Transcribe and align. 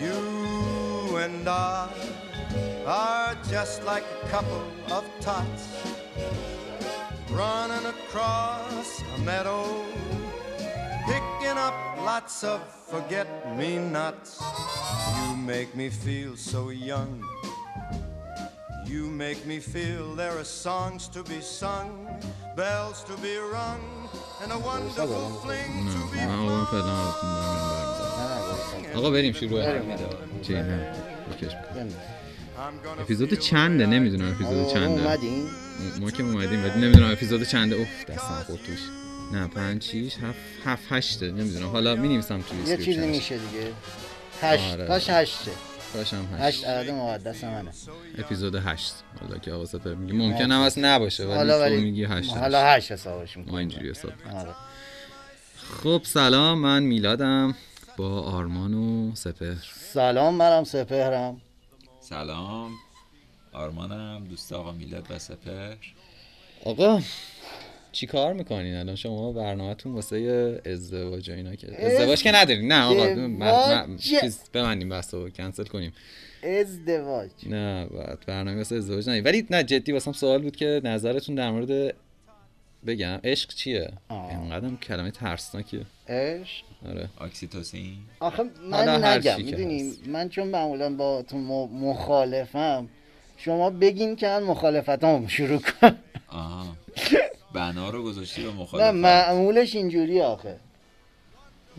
You 0.00 1.16
and 1.16 1.48
I 1.48 1.88
are 2.86 3.36
just 3.48 3.84
like 3.84 4.04
a 4.22 4.28
couple 4.28 4.62
of 4.90 5.04
tots 5.20 5.68
running 7.30 7.86
across 7.86 9.02
a 9.16 9.18
meadow, 9.22 9.84
picking 11.06 11.58
up 11.58 11.74
lots 11.98 12.44
of 12.44 12.60
forget 12.88 13.26
me 13.56 13.78
nots. 13.78 14.42
You 15.16 15.36
make 15.36 15.74
me 15.74 15.88
feel 15.90 16.36
so 16.36 16.70
young. 16.70 17.22
You 18.86 19.06
make 19.24 19.46
me 19.46 19.58
feel 19.60 20.14
there 20.14 20.36
are 20.38 20.44
songs 20.44 21.08
to 21.08 21.22
be 21.24 21.40
sung, 21.40 21.90
bells 22.56 22.98
to 23.04 23.14
be 23.26 23.34
rung, 23.56 23.82
and 24.42 24.52
a 24.52 24.58
wonderful 24.58 25.30
fling 25.42 25.72
to 25.94 26.00
be 26.12 26.20
نه 28.94 28.94
آقا 28.94 29.10
بریم 29.10 29.32
شروع 29.32 29.62
چی 30.42 30.52
نه 30.52 30.94
اپیزود 32.98 33.34
چنده 33.34 33.86
نمی‌دونم 33.86 34.30
اپیزود 34.30 34.68
چنده 34.68 35.18
ما 36.00 36.10
که 36.10 36.22
اومدیم 36.22 36.64
ولی 36.64 36.80
نمی‌دونم 36.80 37.12
اپیزود 37.12 37.42
چنده 37.42 37.76
اوف 37.76 38.04
دستم 38.08 38.44
خورد 38.46 38.60
توش 38.66 38.80
نه 39.32 39.46
پنج 39.48 39.82
شیش 39.82 40.14
هفت 40.16 40.38
هفت 40.64 40.82
هشته 40.90 41.30
نمی‌دونم 41.30 41.68
حالا 41.68 41.94
می 41.94 42.08
نویسم 42.08 42.40
توی 42.42 42.58
یه 42.70 42.76
چیزی. 42.76 43.06
میشه 43.06 43.38
دیگه 43.38 43.72
هشت 44.40 44.72
آره. 44.72 44.94
هشته 44.94 45.50
باشم 45.94 46.28
هشت. 46.32 46.42
هشت 46.42 46.64
عدد 46.66 46.90
مقدس 46.90 47.44
منه. 47.44 47.70
اپیزود 48.18 48.54
هشت. 48.54 48.94
حالا 49.20 49.38
که 49.38 49.52
آقا 49.52 49.64
سپر 49.66 49.94
میگه. 49.94 50.14
ممکن 50.14 50.52
هم 50.52 50.62
هست 50.66 50.78
نباشه 50.78 51.24
ولی 51.24 51.34
حالا 51.34 51.54
تو 51.58 51.60
ولی 51.62 51.80
میگی 51.82 52.04
هشت 52.04 52.30
حالا 52.36 52.64
هشت 52.64 52.92
حسابش 52.92 53.36
ما 53.36 53.42
می‌کنم 53.42 53.58
اینجوری 53.58 53.90
حساب 53.90 54.12
آره. 54.34 54.54
خب 55.82 56.00
سلام 56.04 56.58
من 56.58 56.82
میلادم 56.82 57.54
با 57.96 58.20
آرمان 58.22 58.74
و 58.74 59.14
سپر. 59.14 59.54
سلام 59.92 60.34
منم 60.34 60.64
سپهرم 60.64 61.40
سلام 62.00 62.70
آرمانم 63.52 64.24
دوست 64.24 64.52
آقا 64.52 64.72
میلاد 64.72 65.06
و 65.10 65.18
سپر. 65.18 65.74
آقا 66.64 67.00
چی 67.94 68.06
کار 68.06 68.32
می‌کنین 68.32 68.74
الان؟ 68.74 68.96
شما 68.96 69.32
برنامهتون 69.32 69.92
واسه 69.92 70.60
ازدواج 70.66 71.30
و 71.30 71.32
اینا 71.32 71.54
که 71.54 71.86
ازدواج 71.86 72.22
که 72.22 72.32
ندارین. 72.34 72.72
نه 72.72 72.82
آقا 72.84 73.04
م- 73.14 73.92
م-. 73.92 73.96
چیز 73.96 74.40
ببندیم 74.54 74.88
بحث 74.88 75.14
رو 75.14 75.30
کنسل 75.30 75.64
کنیم. 75.64 75.92
ازدواج. 76.60 77.30
نه 77.46 77.86
بعد 77.86 78.18
برنامه 78.26 78.56
واسه 78.56 78.76
ازدواج 78.76 79.08
نه 79.10 79.22
ولی 79.22 79.46
نه 79.50 79.62
جدی 79.64 79.92
واسم 79.92 80.12
سوال 80.12 80.42
بود 80.42 80.56
که 80.56 80.80
نظرتون 80.84 81.34
در 81.34 81.50
مورد 81.50 81.94
بگم 82.86 83.20
عشق 83.24 83.54
چیه؟ 83.54 83.90
آه. 84.08 84.40
اینقدر 84.40 84.68
کلمه 84.82 85.10
ترسناکیه. 85.10 85.80
عشق؟ 86.08 86.64
آره. 86.88 87.08
اکسیتوسین 87.20 87.96
آخه 88.20 88.42
من 88.70 89.04
نگم 89.04 89.36
چی 89.36 89.42
که 89.42 89.50
می‌دونی؟ 89.50 89.88
هست. 89.88 90.08
من 90.08 90.28
چون 90.28 90.48
معمولا 90.48 90.94
با 90.94 91.22
تو 91.22 91.38
مخالفم 91.66 92.88
شما 93.36 93.70
بگین 93.70 94.16
که 94.16 94.26
من 94.26 94.42
مخالفتام 94.42 95.26
شروع 95.26 95.58
کنم. 95.60 95.96
آها. 96.28 96.66
بنا 97.54 97.90
رو 97.90 98.02
گذاشتی 98.02 98.42
به 98.42 98.48
نه 98.50 98.54
مخالفت 98.54 98.94
معمولش 98.94 99.74
اینجوری 99.74 100.20
آخه. 100.20 100.56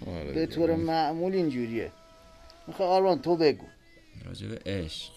آره 0.07 0.31
به 0.31 0.45
طور 0.45 0.75
معمول 0.75 1.33
اینجوریه. 1.33 1.91
می‌خوای 2.67 2.89
آرمان 2.89 3.21
تو 3.21 3.35
بگو. 3.37 3.65
راجع 4.25 4.47
به 4.47 4.59
عشق. 4.65 5.09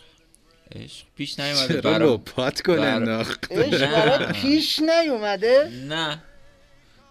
عشق 0.77 1.07
پیش 1.17 1.41
نیومده 1.41 1.69
چرا 1.69 1.81
برا 1.81 2.15
لپات 2.15 2.61
کن 2.61 2.77
برا- 2.77 2.85
انداخت؟ 2.85 3.53
عشق 3.53 3.91
برات 3.93 4.33
پیش 4.33 4.79
نیومده؟ 4.79 5.71
نه. 5.89 6.23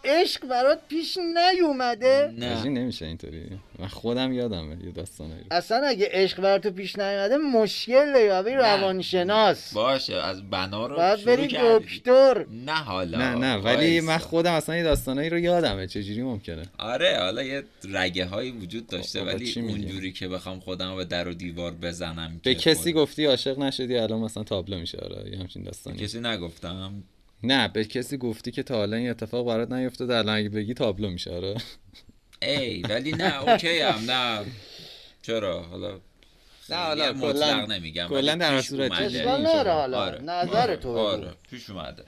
عشق 0.03 0.47
برات 0.47 0.79
پیش 0.87 1.17
نیومده. 1.17 2.33
نه. 2.37 2.63
این 2.63 2.73
نمیشه 2.77 3.05
اینطوری. 3.05 3.59
من 3.79 3.87
خودم 3.87 4.33
یادمه 4.33 4.85
یه 4.85 4.91
داستانایی 4.91 5.39
رو. 5.39 5.45
اصلا 5.51 5.87
اگه 5.87 6.09
عشق 6.11 6.41
برات 6.41 6.67
پیش 6.67 6.99
نیومده 6.99 7.37
مشکل 7.37 8.13
باید 8.13 8.45
بری 8.45 8.55
روانشناس. 8.55 9.73
باشه 9.73 10.15
از 10.15 10.49
بنا 10.49 10.87
رو 10.87 10.95
باید 10.95 11.25
بری. 11.25 11.47
دکتر. 11.47 12.45
نه 12.65 12.71
حالا. 12.71 13.17
نه 13.17 13.35
نه 13.35 13.55
ولی. 13.55 14.01
من 14.01 14.17
خودم 14.17 14.53
اصلا 14.53 14.77
یه 14.77 14.83
داستانایی 14.83 15.29
رو 15.29 15.39
یادمه. 15.39 15.87
چجوری 15.87 16.21
ممکنه؟ 16.21 16.63
آره 16.77 17.17
حالا 17.19 17.43
یه 17.43 17.63
رگه 17.89 18.25
هایی 18.25 18.51
وجود 18.51 18.87
داشته 18.87 19.19
بابا، 19.19 19.31
ولی؟ 19.31 19.53
اونجوری 19.61 20.11
که 20.11 20.27
بخوام 20.27 20.59
خودم 20.59 20.95
به 20.95 21.05
در 21.05 21.27
و 21.27 21.33
دیوار 21.33 21.71
بزنم 21.71 22.41
به 22.43 22.55
کسی 22.55 22.93
خود- 22.93 23.01
گفتی 23.01 23.25
عاشق 23.25 23.59
نشدی 23.59 23.97
الان 23.97 24.19
مثلا 24.19 24.43
تابلو 24.43 24.79
میشه. 24.79 24.97
آره 24.97 25.31
یه 25.31 25.39
همچین 25.39 25.63
داستانی. 25.63 25.97
کسی 25.97 26.19
نگفتم. 26.19 27.03
نه 27.43 27.67
به 27.67 27.85
کسی 27.85 28.17
گفتی 28.17 28.51
که 28.51 28.63
تا 28.63 28.75
حالا 28.75 28.97
این 28.97 29.09
اتفاق 29.09 29.47
برات 29.47 29.71
نیفتاده 29.71 30.17
الان 30.17 30.37
اگه 30.37 30.49
بگی 30.49 30.73
تابلو 30.73 31.09
میشه 31.09 31.31
آره 31.31 31.55
ای 32.41 32.81
ولی 32.81 33.11
نه 33.11 33.41
اوکی 33.49 33.79
هم 33.79 34.11
نه 34.11 34.45
چرا 35.21 35.63
حالا 35.63 35.99
نه، 36.69 36.75
حالا 36.75 37.13
کلاً- 37.13 37.69
نمیگم 37.69 38.07
کلاً 38.07 38.35
در 38.35 38.61
صورت. 38.61 38.91
اشکال. 38.91 39.41
نداره 39.47 39.71
حالا 39.71 39.97
آره. 40.05 40.21
نظر 40.21 40.57
آره. 40.61 40.77
تو 40.77 40.97
آره 40.97 41.33
پیش 41.49 41.69
اومده 41.69 42.03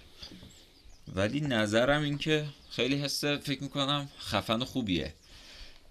ولی 1.15 1.41
نظرم 1.41 2.01
این 2.03 2.17
که 2.17 2.45
خیلی 2.69 2.95
حس 2.95 3.25
فکر 3.25 3.63
می‌کنم 3.63 4.09
خفن 4.19 4.61
و 4.61 4.65
خوبیه 4.65 5.13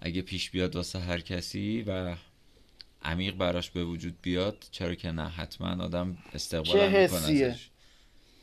اگه 0.00 0.22
پیش 0.22 0.50
بیاد 0.50 0.76
واسه 0.76 0.98
هر 0.98 1.20
کسی 1.20 1.82
و 1.86 2.14
عمیق 3.02 3.34
براش 3.34 3.70
به 3.70 3.84
وجود 3.84 4.14
بیاد 4.22 4.64
چرا 4.70 4.94
که 4.94 5.10
نه 5.10 5.28
حتما 5.28 5.84
آدم 5.84 6.18
استقبال 6.34 6.76
می‌کنه 6.86 6.98
حسیه؟ 6.98 7.46
ازش. 7.46 7.68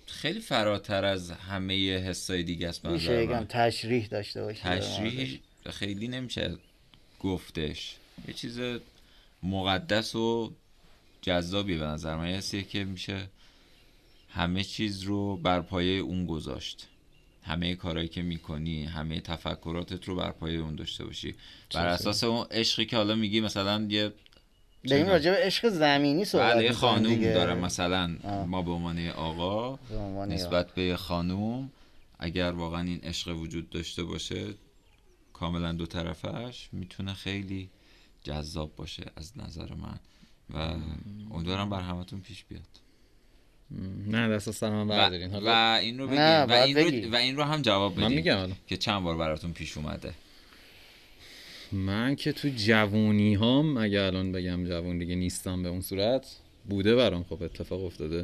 خیلی 0.08 0.40
فراتر 0.40 1.06
از 1.06 1.32
همه 1.32 1.98
حسای 1.98 2.44
دیگه 2.44 2.70
است 2.70 2.86
میشه 2.86 3.18
بگم 3.18 3.32
من. 3.32 3.46
تشریح 3.50 4.08
داشته 4.08 4.44
باشی 4.44 4.62
تشریح 4.62 5.40
خیلی 5.70 6.08
نمیشه 6.08 6.58
گفتش. 7.20 7.96
یه 8.28 8.34
چیز 8.34 8.60
مقدس 9.44 10.16
و 10.16 10.54
جذابی 11.22 11.78
به 11.78 11.86
نظر 11.86 12.16
من. 12.16 12.26
حسیه 12.26 12.64
که 12.64 12.84
میشه 12.84 13.28
همه 14.30 14.64
چیز 14.64 15.02
رو 15.02 15.38
بر 15.38 15.62
پایه 15.62 16.00
اون 16.00 16.26
گذاشت. 16.26 16.88
همه 17.44 17.76
کارهایی 17.76 18.10
که 18.10 18.22
می‌کنی 18.22 18.86
همه 18.86 19.22
تفکراتت 19.22 20.06
رو 20.06 20.16
بر 20.16 20.32
پایه 20.32 20.60
اون 20.60 20.76
داشته 20.76 21.06
باشی. 21.06 21.36
بر 21.74 21.88
اساس 21.88 22.24
اون 22.24 22.48
عشقی 22.52 22.86
که 22.86 22.98
حالا 22.98 23.16
میگی 23.16 23.42
مثلا 23.42 23.88
یه 23.90 24.12
داریم 24.90 25.08
راجع 25.08 25.32
به 25.32 25.38
عشق 25.38 25.70
زمینی 25.70 26.26
صحبت 26.26 26.56
بله 26.56 26.72
خانوم 26.72 27.16
دیگه. 27.16 27.34
داره 27.34 27.54
مثلا 27.54 28.16
آه. 28.24 28.46
ما 28.46 28.62
به 28.62 28.72
عنوان 28.72 29.08
آقا 29.10 29.76
به 29.76 29.98
عنوان 29.98 30.30
یه 30.30 30.36
نسبت 30.36 30.72
به 30.72 30.84
یه 30.84 30.96
خانوم 30.96 31.72
اگر 32.20 32.52
واقعا 32.52 32.82
این 32.82 33.00
عشق 33.04 33.38
وجود 33.38 33.70
داشته 33.70 34.04
باشه 34.04 34.46
کاملا 35.34 35.72
دو 35.72 35.86
طرفش 35.86 36.70
می‌تونه 36.72 37.14
خیلی 37.14 37.70
جذاب 38.24 38.76
باشه 38.76 39.04
از 39.16 39.38
نظر 39.38 39.74
من. 39.74 40.00
و 40.54 40.76
امیدوارم 41.32 41.70
بر 41.70 41.82
همتون 41.82 42.22
پیش 42.22 42.44
بیاد. 42.44 42.62
نه 44.08 44.30
دست 44.30 44.48
از 44.48 44.64
من 44.64 44.82
و, 44.82 44.86
بردارین. 44.86 45.30
و 45.30 45.34
حالا 45.34 45.76
این 45.76 46.00
رو 46.00 46.08
بگیم. 46.08 46.20
و 46.22 46.52
این. 46.52 47.06
رو, 47.06 47.12
و 47.12 47.16
این 47.16 47.36
رو 47.36 47.44
هم 47.44 47.62
جواب 47.62 47.94
بدیم 47.94 48.04
من 48.04 48.14
میگم 48.14 48.38
الان. 48.38 48.56
که 48.68 48.78
چند 48.78 49.04
بار 49.04 49.18
براتون 49.18 49.54
پیش 49.54 49.78
اومده. 49.78 50.14
من 51.72 52.16
که 52.16 52.32
تو 52.32 52.50
جوونی 52.56 53.34
هام 53.34 53.78
اگه 53.78 54.02
الان 54.02 54.32
بگم 54.32 54.66
جوون 54.66 54.98
دیگه 54.98 55.16
نیستم 55.16 55.64
به 55.64 55.70
اون 55.70 55.82
صورت 55.82 56.36
بوده 56.70 56.96
برام 56.96 57.24
خب 57.24 57.44
اتفاق 57.44 57.84
افتاده. 57.84 58.24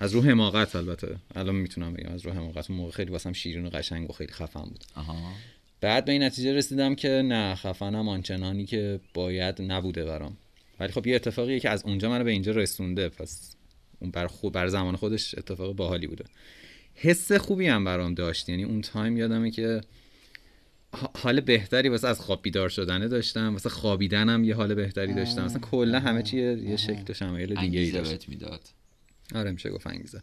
از 0.00 0.14
رو 0.14 0.22
حماقت 0.22 0.76
البته. 0.76 1.16
الان 1.34 1.54
می‌تونم 1.54 1.94
بگم 1.94 2.12
از 2.12 2.26
رو 2.26 2.32
حماقت. 2.32 2.70
اون 2.70 2.78
موقع 2.78 2.90
خیلی 2.90 3.10
واسم 3.10 3.32
شیرین 3.32 3.66
و 3.66 3.70
قشنگ 3.70 4.10
و 4.10 4.12
خیلی 4.12 4.32
خفن 4.32 4.62
بود. 4.62 4.84
آها. 4.94 5.32
بعد 5.80 6.04
به 6.04 6.12
این 6.12 6.22
نتیجه 6.22 6.52
رسیدم 6.52 6.94
که 6.94 7.08
نه 7.08 7.54
خفنم 7.54 8.08
آنچنانی 8.08 8.64
که 8.64 9.00
باید 9.14 9.62
نبوده 9.62 10.04
برام. 10.04 10.36
ولی 10.80 10.92
خب 10.92 11.06
یه 11.06 11.14
اتفاقیه 11.14 11.60
که 11.60 11.70
از 11.70 11.84
اونجا 11.84 12.10
منو 12.10 12.24
به 12.24 12.30
اینجا 12.30 12.52
رسونده. 12.52 13.08
پس 13.08 13.56
اون 14.00 14.10
بر 14.10 14.26
خود 14.26 14.52
بر 14.52 14.68
زمان 14.68 14.96
خودش 14.96 15.34
اتفاق 15.38 15.76
باحالی 15.76 16.06
بوده. 16.06 16.24
حس 16.94 17.32
خوبی 17.32 17.66
هم 17.66 17.84
برام 17.84 18.14
داشت. 18.14 18.48
یعنی 18.48 18.64
اون 18.64 18.80
تایم 18.80 19.16
یادمه 19.16 19.50
که 19.50 19.80
حال 21.14 21.40
بهتری 21.40 21.88
واسه 21.88 22.08
از 22.08 22.20
خواب 22.20 22.42
بیدار 22.42 22.68
شدنه 22.68 23.08
داشتم 23.08 23.52
واسه 23.52 23.68
خوابیدنم 23.68 24.44
یه 24.44 24.54
حال 24.54 24.74
بهتری 24.74 25.14
داشتم. 25.14 25.44
مثلا 25.44 25.60
کلا 25.60 26.00
همه 26.00 26.22
چی 26.22 26.36
یه 26.38 26.76
شکل 26.76 27.04
و 27.08 27.14
شمایل 27.14 27.60
دیگه 27.60 27.80
ای 27.80 27.90
داشت. 27.90 28.28
می‌داد. 28.28 28.60
آره 29.34 29.50
میشه 29.52 29.70
گفت 29.70 29.86
انگیزه. 29.86 30.22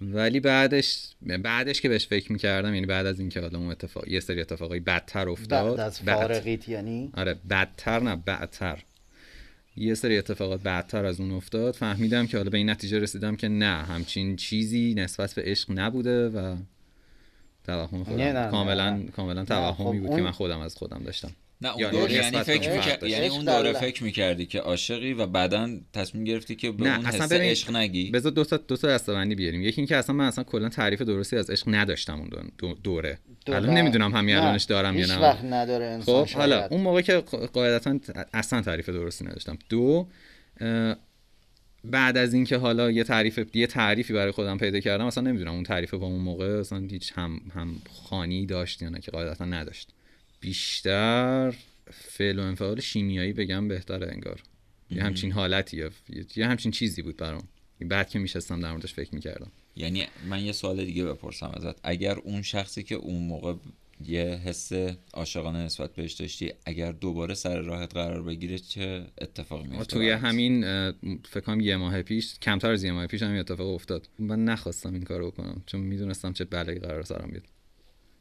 ولی 0.00 0.40
بعدش 0.40 1.08
بعدش 1.42 1.80
که 1.80 1.88
بهش 1.88 2.06
فکر 2.06 2.32
می‌کردم 2.32 2.74
یعنی 2.74 2.86
بعد 2.86 3.06
از 3.06 3.20
اینکه 3.20 3.40
حالا 3.40 3.58
اون 3.58 3.70
اتفاق 3.70 4.08
یه 4.08 4.20
سری 4.20 4.40
اتفاقای 4.40 4.80
بدتر 4.80 5.28
افتاد. 5.28 5.70
بعد 5.76 5.80
از 5.80 6.00
بعد- 6.04 6.16
فارغیت 6.18 6.68
یعنی؟ 6.68 7.10
آره 7.14 7.36
بدتر 7.50 8.00
نه 8.00 8.16
بدتر 8.16 8.82
یه 9.76 9.94
سری 9.94 10.18
اتفاقات 10.18 10.62
بعدتر 10.62 11.04
از 11.04 11.20
اون 11.20 11.30
افتاد. 11.30 11.74
فهمیدم 11.74 12.26
که 12.26 12.36
حالا 12.36 12.50
به 12.50 12.58
این 12.58 12.70
نتیجه 12.70 12.98
رسیدم 12.98 13.36
که 13.36 13.48
نه 13.48 13.84
همچین 13.84 14.36
چیزی 14.36 14.94
نسبت 14.94 15.34
به 15.34 15.42
عشق 15.42 15.70
نبوده 15.70 16.28
و 16.28 16.56
توهم 17.66 18.04
خودم 18.04 18.50
کاملا. 18.50 19.02
کاملا 19.16 19.40
خب 19.44 19.48
توهمی 19.48 19.98
بود 20.00 20.08
اون- 20.08 20.16
که 20.16 20.22
من 20.22 20.30
خودم 20.30 20.58
از 20.60 20.76
خودم 20.76 21.02
داشتم 21.04 21.30
نه 21.60 21.72
اون 21.72 22.10
یعنی 22.10 22.30
به 22.30 22.42
فکر 22.42 22.74
داشتم. 22.76 23.06
یعنی 23.06 23.28
اون 23.28 23.44
دوره 23.44 23.72
فکر 23.72 24.04
می‌کردی 24.04 24.46
که 24.46 24.60
عاشقی 24.60 25.12
و 25.12 25.26
بعدا 25.26 25.68
تصمیم 25.92 26.24
گرفتی 26.24 26.56
که 26.56 26.70
به 26.70 26.84
نه 26.84 26.96
اون 26.96 27.06
اصلا 27.06 27.36
عشق 27.38 27.76
نگی 27.76 28.10
بذار 28.10 28.32
دو 28.32 28.44
تا 28.44 28.56
دو 28.56 28.76
تا 28.76 28.88
دستبندی 28.88 29.34
بیاریم 29.34 29.62
یکی 29.62 29.80
اینکه 29.80 29.96
اصلا 29.96 30.14
من 30.16 30.24
اصلا 30.26 30.44
کلا 30.44 30.68
تعریف 30.68 31.02
درستی 31.02 31.36
از 31.36 31.50
عشق 31.50 31.64
نداشتم 31.68 32.18
اون 32.18 32.30
دو- 32.58 32.74
دوره. 32.74 33.18
الان 33.46 33.70
نمی‌دونم 33.70 34.14
همین 34.14 34.36
الانش 34.36 34.64
دارم 34.64 34.98
یا 34.98 35.06
نه 35.06 35.18
وقت 35.18 35.44
نداره 35.44 35.84
انسان 35.84 36.24
خب 36.24 36.36
حالا. 36.36 36.66
اون 36.66 36.80
موقع 36.80 37.00
که 37.00 37.16
قاعدتا 37.52 37.98
اصلا 38.34 38.60
تعریف 38.62 38.88
درستی 38.88 39.24
نداشتم 39.24 39.58
دو 39.68 40.06
بعد 41.90 42.16
از 42.16 42.34
اینکه 42.34 42.56
حالا 42.56 42.90
یه 42.90 43.04
تعریف 43.04 43.40
یه 43.54 43.66
تعریفی 43.66 44.12
برای 44.12 44.32
خودم 44.32 44.58
پیدا 44.58 44.80
کردم 44.80 45.06
اصلا 45.06 45.24
نمی‌دونم 45.24 45.52
اون 45.52 45.62
تعریف 45.62 45.94
با 45.94 46.06
اون 46.06 46.20
موقع 46.20 46.58
اصلا 46.60 46.78
هیچ 46.78 47.12
هم 47.14 47.40
هم 47.54 47.76
خانی 47.90 48.46
داشت 48.46 48.82
یا 48.82 48.88
نه 48.88 49.00
که 49.00 49.10
قاعدتا 49.10 49.44
نداشت. 49.44 49.88
بیشتر 50.40 51.54
فعل 51.90 52.38
و 52.38 52.42
انفعال 52.42 52.80
شیمیایی 52.80 53.32
بگم 53.32 53.68
بهتره 53.68 54.12
انگار. 54.12 54.42
یه 54.90 55.02
همچین 55.02 55.32
حالتی 55.32 55.76
یه, 55.76 55.90
یه 56.36 56.46
همچین 56.46 56.72
چیزی 56.72 57.02
بود 57.02 57.16
برام. 57.16 57.48
بعد 57.80 58.08
که 58.08 58.18
میشستم 58.18 58.60
در 58.60 58.70
موردش 58.70 58.94
فکر 58.94 59.14
می‌کردم. 59.14 59.50
یعنی 59.76 60.06
من 60.28 60.44
یه 60.44 60.52
سوال 60.52 60.84
دیگه 60.84 61.04
بپرسم 61.04 61.52
ازت. 61.54 61.76
اگر 61.82 62.18
اون 62.18 62.42
شخصی 62.42 62.82
که 62.82 62.94
اون 62.94 63.22
موقع 63.22 63.54
یه 64.04 64.40
حس 64.44 64.72
عاشقانه 65.14 65.58
نسبت 65.58 65.94
بهش 65.94 66.12
داشتی. 66.12 66.52
اگر 66.64 66.92
دوباره 66.92 67.34
سر 67.34 67.60
راهت 67.60 67.94
قرار 67.94 68.22
بگیره 68.22 68.58
چه 68.58 69.04
اتفاقی 69.20 69.68
میفته 69.68 69.84
توی؟ 69.84 70.10
همین 70.10 70.60
فکر 71.22 71.40
کنم 71.40 71.60
یه 71.60 71.76
ماه 71.76 72.02
پیش 72.02 72.38
کمتر 72.38 72.70
از 72.70 72.84
یه 72.84 72.92
ماه 72.92 73.06
پیش 73.06 73.22
همین 73.22 73.38
اتفاق 73.38 73.68
افتاد. 73.74 74.08
من 74.18 74.44
نخواستم 74.44 74.92
این 74.92 75.02
کارو 75.02 75.30
بکنم 75.30 75.62
چون 75.66 75.80
می‌دونستم 75.80 76.32
چه 76.32 76.44
بلایی 76.44 76.78
قرار 76.78 77.02
سرم 77.02 77.28
بیاد. 77.30 77.44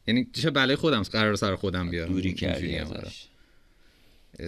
یعنی 0.07 0.27
چه 0.33 0.49
بلای 0.49 0.75
خودم 0.75 1.01
قرار 1.01 1.35
سر 1.35 1.55
خودم 1.55 1.89
بیارم. 1.89 2.11
دوری 2.13 2.33
کردی. 2.33 2.75
ازش 2.75 3.27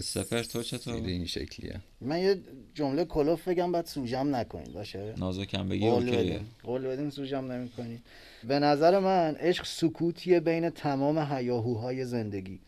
سپر 0.04 0.44
تو 0.44 0.64
چطور 0.64 0.96
این 0.96 1.26
شکلیه. 1.26 1.82
من 2.02 2.20
یه 2.20 2.40
جمله 2.74 3.06
کلوف 3.06 3.48
بگم 3.48 3.72
بعد 3.72 3.86
سوجم 3.86 4.36
نکنید 4.36 4.74
باشه؟ 4.74 5.14
نازکم 5.18 5.70
بگی 5.70 5.90
قول 5.90 6.10
اوکیه 6.10 6.20
بدین. 6.20 6.40
قول 6.64 6.88
بدین 6.88 7.10
سوجم 7.10 7.52
نمی‌کنید 7.52 8.02
به 8.44 8.60
نظر 8.60 9.00
من 9.00 9.36
عشق 9.36 9.66
سکوتیه 9.66 10.40
بین 10.40 10.70
تمام 10.70 11.18
هیاهوهای 11.34 12.06
زندگی. 12.06 12.60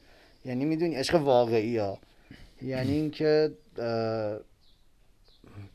یعنی 0.45 0.65
می‌دونی 0.65 0.95
عشق 0.95 1.15
واقعی 1.15 1.77
ها. 1.77 1.99
یعنی 2.61 2.91
اینکه 2.91 3.51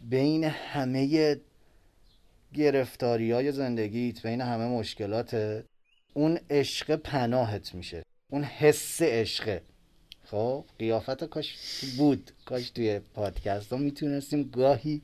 بین 0.00 0.44
همه 0.44 1.36
گرفتاری 2.54 3.32
های 3.32 3.52
زندگیت 3.52 4.26
بین 4.26 4.40
همه 4.40 4.66
مشکلات 4.66 5.62
اون 6.14 6.38
عشق 6.50 6.96
پناهت 6.96 7.74
میشه. 7.74 8.02
اون 8.32 8.44
حس 8.44 9.02
عشقه 9.02 9.62
خب 10.30 10.64
قیافت 10.78 11.24
کاش 11.24 11.54
بود. 11.98 12.30
کاش 12.44 12.70
توی 12.70 12.98
پادکست 13.14 13.72
ها 13.72 13.78
می‌تونستیم 13.78 14.42
گاهی 14.42 15.02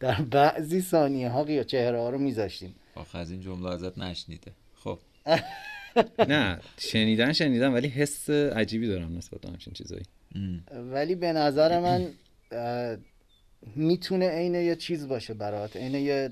در 0.00 0.22
بعضی 0.22 0.80
ثانیه 0.80 1.28
ها 1.28 1.44
قیا 1.44 1.62
چهره 1.62 2.00
ها 2.00 2.10
رو 2.10 2.18
میذاشتیم. 2.18 2.74
آخه 2.94 3.18
از 3.18 3.30
این 3.30 3.40
جمله 3.40 3.70
ازت 3.70 3.98
نشنیده. 3.98 4.52
خب. 4.74 4.98
نه 6.28 6.60
شنیدن 6.78 7.32
شنیدن 7.32 7.72
ولی 7.72 7.88
حس 7.88 8.30
عجیبی 8.30 8.88
دارم 8.88 9.16
نسبت 9.16 9.40
به 9.40 9.48
همچین 9.48 9.72
چیزایی. 9.72 10.04
ولی 10.72 11.14
به 11.14 11.32
نظر 11.32 11.80
من 11.80 12.12
می‌تونه 13.76 14.28
عین 14.28 14.54
یه 14.54 14.76
چیز 14.76 15.08
باشه 15.08 15.34
برات. 15.34 15.76
عین 15.76 15.94
یه 15.94 16.30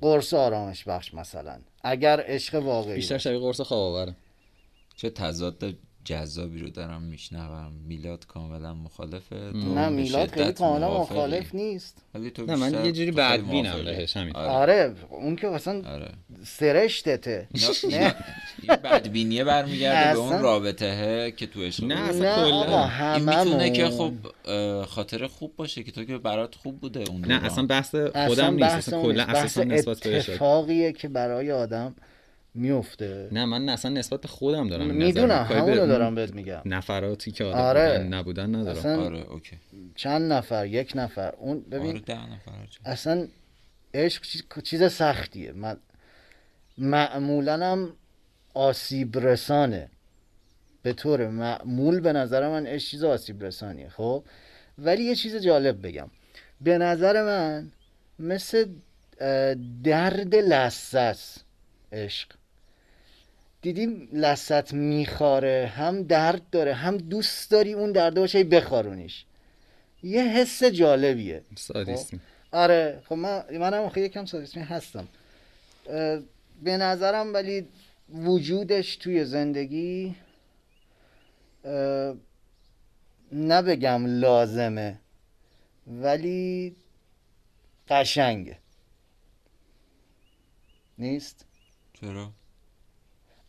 قرص 0.00 0.34
آرامش 0.34 0.84
بخش 0.84 1.14
مثلا. 1.14 1.58
اگر 1.84 2.24
عشق 2.26 2.54
واقعی 2.54 2.94
بیشتر. 2.94 3.18
شبیه 3.18 3.38
قرص 3.38 3.60
خواب 3.60 3.80
آوره 3.80 4.16
چه 4.96 5.10
تضاد 5.10 5.58
جذابی 6.04 6.60
رو 6.60 6.70
دارم 6.70 7.02
میشنوم 7.02 7.72
میلاد 7.86 8.26
کاملا 8.26 8.74
مخالفه 8.74 9.52
تو 9.52 9.74
نه 9.74 9.88
میلاد 9.88 10.30
خیلی 10.30 10.52
کاملا. 10.52 11.00
مخالف 11.00 11.54
نیست 11.54 11.98
ولی 12.14 12.30
تو 12.30 12.46
نه 12.46 12.56
من 12.56 12.84
یه 12.84 12.92
جوری 12.92 13.10
بدبینم. 13.10 13.84
بهش 13.84 14.16
همین 14.16 14.36
آره. 14.36 14.50
آره 14.50 14.94
اون 15.10 15.36
که 15.36 15.48
اصلا 15.48 15.82
آره 15.92 16.10
سرشتته 16.44 17.48
نه. 17.90 18.14
این 18.62 18.76
بدبینیه 18.76 19.44
برمیگرده 19.44 20.12
به 20.12 20.18
اون. 20.18 20.42
رابطه 20.42 21.32
که 21.36 21.46
تو 21.46 21.62
عشق 21.62 21.84
نه،. 21.84 21.94
اصلا 22.00 22.46
نه 22.46 22.50
کلا. 22.50 23.18
می‌تونه 23.18 23.70
که 23.70 23.88
خب 23.88 24.12
خاطر 24.84 25.26
خوب 25.26 25.56
باشه 25.56 25.82
که 25.82 25.92
تو 25.92 26.04
که 26.04 26.18
برات 26.18 26.54
خوب 26.54 26.80
بوده 26.80 27.04
اون 27.10 27.20
نه. 27.20 27.44
اصلا 27.44 27.66
بحث 27.66 27.94
خودم 27.94 28.54
نیست 28.54 28.74
اصلا 28.74 29.02
کلا 29.02 29.22
اساسا 29.22 29.64
نسبت 29.64 30.00
بهش 30.00 30.28
اتفاقیه 30.28 30.92
که 30.92 31.08
برای 31.08 31.52
آدم 31.52 31.94
میفته. 32.54 33.28
نه 33.32 33.44
من 33.44 33.68
اصلا 33.68 33.90
نسبت 33.90 34.20
به 34.20 34.28
خودم 34.28 34.68
دارم 34.68 34.86
می‌دونم 34.86 35.44
همونو 35.44 35.86
دارم 35.86 36.14
بهت 36.14 36.34
میگم. 36.34 36.62
نفراتی 36.64 37.32
که 37.32 37.44
حالا 37.44 37.56
آره. 37.56 37.98
بودن 37.98 38.14
نبودن 38.14 38.54
ندارم. 38.54 38.78
اصلا 38.78 39.04
آره 39.04 39.18
اوکی. 39.18 39.58
چند 39.94 40.32
نفر؟ 40.32 40.66
یک 40.66 40.92
نفر. 40.94 41.34
اون 41.38 41.60
ببین 41.60 41.90
آره 41.90 42.00
ده 42.00 42.32
نفر 42.32 42.52
هرچی. 42.52 42.78
اصلا 42.84 43.28
عشق 43.94 44.22
چیز, 44.64 44.84
سختیه. 44.84 45.52
من 45.52 45.76
معمولا 46.78 47.72
هم 47.72 47.92
آسیب 48.54 49.18
رسانه 49.18 49.88
به 50.82 50.92
طور 50.92 51.28
معمول 51.28 52.00
به 52.00 52.12
نظر 52.12 52.48
من 52.48 52.66
عشق 52.66 52.88
چیز 52.88 53.04
آسیب 53.04 53.44
رسانیه 53.44 53.88
خب؟ 53.88 54.24
ولی 54.78 55.04
یه 55.04 55.14
چیز 55.14 55.36
جالب 55.36 55.86
بگم. 55.86 56.10
به 56.60 56.78
نظر 56.78 57.24
من 57.24 57.72
مثل 58.18 58.66
درد 59.84 60.34
است 60.34 61.44
عشق. 61.92 62.28
دیدی 63.62 64.08
لثت 64.12 64.74
میخاره 64.74 65.72
هم 65.76 66.02
درد 66.02 66.50
داره 66.50 66.74
هم 66.74 66.96
دوست 66.96 67.50
داری 67.50 67.72
اون 67.72 67.92
درد 67.92 68.14
باشه 68.14 68.44
بخارونیش. 68.44 69.24
یه 70.02 70.22
حس 70.22 70.64
جالبیه. 70.64 71.42
سادیسم. 71.54 72.20
آره 72.52 73.02
خب 73.06 73.14
من 73.14 73.44
منم 73.58 73.82
آخه 73.82 74.00
یکم 74.00 74.24
سادیسمی 74.24 74.62
هستم. 74.62 75.08
به 76.62 76.76
نظرم 76.76 77.34
ولی 77.34 77.68
وجودش 78.14 78.96
توی 78.96 79.24
زندگی 79.24 80.14
نبگم 83.32 84.06
لازمه 84.06 84.98
ولی 85.86 86.76
قشنگه. 87.88 88.58
نیست؟ 90.98 91.46
چرا؟ 91.92 92.30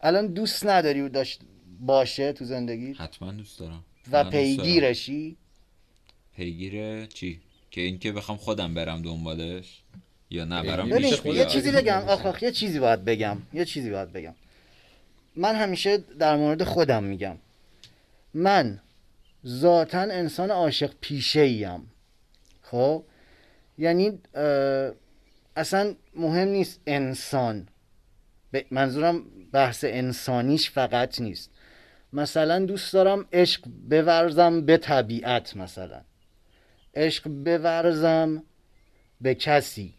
الان 0.04 0.28
دوست 0.28 0.66
نداری 0.66 1.00
او 1.00 1.10
داشت 1.10 1.40
باشه 1.80 2.34
تو 2.34 2.46
زندگی؟ 2.46 2.94
حتما 2.94 3.32
دوست 3.32 3.60
دارم. 3.60 3.84
و. 4.12 4.24
پیگیرشی؟ 4.24 5.38
پیگیر 6.36 7.06
چی؟ 7.06 7.40
که 7.72 7.82
این 7.82 8.00
که 8.00 8.12
بخوام 8.12 8.38
خودم 8.38 8.74
برم 8.74 9.02
دنبالش؟ 9.02 9.82
یا 10.30 10.46
ببین 10.46 11.10
پیش 11.10 11.26
یه 11.26 11.46
چیزی 11.46 11.72
بگم. 11.72 12.04
آخ 12.08 12.26
آخ 12.26 12.44
یه 12.44 12.52
چیزی 12.52 12.80
باید 12.80 13.06
بگم. 13.06 13.38
یه 13.54 13.66
چیزی 13.66 13.90
باید 13.90 14.14
بگم. 14.14 14.36
من 15.36 15.56
همیشه 15.56 15.98
در 15.98 16.36
مورد 16.36 16.64
خودم 16.64 17.04
میگم. 17.04 17.38
من 18.34 18.80
ذاتا 19.48 20.00
انسان 20.00 20.52
عاشق 20.52 20.94
پیشه 21.02 21.40
ایم 21.40 21.92
خب؟ 22.62 23.04
یعنی 23.78 24.20
اصلا 25.56 25.96
مهم 26.16 26.48
نیست 26.48 26.80
انسان. 26.88 27.68
به- 28.52 28.66
منظورم 28.72 29.24
بحث 29.54 29.86
انسانیش 29.88 30.72
فقط 30.72 31.22
نیست. 31.22 31.52
مثلا 32.14 32.66
دوست 32.66 32.94
دارم 32.94 33.26
عشق 33.34 33.62
بورزم 33.90 34.62
به 34.62 34.78
طبیعت 34.78 35.58
مثلا. 35.58 36.02
عشق 36.96 37.30
بورزم 37.30 38.44
به 39.22 39.36
کسی. 39.36 39.94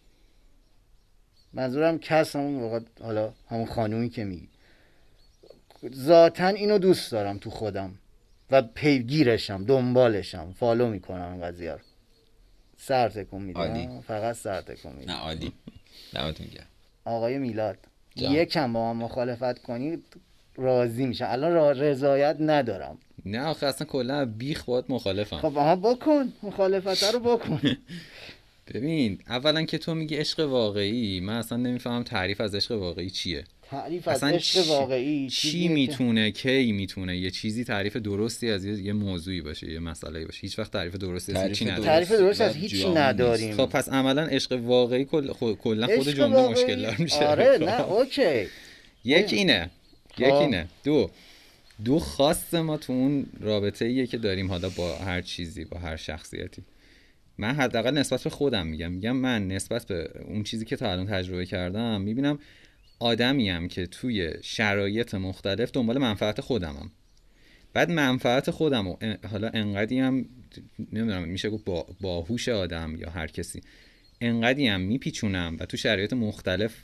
منظورم 1.53 1.99
کس 1.99 2.37
همون 2.37 2.53
موقع 2.53 2.81
حالا 3.01 3.33
همون 3.51 3.67
خانومی 3.67 4.11
که 4.11 4.25
میگی. 4.25 4.49
ذاتا 5.95 6.49
اینو 6.49 6.79
دوست 6.79 7.13
دارم 7.13 7.39
تو 7.39 7.51
خودم 7.51 7.99
و 8.51 8.63
پیگیرشم 8.63 9.65
دنبالشم. 9.65 10.53
فالو 10.53 10.87
می‌کنم 10.87 11.33
این 11.33 11.43
قضیه 11.43 11.73
رو. 11.73 11.79
سر 12.77 13.09
تکون. 13.09 13.43
میدم 13.43 14.01
فقط 14.01 14.37
سر 14.37 14.61
تکون 14.61 14.93
میدم 14.93 15.13
نه 15.13 15.19
عالی 15.19 15.53
دمتون 16.13 16.47
گرم. 16.47 16.67
آقای 17.05 17.39
میلاد. 17.39 17.79
یکم 18.17 18.73
با 18.73 18.93
من 18.93 19.05
مخالفت 19.05 19.59
کنی 19.63 19.99
راضی 20.57 21.07
میشم. 21.07 21.27
الان 21.29 21.53
را 21.53 21.71
رضایت 21.71 22.37
ندارم. 22.41 22.99
نه 23.27 23.43
آخه 23.43 23.67
اصلا 23.67 23.87
کلا 23.87 24.25
بیخ 24.25 24.65
باید 24.65 24.85
مخالفم. 24.89 25.37
خب 25.37 25.59
آها 25.59 25.77
بکن. 25.77 26.33
مخالفت 26.43 27.05
رو 27.05 27.21
بکن. 27.21 27.61
ببین 28.75 29.19
اولا 29.29 29.63
که 29.63 29.79
تو 29.79 29.95
میگی 29.95 30.17
عشق 30.17 30.41
واقعی 30.49 31.21
من 31.21 31.37
اصلا 31.39 31.59
نمی‌فهمم 31.59 32.03
تعریف 32.03 32.41
از 32.41 32.55
عشق 32.55 32.73
واقعی 32.73 33.11
چیه. 33.11 33.45
تعریف 33.75 34.09
از 34.09 34.17
اصلا 34.17 34.29
عشق 34.29 34.63
چی- 34.63 34.69
واقعی 34.69 35.29
چی 35.29 35.69
می‌تونه 35.69 36.31
کی 36.31 36.73
می‌تونه؟ 36.73 37.17
یه 37.17 37.31
چیزی 37.31 37.65
تعریف 37.65 37.97
درستی 37.97 38.51
از 38.51 38.65
یه, 38.65 38.93
موضوعی 38.93 39.41
باشه 39.41 39.71
یه 39.73 39.79
مسئله 39.79 40.25
باشه. 40.27 40.39
هیچ 40.41 40.59
وقت 40.59 40.73
تعریف 40.73 40.95
درستی 40.95 41.33
از 41.33 41.39
تعریف 41.39 41.59
چی 41.59 41.65
نداره 41.65 41.83
تعریف 41.85 42.13
درست 42.13 42.41
از 42.41 42.55
هیچی 42.57 42.89
نداریم. 42.89 43.57
خب 43.57 43.67
پس 43.67 43.89
عملا 43.89 44.23
عشق 44.23 44.53
واقعی 44.53 45.05
کلا 45.05 45.33
خود 45.33 46.09
جمله 46.09 46.37
واقعی- 46.37 46.53
مشکل 46.53 46.83
دار 46.83 46.97
میشه. 46.99 47.27
آره 47.27 47.45
خب. 47.59 47.65
نه 47.65 47.81
اوکی. 47.81 48.47
یک 49.05 49.33
اینه 49.33 49.71
یک 50.19 50.27
خب. 50.29 50.35
اینه. 50.35 50.67
دو 50.85 51.11
دو 51.85 51.99
خاص 51.99 52.55
ما 52.55 52.77
تو 52.77 52.93
اون 52.93 53.27
رابطه 53.41 53.85
ایه 53.85 54.07
که 54.07 54.19
داریم 54.19 54.49
حالا 54.49 54.69
با 54.69 54.97
هر 54.97 55.21
چیزی 55.23 55.65
با 55.65 55.79
هر 55.79 55.97
شخصیتی. 55.97 56.63
من 57.39 57.55
حداقل 57.55 57.91
نسبت 57.99 58.23
به 58.25 58.31
خودم 58.31 58.67
میگم. 58.67 58.93
میگم 58.93 59.17
من 59.17 59.49
نسبت 59.49 59.87
به 59.87 60.11
اون 60.29 60.43
چیزی 60.43 60.65
که 60.65 60.77
تا 60.77 60.93
الان 60.93 61.07
تجربه 61.07 61.47
کردم 61.47 62.01
می‌بینم 62.01 62.39
آدمیم 62.99 63.69
که 63.69 63.87
توی 63.87 64.33
شرایط 64.43 65.15
مختلف 65.15 65.71
دنبال 65.73 65.99
منفعت 65.99 66.41
خودمم 66.41 66.91
بعد 67.73 67.91
منفعت 67.91 68.51
خودم 68.51 68.89
و 68.89 68.97
حالا 69.31 69.49
انقدی 69.55 69.99
هم 69.99 70.27
نمی‌دونم 70.93 71.29
میشه 71.29 71.51
گفت 71.51 71.65
با 71.65 71.87
باهوش 72.01 72.49
آدم 72.49 72.97
یا 72.99 73.11
هر 73.11 73.27
کسی 73.27 73.61
انقدی 74.21 74.67
هم 74.67 74.81
میپیچونم 74.81 75.57
و 75.61 75.67
تو 75.67 75.77
شرایط 75.77 76.13
مختلف 76.13 76.77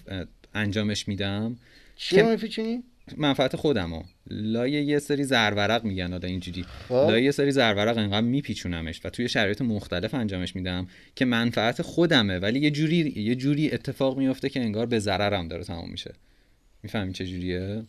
انجامش 0.54 1.08
میدم 1.08 1.56
چی 1.96 2.16
که- 2.16 2.22
میپیچونی؟ 2.22 2.82
منفعت 3.16 3.56
خودمو. 3.56 4.02
لای 4.30 4.70
یه 4.70 4.98
سری 4.98 5.24
زرورق 5.24 5.84
میگن 5.84 6.10
حالا 6.10 6.28
اینجوری. 6.28 6.64
خب. 6.88 6.94
لای 6.94 7.24
یه 7.24 7.30
سری 7.30 7.50
زرورق 7.50 7.98
انقدر 7.98 8.20
میپیچونمش 8.20 9.00
و 9.04 9.10
توی 9.10 9.28
شرایط 9.28 9.62
مختلف 9.62 10.14
انجامش 10.14 10.56
میدم 10.56 10.86
که 11.14 11.24
منفعت 11.24 11.82
خودمه. 11.82 12.38
ولی 12.38 12.60
یه 12.60 12.70
جوری 12.70 13.12
یه 13.16 13.34
جوری 13.34 13.70
اتفاق 13.70 14.18
میفته 14.18 14.48
که 14.48 14.60
انگار 14.60 14.86
به 14.86 14.98
ضررم 14.98 15.48
داره 15.48 15.64
تمام 15.64 15.90
میشه. 15.90 16.14
می‌فهمی 16.82 17.12
چه 17.12 17.26
جوریه؟ 17.26 17.82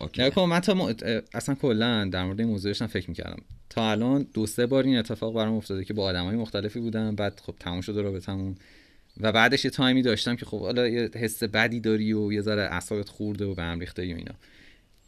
اوکی. 0.00 0.22
نگاه 0.22 0.46
من 0.46 0.60
تا 0.60 0.74
م... 0.74 0.94
اصلا 1.34 1.54
کلا 1.54 2.04
در 2.04 2.24
مورد 2.24 2.40
این 2.40 2.48
موضوع 2.48 2.70
داشتم 2.70 2.86
فکر 2.86 3.08
می‌کردم. 3.08 3.42
تا 3.70 3.90
الان 3.90 4.26
دو 4.34 4.46
سه 4.46 4.66
بار 4.66 4.84
این 4.84 4.96
اتفاق 4.96 5.34
برام 5.34 5.54
افتاده 5.54 5.84
که 5.84 5.94
با 5.94 6.04
آدمای 6.04 6.36
مختلفی 6.36 6.80
بودم 6.80 7.14
بعد 7.14 7.40
خب 7.46 7.54
تموم 7.60 7.80
شده 7.80 8.02
رابطمون 8.02 8.56
و 9.20 9.32
بعدش 9.32 9.64
یه 9.64 9.70
time 9.70 9.96
ی 9.96 10.02
داشتم 10.02 10.36
که 10.36 10.46
خب 10.46 10.60
حالا 10.60 10.88
یه 10.88 11.10
حس 11.14 11.42
بدی 11.42 11.80
داری 11.80 12.12
و 12.12 12.32
یه 12.32 12.40
ذره 12.40 12.62
اعصابت 12.62 13.08
خورده 13.08 13.44
و 13.44 13.54
به 13.54 13.62
هم 13.62 13.80
ریخته 13.80 14.02
و 14.02 14.16
اینا. 14.16 14.34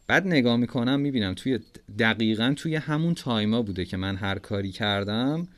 بعد 0.08 0.26
نگاه 0.26 0.56
می‌کنم 0.56 1.00
می‌بینم 1.00 1.34
توی 1.34 1.58
دقیقا 1.98 2.54
توی 2.56 2.76
همون 2.76 3.14
time 3.14 3.53
ا 3.53 3.62
بوده 3.62 3.84
که 3.84 3.96
من 3.96 4.16
هر 4.16 4.38
کاری 4.38 4.72
کردم 4.72 5.48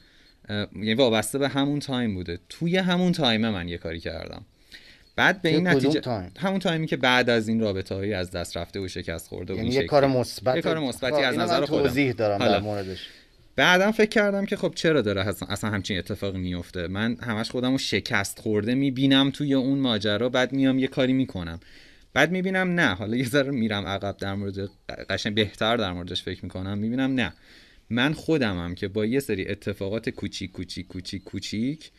یعنی 0.75 0.95
وابسته 0.95 1.39
به 1.39 1.49
همون 1.49 1.79
time 1.79 2.15
بوده 2.15 2.39
توی 2.49 2.77
همون 2.77 3.13
time 3.13 3.43
ه 3.43 3.51
من 3.51 3.69
یه 3.69 3.79
کاری 3.79 4.01
کردم 4.01 4.43
بعد 5.17 5.43
به 5.43 5.49
این 5.49 5.69
نتیجه 5.69 6.01
time؟ 6.01 6.31
همون 6.39 6.59
time 6.59 6.81
ی 6.81 6.87
که 6.87 6.97
بعد 6.97 7.31
از 7.31 7.49
این 7.49 7.61
رابطه 7.61 7.95
هایی 7.95 8.15
از 8.15 8.31
دست 8.31 8.57
رفته 8.57 8.81
و 8.81 8.89
شکست 8.89 9.29
خورده 9.29 9.53
و 9.53 9.57
یعنی 9.57 9.69
این 9.71 9.81
یه. 9.81 9.87
کار 9.87 10.07
مثبت 10.07 10.57
یه 10.57 10.63
کار 10.63 10.79
مثبتی 10.79 11.17
خب، 11.17 11.29
از 11.29 11.39
نظر 11.39 11.65
خودم. 11.65 11.83
توضیح 11.83 12.13
دارم 12.13 12.39
در 12.39 12.47
حالا. 12.47 12.61
موردش 12.61 13.09
بعدم 13.57 13.91
فکر 13.91 14.09
کردم 14.09 14.47
که 14.47 14.57
خب 14.57 14.73
چرا 14.75 15.01
داره 15.01 15.29
اصلا, 15.29 15.49
اصلا 15.49 15.71
همچین 15.71 15.99
اتفاقی 15.99 16.39
میفته 16.39 16.89
من 16.89 17.17
همش 17.23 17.51
خودم 17.51 17.73
رو 17.73 17.79
شکست 17.79 18.39
خورده 18.39 18.75
می‌بینم 18.75 19.31
توی 19.31 19.55
اون 19.55 19.79
ماجرا 19.79 20.29
بعد 20.29 20.53
میام 20.53 20.79
یه 20.79 20.87
کاری 20.87 21.13
می‌کنم 21.13 21.61
بعد 22.13 22.31
می‌بینم 22.31 22.69
نه. 22.81 22.95
حالا 22.95 23.17
یه 23.17 23.29
ذره 23.29 23.51
میرم 23.51 23.87
عقب 23.87 24.17
در 24.17 24.35
مورد 24.35 24.71
قشنگ 25.11 25.35
بهتر 25.35 25.77
در 25.77 25.93
موردش 25.93 26.23
فکر 26.23 26.45
می‌کنم. 26.45 26.79
می‌بینم 26.79 27.15
نه. 27.15 27.33
من 27.91 28.13
خودمم 28.13 28.75
که 28.75 28.89
با 28.89 29.07
یه 29.07 29.21
سری 29.21 29.49
اتفاقات 29.49 30.11
کوچیک 30.11 30.53
کوچیک 30.53 30.87
کوچیک 30.87 31.25
کوچیک 31.25 31.91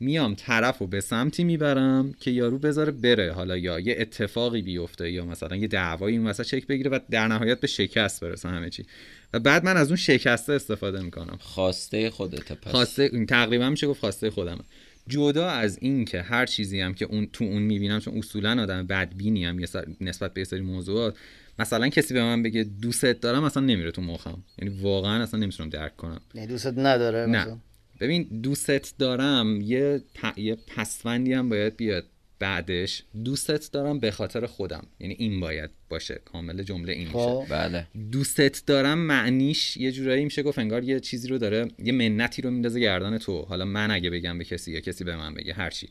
میام 0.00 0.34
طرف 0.34 0.78
رو 0.78 0.86
به 0.86 1.00
سمتی 1.00 1.44
می‌برم 1.44 2.14
که 2.20 2.30
یارو 2.30 2.58
بذاره 2.58 2.92
بره. 2.92 3.32
حالا 3.32 3.56
یا 3.56 3.80
یه 3.80 3.96
اتفاقی 3.98 4.62
بیفته 4.62 5.10
یا 5.10 5.24
مثلا 5.24 5.56
یه 5.56 5.66
دعوایی 5.66 6.16
این 6.16 6.26
وسط 6.26 6.42
شکل 6.42 6.66
بگیره 6.66 6.90
و 6.90 6.98
در 7.10 7.28
نهایت 7.28 7.60
به 7.60 7.66
شکست 7.66 8.20
برسه 8.20 8.48
همه 8.48 8.70
چی. 8.70 8.86
و 9.32 9.38
بعد 9.40 9.64
من 9.64 9.76
از 9.76 9.88
اون 9.88 9.96
شکسته 9.96 10.52
استفاده 10.52 11.02
می‌کنم. 11.02 11.38
خواسته 11.40 12.10
خودت 12.10 12.52
پس. 12.52 12.70
خواسته 12.70 13.24
تقریبا 13.26 13.70
میشه 13.70 13.86
گفت 13.86 14.00
خواسته 14.00 14.30
خودمه. 14.30 14.60
جدا 15.08 15.48
از 15.48 15.78
این 15.80 16.04
که 16.04 16.22
هر 16.22 16.46
چیزی 16.46 16.80
هم 16.80 16.94
که 16.94 17.04
اون 17.04 17.28
تو 17.32 17.44
اون 17.44 17.62
می‌بینم 17.62 18.00
چون 18.00 18.18
اصولا 18.18 18.62
آدم 18.62 18.86
بدبینی 18.86 19.44
هم 19.44 19.58
نسبت 20.00 20.34
به 20.34 20.44
سری 20.44 20.60
موضوعات 20.60 21.16
مثلا 21.58 21.88
کسی 21.88 22.14
به 22.14 22.22
من 22.22 22.42
بگه 22.42 22.64
دوستت 22.64 23.20
دارم 23.20 23.44
اصلا 23.44 23.62
نمیره 23.62 23.90
تو 23.90 24.02
مخم 24.02 24.42
یعنی 24.58 24.80
واقعا 24.80 25.22
اصلا 25.22 25.40
نمی‌تونم 25.40 25.68
درک 25.68 25.96
کنم 25.96 26.20
نه 26.34 26.46
دوستت 26.46 26.74
نداره 26.78 27.26
نه. 27.26 27.40
مثلا؟ 27.40 27.58
ببین 28.00 28.22
دوستت 28.42 28.92
دارم 28.98 29.60
یه 29.60 30.02
پ... 30.14 30.38
یه 30.38 30.56
پسوندی 30.76 31.32
هم 31.32 31.48
باید 31.48 31.76
بیاد 31.76 32.04
بعدش 32.38 33.02
دوستت 33.24 33.72
دارم 33.72 33.98
به 33.98 34.10
خاطر 34.10 34.46
خودم. 34.46 34.86
یعنی 35.00 35.14
این 35.18 35.40
باید 35.40 35.70
باشه. 35.88 36.20
کامل 36.24 36.62
جمله 36.62 36.92
این 36.92 37.06
میشه. 37.06 37.18
خب. 37.18 37.46
بله. 37.50 37.86
دوستت 38.12 38.66
دارم 38.66 38.98
معنیش 38.98 39.76
یه 39.76 39.92
جورایی 39.92 40.24
میشه 40.24 40.42
گفت 40.42 40.58
انگار 40.58 40.84
یه 40.84 41.00
چیزی 41.00 41.28
رو 41.28 41.38
داره 41.38 41.68
یه 41.84 41.92
منتی 41.92 42.42
رو 42.42 42.50
میندازه 42.50 42.80
گردن 42.80 43.18
تو. 43.18 43.42
حالا 43.42 43.64
من 43.64 43.90
اگه 43.90 44.10
بگم 44.10 44.38
به 44.38 44.44
کسی 44.44 44.72
یا 44.72 44.80
کسی 44.80 45.04
به 45.04 45.16
من 45.16 45.34
بگه 45.34 45.52
هر 45.52 45.70
چی. 45.70 45.88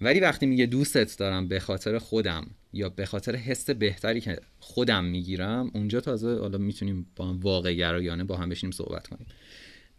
ولی 0.00 0.20
وقتی 0.20 0.46
میگه 0.46 0.66
دوستت 0.66 1.18
دارم 1.18 1.48
به 1.48 1.60
خاطر 1.60 1.98
خودم 1.98 2.46
یا 2.72 2.88
به 2.88 3.06
خاطر 3.06 3.36
حس 3.36 3.70
بهتری 3.70 4.20
که 4.20 4.38
خودم 4.60 5.04
می‌گیرم 5.04 5.70
اونجا 5.74 6.00
تازه 6.00 6.38
حالا 6.38 6.58
می‌تونیم 6.58 7.06
با 7.16 7.26
هم 7.26 7.40
واقع 7.40 7.72
گرایانه 7.72 8.24
با 8.24 8.36
هم 8.36 8.48
بشینیم 8.48 8.72
صحبت 8.72 9.06
کنیم. 9.06 9.26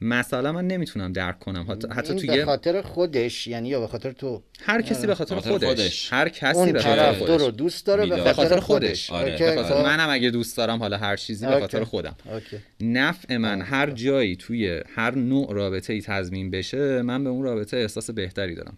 مثلا 0.03 0.51
من 0.51 0.67
نمی‌تونم 0.67 1.13
درک 1.13 1.39
کنم 1.39 1.65
حتی, 1.69 1.87
حتی 1.87 2.13
این 2.13 2.21
توی 2.21 2.37
به 2.37 2.45
خاطر 2.45 2.81
خودش 2.81 3.47
یعنی 3.47 3.69
یا 3.69 3.79
به 3.79 3.87
خاطر 3.87 4.11
تو 4.11 4.43
هر 4.61 4.81
کسی 4.81 5.07
به 5.07 5.15
خاطر 5.15 5.35
خودش. 5.39 5.67
خودش. 5.67 6.13
هر 6.13 6.29
کسی 6.29 6.59
اون 6.59 6.71
به 6.71 6.81
خاطر 6.81 7.13
خودش 7.13 7.41
رو 7.41 7.51
دوست 7.51 7.85
داره 7.85 8.05
به. 8.05 8.33
خاطر, 8.33 8.59
خودش 8.59 9.09
خودش. 9.09 9.11
آره. 9.11 9.63
خب. 9.63 9.73
منم 9.73 10.09
اگه 10.09 10.29
دوست 10.29 10.57
دارم 10.57 10.79
حالا 10.79 10.97
هر 10.97 11.15
چیزی 11.15 11.45
به. 11.45 11.59
خاطر 11.59 11.83
خودم 11.83 12.15
اوکی. 12.25 12.57
نفع 12.81 13.37
من 13.37 13.61
هر 13.61 13.89
جایی 13.89 14.35
توی 14.35 14.81
هر 14.95 15.15
نوع 15.15 15.53
رابطه 15.53 15.93
ای 15.93 16.01
تضمین 16.01 16.51
بشه 16.51 17.01
من 17.01 17.23
به 17.23 17.29
اون 17.29 17.43
رابطه 17.43 17.77
احساس 17.77 18.09
بهتری 18.09 18.55
دارم 18.55 18.77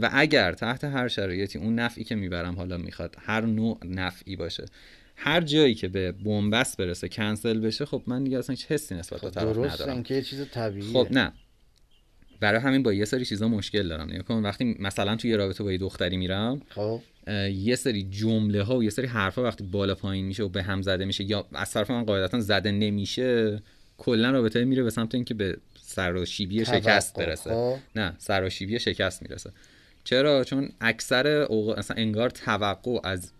و 0.00 0.10
اگر 0.12 0.52
تحت 0.52 0.84
هر 0.84 1.08
شرایطی 1.08 1.58
اون 1.58 1.74
نفعی 1.74 2.04
که 2.04 2.14
می‌برم 2.14 2.56
حالا 2.56 2.76
می‌خواد 2.78 3.16
هر 3.18 3.40
نوع 3.40 3.78
نفعی 3.84 4.36
باشه 4.36 4.64
هر 5.16 5.40
جایی 5.40 5.74
که 5.74 5.88
به 5.88 6.12
بنبست 6.12 6.76
برسه 6.76 7.08
کنسل 7.08 7.60
بشه 7.60 7.86
خب 7.86 8.02
من 8.06 8.24
دیگه 8.24 8.38
اصلا 8.38 8.54
هیچ 8.54 8.66
حسی 8.66 8.94
نسبت 8.94 9.20
به 9.20 9.30
طرف 9.30 9.44
درست 9.44 9.74
ندارم. 9.74 9.94
اینکه 9.94 10.14
یه 10.14 10.22
چیز 10.22 10.50
طبیعیه. 10.50 10.92
خب 10.92 11.08
نه. 11.10 11.32
برای 12.40 12.60
همین 12.60 12.82
با 12.82 12.92
یه 12.92 13.04
سری 13.04 13.24
چیزا 13.24 13.48
مشکل 13.48 13.88
دارم. 13.88 14.08
نگاه 14.10 14.22
کن 14.22 14.42
وقتی 14.42 14.76
مثلا 14.78 15.16
توی 15.16 15.30
یه 15.30 15.36
رابطه 15.36 15.64
با 15.64 15.72
یه 15.72 15.78
دختری 15.78 16.16
میرم 16.16 16.62
خب. 16.68 17.00
یه 17.52 17.76
سری 17.76 18.02
جمله 18.02 18.62
ها 18.62 18.76
و 18.76 18.84
یه 18.84 18.90
سری 18.90 19.06
حرف 19.06 19.34
ها 19.34 19.44
وقتی 19.44 19.64
بالا 19.64 19.94
پایین 19.94 20.26
میشه 20.26 20.42
و 20.42 20.48
به 20.48 20.62
هم 20.62 20.82
زده 20.82 21.04
میشه 21.04 21.24
یا 21.24 21.46
از 21.52 21.70
طرف 21.70 21.90
من 21.90 22.04
قاعدتا 22.04 22.40
زده 22.40 22.70
نمیشه 22.70 23.62
کلا 23.98 24.30
رابطه 24.30 24.64
میره 24.64 24.82
به 24.82 24.90
سمت 24.90 25.14
اینکه 25.14 25.34
به 25.34 25.56
سراشیبی 25.80 26.64
شکست. 26.64 27.18
برسه. 27.18 27.50
خب. 27.50 27.76
نه 27.96 28.14
سراشیبی 28.18 28.78
شکست 28.78 29.22
می‌رسه. 29.22 29.50
چرا؟ 30.04 30.44
چون 30.44 30.68
اکثر 30.80 31.26
اوقات 31.26 31.78
اصلا 31.78 31.96
انگار 31.96 32.30
توقع 32.30 33.00
از 33.04 33.32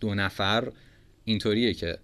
دو 0.00 0.14
نفر 0.14 0.72
اینطوریه 1.24 1.74
که 1.74 1.98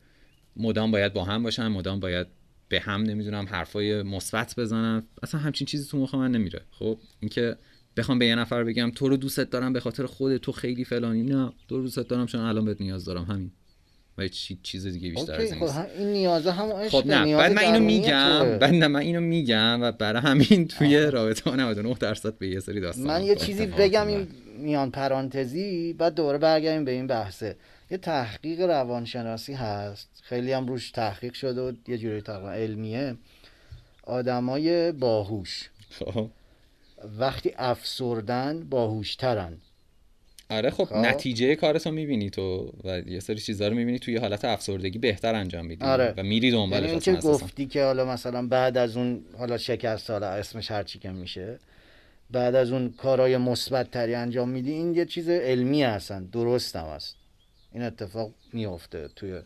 مدام 0.57 0.91
باید 0.91 1.13
با 1.13 1.25
هم 1.25 1.43
باشن 1.43 1.69
مدام 1.69 2.01
باید 2.01 2.27
به 2.69 2.81
هم 2.81 3.03
نمی‌دونم 3.03 3.47
حرفای 3.47 4.03
مثبت 4.03 4.55
بزنن. 4.57 5.03
اصلا 5.23 5.41
همچین 5.41 5.67
چیزی 5.67 5.91
تو 5.91 5.99
مخ 5.99 6.15
من 6.15 6.31
نمیره. 6.31 6.61
خب 6.71 6.99
اینکه 7.21 7.57
بخوام 7.97 8.19
به 8.19 8.27
یه 8.27 8.35
نفر 8.35 8.65
بگم 8.65 8.91
تو 8.95 9.09
رو 9.09 9.17
دوستت 9.17 9.51
دارم 9.51 9.73
به 9.73 9.81
خاطر 9.81 10.07
خودت 10.07 10.41
تو 10.41 10.53
خیلی 10.53 10.85
فلانی. 10.85 11.23
نه 11.23 11.53
تو 11.69 11.77
رو 11.77 11.83
دوستت 11.83 12.09
دارم 12.09 12.27
چون 12.27 12.41
الان 12.41 12.65
بهت 12.65 12.81
نیاز 12.81 13.05
دارم. 13.05 13.25
همین. 13.25 13.51
و 14.19 14.23
هیچ 14.23 14.63
چیز 14.63 14.87
دیگه 14.87 15.11
بیشتر 15.11 15.35
از 15.35 15.53
این 15.53 15.55
خب 15.55 15.63
نیست. 15.63 15.79
این 15.99 16.09
نیازه 16.09 16.53
هم 16.53 16.73
عشق 16.73 17.01
خب 17.01 17.07
نه 17.07 17.25
نیاز 17.25 17.41
بعد 17.41 17.53
من 17.53 17.63
اینو 17.63 17.81
میگم. 17.81 18.59
بعد 18.59 18.75
نه 18.75 18.89
من 18.89 19.01
اینو 19.01 19.21
میگم 19.21 19.79
و 19.83 19.93
برای 19.93 20.23
همین 20.23 20.69
توی 20.69 20.97
رابطه 20.99 21.51
ها 21.51 21.57
99 21.57 21.95
درصد 22.01 22.39
به 22.39 22.49
یه 22.49 22.61
سری 22.61 22.81
داستان 22.81 23.07
من 23.07 23.25
یه 23.25 23.37
چیزی 23.37 23.67
بگم. 23.67 24.07
این 24.07 24.29
میان 24.59 24.91
پرانتزی 24.91 25.93
بعد 25.93 26.15
دوباره 26.15 26.39
برگردیم 26.39 26.85
به 26.85 26.91
این 26.91 27.07
بحثه. 27.07 27.57
یه 27.91 27.99
تحقیق 27.99 28.61
روانشناسی 28.61 29.53
هست 29.53 30.09
خیلی 30.23 30.53
هم 30.53 30.67
روش 30.67 30.91
تحقیق 30.91 31.35
شده 31.35 31.61
و 31.61 31.73
یه 31.89 31.99
جوری 31.99 32.21
تقریبا 32.21 32.53
علمیه 32.53 33.17
آدمای 34.03 34.93
باهوش 34.93 35.71
خب 35.91 36.31
وقتی 37.19 37.53
افسردن 37.57 38.67
باهوشترن 38.71 39.59
آره 40.51 40.71
خب 40.71 40.85
خب. 40.85 40.97
نتیجه 40.97 41.57
کارتو 41.57 41.91
می‌بینی 41.91 42.31
تو 42.31 42.73
و 42.85 42.99
یه 43.07 43.21
سری 43.21 43.39
چیزا 43.39 43.69
رو 43.69 43.75
می‌بینی 43.75 43.99
توی 43.99 44.17
حالت 44.17 44.45
افسردگی 44.45 44.99
بهتر 44.99 45.35
انجام 45.35 45.67
میدی 45.67 45.85
آره. 45.85 46.15
و 46.17 46.23
میری 46.23 46.51
دنبالش 46.51 46.91
این 46.91 47.01
که. 47.01 47.13
گفتی 47.13 47.67
که 47.67 47.85
حالا 47.85 48.05
مثلا 48.05 48.47
بعد 48.47 48.79
از 48.79 48.97
اون 48.97 49.25
حالا 49.39 49.59
شکست 49.59 50.11
حالا 50.11 50.29
اسمش 50.29 50.71
هرچی 50.71 50.99
که 50.99 51.11
میشه 51.11 51.59
بعد 52.31 52.55
از 52.55 52.73
اون 52.73 52.95
کارهای 52.99 53.37
مثبت 53.37 53.91
تری 53.91 54.15
انجام 54.15 54.49
میدی 54.49 54.73
این 54.73 54.95
یه 54.95 55.05
چیز 55.05 55.29
علمی 55.29 55.83
هستن 55.83 56.25
درست 56.25 56.77
هم 56.77 56.87
هست 56.87 57.20
این 57.73 57.83
اتفاق 57.83 58.31
میفته 58.53 59.09
توی 59.17 59.41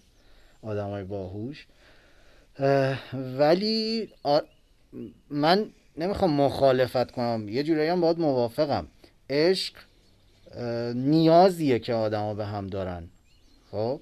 آدمای 0.63 1.05
باهوش. 1.05 1.67
اه، 2.59 2.99
ولی 3.39 4.09
من 5.31 5.71
نمی‌خوام 5.97 6.33
مخالفت 6.33 7.11
کنم. 7.11 7.49
یه 7.49 7.63
جورایی 7.63 7.89
هم 7.89 8.01
باید 8.01 8.19
موافقم. 8.19 8.87
عشق 9.31 9.73
نیازیه 10.95 11.79
که 11.79 11.95
آدما 11.95 12.35
به 12.35 12.47
هم 12.47 12.67
دارن. 12.67 13.09
خب؟ 13.71 14.01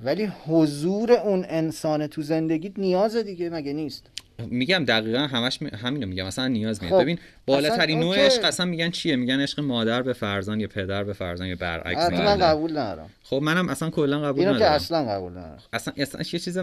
ولی 0.00 0.24
حضور 0.24 1.12
اون 1.12 1.44
انسان 1.48 2.06
تو 2.06 2.22
زندگیت 2.22 2.78
نیاز 2.78 3.16
دیگه 3.16 3.50
مگه 3.50 3.72
نیست؟ 3.72 4.06
میگم 4.46 4.84
دقیقا 4.84 5.18
همش 5.18 5.62
می... 5.62 5.70
همینو 5.82 6.06
میگم 6.06 6.26
مثلا 6.26 6.48
نیاز 6.48 6.82
میاد 6.82 6.94
خب، 6.94 7.02
ببین 7.02 7.18
بالاترین 7.46 7.98
اصلا 7.98 8.08
نوع. 8.08 8.26
عشق 8.26 8.44
اصلا 8.44 8.66
میگن 8.66 8.90
چیه 8.90 9.16
میگن 9.16 9.40
عشق 9.40 9.60
مادر 9.60 10.02
به 10.02 10.12
فرزند 10.12 10.60
یا 10.60 10.68
پدر 10.68 11.04
به 11.04 11.12
فرزند 11.12 11.48
یا 11.48 11.56
برعکس 11.56 12.10
میگن. 12.10 12.24
من 12.24 12.38
قبول 12.38 12.70
ندارم 12.70 13.10
خب 13.22 13.40
منم 13.42 13.68
اصلا 13.68 13.90
کلا 13.90 14.20
قبول 14.20 14.40
اینو 14.40 14.52
که 14.52 14.56
ندارم 14.56 14.74
اصلا 14.74 15.04
قبول 15.04 15.32
ندارم 15.32 15.58
اصلا 15.72 15.94
اصلا 15.96 16.20
یه 16.32 16.38
چیز 16.38 16.56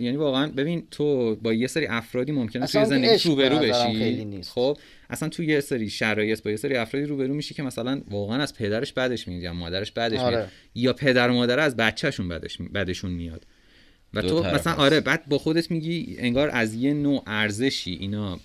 یعنی 0.00 0.16
واقعا 0.16 0.46
ببین 0.46 0.86
تو 0.90 1.36
با 1.36 1.52
یه 1.52 1.66
سری 1.66 1.86
افرادی 1.86 2.32
ممکنه 2.32 2.62
اصلا 2.62 2.84
توی 2.84 3.00
که 3.00 3.06
زندگی 3.06 3.28
روبرو 3.28 3.58
بشی. 3.58 4.42
خب 4.42 4.78
اصلا 5.10 5.28
تو 5.28 5.42
یه 5.42 5.60
سری 5.60 5.90
شرایط 5.90 6.42
با 6.42 6.50
یه 6.50 6.56
سری 6.56 6.76
افرادی 6.76 7.06
روبرو 7.06 7.34
میشی 7.34 7.54
که 7.54 7.62
مثلا 7.62 8.00
واقعا 8.10 8.42
از 8.42 8.54
پدرش 8.54 8.92
بدش 8.92 9.28
میاد 9.28 9.42
یا 9.42 9.52
مادرش 9.52 9.92
بدش 9.92 10.18
آره. 10.18 10.36
میاد 10.36 10.48
یا 10.74 10.92
پدر 10.92 11.30
و 11.30 11.32
مادر 11.32 11.58
از 11.58 11.76
بچهشون 11.76 12.28
بدش 12.28 12.58
بدشون 12.74 13.10
میاد 13.10 13.46
و 14.14 14.22
تو 14.22 14.38
مثلا 14.38 14.54
هست. 14.54 14.66
آره 14.66 15.00
بعد 15.00 15.28
با 15.28 15.38
خودت 15.38 15.70
میگی 15.70 16.16
انگار 16.18 16.50
از 16.52 16.74
یه 16.74 16.94
نوع 16.94 17.22
ارزشی 17.26 17.92
اینا 17.92 18.40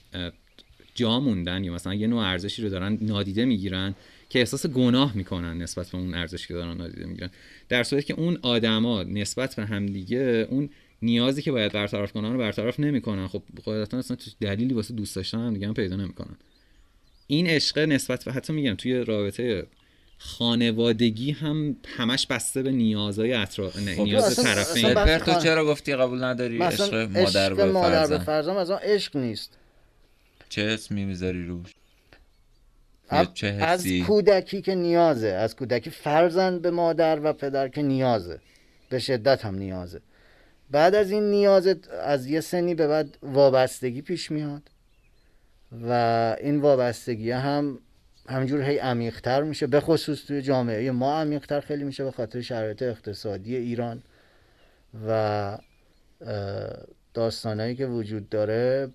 جا 0.95 1.19
موندن 1.19 1.63
یا 1.63 1.73
مثلا 1.73 1.93
یه 1.93 2.07
نوع 2.07 2.23
ارزشی 2.23 2.61
رو 2.61 2.69
دارن 2.69 2.97
نادیده 3.01 3.45
می‌گیرن 3.45 3.95
که 4.29 4.39
احساس 4.39 4.65
گناه 4.65 5.17
می‌کنن 5.17 5.57
نسبت 5.57 5.89
به 5.89 5.97
اون 5.97 6.13
ارزشی 6.13 6.47
که 6.47 6.53
دارن 6.53 6.77
نادیده 6.77 7.05
می‌گیرن. 7.05 7.29
در 7.69 7.83
صورتی 7.83 8.05
که 8.05 8.13
اون 8.13 8.37
آدما 8.41 9.03
نسبت 9.03 9.55
به 9.55 9.65
همدیگه 9.65 10.47
اون 10.49 10.69
نیازی 11.01 11.41
که 11.41 11.51
باید 11.51 11.71
برطرف 11.71 12.11
کنن 12.11 12.33
رو 12.33 12.37
برطرف 12.37 12.79
نمی‌کنن. 12.79 13.27
خب 13.27 13.43
قاعدتا 13.65 13.97
اصلا 13.97 14.17
دلیلی 14.41 14.73
واسه 14.73 14.93
دوست 14.93 15.15
داشتن 15.15 15.39
هم 15.39 15.53
دیگه 15.53 15.67
هم 15.67 15.73
پیدا 15.73 15.95
نمی‌کنن. 15.95 16.37
این 17.27 17.47
عشق 17.47 17.79
نسبت 17.79 18.25
به 18.25 18.33
حتی 18.33 18.53
میگم 18.53 18.75
توی 18.75 18.93
رابطه 18.93 19.67
خانوادگی 20.23 21.31
هم 21.31 21.75
همش 21.97 22.27
بسته 22.27 22.61
به 22.61 22.71
نیازهای 22.71 23.33
اطراف 23.33 23.79
نه، 23.79 23.95
خب، 23.95 24.01
نیاز 24.01 24.35
طرفین. 24.35 24.93
تو 25.17 25.39
چرا 25.39 25.65
گفتی 25.65 25.95
قبول 25.95 26.23
نداری 26.23 26.59
عشق 26.61 26.93
مادر 26.93 27.53
به 27.53 27.65
مادر 27.65 28.07
به 28.07 28.31
از 28.31 28.47
آن 28.47 28.79
عشق 28.79 29.17
نیست. 29.17 29.57
چه 30.49 30.61
اسمی 30.61 31.05
می‌ذاری 31.05 31.45
روش؟ 31.45 31.73
چه 33.33 33.47
از 33.47 33.87
کودکی 34.07 34.61
که 34.61 34.75
نیازه 34.75 35.27
از 35.27 35.55
کودکی 35.55 35.89
فرزند 35.89 36.61
به 36.61 36.71
مادر 36.71 37.19
و 37.23 37.33
پدر 37.33 37.67
که 37.67 37.81
نیازه. 37.81 38.39
به 38.89 38.99
شدت 38.99 39.45
هم 39.45 39.55
نیازه. 39.55 40.01
بعد 40.71 40.95
از 40.95 41.11
این 41.11 41.31
نیاز 41.31 41.75
از 42.03 42.27
یه 42.27 42.41
سنی 42.41 42.75
به 42.75 42.87
بعد 42.87 43.17
وابستگی 43.23 44.01
پیش 44.01 44.31
میاد. 44.31 44.61
و 45.87 46.35
این 46.41 46.61
وابستگی 46.61 47.31
هم 47.31 47.79
همجور 48.31 48.61
هی 48.61 48.77
عمیقتر 48.77 49.43
میشه 49.43 49.67
به 49.67 49.79
خصوص 49.79 50.25
توی 50.25 50.41
جامعه 50.41 50.91
ما 50.91 51.21
عمیقتر 51.21 51.59
خیلی 51.59 51.83
میشه 51.83 52.03
به 52.03 52.11
خاطر 52.11 52.41
شرایط 52.41 52.81
اقتصادی 52.81 53.55
ایران 53.55 54.03
و 55.07 55.57
داستانهایی 57.13 57.75
که 57.75 57.85
وجود 57.85 58.29
داره. 58.29 58.89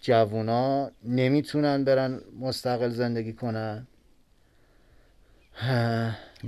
جوونا 0.00 0.90
نمی‌تونن 1.04 1.84
برن 1.84 2.20
مستقل 2.40 2.88
زندگی 2.88 3.32
کنن. 3.32 3.86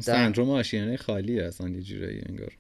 سندروم 0.01 0.51
آشیانه 0.51 0.97
خالیه 0.97 1.45
اصلا 1.45 1.69
یه 1.69 1.83
جورایی 1.83 2.23
انگار. 2.29 2.53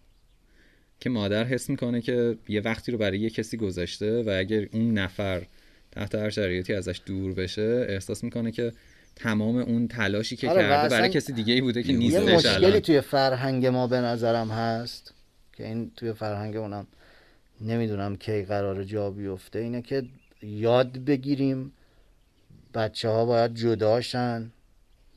که 1.00 1.11
مادر 1.11 1.45
حس 1.45 1.71
می‌کنه 1.71 2.00
که 2.00 2.37
یه 2.49 2.61
وقتی 2.61 2.93
رو 2.93 2.99
برای 2.99 3.19
یه 3.19 3.31
کسی 3.31 3.57
گذاشته 3.57 4.23
و 4.23 4.31
اگر 4.38 4.66
اون 4.73 4.99
نفر 4.99 5.47
تحت 5.93 6.14
هر 6.14 6.31
شرایطی 6.31 6.75
ازش 6.75 7.00
دور 7.07 7.35
بشه 7.35 7.87
احساس 7.88 8.25
می‌کنه 8.25 8.52
که 8.52 8.73
تمام 9.16 9.56
اون 9.56 9.88
تلاشی 9.88 10.37
که 10.37 10.50
آره، 10.50 10.62
کرده 10.62 10.88
برای 10.88 11.09
کسی 11.09 11.33
دیگه 11.33 11.54
ای 11.54 11.61
بوده 11.61 11.83
که 11.83 11.92
یه 11.92 12.12
یه 12.12 12.37
مشکلی 12.37 12.66
الان. 12.66 12.80
توی 12.80 13.00
فرهنگ 13.00 13.66
ما 13.66 13.87
به 13.87 14.00
نظرم 14.00 14.50
هست 14.50 15.14
که 15.52 15.66
این 15.66 15.90
توی 15.97 16.12
فرهنگ 16.12 16.56
اونم 16.56 16.87
نمی‌دونم 17.61 18.16
کی 18.16 18.42
قرار 18.42 18.84
جا 18.84 19.10
بیفته 19.10 19.58
اینه 19.58 19.82
که 19.82 20.04
یاد 20.43 20.93
بگیریم 20.93 21.73
بچه 22.75 23.08
ها 23.08 23.25
باید 23.25 23.54
جداشن 23.54 24.50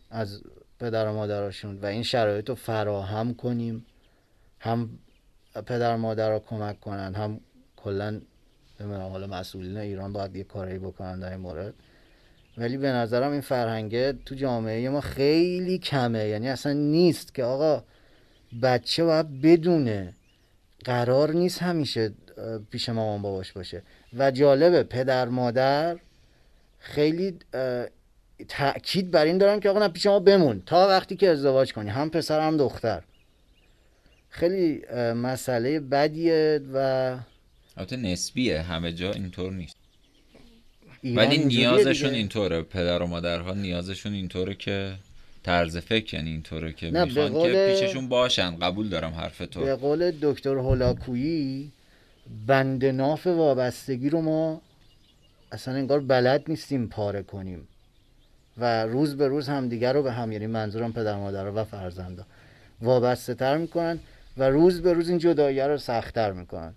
از 0.09 0.41
پدر 0.79 1.07
و 1.07 1.13
مادرشون 1.13 1.77
و 1.77 1.85
این 1.85 2.03
شرایط 2.03 2.49
رو 2.49 2.55
فراهم 2.55 3.33
کنیم 3.33 3.85
هم 4.59 4.89
پدر 5.65 5.95
و 5.95 5.97
مادر 5.97 6.31
رو 6.31 6.39
کمک 6.39 6.79
کنن 6.79 7.15
هم 7.15 7.39
کلا 7.75 8.21
نمی‌دونم 8.79 9.09
حالا 9.09 9.27
مسئولین 9.27 9.77
ایران 9.77 10.13
باید 10.13 10.35
یه 10.35 10.43
کاری 10.43 10.79
بکنن 10.79 11.19
در 11.19 11.31
این 11.31 11.39
مورد. 11.39 11.73
ولی 12.57 12.77
به 12.77 12.87
نظرم 12.87 13.31
این 13.31 13.41
فرهنگه 13.41 14.13
تو 14.25 14.35
جامعه 14.35 14.89
ما 14.89 15.01
خیلی 15.01 15.77
کمه. 15.77 16.27
یعنی 16.27 16.49
اصلا 16.49 16.73
نیست 16.73 17.35
که 17.35 17.43
آقا 17.43 17.83
بچه 18.61 19.03
باید 19.03 19.41
بدونه. 19.41 20.13
قرار 20.85 21.31
نیست 21.31 21.61
همیشه 21.61 22.13
پیش 22.71 22.89
مامان 22.89 23.21
باباش 23.21 23.51
باشه. 23.51 23.81
و 24.17 24.31
جالبه 24.31 24.83
پدر 24.83 25.27
مادر 25.27 25.97
خیلی 26.79 27.39
تاکید 28.47 29.11
بر 29.11 29.25
این 29.25 29.37
دارن 29.37 29.59
که 29.59 29.69
آقا 29.69 29.79
نه 29.79 29.87
پیش 29.87 30.05
ما 30.05 30.19
بمون. 30.19 30.63
تا 30.65 30.87
وقتی 30.87 31.15
که 31.15 31.29
ازدواج 31.29 31.73
کنی. 31.73 31.89
هم 31.89 32.09
پسر 32.09 32.47
هم 32.47 32.57
دختر. 32.57 33.03
خیلی 34.29 34.81
مسئله 35.13 35.79
بدیه 35.79 36.61
و 36.73 36.77
البته 37.77 37.97
نسبیه. 37.97 38.61
همه 38.61 38.91
جا 38.91 39.11
اینطور 39.11 39.53
نیست. 39.53 39.76
ولی 41.15 41.37
نیازشون. 41.37 42.13
اینطوره. 42.13 42.61
پدر 42.61 43.01
و 43.01 43.07
مادرها 43.07 43.53
نیازشون 43.53 44.13
اینطوره 44.13 44.55
که 44.55 44.93
طرز 45.43 45.77
فکر 45.77 46.15
یعنی 46.15 46.29
اینطوره 46.29 46.73
که 46.73 46.91
نه، 46.91 47.05
به 47.05 47.05
می‌خوان 47.05 47.29
قول- 47.33 47.51
که 47.51 47.75
پیششون 47.79 48.09
باشن. 48.09 48.55
قبول 48.55 48.89
دارم 48.89 49.11
حرف 49.11 49.41
به 49.41 49.45
تو 49.45 49.75
قول 49.75 50.11
دکتر 50.21 50.55
هولاکویی 50.55 51.71
بند 52.47 52.85
ناف 52.85 53.27
وابستگی 53.27 54.09
رو 54.09 54.21
ما 54.21 54.61
اصلا 55.51 55.73
انگار 55.73 55.99
بلد 55.99 56.43
نیستیم 56.47 56.87
پاره 56.87 57.23
کنیم 57.23 57.67
و 58.57 58.85
روز 58.85 59.17
به 59.17 59.27
روز 59.27 59.49
همدیگر 59.49 59.93
رو 59.93 60.03
به 60.03 60.11
هم 60.11 60.31
یعنی 60.31 60.47
منظورم 60.47 60.93
پدر 60.93 61.15
مادر 61.15 61.49
و 61.49 61.63
فرزندا 61.63 62.25
وابسته 62.81 63.33
تر 63.33 63.57
می‌کنن 63.57 63.99
و 64.37 64.49
روز 64.49 64.81
به 64.81 64.93
روز 64.93 65.09
این 65.09 65.17
جدایی 65.17 65.59
رو 65.59 65.77
سختتر 65.77 66.31
می‌کنن. 66.31 66.73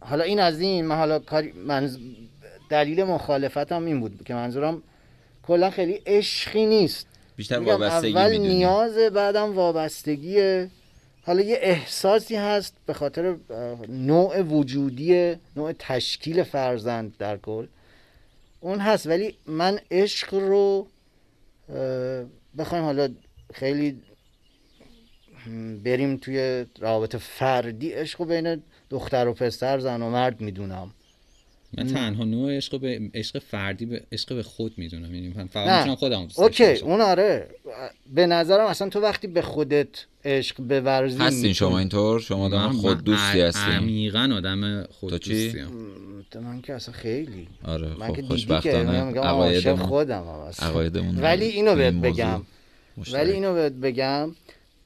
حالا 0.00 0.24
این 0.24 0.40
از 0.40 0.60
این 0.60 0.86
من 0.86 0.96
حالا 0.96 1.18
کاری 1.18 1.52
منز... 1.52 1.98
دلیل 2.68 3.04
مخالفتم 3.04 3.84
این 3.84 4.00
بود 4.00 4.22
که 4.24 4.34
منظورم 4.34 4.82
کلا 5.42 5.70
خیلی 5.70 6.02
عشقی 6.06 6.66
نیست. 6.66 7.06
بیشتر 7.36 7.58
وابستگی 7.58 8.12
اول 8.12 8.30
می‌دونی. 8.30 8.54
نیازه 8.54 9.10
بعدم 9.10 9.54
وابستگیه 9.54 10.70
حالا 11.22 11.42
یه 11.42 11.58
احساسی 11.60 12.36
هست 12.36 12.74
به 12.86 12.92
خاطر 12.92 13.36
نوع 13.88 14.40
وجودی 14.40 15.36
نوع 15.56 15.72
تشکیل 15.78 16.42
فرزند 16.42 17.16
در 17.18 17.36
کل. 17.36 17.66
اون 18.60 18.78
هست 18.78 19.06
ولی 19.06 19.34
من 19.46 19.80
عشق 19.90 20.34
رو 20.34 20.86
بخوایم 22.58 22.84
حالا 22.84 23.08
خیلی 23.54 24.02
بریم 25.84 26.16
توی 26.16 26.66
روابط 26.78 27.16
فردی. 27.16 27.92
عشق 27.92 28.20
رو 28.20 28.26
بین 28.26 28.62
دختر 28.90 29.28
و 29.28 29.32
پسر 29.32 29.78
زن 29.78 30.02
و 30.02 30.10
مرد 30.10 30.40
می‌دونم. 30.40 30.94
من 31.78 31.86
تنها 31.86 32.24
نوع 32.24 32.56
عشق 32.56 32.80
به 32.80 33.00
عشق 33.14 33.38
فردی 33.38 33.86
به 33.86 34.02
عشق 34.12 34.34
به 34.34 34.42
خود 34.42 34.72
می‌دونم 34.76 35.14
یعنی 35.14 35.32
من 35.36 35.46
فقط. 35.46 35.76
می‌تونم 35.78 35.94
خودم 35.96 36.22
دوست 36.22 36.38
اوکی 36.40 36.64
باشم. 36.66 36.86
اون 36.86 37.00
آره 37.00 37.48
به 38.14 38.26
نظرم 38.26 38.66
اصلا 38.66 38.88
تو 38.88 39.00
وقتی 39.00 39.26
به 39.26 39.42
خودت 39.42 39.88
عشق 40.24 40.56
بورزی 40.56 41.18
هستین 41.18 41.52
شما 41.52 41.78
اینطور 41.78 42.20
شما 42.20 42.44
آدم 42.44 42.66
من- 42.66 42.72
خود 42.72 43.04
دوستی 43.04 43.38
من 43.42 43.48
هستین 43.48 43.72
عمیقا 43.72 44.30
آدم 44.36 44.82
خود 44.90 45.10
تو 45.10 45.18
چی؟ 45.18 45.52
من 46.34 46.60
که 46.62 46.74
اصلا 46.74 46.94
خیلی 46.94 47.48
آره 47.64 47.88
من 47.98 48.08
خب 48.08 48.16
که 48.16 48.22
دیدی 48.22 48.22
که 48.22 48.34
خوشبختانه 48.34 49.00
عقایدمون 49.20 49.76
خودم. 49.86 50.24
عقایدمون 50.58 51.18
ولی 51.18 51.44
اینو 51.46 51.74
بهت 51.76 51.94
بگم. 51.94 52.42
ولی 53.12 53.32
اینو 53.32 53.54
بهت 53.54 53.72
بگم 53.72 54.30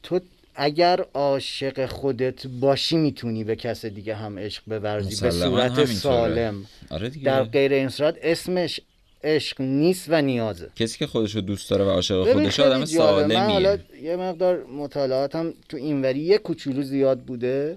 تو 0.03 0.21
اگر 0.54 1.04
عاشق 1.14 1.86
خودت 1.86 2.46
باشی 2.46 2.96
می‌تونی 2.96 3.44
به 3.44 3.56
کس 3.56 3.84
دیگه 3.84 4.14
هم 4.14 4.38
عشق 4.38 4.62
بورزی 4.66 5.24
به 5.24 5.30
صورت. 5.30 5.84
سالم. 5.84 6.66
آره 6.90 7.08
دیگه. 7.08 7.24
در 7.24 7.44
غیر 7.44 7.72
این 7.72 7.88
صورت 7.88 8.16
اسمش 8.22 8.80
عشق 9.24 9.60
نیست 9.60 10.06
و 10.08 10.22
نیازه. 10.22 10.68
کسی 10.76 10.98
که 10.98 11.06
خودشو 11.06 11.40
دوست 11.40 11.70
داره 11.70 11.84
و 11.84 11.88
عاشق 11.88 12.32
خودش 12.32 12.60
آدم 12.60 12.84
جالبه. 12.84 13.34
من 13.34 13.50
حالا 13.50 13.76
سالمیه 13.76 14.10
یه 14.10 14.16
مقدار 14.16 14.64
مطالعاتم 14.64 15.54
تو 15.68 15.76
اینوری 15.76 16.20
یه 16.20 16.38
کوچولو 16.38 16.82
زیاد 16.82 17.20
بوده. 17.20 17.76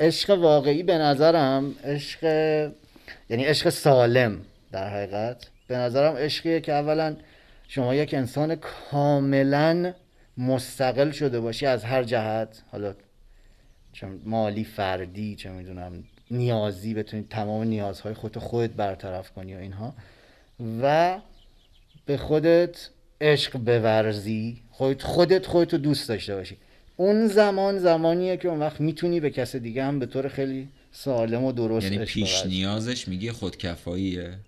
عشق 0.00 0.30
واقعی 0.30 0.82
به 0.82 0.98
نظرم 0.98 1.74
عشق 1.84 2.24
یعنی 3.30 3.44
عشق 3.44 3.68
سالم 3.68 4.40
در 4.72 4.88
حقیقت. 4.88 5.46
به 5.68 5.76
نظرم 5.76 6.16
عشقیه 6.16 6.60
که 6.60 6.72
اولا 6.72 7.16
شما 7.68 7.94
یک 7.94 8.14
انسان 8.14 8.56
کاملا 8.90 9.92
مستقل 10.38 11.10
شده 11.10 11.40
باشی 11.40 11.66
از 11.66 11.84
هر 11.84 12.02
جهت 12.02 12.62
حالا 12.72 12.94
چه 13.92 14.06
مالی 14.24 14.64
فردی 14.64 15.36
چه 15.36 15.50
می‌دونم 15.50 16.04
نیازی 16.30 16.94
بتونی 16.94 17.26
تمام 17.30 17.64
نیازهای 17.64 18.14
خودت 18.14 18.38
خودت 18.38 18.70
برطرف 18.70 19.30
کنی 19.30 19.54
و 19.54 19.58
اینها 19.58 19.94
و 20.82 21.18
به 22.06 22.16
خودت 22.16 22.90
عشق 23.20 23.58
بورزی 23.58 24.62
خودت 24.70 25.02
خودت 25.02 25.46
خودتو 25.46 25.78
دوست 25.78 26.08
داشته 26.08 26.34
باشی 26.34 26.56
اون 26.96 27.26
زمان 27.26 27.78
زمانیه 27.78 28.36
که 28.36 28.48
اون 28.48 28.60
وقت 28.60 28.80
می‌تونی 28.80 29.20
به 29.20 29.30
کس 29.30 29.56
دیگه 29.56 29.84
هم 29.84 29.98
به 29.98 30.06
طور 30.06 30.28
خیلی 30.28 30.68
سالم 30.92 31.44
و 31.44 31.52
درست 31.52 31.92
یعنی 31.92 32.04
پیش 32.04 32.34
بورزی. 32.34 32.48
نیازش 32.48 33.08
میگه 33.08 33.32
خودکفاییه 33.32 34.38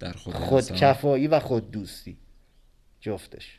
در 0.00 0.12
خود. 0.12 0.34
خودکفایی 0.34 1.26
و 1.26 1.40
خود 1.40 1.70
دوستی 1.70 2.16
جفتش 3.00 3.58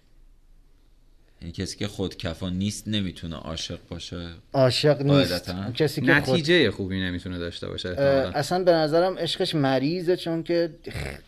یعنی 1.42 1.54
کسی 1.54 1.78
که 1.78 1.88
خودکفا 1.88 2.50
نیست 2.50 2.88
نمی‌تونه 2.88 3.36
عاشق 3.36 3.80
باشه 3.90 4.28
عاشق 4.54 5.02
نیست 5.02 5.54
کسی 5.74 6.02
که 6.02 6.14
خود... 6.14 6.30
نتیجه 6.30 6.72
خوبی 6.72 7.02
نمی‌تونه 7.02 7.38
داشته 7.38 7.68
باشه. 7.68 7.90
اصلا 7.90 8.64
به 8.64 8.72
نظرم 8.72 9.18
عشقش 9.18 9.56
مریضه 9.56 10.18
چون 10.18 10.44
که 10.44 10.70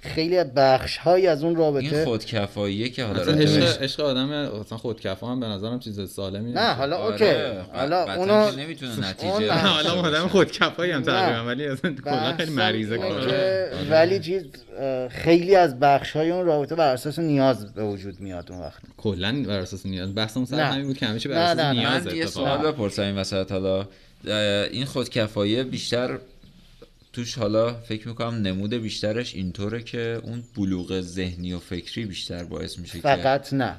خیلی 0.02 0.44
بخش 0.44 0.98
های 0.98 1.28
از 1.28 1.44
اون 1.44 1.50
این 1.50 1.60
رابطه 1.60 2.06
خودکفاییه 2.06 2.90
که 2.90 3.04
حالا 3.04 3.22
اصلا 3.22 3.34
عشق 3.34 3.82
عشق 3.82 4.00
آدم 4.00 4.32
اصلا 4.32 4.78
خودکفا 4.78 5.28
هم 5.28 5.40
به 5.40 5.46
نظرم 5.46 5.80
چیز 5.80 6.10
سالمی 6.10 6.52
نه 6.52 6.74
حالا 6.74 6.98
آره، 6.98 7.14
اوکی 7.14 7.70
حالا 7.74 8.16
اونو 8.16 8.52
نمی‌تونه 8.52 9.10
نتیجه 9.10 9.52
حالا 9.52 9.92
آدم. 9.92 10.28
خودکفایی 10.28 10.92
هم. 10.92 11.04
تقریبا 11.04 11.46
ولی 11.46 11.68
اصلا 11.68 11.96
کلا 12.06 12.36
خیلی 12.38 12.52
مریضه 12.52 12.98
آره. 12.98 13.72
ولی 13.90 14.20
چیز 14.20 14.44
خیلی 15.12 15.56
از 15.56 15.80
بخش 15.80 16.12
های 16.12 16.32
اون 16.32 16.46
رابطه 16.46 16.76
بر 16.76 16.94
اساس 16.94 17.20
نیاز 17.20 17.74
به 17.74 17.84
وجود 17.84 18.20
میاد 18.20 18.52
اون 18.52 18.62
وقت 18.62 18.82
کلا 18.98 19.44
بر 19.48 19.60
اساس 19.60 19.86
نیاز 19.86 20.16
بحثمون 20.16 20.46
سر. 20.46 20.60
همین 20.60 20.88
بود 20.88 20.98
که 20.98 21.06
همیشه 21.06 21.30
بر 21.30 21.36
اساس 21.36 21.58
نه، 21.60 21.72
نه. 21.74 21.80
نیاز 21.80 22.08
من 22.08 22.16
یه 22.16 22.24
اتفاقا. 22.24 22.58
سوال 22.58 22.72
بپرسم 22.72 23.02
این 23.02 23.16
وسط 23.16 23.52
حالا 23.52 23.88
این 24.72 24.86
خودکفایی 24.86 25.64
بیشتر 25.64 26.18
توش 27.14 27.38
حالا 27.38 27.74
فکر 27.74 28.08
می‌کنم 28.08 28.34
نمود 28.36 28.74
بیشترش 28.74 29.36
اینطوره 29.36 29.84
که 29.84 30.20
اون 30.24 30.44
بلوغ 30.58 31.02
ذهنی 31.02 31.54
و 31.54 31.60
فکری 31.60 32.06
بیشتر 32.06 32.44
باعث 32.44 32.80
میشه 32.80 32.94
که 32.94 33.02
فقط 33.02 33.54
نه 33.54 33.76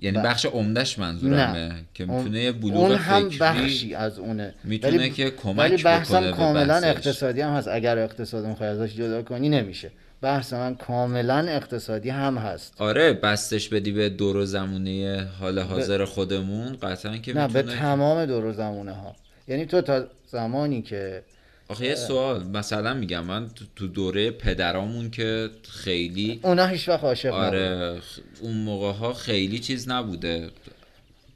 یعنی 0.00 0.18
ب- 0.18 0.22
بخش 0.26 0.46
عمدش 0.46 0.98
منظورمه 0.98 1.36
نه. 1.68 1.74
که 1.94 2.06
می‌تونه 2.06 2.40
یه 2.42 2.52
بلوغ 2.52 2.76
اون 2.76 2.94
هم 2.94 3.24
فکری 3.28 3.38
بخشی 3.38 3.94
از 3.94 4.18
اونه 4.18 4.54
می‌تونه 4.64 4.96
ولی- 4.98 5.10
که 5.10 5.30
کمک 5.30 5.58
ولی 5.58 5.82
بحثم 5.82 6.30
کاملا. 6.30 6.76
اقتصادی 6.76 7.40
هم 7.40 7.50
هست 7.54 7.68
اگر 7.68 7.98
اقتصاد 7.98 8.46
می‌خوای 8.46 8.68
ازش 8.68 8.94
جدا 8.94 9.22
کنی 9.22 9.48
نمیشه 9.48 9.90
بحث 10.22 10.52
من 10.52 10.74
کاملا 10.74 11.38
اقتصادی 11.48 12.10
هم 12.10 12.38
هست. 12.38 12.74
آره 12.78 13.12
بستش 13.12 13.68
بدی 13.68 13.92
به 13.92 14.08
دور 14.08 14.36
و 14.36 14.44
زمونه 14.46 15.28
حال 15.40 15.58
حاضر 15.58 16.04
خودمون 16.04 16.76
قطعا 16.82 17.16
که 17.16 17.34
نه 17.34 17.48
به 17.48 17.62
تمام 17.62 18.26
دور 18.26 18.44
و 18.44 18.52
زمونه 18.52 18.92
ها 18.92 19.16
یعنی 19.48 19.66
تو 19.66 19.80
تا 19.80 20.04
زمانی 20.26 20.82
که 20.82 21.22
آخه 21.68 21.86
یه 21.86 21.94
سوال 21.94 22.44
مثلا 22.46 22.94
میگم 22.94 23.24
من 23.24 23.46
تو- 23.76 23.86
دوره 23.86 24.30
پدرامون 24.30 25.10
که 25.10 25.50
خیلی 25.70 26.40
اونا 26.42 26.66
هیچ 26.66 26.88
وقت 26.88 27.04
عاشق. 27.04 27.32
آره 27.32 27.98
اون 28.40 28.56
موقع 28.56 28.92
ها 28.92 29.12
خیلی 29.12 29.58
چیز 29.58 29.88
نبوده. 29.88 30.50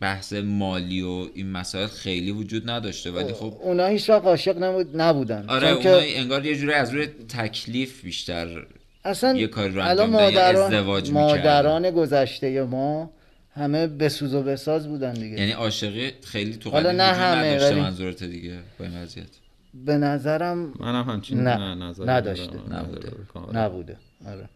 بحث 0.01 0.33
مالی 0.33 1.03
و 1.03 1.29
این 1.35 1.51
مسائل 1.53 1.87
خیلی 1.87 2.31
وجود 2.31 2.71
نداشته 2.71 3.11
ولی 3.11 3.33
خب 3.33 3.57
اونا 3.63 3.87
هیچ 3.87 4.11
وقت 4.11 4.25
عاشق 4.25 4.63
نبود 4.63 5.01
نبودن. 5.01 5.45
آره 5.49 5.69
اونا 5.71 5.97
انگار 5.97 6.47
یه 6.47 6.57
جوری 6.57 6.73
از 6.73 6.91
روی 6.95 7.07
تکلیف 7.29 8.05
بیشتر 8.05 8.67
اصلا 9.07 9.37
یه 9.37 9.47
کاری 9.47 9.73
رو 9.73 9.89
الان 9.89 10.11
مادران 10.11 10.57
ازدواج 10.57 11.11
مادران 11.11 11.91
گذشته 11.91 12.63
ما 12.63 13.11
همه 13.55 13.87
بسوز 13.87 14.35
و 14.35 14.43
بساز 14.43 14.89
بودن 14.89 15.13
دیگه 15.13 15.41
یعنی 15.41 15.53
عاشقی 15.53 16.13
خیلی 16.25 16.57
تو 16.57 16.71
حالا 16.71 16.89
قدیم 16.89 17.01
نه 17.01 17.13
همه، 17.13 17.37
نداشته 17.47 17.71
ولی- 17.73 17.81
منظورت 17.81 18.25
دیگه 18.25 18.55
با 18.79 18.85
این 18.85 19.03
وضعیت 19.03 19.27
به 19.75 19.97
نظرم 19.99 20.73
منم 20.81 21.03
همچین 21.11 21.41
نه، 21.41 21.57
نه 21.57 21.75
نظری 21.89 22.07
نداشته. 22.09 22.57
نبوده. 22.71 23.09
کاملا. 23.35 23.65
نبوده 23.65 23.97
آره 24.29 24.49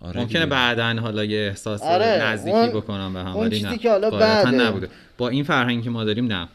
آره 0.00 0.20
ممکنه. 0.20 0.46
بعدا 0.46 0.94
حالا 1.00 1.24
یه 1.24 1.40
احساس 1.48 1.82
آره، 1.82 2.06
نزدیکی 2.06 2.56
اون- 2.56 2.68
بکنم 2.70 3.12
به 3.12 3.20
هم 3.20 3.36
اون 3.36 3.50
چیزی 3.50 3.62
نه 3.62 3.78
که 3.78 3.90
حالا 3.90 4.10
بعده. 4.10 4.50
نبوده 4.50 4.88
با 5.18 5.28
این 5.28 5.44
فرهنگی 5.44 5.82
که 5.82 5.90
ما 5.90 6.04
داریم 6.04 6.32
نه 6.32 6.48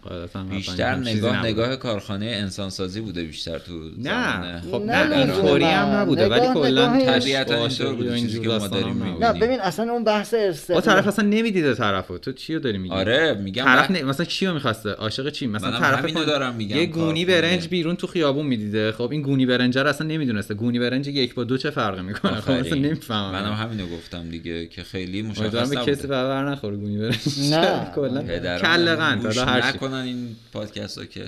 بیشتر 0.50 0.96
نگاه 0.96 1.34
نبوده. 1.36 1.50
نگاه 1.50 1.76
کارخانه 1.76 2.26
انسانسازی 2.26 3.02
بوده 3.02 3.24
بیشتر 3.24 3.60
تو 3.60 3.74
نه. 3.98 4.62
خب 4.72 4.82
نه 4.82 5.04
نه 5.04 5.18
اینطوری. 5.18 5.64
هم 5.64 5.88
نبوده 5.88 6.30
ولی 6.30 6.54
کلا 6.54 7.00
طبیعتاً 7.06 7.56
اینطور 7.56 7.96
بوده، 7.96 8.14
و 8.14 8.18
چیزی 8.18 8.40
که 8.40 8.48
ما 8.50 8.68
داریم. 8.68 9.04
نه 9.22 9.34
ببین 9.34 9.60
اصلا 9.60 9.92
اون 9.92 10.04
بحث 10.04 10.34
با 10.34 10.40
استقلال 10.40 10.82
طرف 10.82 11.08
اصلا 11.08 11.26
نمی‌دیده 11.26 11.76
طرفو 11.76 12.18
تو 12.18 12.32
چی 12.32 12.54
رو 12.54 12.60
داری 12.60 12.78
میگی 12.78 12.94
آره 12.94 13.34
میگم 13.34 13.64
طرف. 13.64 13.92
مثلا 13.92 14.26
چی 14.26 14.46
رو 14.46 14.54
می‌خواسته 14.54 14.90
عاشق 14.90 15.30
چی 15.30 15.48
مثلا 15.48 15.80
طرف 15.80 16.14
دارم 16.14 16.56
میگم، 16.56 16.78
یه 16.78 16.86
گونی. 16.86 17.26
برنج 17.26 17.68
بیرون 17.68 17.96
تو 17.96 18.08
خیابون 18.08 18.46
می‌دیده 18.46 18.92
خب 18.92 19.12
این 19.12 19.22
گونی 19.22 19.46
برنج 19.46 19.78
رو 19.78 19.88
اصلا 19.88 20.08
نمی‌دونسته 20.08 20.54
گونی 20.54 20.80
برنج 20.80 21.08
یک 21.08 21.36
با 21.36 21.44
دو 21.44 21.58
چه 21.58 21.70
فرقی 21.70 22.02
می‌کنه 22.02 22.42
خب. 22.42 22.52
اصلا 22.52 22.78
نمی‌فهمم 22.78 23.32
منم 23.32 23.54
همینو 23.54 23.88
گفتم 23.88 24.30
دیگه 24.30 24.68
که 24.68 24.84
خیلی 24.84 25.22
مشخص 25.22 25.70
به 25.70 25.76
کسی 25.76 26.08
بر 26.08 26.50
نخوره 26.50 26.78
گونی 26.78 26.98
برنج 26.98 27.18
نه. 27.52 27.88
کلا 27.96 28.22
گوش 28.56 29.38
حالا 29.38 29.52
هر 29.52 29.62
چی. 29.62 29.78
نکنن 29.78 29.94
این 29.94 30.36
پادکست 30.54 30.98
ها 30.98 31.06
که. 31.06 31.28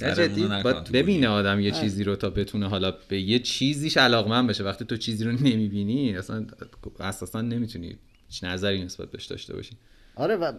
نه 0.00 0.62
باید 0.62 0.92
ببینه 0.92 1.28
آدم 1.28 1.60
یه 1.60 1.70
چیزی 1.70 2.04
رو 2.04 2.16
تا 2.16 2.30
بتونه 2.30 2.68
حالا 2.68 2.94
به 3.08 3.20
یه 3.20 3.38
چیزیش 3.38 3.96
علاقمند 3.96 4.48
بشه. 4.48 4.64
وقتی 4.64 4.84
تو 4.84 4.96
چیزی 4.96 5.24
رو 5.24 5.32
نمی‌بینی 5.32 6.16
اصلا 6.16 6.46
اساسا 7.00 7.40
نمی‌تونی 7.40 7.98
هیچ 8.28 8.44
نظری 8.44 8.84
نسبت 8.84 9.10
بهش 9.10 9.26
داشته 9.26 9.54
باشی. 9.56 9.76
آره 10.16 10.36
و 10.36 10.52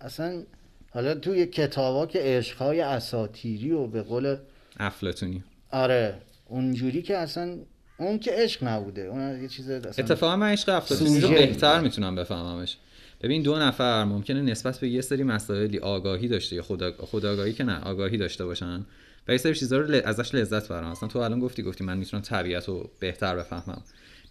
اصلا 0.00 0.42
حالا 0.90 1.14
توی 1.14 1.46
کتابا 1.46 2.06
که 2.06 2.18
عشقهای 2.22 2.80
اساتیری 2.80 3.70
و 3.70 3.86
به 3.86 4.02
قول 4.02 4.36
افلاتونی 4.78 5.44
آره 5.70 6.14
اونجوری 6.46 7.02
که 7.02 7.16
اصلا 7.16 7.58
اون 7.98 8.18
که 8.18 8.30
عشق 8.34 8.64
نبوده. 8.64 9.02
اون 9.02 9.42
یه 9.42 9.48
چیز 9.48 9.70
اصلا 9.70 10.04
اتفاقا 10.04 10.36
من 10.36 10.52
عشق 10.52 10.68
افلاطونی 10.68 11.20
رو. 11.20 11.28
بهتر 11.28 11.80
می‌تونم 11.80 12.14
بفهممش. 12.14 12.76
ببین 13.22 13.42
دو 13.42 13.58
نفر 13.58 14.04
ممکنه 14.04 14.42
نسبت 14.42 14.78
به 14.78 14.88
یه 14.88 15.00
سری 15.00 15.22
مسائلی 15.22 15.78
آگاهی 15.78 16.28
داشته 16.28 16.56
یا 16.56 16.62
خدا 16.62 16.92
خداگاهی 16.98 17.52
که 17.52 17.64
نه 17.64 17.80
آگاهی 17.80 18.16
داشته 18.16 18.44
باشن 18.44 18.86
و 19.28 19.32
یه 19.32 19.38
سری 19.38 19.54
چیزا 19.54 19.78
رو 19.78 19.86
ل- 19.94 20.02
ازش 20.04 20.34
لذت 20.34 20.68
برن 20.68 20.84
اصلا 20.84 21.08
تو 21.08 21.18
الان 21.18 21.40
گفتی 21.40 21.62
گفتی 21.62 21.84
من 21.84 21.98
می‌تونم 21.98 22.22
طبیعت 22.22 22.68
رو 22.68 22.90
بهتر 23.00 23.36
بفهمم 23.36 23.82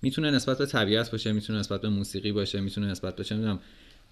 می‌تونه 0.01 0.31
نسبت 0.31 0.57
به 0.57 0.65
طبیعت 0.65 1.11
باشه 1.11 1.31
می‌تونه 1.31 1.59
نسبت 1.59 1.81
به 1.81 1.89
موسیقی 1.89 2.31
باشه 2.31 2.59
می‌تونه 2.59 2.87
نسبت 2.87 3.15
به 3.15 3.23
چه 3.23 3.35
می‌دونم 3.35 3.59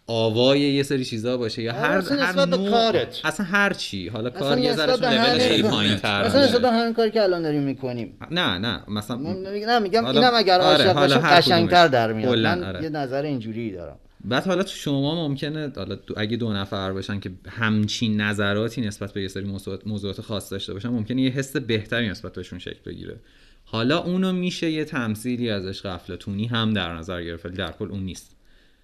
آوای 0.07 0.59
یه 0.59 0.83
سری 0.83 1.05
چیزا 1.05 1.37
باشه 1.37 1.61
یا 1.61 1.71
آره، 1.71 1.81
هر 1.81 1.97
اصلا 1.97 2.25
هر 2.25 2.45
نوع 2.45 2.69
کارت. 2.69 3.21
اصلا 3.23 3.45
هر 3.45 3.73
چی 3.73 4.07
حالا 4.07 4.29
کار 4.29 4.57
یه 4.57 4.75
ذره 4.75 4.95
لولش 4.95 5.61
پایین‌تر 5.61 6.25
مثلا. 6.27 6.43
نسبت 6.43 6.61
به 6.61 6.71
همین 6.71 6.93
کاری 6.93 7.11
که 7.11 7.23
الان 7.23 7.41
داریم 7.41 7.63
می‌کنیم 7.63 8.17
نه 8.31 8.57
نه 8.57 8.81
مثلا 8.87 9.17
نه 9.17 9.79
میگم 9.79 10.05
اینم 10.05 10.31
اگر 10.35 10.61
آره، 10.61 10.87
عاشق 10.87 11.23
هر 11.23 11.37
قشنگتر. 11.37 11.87
در 11.87 12.13
میاد 12.13 12.39
من 12.39 12.63
آره. 12.63 12.83
یه 12.83 12.89
نظر 12.89 13.21
اینجوری 13.21 13.71
دارم 13.71 13.99
بعد 14.25 14.45
حالا 14.45 14.63
تو 14.63 14.69
شما 14.69 15.27
ممکنه 15.27 15.71
حالا 15.75 15.97
اگه 16.17 16.37
دو 16.37 16.53
نفر 16.53 16.93
باشن 16.93 17.19
که 17.19 17.31
همچین 17.49 18.21
نظراتی 18.21 18.81
نسبت 18.81 19.13
به 19.13 19.21
یه 19.21 19.27
سری 19.27 19.43
موضوعات, 19.43 19.87
موضوعات 19.87 20.21
خاص 20.21 20.51
داشته 20.51 20.73
باشن 20.73 20.89
ممکنه 20.89 21.21
یه 21.21 21.31
حس 21.31 21.55
بهتری 21.55 22.09
نسبت 22.09 22.33
بهشون 22.33 22.59
شکل 22.59 22.79
بگیره. 22.85 23.19
حالا 23.65 23.97
اونو 23.97 24.33
میشه 24.33 24.71
یه 24.71 24.85
تمثیلی 24.85 25.49
از 25.49 25.65
عشق 25.65 25.85
افلاطونی 25.85 26.45
هم 26.45 26.73
در 26.73 26.95
نظر 26.95 27.23
گرفت 27.23 27.45
ولی 27.45 27.55
در 27.55 27.71
کل 27.71 27.91
اون 27.91 28.03
نیست. 28.03 28.35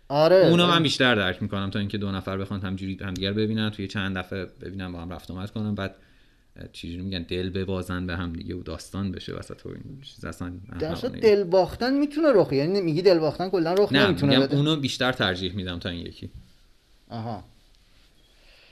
آره. 0.08 0.36
اونو 0.36 0.68
من 0.68 0.84
بیشتر 0.84 1.16
درک 1.16 1.42
می‌کنم 1.42 1.70
تا 1.70 1.80
اینکه 1.80 1.98
دو 1.98 2.12
نفر 2.12 2.38
بخوان 2.38 2.62
همجوری 2.62 2.98
همدیگر 3.02 3.34
ببینن 3.34 3.70
توی 3.70 3.88
چند 3.88 4.18
دفعه 4.18 4.48
ببینن 4.62 4.92
با 4.92 5.02
هم 5.02 5.14
رفت 5.14 5.32
آمد 5.32 5.52
کنن. 5.52 5.76
بعد 5.76 5.96
چجوری 6.74 7.02
میگن 7.02 7.22
دل 7.22 7.50
ببازن 7.50 8.08
به 8.08 8.16
هم 8.16 8.34
دیگه 8.34 8.56
و 8.56 8.64
داستان 8.64 9.12
بشه 9.12 9.34
وسط 9.34 9.66
و 9.66 9.70
این 9.70 10.02
چیز. 10.02 10.26
اصلا. 10.26 10.52
دل 11.22 11.44
باختن 11.44 11.94
می‌تونه 11.94 12.28
رخ 12.36 12.54
یعنی 12.54 12.82
میگی 12.82 13.02
دل 13.02 13.20
باختن 13.20 13.50
کلا 13.50 13.74
رخ 13.74 13.92
نه 13.92 14.08
نمی‌تونه 14.08 14.40
بده. 14.40 14.56
اونو 14.56 14.76
بیشتر 14.76 15.12
ترجیح 15.12 15.56
میدم 15.56 15.80
تا 15.80 15.90
این 15.90 16.06
یکی. 16.06 16.30
آها. 17.10 17.44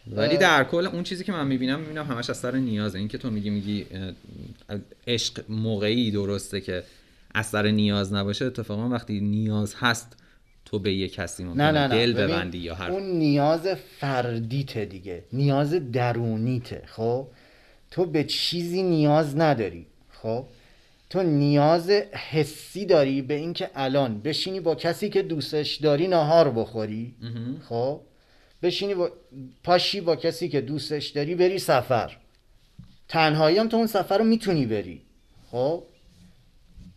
ولی 0.07 0.37
در 0.37 0.63
کل 0.63 0.87
اون 0.87 1.03
چیزی 1.03 1.23
که 1.23 1.31
من 1.31 1.47
می‌بینم 1.47 1.79
می‌بینم 1.79 2.05
همش 2.05 2.29
از 2.29 2.37
سر 2.37 2.55
نیازه. 2.55 2.99
این 2.99 3.07
که 3.07 3.17
تو 3.17 3.29
میگی 3.29 3.49
میگی 3.49 3.85
عشق 5.07 5.43
موقعی 5.49 6.11
درسته 6.11 6.61
که 6.61 6.83
از 7.33 7.45
سر 7.45 7.67
نیاز 7.67 8.13
نباشه. 8.13 8.45
اتفاقا 8.45 8.89
وقتی 8.89 9.19
نیاز 9.19 9.75
هست 9.77 10.17
تو 10.65 10.79
به 10.79 10.93
یه 10.93 11.07
کسی 11.07 11.43
نه 11.43 11.53
نه 11.53 11.71
نه. 11.71 11.87
دل 11.87 12.13
ببندی 12.13 12.57
یا 12.57 12.75
هر 12.75 12.91
اون 12.91 13.03
نیاز 13.03 13.67
فردیته 13.99 14.85
دیگه. 14.85 15.23
نیاز 15.33 15.91
درونیته 15.91 16.83
خب؟ 16.85 17.27
تو 17.91 18.05
به 18.05 18.23
چیزی 18.23 18.83
نیاز 18.83 19.37
نداری 19.37 19.85
خب؟ 20.09 20.45
تو 21.09 21.23
نیاز 21.23 21.89
حسی 22.29 22.85
داری 22.85 23.21
به 23.21 23.33
اینکه 23.33 23.69
الان 23.75 24.19
بشینی 24.19 24.59
با 24.59 24.75
کسی 24.75 25.09
که 25.09 25.21
دوستش 25.21 25.75
داری 25.75 26.07
ناهار 26.07 26.51
بخوری 26.51 27.13
خب؟ 27.69 28.01
بشینی 28.63 28.93
با 28.93 29.11
پاشی 29.63 30.01
با 30.01 30.15
کسی 30.15 30.49
که 30.49 30.61
دوستش 30.61 31.07
داری 31.07 31.35
بری 31.35 31.59
سفر. 31.59 32.17
تنهایی 33.07 33.57
هم 33.57 33.67
تو 33.67 33.77
اون 33.77 33.87
سفر 33.87 34.17
رو 34.17 34.23
می‌تونی 34.23 34.65
بری 34.65 35.01
خب؟ 35.51 35.83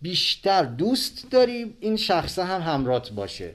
بیشتر 0.03 0.63
دوست 0.63 1.31
داری 1.31 1.75
این 1.81 1.97
شخصه 1.97 2.45
هم 2.45 2.61
همرات 2.61 3.13
باشه. 3.13 3.55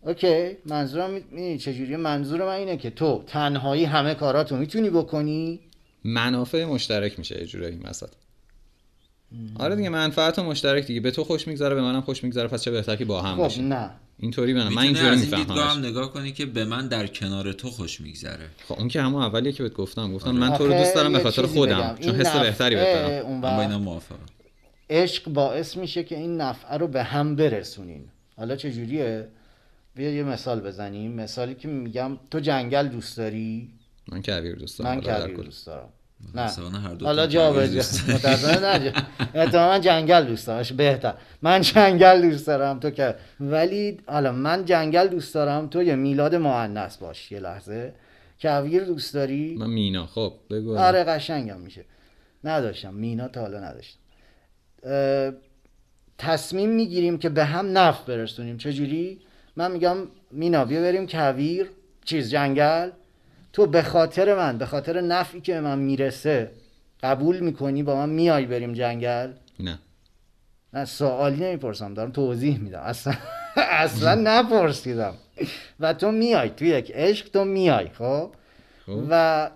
اوکی 0.00 0.56
منظورم 0.66 1.10
می‌دونی 1.10 1.58
چجوریه؟ 1.58 1.96
منظور 1.96 2.44
من 2.44 2.54
اینه 2.54 2.76
که 2.76 2.90
تو 2.90 3.22
تنهایی 3.26 3.84
همه 3.84 4.14
کاراتو 4.14 4.56
می‌تونی 4.56 4.90
بکنی 4.90 5.60
منافع 6.04 6.64
مشترک 6.64 7.18
میشه 7.18 7.40
یه 7.40 7.46
جورایی 7.46 7.74
این 7.74 7.82
وسط. 7.82 8.08
آره 9.58 9.76
دیگه 9.76 9.88
منفعت 9.88 10.38
و 10.38 10.42
مشترک 10.42 10.86
دیگه. 10.86 11.00
به 11.00 11.10
تو 11.10 11.24
خوش 11.24 11.48
میگذره 11.48 11.74
به 11.74 11.82
منم 11.82 12.00
خوش 12.00 12.24
میگذره 12.24 12.48
پس 12.48 12.62
چه 12.62 12.70
بهتر 12.70 12.96
که 12.96 13.04
با 13.04 13.22
هم 13.22 13.34
خب 13.34 13.42
باشیم؟ 13.42 13.72
نه. 13.72 13.90
اینطوری 14.18 14.52
من 14.52 14.68
می‌تونی 14.68 14.86
اینجوری 14.86 15.16
دیدگاه 15.16 15.40
هم 15.40 15.48
می‌فهمم 15.48 15.86
نگاه 15.86 16.12
کنی 16.12 16.32
که 16.32 16.46
به 16.46 16.64
من 16.64 16.88
در 16.88 17.06
کنار 17.06 17.52
تو 17.52 17.70
خوش 17.70 18.00
میگذره. 18.00 18.48
خب 18.68 18.78
اون 18.78 18.88
که 18.88 19.02
همون 19.02 19.22
اولیه 19.22 19.52
که 19.52 19.62
بهت 19.62 19.72
گفتم. 19.72 20.12
گفتم 20.14 20.28
آره. 20.28 20.38
من 20.38 20.56
تو 20.56 20.66
رو 20.66 20.72
دوست 20.72 20.94
دارم 20.94 21.12
به 21.12 21.18
خاطر 21.18 21.46
خودم. 21.46 21.96
چون 22.00 22.14
حس 22.14 22.36
بهتری 22.36 22.74
بهت 22.74 22.94
دارم. 22.94 23.26
اون 23.26 23.40
من 23.40 23.56
با 23.56 23.62
اینا 23.62 23.78
موافقم. 23.78 24.26
عشق 24.90 25.28
باعث 25.28 25.76
میشه 25.76 26.04
که 26.04 26.16
این 26.16 26.36
نفعه 26.36 26.76
رو 26.76 26.88
به 26.88 27.02
هم 27.02 27.36
برسونین. 27.36 28.04
حالا 28.36 28.56
چه 28.56 28.72
جوریه 28.72 29.28
بیا 29.94 30.10
یه 30.10 30.22
مثال 30.22 30.60
بزنیم. 30.60 31.12
مثالی 31.12 31.54
که 31.54 31.68
میگم 31.68 32.18
تو 32.30 32.40
جنگل 32.40 32.88
دوست 32.88 33.16
داری؟ 33.16 33.68
من 34.10 34.22
کویر 34.22 34.54
دوست 34.54 34.78
دارم. 34.78 34.94
من 34.94 35.00
کویر. 35.00 35.36
دوست 35.36 35.66
دارم. 35.66 35.88
مثلا 36.34 36.68
هر 36.68 36.94
دو 36.94 37.06
حالا 37.06 37.26
جا 37.26 37.52
به 37.52 37.68
جا. 37.68 37.74
متاسفانه 37.74 38.92
نه 39.34 39.54
من 39.54 39.80
جنگل 39.80 40.24
دوست 40.24 40.46
دارم. 40.46 40.76
بهتر. 40.76 41.14
من 41.42 41.60
جنگل 41.60 42.30
دوست 42.30 42.46
دارم. 42.46 42.80
تو 42.80 42.90
که 42.90 43.14
ولی 43.40 43.98
حالا 44.06 44.32
من 44.32 44.64
جنگل 44.64 45.08
دوست 45.08 45.34
دارم. 45.34 45.68
تو 45.68 45.82
یه 45.82 45.94
میلاد 45.94 46.34
مؤنث 46.34 46.96
باش 46.96 47.32
یه 47.32 47.40
لحظه. 47.40 47.94
کویر 48.42 48.84
دوست 48.84 49.14
داری؟ 49.14 49.56
من 49.58 49.70
مینا. 49.70 50.06
خب 50.06 50.32
بگو. 50.50 50.78
آره 50.78 51.04
قشنگم 51.04 51.60
میشه. 51.60 51.84
نداشتم. 52.44 52.94
مینا 52.94 53.28
تا 53.28 53.40
حالا 53.40 53.60
نداشتم. 53.60 54.00
تصمیم 56.18 56.70
می‌گیریم 56.70 57.18
که 57.18 57.28
به 57.28 57.44
هم 57.44 57.78
نفع 57.78 58.06
برسونیم. 58.06 58.58
چجوری؟ 58.58 59.20
من 59.56 59.72
میگم 59.72 59.96
مینا 60.30 60.64
بیا 60.64 60.80
بریم 60.80 61.06
کویر 61.06 61.70
چیز 62.04 62.30
جنگل؟ 62.30 62.90
تو 63.52 63.66
به 63.66 63.82
خاطر 63.82 64.36
من 64.36 64.58
به 64.58 64.66
خاطر 64.66 65.00
نفعی 65.00 65.40
که 65.40 65.52
به 65.52 65.60
من 65.60 65.78
می‌رسه 65.78 66.50
قبول 67.02 67.40
می‌کنی 67.40 67.82
با 67.82 67.94
من 67.94 68.08
میای 68.08 68.46
بریم 68.46 68.72
جنگل؟ 68.72 69.30
نه. 69.60 69.78
نه 70.72 70.84
سوالی 70.84 71.44
نمی‌پرسم 71.44 71.94
دارم 71.94 72.10
توضیح 72.10 72.58
میدم. 72.58 72.80
اصلا 72.80 73.14
اصلا 73.56 74.14
نپرسیدم. 74.24 75.14
و 75.80 75.94
تو 75.94 76.10
میای 76.10 76.50
تو 76.50 76.64
یک 76.64 76.92
عشق 76.94 77.28
تو 77.28 77.44
میای 77.44 77.88
خب؟ 77.88 78.30
خب. 78.86 79.02
و 79.10 79.50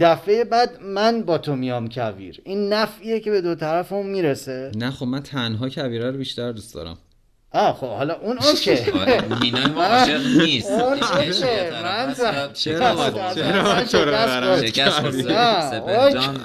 دفعه 0.00 0.44
بعد 0.44 0.82
من 0.82 1.22
با 1.22 1.38
تو 1.38 1.56
میام 1.56 1.88
کویر. 1.88 2.40
این 2.44 2.72
نفعیه 2.72 3.20
که 3.20 3.30
به 3.30 3.40
دو 3.40 3.54
طرفمون 3.54 4.06
می‌رسه. 4.06 4.70
نه 4.76 4.90
خب 4.90 5.06
من 5.06 5.20
تنها 5.20 5.68
کویره 5.68 6.10
رو 6.10 6.18
بیشتر 6.18 6.52
دوست 6.52 6.74
دارم. 6.74 6.98
آه 7.54 7.74
خب 7.74 7.86
حالا 7.86 8.14
اون 8.20 8.38
okay 8.38 8.90
آره، 8.90 9.38
مینای 9.42 9.66
ما 9.66 9.84
عاشق 9.84 10.20
نیست. 10.38 10.70
اون 10.70 10.92
okay 10.92 11.50
من 11.82 12.14
چرا 12.52 13.84
چرا 13.84 14.38
رو 14.38 14.66
شکست. 14.66 15.02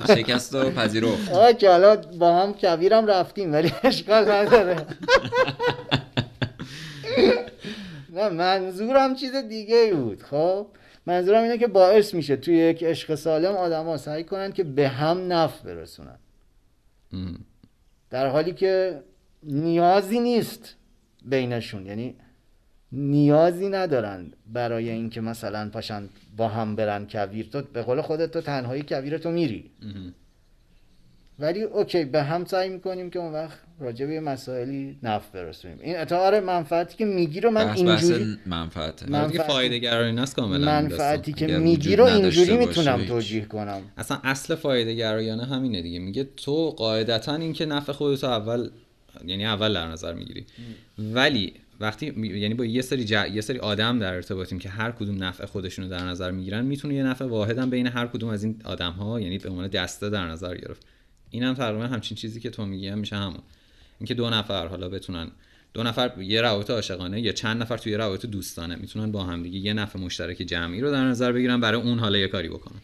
شکست 0.08 0.56
و 0.56 0.72
پذیرفت. 0.72 1.32
okay 1.32 1.68
حالا 1.68 1.96
با 1.96 2.36
هم 2.36 2.54
کویرم 2.54 3.06
رفتیم 3.06 3.54
ولی 3.54 3.74
اشکال 3.84 4.32
نداره. 4.32 4.86
نه 8.14 8.30
منظورم 8.30 9.16
چیز 9.16 9.36
دیگه 9.36 9.76
ای 9.76 9.94
بود 9.94 10.24
خب؟ 10.24 10.68
منظورم 11.06 11.44
اینه 11.44 11.58
که 11.58 11.68
باعث 11.68 12.14
میشه 12.14 12.36
توی 12.36 12.58
یک 12.58 12.84
عشق 12.84 13.16
سالم 13.16 13.56
آدم 13.56 13.86
ها 13.86 13.98
سعی 13.98 14.24
کنن 14.24 14.52
که 14.52 14.64
به 14.64 14.88
هم 14.88 15.34
نفع 15.34 15.64
برسونن. 15.64 16.20
در 18.10 18.28
حالی 18.28 18.54
که 18.54 19.04
نیازی 19.44 20.20
نیست. 20.20 20.76
بینشون. 21.26 21.86
یعنی 21.86 22.16
نیازی 22.92 23.70
ندارن 23.70 24.32
برای 24.54 24.90
اینکه 24.90 25.22
مثلا 25.22 25.70
پاشن 25.70 26.10
با 26.38 26.48
هم 26.48 26.76
برن 26.76 27.08
کویر. 27.10 27.46
تو 27.52 27.62
به 27.74 27.82
قول 27.82 28.02
خودت 28.02 28.32
تو 28.32 28.42
تنهایی 28.42 28.82
کویر 28.82 29.18
تو 29.18 29.32
میری. 29.32 29.72
ولی 31.40 31.62
اوکی 31.62 32.06
به 32.06 32.24
هم 32.24 32.46
سعی 32.46 32.70
می‌کنیم 32.70 33.10
که 33.10 33.20
اون 33.20 33.34
وقت 33.34 33.58
راجع 33.80 34.06
به 34.06 34.20
مسائلی 34.20 34.98
نفع 35.04 35.34
برسونیم. 35.34 35.78
این 35.82 35.98
اتعار 35.98 36.40
منفعتی 36.40 36.98
که 36.98 37.06
میگی 37.06 37.40
رو 37.40 37.52
من 37.52 37.66
بحث 37.66 37.82
بحث 37.82 38.04
اینجوری 38.04 38.38
منفعته. 38.46 39.06
من- 39.10 39.20
آره 39.20 39.28
دیگه 39.28 39.40
منفعتی- 39.44 39.48
فایده 39.54 39.78
گرایی 39.78 40.12
ناست 40.12 40.36
کاملا 40.36 40.66
منفعتی. 40.82 41.34
که 41.34 41.48
میگی 41.48 41.96
رو 41.96 42.04
اینجوری 42.06 42.58
می‌تونم. 42.58 43.06
توجیه 43.06 43.46
کنم. 43.46 43.82
اصلا 43.98 44.20
اصل 44.24 44.56
فایده 44.56 44.94
گرایانه 44.96 45.46
همینه 45.46 45.82
دیگه. 45.82 46.00
میگه 46.00 46.24
تو 46.24 46.70
قاعدتا 46.70 47.36
این 47.36 47.54
که 47.54 47.66
نفع 47.66 47.92
خودتو 47.92 48.28
اول 48.28 48.70
یعنی 49.26 49.46
اول 49.46 49.74
در 49.74 49.88
نظر 49.88 50.14
می‌گیری. 50.14 50.46
ولی 51.00 51.54
وقتی 51.80 52.06
یعنی 52.40 52.54
با 52.54 52.66
یه 52.66 52.82
سری 52.82 53.08
ج- 53.08 53.36
یه 53.36 53.42
سری 53.42 53.60
آدم 53.60 54.00
در 54.00 54.14
ارتباطیم 54.14 54.60
که 54.60 54.70
هر 54.70 54.92
کدوم 54.92 55.24
نفع 55.24 55.46
خودشونو 55.46 55.90
در 55.90 56.04
نظر 56.04 56.32
می‌گیرن 56.32 56.66
می‌تونه 56.66 56.94
یه 56.94 57.04
نفع 57.04 57.26
واحدم 57.26 57.70
بین 57.70 57.88
هر 57.88 58.08
کدوم 58.08 58.30
از 58.30 58.44
این 58.44 58.62
آدم 58.64 58.92
ها 58.92 59.20
یعنی 59.20 59.38
به 59.38 59.50
عنوان 59.50 59.68
دسته 59.68 60.10
در 60.10 60.28
نظر 60.28 60.58
گرفت. 60.58 60.86
اینم 61.30 61.54
تقریبا 61.54 61.88
همچین 61.88 62.18
چیزی 62.18 62.40
که 62.40 62.50
تو 62.50 62.66
میگی 62.66 62.88
هم 62.88 63.00
میشه 63.00 63.16
همون. 63.16 63.42
اینکه 64.00 64.14
دو 64.14 64.30
نفر 64.30 64.68
حالا 64.68 64.90
بتونن 64.90 65.32
دو 65.74 65.84
نفر 65.84 66.22
یه 66.22 66.42
روابط 66.42 66.70
عاشقانه 66.70 67.22
یا 67.22 67.32
چند 67.32 67.62
نفر 67.62 67.78
توی 67.78 67.96
روابط 67.96 68.26
دوستانه 68.26 68.76
می‌تونن 68.76 69.12
با 69.12 69.24
هم 69.24 69.44
دیگه 69.44 69.60
یه 69.60 69.74
نفع 69.74 70.00
مشترک 70.00 70.38
جمعی 70.38 70.82
رو 70.82 70.92
در 70.92 71.04
نظر 71.04 71.32
بگیرن 71.32 71.60
برای 71.60 71.82
اون 71.82 72.00
حالا 72.00 72.18
یه 72.18 72.28
کاری 72.28 72.50
بکنن. 72.50 72.80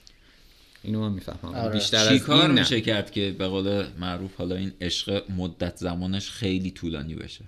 اینو 0.86 1.02
من 1.02 1.12
می‌فهمم 1.12 1.56
آره. 1.56 1.74
بیشتر 1.74 1.98
از 1.98 2.10
چی 2.10 2.20
کار 2.20 2.42
این 2.42 2.52
نه. 2.52 2.60
میشه 2.62 2.82
کرد 2.82 3.12
که 3.12 3.36
به 3.40 3.48
قول 3.48 3.86
معروف 4.00 4.36
حالا 4.36 4.56
این 4.56 4.74
عشق 4.82 5.32
مدت 5.32 5.78
زمانش 5.78 6.30
خیلی 6.30 6.72
طولانی 6.72 7.16
بشه 7.16 7.46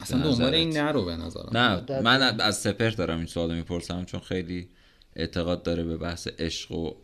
اصلا 0.00 0.18
به 0.18 0.28
دنبال؟ 0.28 0.54
این 0.54 0.76
نرو 0.76 1.04
به 1.04 1.16
نظرم 1.16 1.56
نه 1.56 2.00
من 2.00 2.40
از 2.40 2.56
سپر 2.56 2.90
دارم 2.90 3.18
این 3.18 3.26
سوال 3.26 3.54
می‌پرسم 3.54 4.04
چون 4.04 4.20
خیلی 4.20 4.68
اعتقاد 5.16 5.62
داره 5.62 5.84
به 5.84 5.96
بحث 5.96 6.28
عشق 6.38 6.72
و 6.72 6.94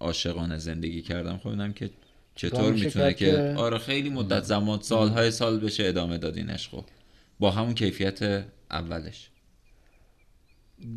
عاشقانه 0.00 0.58
زندگی 0.58 1.02
کردم 1.02 1.38
خب 1.38 1.48
اینم 1.48 1.72
که 1.72 1.90
چطور 2.34 2.72
می‌تونه 2.72 3.14
که 3.14 3.26
که- 3.26 3.54
آره 3.56 3.78
خیلی 3.78 4.10
مدت 4.10 4.42
زمان 4.42 4.80
سالهای 4.82 5.30
سال 5.30 5.58
بشه 5.60 5.86
ادامه 5.86 6.18
داد 6.18 6.36
این 6.36 6.50
عشقو 6.50 6.82
با 7.40 7.50
همون 7.50 7.74
کیفیت 7.74 8.44
اولش 8.70 9.30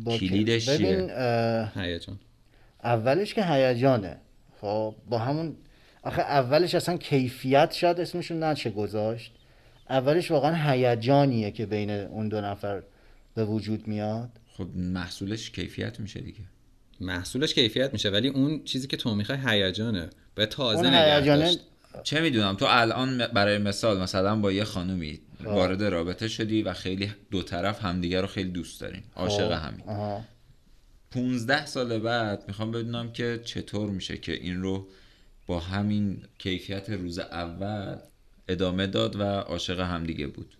کلیدش 0.06 0.68
ببین 0.68 1.06
چیه؟ 1.06 1.72
هیجان 1.74 2.18
اولش 2.84 3.34
که 3.34 3.44
هیجانه. 3.44 4.16
خب 4.60 4.94
با 5.08 5.18
همون 5.18 5.56
آخه 6.02 6.22
اولش 6.22 6.74
اصلا 6.74 6.96
کیفیت 6.96 7.72
شاید 7.72 8.00
اسمشون 8.00 8.42
نشه 8.42 8.70
گذاشت. 8.70 9.32
اولش 9.90 10.30
واقعا 10.30 10.70
هیجانیه 10.70 11.50
که 11.50 11.66
بین 11.66 11.90
اون 11.90 12.28
دو 12.28 12.40
نفر 12.40 12.82
به 13.34 13.44
وجود 13.44 13.88
میاد. 13.88 14.30
خب 14.56 14.66
محصولش 14.76 15.50
کیفیت 15.50 16.00
میشه 16.00 16.20
دیگه. 16.20 16.40
محصولش 17.00 17.54
کیفیت 17.54 17.92
میشه 17.92 18.10
ولی 18.10 18.28
اون 18.28 18.64
چیزی 18.64 18.86
که 18.86 18.96
تو 18.96 19.14
می‌خوای 19.14 19.38
هیجانه. 19.46 20.10
به 20.34 20.46
تازه 20.46 20.88
نگه 20.88 21.16
هیجانه. 21.16 21.54
چه 22.02 22.20
می‌دونم 22.20 22.54
تو 22.54 22.66
الان 22.68 23.26
برای 23.26 23.58
مثال 23.58 24.00
مثلا 24.00 24.36
با 24.36 24.52
یه 24.52 24.64
خانومی 24.64 25.20
وارد 25.44 25.82
رابطه 25.82 26.28
شدی 26.28 26.62
و 26.62 26.72
خیلی 26.72 27.12
دو 27.30 27.42
طرف 27.42 27.84
همدیگه 27.84 28.20
رو 28.20 28.26
خیلی 28.26 28.50
دوست 28.50 28.80
دارین. 28.80 29.02
عاشق 29.16 29.58
خب، 29.58 29.64
همین. 29.66 29.84
15 31.14 31.66
سال 31.66 31.98
بعد 31.98 32.44
می‌خوام 32.48 32.70
بدونم 32.72 33.12
که 33.12 33.40
چطور 33.44 33.90
میشه 33.90 34.16
که 34.16 34.32
این 34.32 34.62
رو 34.62 34.86
با 35.46 35.60
همین 35.60 36.22
کیفیت 36.38 36.90
روز 36.90 37.18
اول 37.18 37.96
ادامه 38.48 38.86
داد 38.86 39.16
و 39.16 39.22
عاشق 39.22 39.80
همدیگه 39.80 40.26
بود. 40.26 40.54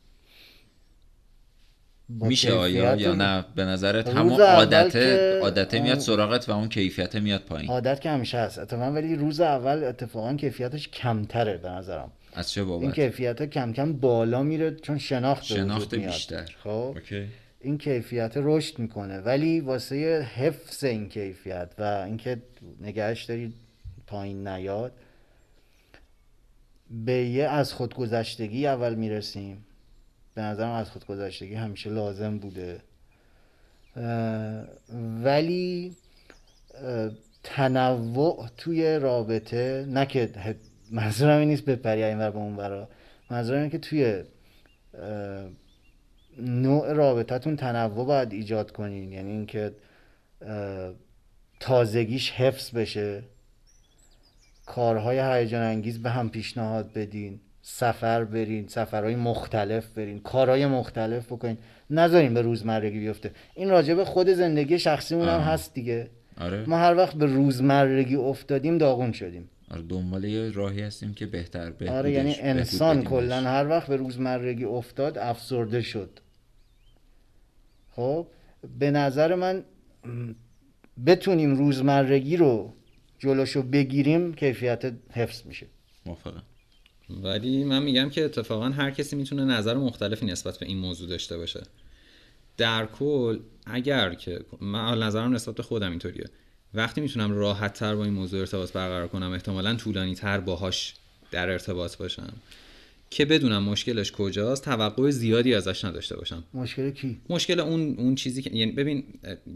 میشه 2.09 2.53
آیا 2.53 2.97
یا 2.97 3.15
نه؟ 3.15 3.45
به 3.55 3.65
نظرت 3.65 4.09
همون 4.09 4.41
عادته 4.41 4.91
که- 5.01 5.39
عادته 5.43 5.83
میاد. 5.83 5.99
سراغت 5.99 6.49
و 6.49 6.53
اون 6.53 6.69
کیفیت 6.69 7.17
میاد 7.17 7.41
پایین؟ 7.41 7.71
عادت 7.71 8.01
که 8.01 8.11
همیشه 8.11 8.39
هست. 8.39 8.59
اتفاقا 8.59 8.93
ولی 8.93 9.17
روز 9.17 9.41
اول 9.41 9.85
اتفاقا 9.85 10.35
کیفیتش 10.35 10.89
کمتره 10.89 11.57
به 11.57 11.69
نظرم. 11.69 12.13
از 12.35 12.53
چه 12.53 12.61
این 12.61 12.71
بابت 12.71 12.95
کیفیت 12.95 13.51
کم 13.51 13.73
کم 13.73 13.93
بالا 13.93 14.43
میره 14.43 14.75
چون 14.75 14.99
شناخت 14.99 15.43
شناخت. 15.43 15.95
بیشتر. 15.95 16.55
خب؟ 16.63 16.69
اوکی. 16.69 17.27
این 17.63 17.79
کیفیت 17.79 18.33
رشد 18.37 18.79
می‌کنه. 18.79 19.19
ولی 19.19 19.61
واسه 19.61 20.21
حفظ 20.37 20.85
این 20.85 21.09
کیفیت 21.09 21.75
و 21.79 21.83
اینکه 21.83 22.43
نگهش 22.81 23.25
داری 23.25 23.55
پایین 24.07 24.49
نیاد 24.49 24.93
به 26.91 27.13
یه 27.13 27.45
از 27.49 27.73
خودگذشتگی 27.73 28.67
اول 28.67 28.95
می‌رسیم. 28.95 29.65
به 30.35 30.43
نظرم 30.43 30.71
از 30.71 30.91
خودگذشتگی 30.91 31.55
همیشه 31.55 31.91
لازم 31.91 32.39
بوده. 32.39 32.81
ولی 35.25 35.97
تنوع 37.43 38.49
توی 38.57 38.99
رابطه 38.99 39.87
نه 39.89 40.07
که 40.07 40.31
منظورم 40.91 41.39
این 41.39 41.49
نیست 41.49 41.65
بپری 41.65 42.03
این 42.03 42.19
ور 42.19 42.37
اون 42.37 42.57
ورا 42.57 42.89
منظورم 43.31 43.59
اینه 43.59 43.71
که 43.71 43.79
توی 43.79 44.23
نوع 46.39 46.93
رابطتون 46.93 47.57
تنوع 47.57 48.07
باید 48.07 48.33
ایجاد 48.33 48.71
کنین. 48.71 49.13
یعنی 49.13 49.31
اینکه 49.31 49.73
تازگیش 51.61 52.31
حفظ 52.31 52.71
بشه. 52.71 53.23
کارهای 54.67 55.19
هیجان 55.19 55.63
انگیز 55.63 56.03
به 56.03 56.11
هم 56.11 56.31
پیشنهاد 56.31 56.93
بدین. 56.93 57.41
سفر 57.63 58.25
برین 58.25 58.69
سفرهای 58.69 59.17
مختلف 59.17 59.87
برین. 59.87 60.21
کارهای 60.21 60.67
مختلف 60.67 61.27
بکنین. 61.27 61.59
نذارین 61.91 62.35
به 62.35 62.43
روزمرگی 62.43 62.99
بیفته. 62.99 63.31
این 63.55 63.71
راجع 63.71 63.95
به 63.95 64.05
خود 64.05 64.29
زندگی 64.29 64.79
شخصیمون 64.79 65.29
هم. 65.29 65.41
هست 65.41 65.75
دیگه. 65.75 66.11
آره. 66.41 66.65
ما 66.67 66.79
هر 66.79 66.97
وقت 66.97 67.17
به 67.17 67.27
روزمرگی 67.27 68.17
افتادیم 68.17 68.79
داغون 68.79 69.13
شدیم. 69.13 69.49
دنبال 69.81 70.25
یه 70.25 70.51
راهی 70.51 70.81
هستیم 70.81 71.15
که 71.15 71.27
بهتر 71.27 71.71
بهبودش 71.71 71.89
آره 71.91 72.11
یعنی 72.11 72.35
انسان 72.35 73.05
کلا. 73.05 73.41
هر 73.41 73.69
وقت 73.69 73.89
به 73.89 73.97
روزمرگی 73.97 74.65
افتاد 74.65 75.19
افسرده 75.19 75.83
شد. 75.83 76.11
خب 77.91 78.27
به 78.79 78.91
نظر 78.91 79.35
من 79.35 79.65
بتونیم 81.07 81.57
روزمرگی 81.57 82.37
رو 82.37 82.75
جلوشو 83.19 83.63
بگیریم 83.63 84.35
کیفیت 84.35 84.93
حفظ 85.11 85.47
میشه. 85.47 85.67
موافقم. 86.07 86.43
ولی 87.11 87.65
من 87.65 87.83
میگم 87.83 88.11
که 88.11 88.25
اتفاقا 88.25 88.69
هر 88.69 88.91
کسی 88.91 89.17
می‌تونه 89.17 89.45
نظر 89.45 89.75
مختلفی 89.75 90.27
نسبت 90.27 90.59
به 90.59 90.67
این 90.67 90.79
موضوع 90.79 91.09
داشته 91.09 91.39
باشه. 91.39 91.63
در 92.57 92.87
کل 92.87 93.39
اگر 93.67 94.15
که 94.15 94.41
من 94.61 95.03
نظرم 95.03 95.35
نسبت 95.35 95.55
به 95.55 95.63
خودم 95.63 95.91
اینطوریه. 95.91 96.27
وقتی 96.75 97.01
می‌تونم 97.01 97.33
راحت 97.33 97.75
تر 97.75 97.95
با 97.95 98.05
این 98.05 98.13
موضوع 98.15 98.41
ارتباط 98.41 98.73
برقرار 98.73 99.09
کنم 99.09 99.33
احتمالا 99.33 99.75
طولانی 99.75 100.15
تر 100.15 100.41
باهاش 100.41 100.95
در 101.31 101.51
ارتباط 101.51 101.97
باشم 101.97 102.33
که 103.11 103.25
بدونم 103.25 103.63
مشکلش 103.63 104.13
کجاست 104.13 104.65
توقع 104.65 105.11
زیادی 105.11 105.55
ازش 105.55 105.85
نداشته 105.85 106.17
باشم 106.17 106.45
مشکل 106.55 106.91
کی 106.91 107.21
مشکل 107.29 107.61
اون 107.61 107.95
اون 107.99 108.15
چیزی 108.15 108.43
که 108.43 108.51
یعنی 108.55 108.73
ببین 108.73 109.05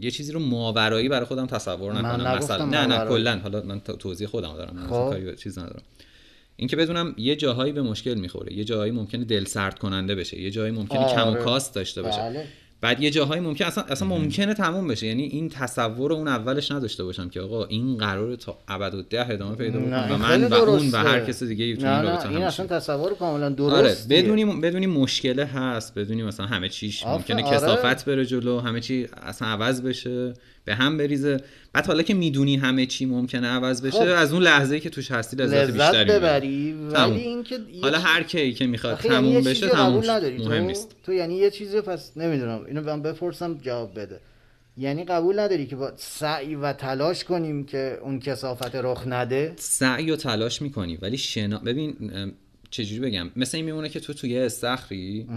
یه 0.01 0.11
چیزی 0.11 0.31
رو 0.31 0.39
ماورایی 0.39 1.09
برای 1.09 1.25
خودم 1.25 1.45
تصور 1.45 1.93
من 1.93 2.05
نکنم 2.05 2.27
نگفتم 2.27 2.55
مثلا 2.55 2.65
نه 2.65 2.85
نه. 2.85 3.09
کلا 3.09 3.39
حالا 3.39 3.61
من 3.61 3.79
تو- 3.79 3.93
توضیح 3.95 4.27
خودم 4.27 4.53
دارم 4.53 4.75
من 4.75 4.87
خب. 4.87 5.35
چیز 5.35 5.59
ندارم 5.59 5.81
این 6.55 6.67
که 6.67 6.75
بدونم 6.75 7.13
یه 7.17 7.35
جاهایی 7.35 7.73
به 7.73 7.81
مشکل 7.81 8.13
می‌خوره 8.13 8.53
یه 8.53 8.63
جاهایی 8.63 8.91
ممکنه 8.91 9.25
دل 9.25 9.45
سرد 9.45 9.79
کننده 9.79 10.15
بشه 10.15 10.41
یه 10.41 10.51
جاهایی 10.51 10.73
ممکنه 10.73 11.13
کم 11.15 11.27
و 11.27 11.31
آره. 11.31 11.43
کاست 11.43 11.75
داشته 11.75 12.01
باشه 12.01 12.19
بله. 12.19 12.47
بعد 12.81 13.01
یه 13.01 13.09
جاهایی 13.09 13.41
ممکن 13.41 13.65
اصلا 13.65 13.83
اصلا 13.83 14.07
ممکنه 14.07 14.53
تموم 14.53 14.87
بشه 14.87 15.07
یعنی 15.07 15.23
این 15.23 15.49
تصور 15.49 16.09
رو 16.09 16.15
اون 16.15 16.27
اولش 16.27 16.71
نداشته 16.71 17.03
باشم 17.03 17.29
که 17.29 17.41
آقا 17.41 17.65
این 17.65 17.97
قرار 17.97 18.35
تا 18.35 18.57
ابد 18.67 18.93
و 18.93 19.01
ده 19.01 19.31
ادامه 19.31 19.55
پیدا 19.55 19.79
نه، 19.79 19.85
بکنه 19.85 20.15
و 20.15 20.17
من 20.17 20.43
و 20.43 20.53
اون. 20.53 20.91
و 20.91 20.97
هر 20.97 21.19
کس 21.25 21.43
دیگه 21.43 21.75
تو 21.75 21.87
این 21.87 22.03
رابطه 22.03 22.29
این 22.29 22.43
اصلا. 22.43 22.65
تصور 22.65 23.13
کاملا 23.13 23.45
آره 23.45 23.55
درست 23.55 24.07
بدونیم 24.09 24.61
بدونیم 24.61 24.89
مشکله 24.89 25.45
هست 25.45 25.93
بدونیم 25.93 26.25
مثلا 26.25 26.45
همه 26.45 26.69
چیش 26.69 27.05
ممکنه 27.05 27.43
آره. 27.43 27.57
کسافت 27.57 28.05
بره 28.05 28.25
جلو 28.25 28.59
همه 28.59 28.81
چی 28.81 29.07
اصلا 29.23 29.47
عوض 29.47 29.81
بشه 29.81 30.33
به 30.67 30.75
هم 30.75 30.97
بریزه. 30.97 31.37
بعد 31.73 31.85
حالا 31.85 32.03
که 32.03 32.13
می‌دونی 32.13 32.55
همه 32.55 32.85
چی 32.85 33.05
ممکنه 33.05 33.47
عوض 33.47 33.81
بشه 33.81 34.15
خب. 34.15 34.21
از 34.21 34.33
اون 34.33 34.43
لحظه 34.43 34.79
که 34.79 34.89
توش 34.89 35.11
هستی 35.11 35.35
لذت, 35.35 35.71
بیشتری. 35.71 36.09
ببری. 36.09 36.73
ولی 36.73 37.21
اینکه 37.21 37.59
حالا 37.81 37.99
هر 37.99 38.23
کی 38.23 38.53
که 38.53 38.67
می‌خواد 38.67 39.05
یعنی 39.05 39.17
تموم 39.17 39.43
بشه 39.43 39.67
تموم 39.67 40.05
مهم 40.05 40.37
تو 40.37 40.53
نیست. 40.53 40.95
تو 41.03 41.13
یعنی 41.13 41.35
یه 41.35 41.51
چیزی 41.51 41.81
پس 41.81 42.17
نمی‌دونم. 42.17 42.65
اینو 42.65 42.81
من 42.81 43.01
بپرسم 43.01 43.57
جواب 43.57 43.99
بده. 43.99 44.19
یعنی 44.77 45.03
قبول 45.03 45.39
نداری 45.39 45.65
که 45.65 45.75
با 45.75 45.91
سعی 45.97 46.55
و 46.55 46.73
تلاش 46.73 47.23
کنیم 47.23 47.65
که 47.65 47.99
اون 48.01 48.19
کسافت 48.19 48.75
رخ 48.75 49.03
نده؟ 49.07 49.53
سعی 49.55 50.11
و 50.11 50.15
تلاش 50.15 50.61
می‌کنی 50.61 50.97
ولی 51.01 51.17
شنا 51.17 51.59
ببین 51.59 51.95
چجوری 52.69 52.99
بگم؟ 52.99 53.29
مثل 53.35 53.57
این 53.57 53.65
میمونه 53.65 53.89
که 53.89 53.99
تو 53.99 54.13
توی 54.13 54.37
استخری 54.37 55.27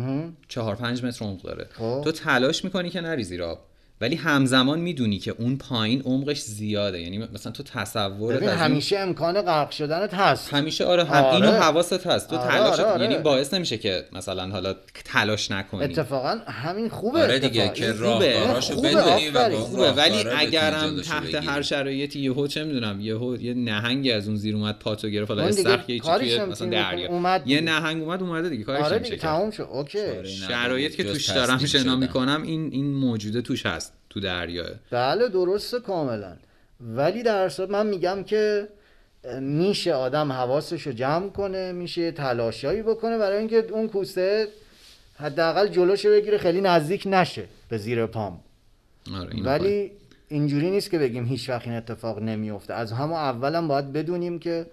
چهار 0.49 0.75
پنج 0.77 1.05
متر 1.05 1.25
عمق 1.25 1.43
داره. 1.43 1.67
خب. 1.73 2.01
تو 2.05 2.13
تلاش 2.13 2.65
می‌کنی 2.65 2.91
که 2.91 3.01
نری 3.01 3.25
زیر 3.25 3.43
آب. 3.43 3.70
ولی 4.01 4.17
همزمان 4.17 4.81
می‌دونی 4.81 5.19
که 5.19 5.35
اون 5.39 5.57
پایین 5.57 6.03
عمقش 6.03 6.41
زیاده 6.41 7.01
یعنی 7.01 7.19
مثلا 7.19 7.53
تو 7.53 7.63
تصورت 7.63 8.37
ببین 8.37 8.49
از 8.49 8.55
این- 8.55 8.65
همیشه 8.65 8.99
امکان 8.99 9.43
غرق 9.43 9.71
شدنت 9.71 10.15
هست 10.15 10.55
همیشه 10.55 10.85
آره 10.85 11.05
هم 11.05 11.25
آره. 11.25 11.35
اینو 11.35 11.51
حواست 11.51 12.07
هست 12.07 12.31
تو 12.31 12.37
آره، 12.37 12.51
تلاش 12.51 12.81
آره، 12.81 12.85
آره. 12.91 13.03
یعنی 13.03 13.17
باعث 13.23 13.55
نمیشه 13.55 13.79
که 13.79 14.05
مثلا 14.13 14.49
حالا 14.49 14.75
تلاش 15.05 15.51
نکنی 15.51 15.85
اتفاقا 15.85 16.39
همین 16.47 16.89
خوبه 16.89 17.23
آره 17.23 17.39
دیگه. 17.39 17.69
که. 17.69 17.93
راهکاراشو 17.93 18.75
خوبه، 18.75 18.89
بدونی 18.89 19.29
و 19.31 19.51
خوبه 19.57 19.93
ولی 19.93 20.25
اگرم 20.37 21.01
تحت. 21.01 21.35
هر 21.35 21.63
شرایطی 21.63 22.21
یهو 22.21 22.47
چه 22.47 22.65
می‌دونم 22.65 23.01
یهو 23.01 23.37
یه 23.37 23.55
نهنگی 23.55 24.13
از 24.13 24.29
اون 24.29 24.37
زیر 24.37 24.57
اومد 24.57 24.79
پاتو 24.79 25.09
گرفت 25.09 25.31
حالا 25.31 25.43
استخر 25.43 25.91
یه 25.91 25.99
چی 25.99 26.01
کاریش 26.01 26.33
توی 26.33 26.41
هم 26.41 26.49
مثلا 26.49 26.69
دریا 26.69 27.43
یه. 27.47 27.61
نهنگ 27.61 28.03
اومد 28.03 28.23
اومده 28.23 28.49
دیگه 28.49 28.65
کارش 28.65 28.83
آره 28.85 28.97
نمیشه. 28.99 29.17
تموم 29.17 29.51
شد 29.51 29.69
اوکی 29.73 29.99
چاره 29.99 30.25
شرایط 30.29 30.95
که 30.97 31.05
توش 31.05 31.31
دارم 31.31 31.59
شنا. 31.59 31.97
می‌کنم 31.97 32.43
این 32.43 32.71
این 32.73 32.93
موجوده 32.95 33.43
توش 33.43 33.67
هست 33.67 33.90
تو 34.11 34.21
دریا 34.21 34.65
بله 34.91 35.29
درسته 35.29 35.81
کاملا. 35.81 36.37
ولی 36.81 37.23
در 37.23 37.45
اصل 37.45 37.71
من 37.71 37.87
میگم 37.87 38.25
که 38.25 38.69
میشه 39.41 39.95
آدم 39.95 40.33
حواسش 40.33 40.87
رو 40.87 40.93
جمع 40.93 41.29
کنه 41.29 41.73
میشه 41.73 42.13
تلاشایی 42.13 42.83
بکنه 42.83 43.19
برای 43.19 43.39
اینکه 43.39 43.67
اون 43.71 43.89
کوسه 43.89 44.49
حداقل 45.15 45.69
جلوش 45.69 46.07
بگیره 46.07 46.39
خیلی 46.39 46.61
نزدیک 46.61 47.03
نشه 47.07 47.45
به 47.69 47.79
زیر 47.79 48.07
پام. 48.07 48.41
آره 49.15 49.35
اینو 49.35 49.47
ولی 49.47 49.91
اینجوری 50.29 50.71
نیست 50.71 50.91
که 50.91 50.99
بگیم 50.99 51.25
هیچ 51.25 51.49
وقت 51.51 51.67
این 51.67 51.77
اتفاق 51.77 52.19
نمیفته 52.19 52.75
از 52.75 52.93
همون 52.93 53.17
اولم 53.17 53.69
باید 53.69 53.93
بدونیم 53.93 54.39
که 54.39 54.67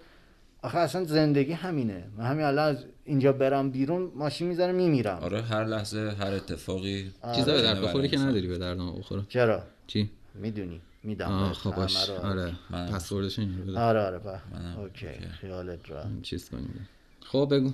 آخه 0.62 0.78
اصلا 0.78 1.04
زندگی 1.04 1.52
همینه. 1.52 2.04
من 2.18 2.26
همین 2.26 2.46
الان 2.46 2.70
از 2.70 2.84
اینجا 3.08 3.32
برم 3.34 3.72
بیرون 3.72 4.12
ماشین 4.15 4.48
می‌زنه 4.48 4.72
میمیرم. 4.72 5.17
آره 5.22 5.41
هر 5.41 5.65
لحظه 5.65 6.15
هر 6.20 6.34
اتفاقی. 6.34 7.12
چیزا 7.36 7.54
به 7.54 7.62
درد 7.62 7.82
بخوری 7.82 8.08
که 8.08 8.17
نداری 8.17 8.48
به 8.48 8.58
درد 8.58 8.78
بخوره. 8.78 9.24
چرا؟ 9.30 9.63
چی؟ 9.88 10.10
می‌دونی 10.36 10.82
میدم 11.04 11.54
خب 11.54 11.76
باش. 11.76 12.10
آره. 12.10 12.54
پسوردش 12.72 13.39
این 13.39 13.58
بده. 13.65 13.80
آره 13.80 14.00
آره 14.00 14.20
به. 14.20 14.39
منم. 14.54 14.80
اوکی. 14.80 15.08
خیالت 15.41 15.89
را 15.89 16.04
چیز 16.22 16.50
کنیم. 16.50 16.88
خب 17.22 17.48
بگو. 17.52 17.72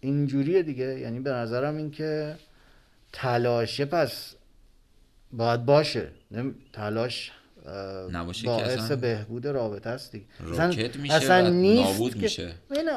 اینجوریه 0.00 0.62
دیگه. 0.62 0.98
یعنی 1.00 1.20
به 1.20 1.30
نظرم 1.30 1.76
این 1.76 1.90
که 1.90 2.36
تلاشه 3.12 3.84
پس 3.84 4.34
باید 5.32 5.64
باشه. 5.64 6.08
نم- 6.30 6.54
تلاش 6.72 7.32
نباشه 8.12 8.42
که 8.42 8.46
باعث 8.48 8.78
اصلا 8.78 8.96
بهبود 8.96 9.46
رابطه 9.46 9.90
است 9.90 10.12
دیگه 10.12 10.24
راکت 10.40 10.96
میشه 10.96 11.14
اصلا 11.14 11.50
نیست 11.50 11.90
نابود 11.90 12.14
که- 12.14 12.20
میشه. 12.20 12.54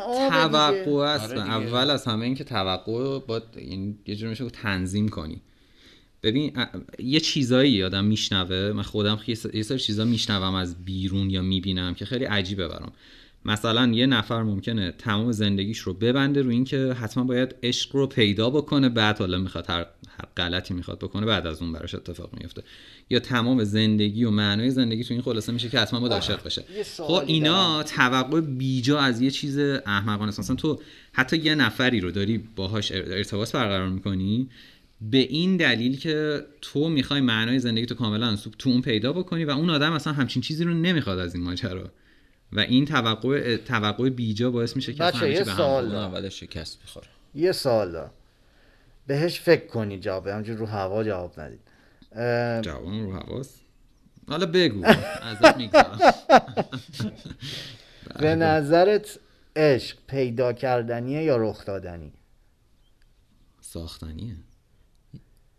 آب 0.08 0.30
توقع. 0.30 0.92
است 0.92 1.32
آره. 1.32 1.42
اول 1.42 1.90
از 1.90 2.06
همه 2.06 2.26
این 2.26 2.36
که 2.36 2.44
توقع 2.44 3.20
باید 3.20 3.44
این 3.56 3.98
یه 4.06 4.16
جور 4.16 4.30
میشه 4.30 4.50
تنظیم 4.50 5.10
کنی 5.10 5.42
ببین 6.24 6.54
یه 7.00 7.20
چیزایی 7.20 7.84
آدم 7.84 8.06
میشنوه 8.06 8.72
من 8.76 8.84
خودم 8.84 9.20
یه 9.54 9.64
سری 9.64 9.80
چیزا 9.80 10.06
میشنوم 10.06 10.56
از 10.56 10.86
بیرون 10.86 11.30
یا 11.30 11.42
می‌بینم 11.42 11.94
که 11.94 12.06
خیلی 12.06 12.26
عجیبه 12.26 12.68
برام 12.68 12.92
مثلا 13.46 13.92
یه 13.94 14.06
نفر 14.06 14.44
ممکنه 14.44 14.92
تمام 14.92 15.32
زندگیش 15.32 15.80
رو 15.80 15.94
ببنده 15.94 16.42
رو 16.42 16.50
اینکه 16.50 16.94
حتما 16.94 17.24
باید 17.24 17.56
عشق 17.64 17.96
رو 17.96 18.08
پیدا 18.08 18.50
بکنه 18.50 18.90
بعد 18.90 19.20
حالا 19.20 19.38
می‌خواد 19.38 19.70
هر 19.70 19.86
هر 20.10 20.26
غلطی 20.38 20.74
می‌خواد 20.74 21.00
بکنه 21.00 21.26
بعد 21.26 21.48
از 21.48 21.62
اون 21.62 21.72
براش 21.72 21.96
اتفاق 21.96 22.30
میفته. 22.40 22.64
یا 23.10 23.20
تمام 23.20 23.64
زندگی 23.64 24.24
و 24.24 24.32
معنای 24.32 24.72
زندگی 24.72 25.04
تو 25.04 25.14
این 25.14 25.24
خلاصه 25.24 25.52
میشه 25.52 25.70
که 25.70 25.80
حتما 25.80 26.00
باید 26.00 26.14
عاشق 26.14 26.44
بشه 26.44 26.64
خب 26.98 27.24
اینا 27.28 27.84
توقع 27.84 28.42
بیجا 28.42 29.00
از 29.00 29.22
یه 29.22 29.32
چیز 29.32 29.60
احمقانه 29.86 30.30
است 30.30 30.40
مثلا 30.40 30.56
تو 30.56 30.80
حتی 31.14 31.38
یه 31.38 31.56
نفری 31.56 32.00
رو 32.00 32.12
داری 32.12 32.38
باهاش 32.56 32.92
ار- 32.92 33.04
ارتباط 33.08 33.52
برقرار 33.52 33.90
می‌کنی؟ 33.90 34.50
به 35.02 35.18
این 35.18 35.58
دلیل 35.58 35.98
که 35.98 36.46
تو 36.62 36.90
می‌خوای 36.90 37.22
معنای 37.22 37.60
زندگی 37.60 37.86
تو 37.86 37.96
کاملا 37.96 38.36
تو 38.60 38.70
اون 38.70 38.82
پیدا 38.82 39.14
بکنی 39.14 39.46
و 39.46 39.50
اون 39.50 39.70
آدم 39.70 39.94
اصلا 39.94 40.14
همچین 40.14 40.42
چیزی 40.42 40.64
رو 40.64 40.74
نمی‌خواد 40.74 41.20
از 41.20 41.36
این 41.36 41.44
ماجرا. 41.44 41.92
و 42.56 42.60
این 42.60 42.86
توقع 42.86 43.58
توقع 43.58 44.10
بیجا 44.10 44.52
باعث 44.52 44.76
میشه 44.76 44.94
که 44.94 45.04
بچه، 45.04 45.32
یه 45.32 45.44
سوال 45.44 45.86
بخوره. 45.86 46.00
اون 46.00 46.06
اول 46.14 46.30
شکست 46.30 46.80
می‌خوره 46.82 47.08
یه 47.36 47.52
سال 47.52 47.92
دارم. 47.92 48.12
بهش 49.08 49.40
فکر 49.40 49.68
کنی 49.68 50.00
جواب 50.00 50.28
همجور 50.28 50.58
رو 50.58 50.66
هوا 50.66 51.04
جواب 51.04 51.40
ندید. 51.40 51.60
اه، 52.12 52.62
جواب 52.62 52.86
رو 52.86 53.14
حواس 53.14 53.56
حالا 54.28 54.46
بگو 54.46 54.86
ازت 54.86 55.58
می‌گذارم 55.58 56.00
به 58.20 58.36
نظرت 58.36 59.20
عشق 59.56 59.98
پیدا 60.08 60.54
کردنیه 60.54 61.24
یا 61.24 61.38
رخ 61.38 61.66
دادنی؟ 61.66 62.14
ساختنیه. 63.62 64.36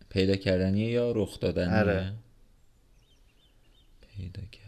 پیدا 0.09 0.37
کردنیه 0.37 0.91
یا 0.91 1.13
رخ 1.13 1.41
دادنیه؟ 1.41 1.79
آره. 1.79 2.13
پیدا 4.17 4.43
کردنی 4.53 4.66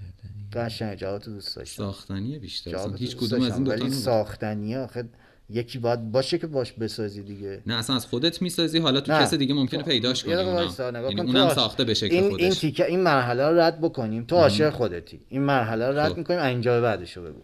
قشنگ 0.52 0.98
جواب 0.98 1.20
تو 1.20 1.30
دوست 1.30 1.56
داشتم 1.56 1.82
ساختنیه 1.82 2.38
بیشتر 2.38 2.96
هیچ 2.96 3.16
کدوم 3.16 3.42
از. 3.42 3.54
این 3.54 3.64
دوتا 3.64 3.76
ولی 3.76 3.84
نبود. 3.84 3.98
ساختنیه 3.98 4.78
آخه 4.78 5.08
یکی 5.50 5.78
باید 5.78 6.12
باشه 6.12 6.38
که 6.38 6.46
باش 6.46 6.72
بسازی 6.72 7.22
دیگه 7.22 7.62
نه 7.66 7.74
اصلا 7.74 7.96
از 7.96 8.06
خودت 8.06 8.42
می‌سازی 8.42 8.78
حالا 8.78 9.00
تو. 9.00 9.12
کس 9.12 9.34
دیگه 9.34 9.54
ممکنه 9.54 9.82
پیداش 9.82 10.24
کنی 10.24 10.32
یعنی. 10.32 11.20
اونم 11.20 11.48
ساخته 11.48 11.84
به 11.84 11.94
شکل 11.94 12.14
این 12.14 12.24
این 12.24 12.30
خودش 12.30 12.58
تیکه 12.58 12.86
این 12.86 13.00
مرحله 13.00 13.48
رو 13.48 13.58
رد 13.58 13.80
بکنیم 13.80 14.24
تو 14.24 14.36
عاشق 14.36 14.70
خودتی 14.70 15.20
این 15.28 15.42
مرحله 15.42 15.86
رو 15.88 15.98
رد 15.98 16.12
خب. 16.12 16.18
می‌کنیم 16.18 16.40
اینجا 16.40 16.74
به 16.74 16.80
بعدشو 16.80 17.22
بگو 17.22 17.42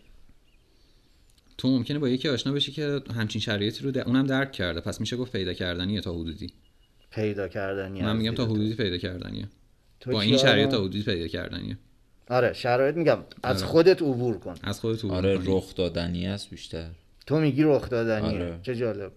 تو 1.59 1.68
ممکنه 1.68 1.99
با 1.99 2.09
یکی 2.09 2.29
آشنا 2.29 2.53
بشی 2.53 2.72
که 2.72 3.01
همچین 3.16 3.41
شرایطی 3.41 3.85
رو 3.85 3.91
در... 3.91 4.05
اونم 4.05 4.26
درک 4.26 4.53
کرده 4.53 4.81
پس 4.81 5.01
میشه 5.01 5.16
گفت 5.16 5.33
پیدا 5.33 5.53
کردنیه 5.53 6.01
تا 6.01 6.12
حدودی 6.12 6.53
پیدا 7.11 7.49
کردنی 7.49 8.03
من 8.03 8.16
میگم 8.16 8.35
تا. 8.35 8.45
حدودی 8.45 8.74
پیدا 8.74 8.99
کردنیه 8.99 9.49
با 10.07 10.20
این 10.20 10.37
شرایط؟ 10.37 10.68
تا 10.68 10.79
حدودی 10.79 11.03
پیدا 11.03 11.26
کردنیه 11.26 11.79
آره 12.31 12.53
شرایط 12.53 12.97
میگم. 12.97 13.18
از 13.43 13.62
آره. 13.62 13.66
خودت 13.66 14.03
عبور 14.03 14.39
کن. 14.39 14.55
از 14.62 14.81
خودت 14.81 15.05
عبور 15.05 15.16
آره. 15.16 15.39
رخ 15.45 15.75
دادنی 15.75 16.27
است 16.27 16.51
بیشتر. 16.51 16.91
تو 17.27 17.41
میگی 17.41 17.62
رخ 17.62 17.89
دادنیه. 17.89 18.31
آره. 18.31 18.59
چه 18.62 18.77
جالب. 18.77 19.12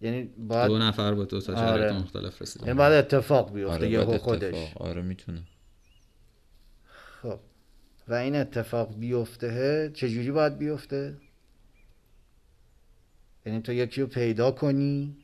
یعنی 0.00 0.22
باید 0.22 0.68
دو 0.68 0.78
نفر 0.78 1.14
با 1.14 1.24
دو 1.24 1.40
تا 1.40 1.54
شرایط 1.54 1.82
آره. 1.82 1.92
مختلف 1.92 2.42
رسیدن. 2.42 2.66
یعنی 2.66 2.78
باید 2.78 2.92
اتفاق 2.92 3.52
بیفته 3.52 3.74
آره 3.74 3.90
یهو 3.90 4.18
خودش. 4.18 4.72
آره 4.76 5.02
می‌تونه. 5.02 5.42
خب. 7.22 7.38
و 8.08 8.14
این 8.14 8.36
اتفاق 8.36 8.98
بیفته 8.98 9.90
چجوری 9.94 10.30
باید 10.30 10.58
بیفته؟ 10.58 11.16
یعنی 13.46 13.60
تو 13.60 13.72
یکی 13.72 14.00
رو 14.00 14.06
پیدا 14.06 14.50
کنی؟ 14.50 15.16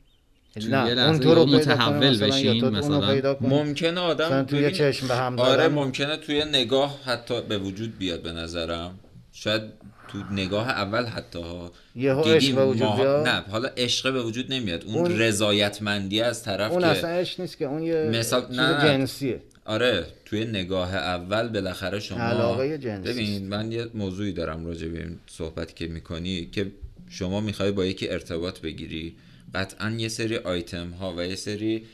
نه 0.57 0.89
یه 0.89 0.99
اون 0.99 1.19
تو 1.19 1.35
رو 1.35 1.45
متحول 1.45 2.17
بشین، 2.17 2.65
مثلا. 2.65 3.35
ممکنه 3.41 3.99
آدم 3.99 4.25
مثلا 4.25 4.43
توی 4.43 4.59
ببین، 4.61 4.71
چشم 4.71 5.07
به 5.07 5.15
هم 5.15 5.39
آره. 5.39 5.67
ممکنه 5.67 6.17
توی 6.17 6.43
نگاه 6.45 6.99
حتی 7.05 7.41
به 7.41 7.57
وجود 7.57 7.97
بیاد 7.97 8.21
به 8.21 8.31
نظرم 8.31 8.99
شاید 9.33 9.61
تو 10.07 10.17
نگاه 10.31 10.69
اول 10.69 11.05
حتی 11.05 11.39
ها 11.39 11.71
یهو 11.95 12.21
عشق 12.21 12.55
به 12.55 12.65
وجود 12.65 12.95
بیاد؟ 12.95 13.27
نه 13.27 13.43
حالا 13.51 13.69
عشق 13.77 14.13
به 14.13 14.23
وجود 14.23 14.53
نمیاد 14.53 14.83
اون, 14.85 14.95
اون- 14.95 15.19
رضایتمندی 15.19 16.21
از 16.21 16.43
طرف 16.43 16.71
اون 16.71 16.81
که 16.81 16.87
اصلا 16.87 17.09
عشق 17.09 17.39
نیست 17.41 17.57
که 17.57 17.65
اون 17.65 17.83
یه 17.83 18.09
مثال- 18.13 18.45
نه،. 18.51 18.81
جنسیه 18.83 19.41
آره 19.65 20.05
توی 20.25 20.45
نگاه 20.45 20.95
اول 20.95 21.47
بالاخره 21.47 21.99
شما 21.99 22.19
علاقه 22.19 22.77
جنسی 22.77 23.13
ببین 23.13 23.47
من 23.47 23.71
یه 23.71 23.87
موضوعی 23.93 24.31
دارم 24.33 24.65
راجع 24.65 24.87
به 24.87 24.97
این 24.99 25.19
صحبتی 25.27 25.73
که 25.73 25.87
می‌کنی 25.87 26.45
که 26.51 26.71
شما 27.09 27.41
می‌خوای 27.41 27.71
با 27.71 27.85
یکی 27.85 28.09
ارتباط 28.09 28.59
بگیری 28.59 29.15
قطعا 29.53 29.89
یه 29.89 30.07
سری 30.07 30.37
آیتم 30.37 30.89
ها 30.89 31.13
و 31.17 31.25
یه 31.25 31.35
سری 31.35 31.85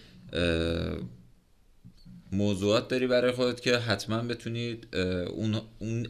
موضوعات 2.31 2.87
داری 2.87 3.07
برای 3.07 3.31
خودت 3.31 3.61
که 3.61 3.77
حتما 3.77 4.21
بتونید 4.21 4.95
اون 4.95 5.61
اون 5.79 6.07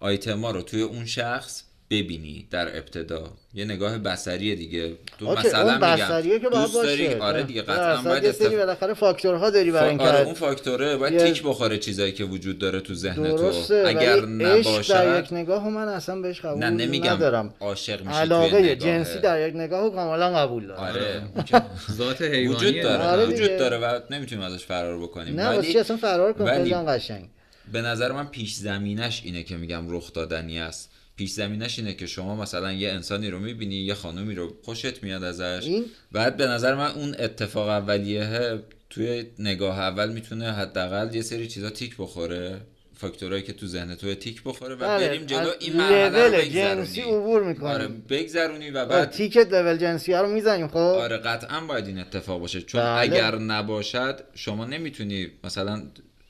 آیتم 0.00 0.40
ها 0.40 0.50
رو 0.50 0.62
توی 0.62 0.82
اون 0.82 1.06
شخص 1.06 1.64
ببینی 1.90 2.46
در 2.50 2.76
ابتدا. 2.78 3.24
یه 3.54 3.64
نگاه 3.64 3.98
بصری 3.98 4.56
دیگه. 4.56 4.92
تو 5.18 5.32
مثلا 5.32 5.74
میگم 5.74 6.38
که 6.38 6.48
باید 6.48 6.62
دوست 6.62 6.74
داری؟ 6.74 7.06
باشه. 7.08 7.20
آره. 7.22 7.42
دیگه 7.42 7.62
قطعا 7.62 8.02
باید 8.02 8.24
یه 8.24 8.32
سری 8.32 8.56
بالاخره 8.56 8.94
فاکتورها 8.94 9.50
داری 9.50 9.70
برای 9.70 9.90
این 9.90 10.00
آره 10.00 10.20
اون 10.20 10.34
فاکتوره 10.34 10.96
باید 10.96 11.12
یه- 11.14 11.18
تیک 11.32 11.42
بخوره 11.42 11.78
چیزایی 11.78 12.12
که 12.12 12.24
وجود 12.24 12.58
داره 12.58 12.80
تو 12.80 12.94
ذهن 12.94 13.36
تو. 13.36 13.52
اگر 13.86 14.24
ولی 14.24 14.44
عشق 14.44 14.88
در 14.88 15.20
یک 15.20 15.32
نگاه 15.32 15.68
من 15.68 15.88
اصلا 15.88 16.20
بهش 16.20 16.40
قبول 16.40 16.64
نه 16.64 16.70
نمیگم 16.70 17.12
ندارم. 17.12 17.54
عاشق 17.60 18.00
میشی 18.06 18.18
علاقه. 18.18 18.76
جنسی 18.76 19.18
در 19.18 19.48
یک 19.48 19.54
نگاه 19.56 19.90
کاملا 19.94 20.30
قبول 20.30 20.66
دارم. 20.66 20.80
آره. 20.80 21.22
ذات 21.98 22.22
حیوانی 22.22 22.46
وجود 22.48 22.82
داره 22.82 23.04
آره 23.04 23.26
دیگه. 23.26 23.36
وجود 23.44 23.58
داره 23.58 23.78
و 23.78 24.00
نمی‌تونیم 24.10 24.44
ازش 24.44 24.64
فرار 24.64 24.98
بکنیم. 24.98 25.40
نه 25.40 25.62
چی 25.62 25.78
اصلا 25.78 25.96
فرار 25.96 26.42
ولی 26.42 26.72
هم 26.72 26.84
قشنگ. 26.84 27.24
به 27.72 27.82
نظر 27.82 28.12
من 28.12 28.26
پیش 28.26 28.54
زمینش 28.54 29.22
اینه 29.24 29.42
که 29.42 29.56
میگم 29.56 29.90
رخ 29.90 30.12
دادنی 30.12 30.60
است. 30.60 30.90
پیش 31.16 31.30
زمینش 31.30 31.78
اینه 31.78 31.94
که 31.94 32.06
شما 32.06 32.36
مثلا 32.36 32.72
یه 32.72 32.90
انسانی 32.90 33.30
رو 33.30 33.38
می‌بینی 33.38 33.76
یه 33.76 33.94
خانومی 33.94 34.34
رو 34.34 34.56
خوشت 34.62 35.02
میاد 35.02 35.24
ازش 35.24 35.66
این 35.66 35.84
بعد 36.12 36.36
به 36.36 36.46
نظر 36.46 36.74
من 36.74 36.90
اون 36.90 37.16
اتفاق 37.18 37.68
اولیه 37.68 38.58
توی 38.90 39.24
نگاه 39.38 39.78
اول 39.78 40.12
می‌تونه 40.12 40.52
حداقل 40.52 41.14
یه 41.14 41.22
سری 41.22 41.48
چیزا 41.48 41.70
تیک 41.70 41.94
بخوره 41.98 42.60
فاکتورایی 42.94 43.42
که 43.42 43.52
تو 43.52 43.66
ذهن 43.66 43.94
تو 43.94 44.14
تیک 44.14 44.42
بخوره 44.44 44.74
و 44.74 44.78
بله، 44.78 45.08
بریم 45.08 45.26
جلو 45.26 45.50
این 45.60 45.76
مرحله. 45.76 46.48
جنسی 46.48 47.00
عبور 47.00 47.44
می‌کنیم. 47.44 47.72
آره 47.72 47.88
بگذرونی 47.88 48.70
و 48.70 48.86
بعد 48.86 49.10
تیکت 49.10 49.52
لول 49.52 49.76
جنسی 49.76 50.12
ها 50.12 50.20
رو 50.20 50.28
می‌زنیم 50.28 50.68
خب 50.68 50.76
آره 50.76 51.16
قطعا 51.16 51.60
باید 51.60 51.86
این 51.86 51.98
اتفاق 51.98 52.40
باشه 52.40 52.62
چون 52.62 52.80
بله. 52.80 53.00
اگر 53.00 53.38
نباشد 53.38 54.20
شما 54.34 54.64
نمی‌تونی 54.64 55.28
مثلا 55.44 55.82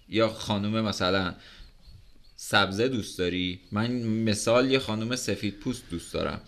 یا 0.09 0.28
خانوم 0.28 0.80
مثلا 0.80 1.34
سبزه 2.49 2.88
دوست 2.88 3.18
داری؟ 3.18 3.61
من 3.72 4.03
مثال 4.03 4.70
یه 4.70 4.78
خانوم 4.78 5.16
سفید 5.16 5.55
پوست 5.55 5.82
دوست 5.90 6.14
دارم. 6.14 6.40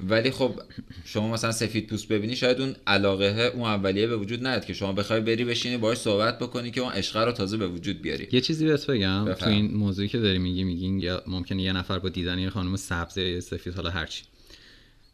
ولی 0.00 0.30
خب 0.30 0.60
شما 1.04 1.32
مثلا 1.32 1.52
سفید 1.52 1.86
پوست 1.86 2.08
ببینی 2.08 2.36
شاید 2.36 2.60
اون 2.60 2.76
علاقه 2.86 3.52
اون 3.54 3.62
اولیه 3.62 4.06
به 4.06 4.16
وجود 4.16 4.46
نیاد 4.46 4.64
که 4.64 4.72
شما 4.74 4.92
بخوای 4.92 5.20
بری 5.20 5.44
بشینی 5.44 5.76
باهاش 5.76 5.98
صحبت 5.98 6.38
بکنی 6.38 6.70
که 6.70 6.80
اون 6.80 6.92
عشق 6.92 7.16
رو 7.16 7.32
تازه 7.32 7.56
به 7.56 7.68
وجود 7.68 8.02
بیاری. 8.02 8.28
یه 8.32 8.40
چیزی 8.40 8.66
بهت 8.66 8.86
بگم 8.86 9.24
تو 9.24 9.30
بفرم. 9.30 9.52
این 9.52 9.74
موضوعی 9.74 10.08
که 10.08 10.18
داری 10.18 10.38
میگی 10.38 10.64
میگین 10.64 11.00
یا 11.00 11.22
ممکنه 11.26 11.62
یه 11.62 11.72
نفر 11.72 11.98
با 11.98 12.08
دیدن 12.08 12.38
یه 12.38 12.50
خانم 12.50 12.76
سبز 12.76 13.18
یا 13.18 13.40
سفید 13.40 13.74
حالا 13.74 13.90
هرچی 13.90 14.24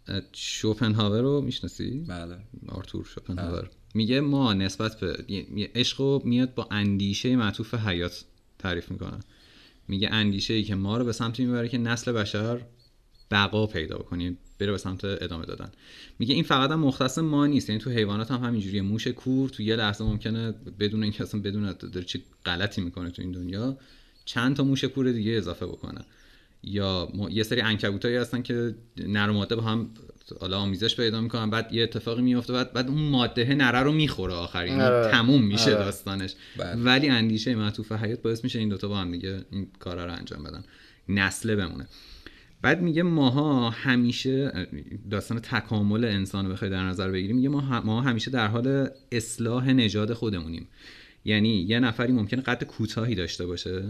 اه، 0.09 0.21
شوپنهاور 0.33 1.21
رو 1.21 1.41
می‌شناسی؟ 1.41 2.05
بله. 2.09 2.37
آرتور 2.69 3.05
شوپنهاور. 3.15 3.71
میگه 3.95 4.21
ما 4.21 4.53
نسبت 4.53 5.01
به 5.01 5.25
عشق 5.75 6.01
رو 6.01 6.23
میاد 6.25 6.55
با 6.55 6.69
اندیشه 6.71 7.37
معطوف 7.37 7.75
حیات 7.75 8.25
تعریف 8.59 8.91
می‌کنه 8.91 9.21
میگه 9.89 10.09
اندیشه 10.13 10.55
ای 10.55 10.63
که 10.63 10.75
ما 10.75 10.97
رو 10.97 11.05
به 11.05 11.13
سمتی 11.13 11.45
می‌بره 11.45 11.69
که 11.69 11.79
نسل 11.79 12.13
بشر 12.13 12.61
بقا 13.31 13.67
پیدا 13.67 13.99
بکنیم 13.99 14.39
بره 14.59 14.73
به 14.73 14.79
سمت 14.79 15.05
ادامه 15.05 15.47
دادن. 15.47 15.71
میگه 16.19 16.35
این 16.35 16.45
فقط 16.45 16.71
هم 16.71 16.81
مختص 16.81 17.19
ما 17.19 17.47
نیست 17.47 17.69
یعنی 17.69 17.81
تو 17.81 17.91
حیوانات 17.91 18.31
هم 18.31 18.45
همینجوریه. 18.45 18.83
موش 18.83 19.09
کور 19.09 19.49
تو 19.49 19.63
یه 19.63 19.77
لحظه 19.77 20.05
ممکنه 20.05 20.55
بدون 20.81 21.03
اینکه 21.03 21.23
اصلا 21.23 21.41
بدون 21.41 21.73
داره 21.73 22.03
چه 22.07 22.21
غلطی 22.47 22.81
می‌کنه 22.81 23.11
تو 23.11 23.23
این 23.23 23.33
دنیا 23.33 23.79
چند 24.25 24.57
تا 24.57 24.65
موش 24.65 24.85
کور 24.85 25.13
دیگه 25.13 25.33
اضافه 25.33 25.67
بکنه. 25.67 26.05
یا 26.63 27.09
یه 27.31 27.43
سری 27.43 27.61
عنکبوتایی 27.61 28.17
هستن 28.17 28.43
که 28.43 28.75
نر 28.97 29.31
ماده 29.31 29.57
با 29.57 29.63
هم 29.63 29.91
حالا 30.41 30.59
آمیزش 30.59 30.97
پیدا 30.97 31.21
می‌کنن 31.21 31.51
بعد 31.51 31.73
یه 31.73 31.83
اتفاقی 31.83 32.23
میفته 32.23 32.53
بعد 32.53 32.73
بعد 32.73 32.89
اون 32.89 33.03
ماده 33.03 33.55
نره 33.55 33.79
رو 33.79 33.93
می‌خوره 33.93 34.35
آخر 34.35 34.67
یعنی 34.67 34.81
آره. 34.81 35.11
تموم 35.11 35.45
میشه 35.45 35.75
آره. 35.75 35.85
داستانش 35.85 36.35
بله. 36.57 36.75
ولی 36.75 37.09
اندیشه 37.09 37.55
معطوف 37.55 37.93
حیات 37.93 38.23
باعث 38.23 38.45
میشه 38.45 38.59
این 38.59 38.69
دوتا 38.69 38.89
با 38.89 38.97
هم 38.97 39.13
دیگه 39.13 39.45
این 39.51 39.67
کارا 39.79 40.07
رو 40.07 40.13
انجام 40.13 40.43
بدن 40.43 40.65
نسله 41.09 41.57
بمونه 41.57 41.87
بعد 42.63 42.83
میگه 42.83 43.03
ماها 43.03 43.71
همیشه 43.71 44.53
داستان 45.11 45.39
تکامل 45.39 46.05
انسان 46.05 46.47
رو 46.47 46.53
بخوای 46.53 46.71
در 46.71 46.83
نظر 46.83 47.11
بگیریم 47.11 47.37
میگه 47.37 47.49
ما, 47.49 47.81
ما 47.81 48.01
همیشه 48.01 48.31
در 48.31 48.47
حال 48.47 48.89
اصلاح 49.13 49.73
نژاد 49.73 50.13
خودمونیم 50.13 50.69
یعنی 51.25 51.49
یه 51.49 51.81
نفری 51.81 52.13
ممکنه 52.13 52.43
قد 52.43 52.65
کوتاهی 52.65 53.15
داشته 53.15 53.47
باشه 53.47 53.83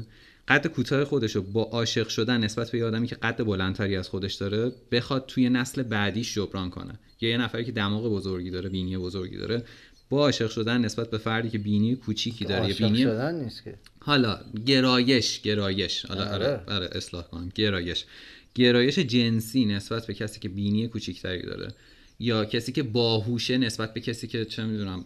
قد 0.49 0.67
کوتاه 0.67 1.05
خودش 1.05 1.37
رو 1.37 1.43
با 1.43 1.63
عاشق 1.63 2.09
شدن 2.09 2.45
نسبت 2.45 2.71
به 2.71 2.79
یه 2.79 2.85
آدمی 2.85 3.07
که 3.07 3.15
قد 3.15 3.45
بلندتری 3.45 3.97
از 3.97 4.09
خودش 4.09 4.35
داره 4.35 4.73
بخواد 4.93 5.27
توی 5.27 5.49
نسل 5.49 5.83
بعدیش 5.83 6.35
جبران 6.35 6.71
کنه. 6.71 6.99
یا 7.21 7.31
یه 7.31 7.37
نفری 7.37 7.65
که 7.65 7.73
دماغ 7.73 8.13
بزرگی 8.13 8.51
داره 8.51 8.69
بینی 8.69 8.99
بزرگی 8.99 9.37
داره 9.37 9.65
با 10.11 10.19
عاشق 10.19 10.51
شدن 10.51 10.81
نسبت 10.81 11.11
به 11.11 11.19
فردی 11.19 11.51
که 11.51 11.59
بینی 11.59 11.97
کوچیکی 11.97 12.45
داره 12.45 12.63
عاشق 12.63 12.85
بینی 12.85 13.03
شدن 13.03 13.45
نیست 13.45 13.65
که. 13.65 13.75
حالا 14.01 14.41
گرایش 14.67 15.41
گرایش. 15.41 16.07
حالا 16.07 16.25
آره. 16.25 16.47
آره. 16.47 16.63
آره 16.69 16.89
اصلاح 16.93 17.25
کنم. 17.25 17.53
گرایش. 17.55 18.05
گرایش 18.55 18.99
جنسی 18.99 19.65
نسبت 19.65 20.07
به 20.07 20.15
کسی 20.15 20.41
که 20.41 20.49
بینی 20.49 20.89
کوچیکتری 20.89 21.43
داره 21.43 21.75
یا 22.21 22.45
کسی 22.45 22.73
که 22.73 22.83
باهوشه 22.83 23.59
نسبت 23.59 23.95
به 23.95 24.01
کسی 24.01 24.27
که 24.27 24.45
چه 24.45 24.65
می‌دونم 24.65 25.05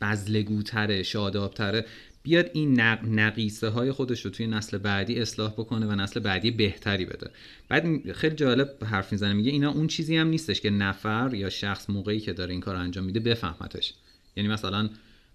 بزلگوتره 0.00 1.02
شادابتره. 1.02 1.84
بیاد 2.24 2.50
این 2.52 2.80
نق... 2.80 2.98
نقیصه 3.04 3.68
های 3.68 3.92
خودش 3.92 4.24
رو 4.24 4.30
توی 4.30 4.46
نسل 4.46 4.78
بعدی 4.78 5.20
اصلاح 5.20 5.52
بکنه 5.52 5.86
و 5.86 5.94
نسل 5.94 6.20
بعدی 6.20 6.50
بهتری 6.50 7.04
بده. 7.04 7.30
بعد 7.68 8.12
خیلی 8.12 8.34
جالب 8.34 8.84
حرف 8.84 9.12
می‌زنه. 9.12 9.32
میگه 9.32 9.50
اینا 9.50 9.70
اون 9.70 9.86
چیزی 9.86 10.16
هم 10.16 10.26
نیستش 10.26 10.60
که 10.60 10.70
نفر 10.70 11.34
یا 11.34 11.50
شخص 11.50 11.90
موقعی 11.90 12.20
که 12.20 12.32
داره 12.32 12.52
این 12.52 12.60
کار 12.60 12.76
انجام 12.76 13.04
میده 13.04 13.20
بفهمتش. 13.20 13.94
یعنی 14.36 14.48
مثلا 14.48 14.90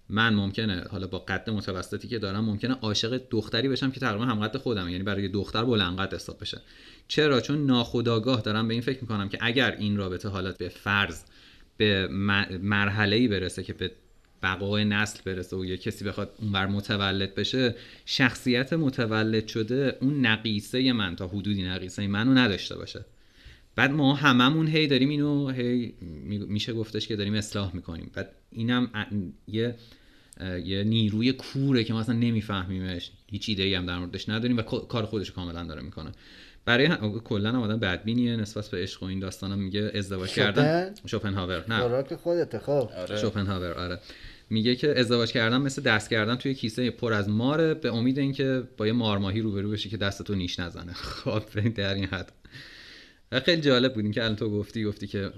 من 0.08 0.34
ممکنه 0.34 0.84
حالا 0.90 1.06
با 1.06 1.18
قد 1.18 1.50
متوسطی 1.50 2.08
که 2.08 2.18
دارم 2.18 2.44
ممکنه 2.44 2.74
عاشق 2.74 3.20
دختری 3.30 3.68
بشم 3.68 3.90
که 3.90 4.00
تقریبا 4.00 4.24
هم 4.24 4.46
قد 4.46 4.56
خودم 4.56 4.88
یعنی 4.88 5.04
برای 5.04 5.28
دختر 5.28 5.64
بلند 5.64 5.98
قد 5.98 6.14
حساب 6.14 6.40
بشه. 6.40 6.60
چرا؟ 7.08 7.40
چون 7.40 7.66
ناخودآگاه 7.66 8.40
دارم 8.40 8.68
به 8.68 8.74
این 8.74 8.82
فکر 8.82 8.98
می‌کنم 9.00 9.28
که 9.28 9.38
اگر 9.40 9.76
این 9.76 9.96
رابطه 9.96 10.28
حالت 10.28 10.58
به 10.58 10.68
فرض 10.68 11.22
به 11.76 12.08
مرحله 12.62 13.16
ای 13.16 13.28
برسه 13.28 13.62
که 13.62 13.72
به 13.72 13.90
بقای 14.42 14.84
نسل 14.84 15.20
برسه 15.24 15.56
و 15.56 15.64
یه 15.64 15.76
کسی 15.76 16.04
بخواد 16.04 16.34
اونور 16.38 16.66
متولد 16.66 17.34
بشه 17.34 17.74
شخصیت 18.06 18.72
متولد 18.72 19.46
شده 19.46 19.98
اون 20.00 20.26
نقیصه 20.26 20.92
من 20.92 21.16
تا 21.16 21.28
حدودی 21.28 21.62
نقیصه 21.62 22.06
منو 22.06 22.34
نداشته 22.34 22.76
باشه. 22.76 23.04
بعد 23.76 23.90
ما 23.90 24.14
هممون 24.14 24.66
هی 24.66 24.86
داریم 24.86 25.08
اینو 25.08 25.48
هی 25.48 25.94
میشه 26.26 26.72
گفتش 26.72 27.08
که 27.08 27.16
داریم 27.16 27.34
اصلاح 27.34 27.74
می‌کنیم. 27.74 28.10
بعد 28.14 28.32
اینم 28.50 28.90
یه 29.48 29.74
یه 30.64 30.84
نیروی 30.84 31.32
کوره 31.32 31.84
که 31.84 31.92
ما 31.92 32.00
اصلا 32.00 32.14
نمیفهمیمش. 32.14 33.10
هیچ 33.26 33.48
ایده 33.48 33.62
ای 33.62 33.74
هم 33.74 33.86
در 33.86 33.98
موردش 33.98 34.28
نداریم 34.28 34.56
و 34.56 34.62
کار 34.62 35.04
خودش 35.04 35.30
کاملا 35.30 35.64
داره 35.64 35.82
می‌کنه. 35.82 36.12
برای 36.64 36.88
کلا 37.24 37.48
هم 37.48 37.62
آدم 37.62 37.78
بدبینیه. 37.78 38.36
نسبت 38.36 38.68
به 38.68 38.78
عشق 38.78 39.02
و 39.02 39.06
این 39.06 39.20
داستانا 39.20 39.56
میگه 39.56 39.90
ازدواج 39.94 40.30
کردن. 40.30 40.94
شوپنهاور. 41.06 41.64
نه. 41.68 41.80
خوراک 41.80 42.14
خودت 42.14 42.58
خب. 42.58 42.90
آره. 42.96 43.16
شوپنهاور 43.16 43.72
آره. 43.72 43.98
میگه 44.50 44.76
که 44.76 45.00
ازدواج 45.00 45.32
کردن 45.32 45.56
مثل 45.56 45.82
دست 45.82 46.10
کردن 46.10 46.36
توی 46.36 46.54
کیسه 46.54 46.90
پر 46.90 47.12
از 47.12 47.28
ماره 47.28 47.74
به 47.74 47.94
امید 47.94 48.18
اینکه 48.18 48.62
با 48.76 48.86
یه 48.86 48.92
مارماهی 48.92 49.40
روبرو 49.40 49.70
بشی 49.70 49.88
که 49.88 49.96
دستتو 49.96 50.34
نیش 50.34 50.60
نزنه. 50.60 50.92
خب 51.22 51.68
در 51.68 51.94
این 51.94 52.04
حد. 52.04 52.32
خیلی 53.44 53.62
جالب 53.62 53.94
بود 53.94 54.12
که 54.12 54.22
الان 54.24 54.36
تو 54.36 54.50
گفتی 54.50 54.84
گفتی 54.84 55.06
که 55.06 55.30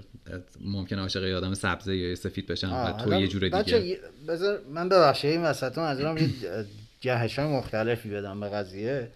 ممکن 0.61 0.99
عاشق 0.99 1.23
یه 1.23 1.35
آدم 1.35 1.53
سبزه 1.53 1.95
یا 1.97 2.15
سفید 2.15 2.47
بشن 2.47 2.69
و 2.69 3.03
تو 3.03 3.13
یه 3.21 3.27
جور 3.27 3.41
دیگه. 3.41 3.99
بذار 4.27 4.61
من 4.73 4.89
ببخشید 4.89 5.31
این 5.31 5.41
وسطون 5.41 5.83
از 5.83 5.99
یه 5.99 6.29
جهش 7.01 7.39
های 7.39 7.47
مختلفی 7.47 8.09
بدم 8.09 8.39
به 8.39 8.49
قضیه. 8.49 9.07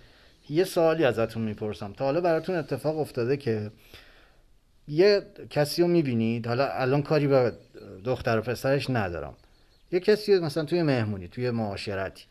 یه 0.50 0.64
سوالی 0.64 1.04
ازتون 1.04 1.43
می‌پرسم. 1.43 1.93
تا 1.93 2.06
حالا 2.06 2.22
براتون 2.22 2.56
اتفاق 2.56 3.00
افتاده 3.00 3.38
که 3.38 3.72
یه 4.88 5.22
کسی 5.50 5.82
رو 5.82 5.88
می‌بینید 5.88 6.48
حالا 6.48 6.68
الان 6.68 7.02
کاری 7.02 7.28
به 7.28 7.54
دختر 8.06 8.38
و 8.38 8.41
پسرش 8.41 8.89
ندارم. 8.89 9.34
یه 9.92 10.00
کسی 10.00 10.40
مثلا 10.40 10.66
توی 10.66 10.84
مهمونی 10.84 11.28
توی 11.28 11.52
معاشرتی. 11.52 12.24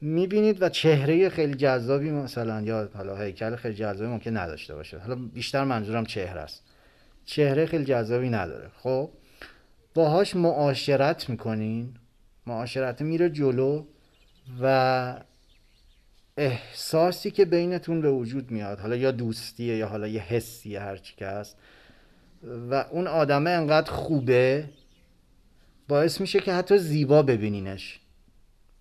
می‌بینید 0.00 0.62
و 0.62 0.68
چهره 0.68 1.28
خیلی 1.28 1.54
جذابی 1.54 2.10
مثلا 2.10 2.60
یا 2.60 2.88
حالا 2.94 3.16
هیکل 3.16 3.56
خیلی 3.56 3.74
جذابی 3.74 4.10
ممکن 4.10 4.36
نداشته 4.36 4.74
باشه. 4.74 4.98
حالا 4.98 5.14
بیشتر 5.14 5.64
منظورم 5.64 6.04
چهره 6.04 6.40
است. 6.40 6.62
چهره 7.24 7.66
خیلی 7.66 7.84
جذابی 7.84 8.30
نداره. 8.30 8.70
خب 8.78 9.10
باهاش 9.94 10.36
معاشرت 10.36 11.28
می‌کنین. 11.30 11.94
معاشرت 12.46 13.02
میره 13.02 13.30
جلو 13.30 13.84
و 14.62 15.14
احساسی 16.36 17.30
که 17.30 17.44
بینتون 17.44 18.00
به 18.00 18.10
وجود 18.10 18.50
میاد. 18.50 18.78
حالا 18.78 18.96
یا 18.96 19.10
دوستیه 19.10 19.76
یا 19.76 19.88
حالا 19.88 20.06
یه 20.06 20.20
حسیه 20.20 20.80
هرچی 20.80 21.14
که 21.16 21.26
هست. 21.26 21.56
و 22.70 22.74
اون 22.74 23.06
آدمه 23.06 23.50
انقدر 23.50 23.90
خوبه 23.90 24.64
باعث 25.90 26.20
میشه 26.20 26.40
که 26.40 26.52
حتی 26.52 26.78
زیبا 26.78 27.22
ببینینش. 27.22 27.98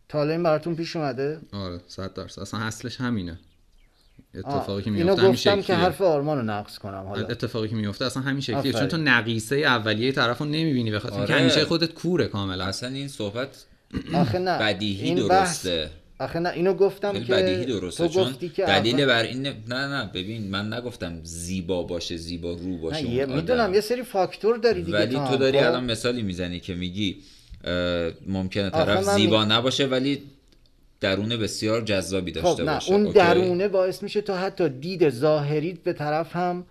تا 0.10 0.18
حالا 0.18 0.32
این 0.32 0.44
براتون 0.44 0.76
پیش 0.76 0.96
اومده؟ 0.96 1.40
آره 1.52 1.82
صد 1.88 2.14
درصد. 2.14 2.42
اصلا 2.42 2.60
اصلش 2.60 3.02
همینه. 3.02 3.40
آه، 4.44 4.56
اتفاقی 4.56 4.82
که 4.84 4.92
اینو 4.92 5.06
میفته 5.06 5.22
همین 5.22 5.34
گفتم 5.34 5.56
که 5.56 5.62
شکلیه. 5.62 5.78
حرف 5.80 6.02
آرمان 6.02 6.38
رو 6.38 6.44
نقص 6.44 6.78
کنم 6.78 7.06
حالا. 7.08 7.28
اتفاقی 7.28 7.68
که 7.68 7.76
میفته 7.76 8.06
اصلا 8.06 8.24
همین 8.24 8.42
شکلیه. 8.42 8.74
چون 8.74 8.88
تو 8.88 8.98
نقیصه 8.98 9.56
اولیه 9.56 10.12
طرف 10.12 10.38
رو 10.38 10.46
نمی‌بینی 10.46 10.92
بخاطر 10.92 11.16
اینکه 11.16 11.34
آره. 11.34 11.42
همیشه 11.42 11.66
خودت 11.66 11.94
کوره 11.94 12.28
کاملا. 12.28 12.66
اصلا 12.66 12.90
این 12.90 13.08
صحبت 13.08 13.66
آخه 14.14 14.40
نه. 14.40 14.60
بدیهی 14.60 15.06
این 15.08 15.28
بحث- 15.28 15.30
درسته 15.30 15.90
آخه 16.20 16.40
نه 16.40 16.50
اینو 16.50 16.74
گفتم 16.74 17.24
که 17.24 17.34
بدیهی 17.34 17.66
درسته 17.66 18.08
تو 18.08 18.14
چون 18.14 18.24
گفتی 18.32 18.50
که 18.50 18.66
دلیل 18.66 18.96
اول- 18.96 19.06
بر 19.06 19.24
این 19.24 19.42
نه 19.42 19.54
نه 19.88 20.10
ببین 20.14 20.48
من 20.52 20.74
نگفتم 20.74 21.20
زیبا 21.24 21.84
باشه 21.84 22.18
زیبا 22.18 22.52
رو 22.54 22.78
باشه 22.78 23.04
نه 23.04 23.10
یه. 23.10 23.26
می‌دونم 23.26 23.74
یه 23.74 23.82
سری 23.82 24.04
فاکتور 24.04 24.58
داری 24.58 24.84
دیگه 24.84 24.98
ولی. 24.98 25.16
تو 25.16 25.38
داری 25.38 25.60
خب؟ 25.60 25.66
الان 25.68 25.84
مثالی 25.92 26.22
می‌زنی 26.24 26.60
که 26.60 26.76
میگی 26.76 27.18
ممکنه 28.28 28.70
طرف 28.70 29.04
زیبا 29.04 29.46
می- 29.46 29.52
نباشه 29.52 29.86
ولی 29.88 30.22
درون 31.02 31.30
بسیار 31.38 31.82
جذابی 31.82 32.34
خب 32.34 32.42
داشته 32.42 32.64
نه 32.64 32.74
باشه 32.74 32.92
اون 32.94 33.06
اوکی؟ 33.06 33.20
درونه 33.20 33.68
باعث 33.68 34.04
میشه 34.04 34.22
تو 34.22 34.34
حتی 34.34 34.70
دید 34.70 35.10
ظاهریت 35.10 35.84
به 35.84 35.94
طرف 35.94 36.36
هم 36.36 36.66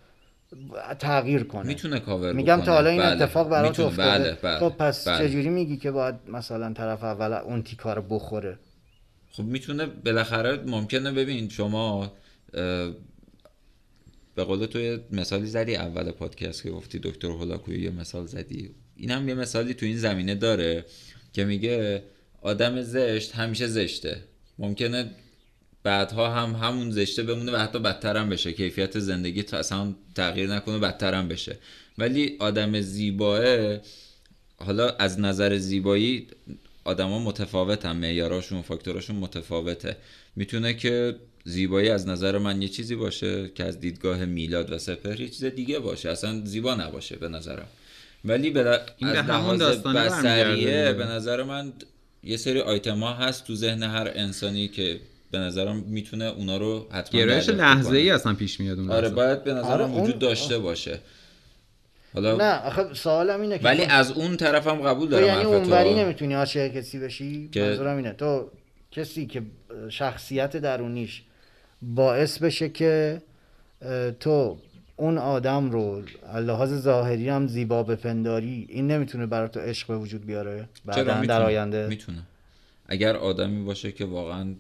تغییر 0.99 1.43
کنه 1.45 1.67
می‌تونه 1.67 2.01
کاور 2.01 2.33
میگم 2.33 2.55
بکنه. 2.57 2.67
تا 2.67 2.73
حالا 2.73 2.91
این 2.91 3.03
بله. 3.03 3.23
اتفاق 3.23 3.49
برات. 3.49 3.81
افتاده 3.81 3.97
بله 4.19 4.39
بله 4.43 4.59
خب 4.59 4.69
پس 4.79 5.09
بله. 5.09 5.29
چجوری 5.29 5.49
میگی 5.49 5.77
که 5.77 5.91
باید 5.91 6.15
مثلا 6.29 6.73
طرف 6.73 7.05
اول 7.05 7.33
اون 7.33 7.63
تیکا 7.63 7.93
رو 7.93 8.03
بخوره 8.03 8.59
خب 9.39 9.45
می‌تونه 9.45 9.87
بالاخره 9.87 10.63
ممکنه 10.67 11.13
ببین 11.13 11.49
شما 11.49 12.13
به 14.35 14.45
قول 14.45 14.67
تو 14.67 14.81
یه 14.81 15.01
مثالی 15.13 15.47
زدی 15.47 15.77
اول 15.77 16.11
پادکست 16.11 16.63
که 16.63 16.71
گفتی 16.71 16.99
دکتر 16.99 17.29
هولاکویی 17.29 17.81
یه 17.81 17.91
مثال 17.91 18.27
زدی. 18.27 18.71
این 18.97 19.11
هم 19.11 19.29
یه 19.29 19.35
مثالی 19.35 19.75
تو 19.75 19.87
این 19.87 19.97
زمینه 19.97 20.35
داره 20.35 20.85
که 21.33 21.45
میگه 21.45 22.03
آدم 22.43 22.83
زشت 22.83 23.35
همیشه 23.35 23.67
زشته. 23.67 24.25
ممکنه 24.59 25.11
بعدها 25.83 26.31
هم 26.31 26.55
همون 26.55 26.91
زشته 26.91 27.23
بمونه 27.23 27.53
و 27.53 27.57
حتی 27.57 27.79
بدتر 27.79 28.17
هم 28.17 28.29
بشه. 28.29 28.53
کیفیت 28.53 28.99
زندگی 28.99 29.43
تا 29.43 29.59
اصلا 29.59 29.95
تغییر 30.15 30.55
نکنه 30.55 30.79
بدتر 30.79 31.15
هم 31.15 31.29
بشه. 31.29 31.59
ولی 31.99 32.37
آدم 32.39 32.81
زیباه 32.81 33.43
حالا 34.57 34.89
از 34.89 35.21
نظر 35.21 35.57
زیبایی 35.57 36.27
آدما 36.89 37.19
متفاوتن 37.19 37.97
معیاراشون 37.97 38.63
فاکتوراشون 38.63 39.17
متفاوته 39.17 39.97
می‌تونه 40.37 40.75
که 40.75 41.17
زیبایی 41.45 41.89
از 41.89 42.09
نظر 42.09 42.39
من 42.39 42.63
یه 42.63 42.69
چیزی 42.69 42.97
باشه 42.97 43.49
که 43.55 43.65
از 43.65 43.81
دیدگاه 43.81 44.25
میلاد 44.25 44.73
و 44.73 44.79
سپهر 44.79 45.21
یه 45.21 45.29
چیز 45.29 45.45
دیگه 45.45 45.79
باشه 45.79 46.11
اصلا 46.11 46.41
زیبا 46.45 46.75
نباشه 46.75 47.17
به 47.17 47.29
نظرم 47.29 47.67
ولی 48.25 48.51
به 48.51 48.81
این 48.97 49.11
از 49.11 49.27
به 49.27 49.35
همون 49.35 49.57
لحاظ 49.57 50.25
برمیگرده. 50.25 50.93
به 50.93 51.05
نظر 51.05 51.43
من 51.43 51.73
یه 52.23 52.37
سری 52.37 52.61
آیتما 52.61 53.13
هست 53.13 53.47
تو 53.47 53.55
ذهن 53.55 53.83
هر 53.83 54.11
انسانی 54.15 54.69
که 54.69 55.01
به 55.31 55.39
نظرم 55.39 55.77
می‌تونه 55.77 56.25
اونا 56.25 56.57
رو 56.57 56.87
حتما 56.91 57.21
گرایش 57.21 57.49
لحظه 57.49 57.97
ای. 57.97 58.11
اصلا 58.11 58.35
پیش 58.35 58.61
میاد 58.61 58.79
اون 58.79 58.91
آره. 58.91 59.09
باید 59.09 59.45
به 59.45 59.55
نظرم 59.55 59.93
آره، 59.93 60.03
وجود 60.03 60.19
داشته 60.19 60.59
باشه 60.59 61.01
حالا 62.15 62.37
نه 62.37 62.67
آخه 62.67 62.95
سوالم 62.95 63.41
اینه 63.41 63.59
که 63.59 63.65
ولی 63.65 63.87
تو- 63.87 63.93
از 63.95 64.11
اون 64.11 64.37
طرفم 64.37 64.77
قبول 64.83 65.09
دارم 65.09 65.27
یعنی 65.27 65.45
اونوری 65.45 65.91
تو. 65.95 65.99
نمی‌تونی 66.01 66.35
عاشق 66.35 66.69
کسی 66.69 66.99
بشی؟ 66.99 67.49
که- 67.49 67.63
منظورم 67.63 67.97
اینه. 67.97 68.13
تو 68.13 68.51
کسی 68.91 69.27
که 69.27 69.43
شخصیت 69.89 70.57
درونیش 70.57 71.23
باعث 71.83 72.39
بشه 72.39 72.69
که 72.69 73.23
تو 74.21 74.59
اون 74.97 75.19
آدم 75.19 75.71
رو 75.71 76.03
لحاظ 76.35 76.75
ظاهری 76.75 77.29
هم 77.29 77.47
زیبا 77.47 77.83
بپنداری 77.83 78.67
این 78.69 78.87
نمی‌تونه 78.91 79.27
برای 79.27 79.49
تو 79.49 79.61
عشق 79.61 79.89
به 79.89 79.97
وجود 79.97 80.27
بیاره؟ 80.27 80.69
بعدا 80.85 81.21
در 81.21 81.43
آینده؟ 81.43 81.87
می‌تونه. 81.87 82.19
اگر 82.89 83.17
آدمی 83.17 83.65
باشه 83.65 83.93
که 83.93 84.05
واقعا 84.05 84.55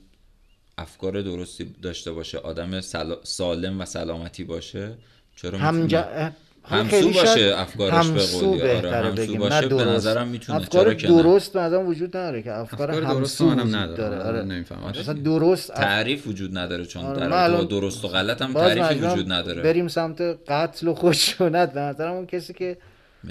افکار 0.78 1.22
درستی 1.22 1.74
داشته 1.82 2.12
باشه 2.12 2.38
آدم 2.38 2.80
سلا- 2.80 3.18
سالم 3.24 3.80
و 3.80 3.84
سلامتی 3.84 4.44
باشه 4.44 4.94
چرا 5.36 5.58
هم 5.58 5.74
می‌تونه 5.74 6.32
همسو 6.68 7.10
باشه 7.10 7.54
افکارش 7.56 7.90
به 7.92 7.96
همسو 7.96 8.38
قولی. 8.46 8.62
آره، 8.62 8.72
بهتره 8.72 9.06
همسو 9.06 9.22
بگیم 9.22 9.38
باشه 9.38 9.54
نه 9.54 9.60
به 9.60 9.68
درست. 9.68 9.88
نظرم 9.88 10.28
می‌تونه. 10.28 10.58
افکار 10.58 10.84
چرا 10.84 10.94
که 10.94 11.08
نه؟ 11.08 11.22
درست 11.22 11.52
به 11.52 11.60
نظرم 11.60 11.86
وجود 11.86 12.16
نداره 12.16 12.42
که 12.42 12.52
افکار, 12.52 12.90
افکار 12.90 13.14
درست 13.14 13.40
همسو 13.40 13.52
وجود 13.54 13.74
نداره. 13.74 13.96
داره 13.96 14.16
آره، 14.16 14.28
آره. 14.38 14.42
نمی‌فهمم. 14.42 14.90
مثلا 14.90 15.14
درست 15.14 15.70
اف- 15.70 15.76
تعریف 15.76 16.26
وجود 16.26 16.58
نداره 16.58 16.84
چون 16.84 17.04
آره، 17.04 17.28
در 17.28 17.48
درست 17.64 18.04
و 18.04 18.08
غلط 18.08 18.42
هم 18.42 18.52
تعریفی 18.52 19.06
وجود 19.06 19.32
نداره 19.32 19.62
بریم 19.62 19.88
سمت 19.88 20.20
قتل 20.48 20.88
و 20.88 20.94
خشونت 20.94 21.72
به 21.72 21.80
نظرم 21.80 22.12
اون 22.12 22.26
کسی 22.26 22.52
که 22.52 22.76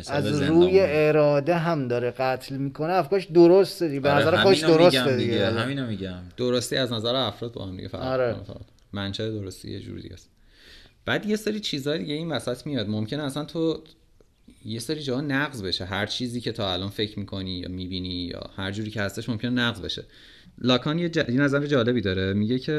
از 0.08 0.42
روی. 0.42 0.80
اراده 0.82 1.56
هم 1.56 1.88
داره 1.88 2.12
قتل 2.12 2.56
می‌کنه 2.58 2.94
افکارش 2.94 3.26
درسته 3.26 3.88
دیگه 3.88 4.00
به 4.00 4.12
آره، 4.12 4.22
نظر 4.22 4.38
خودش 4.38 4.60
درسته 4.60 5.18
دیگه 5.18 5.48
آره. 5.48 5.60
همینو 5.60 5.88
میگم 5.88 6.20
درستی 6.38 6.78
از 6.78 6.92
نظر 6.94 7.16
افراد 7.16 7.54
با 7.54 7.66
هم 7.66 7.76
دیگه 7.78 7.88
فرق 7.88 8.02
آره. 8.02 8.36
منشأ 8.94 9.30
درستی 9.30 9.72
یه 9.72 9.80
جور 9.80 10.00
دیگه 10.00 10.14
است 10.14 10.30
بعد 11.08 11.26
یه 11.26 11.36
سری 11.36 11.60
چیزای 11.60 12.00
دیگه 12.00 12.14
این 12.14 12.32
وسط 12.32 12.66
میاد. 12.66 12.90
ممکنه 12.90 13.24
اصلا 13.24 13.46
تو 13.46 13.84
یه 14.66 14.80
سری 14.80 15.04
جاها 15.04 15.22
نقض 15.22 15.64
بشه. 15.64 15.86
هر 15.86 16.06
چیزی 16.06 16.42
که 16.42 16.52
تا 16.52 16.74
الان 16.74 16.90
فکر 16.90 17.20
می‌کنی 17.20 17.52
یا 17.52 17.70
می‌بینی 17.70 18.10
یا 18.10 18.50
هر 18.56 18.72
جوری 18.72 18.92
که 18.92 19.02
هستش 19.02 19.30
ممکنه 19.30 19.52
نقض 19.52 19.82
بشه. 19.82 20.04
لاکان 20.58 21.00
یه, 21.00 21.10
ج... 21.10 21.18
یه 21.18 21.42
نظر 21.42 21.66
جالبی 21.66 22.02
داره. 22.02 22.34
میگه 22.34 22.60
که 22.60 22.74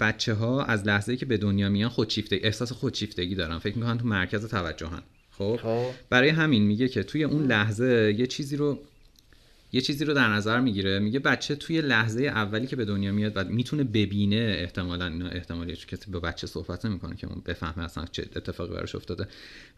بچه 0.00 0.34
ها 0.34 0.64
از 0.64 0.86
لحظه 0.86 1.16
که 1.16 1.26
به 1.26 1.36
دنیا 1.36 1.68
میان 1.68 1.90
خودشیفتگی 1.90 2.40
احساس 2.44 2.72
خودشیفتگی 2.72 3.34
دارن. 3.34 3.58
فکر 3.58 3.78
می‌کنن 3.78 3.98
تو 3.98 4.06
مرکز 4.06 4.46
توجهن. 4.46 5.02
خب؟ 5.30 5.56
خب. 5.62 5.86
برای 6.10 6.28
همین 6.28 6.62
میگه 6.62 6.88
که 6.88 7.02
توی 7.02 7.24
اون 7.24 7.46
لحظه 7.46 8.14
یه 8.18 8.26
چیزی 8.26 8.56
رو 8.56 8.78
یه 9.74 9.80
چیزی 9.80 10.04
رو 10.04 10.14
در 10.14 10.28
نظر 10.28 10.60
می‌گیره. 10.60 10.98
میگه 10.98 11.18
بچه 11.18 11.54
توی 11.54 11.80
لحظه 11.80 12.22
اولی 12.22 12.66
که 12.66 12.76
به 12.76 12.84
دنیا 12.84 13.12
میاد 13.12 13.32
و 13.36 13.44
می‌تونه 13.44 13.84
ببینه 13.84 14.56
احتمالا 14.58 15.06
اینا 15.06 15.28
احتمالی 15.28 15.76
کسی 15.76 16.10
با 16.10 16.20
بچه 16.20 16.46
صحبت 16.46 16.86
نمی‌کنه 16.86 17.16
که 17.16 17.26
اون 17.26 17.42
بفهمه 17.46 17.84
اصلا 17.84 18.04
چه 18.12 18.22
اتفاقی 18.36 18.74
براش 18.74 18.94
افتاده. 18.94 19.28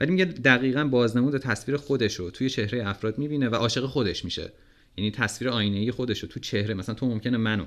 ولی 0.01 0.11
میگه 0.11 0.25
دقیقا 0.25 0.85
بازنمود 0.85 1.39
تصویر 1.39 1.77
خودش 1.77 2.15
رو 2.15 2.31
توی 2.31 2.51
چهره 2.51 2.89
افراد 2.89 3.19
می‌بینه 3.19 3.49
و 3.49 3.55
عاشق 3.55 3.87
خودش 3.87 4.25
میشه. 4.25 4.53
یعنی 4.97 5.11
تصویر 5.11 5.51
آینه 5.51 5.93
خودش 5.93 6.21
رو 6.21 6.29
تو 6.29 6.41
چهره 6.41 6.75
مثلا 6.75 6.95
تو 6.95 7.07
ممکنه 7.07 7.37
منو. 7.37 7.65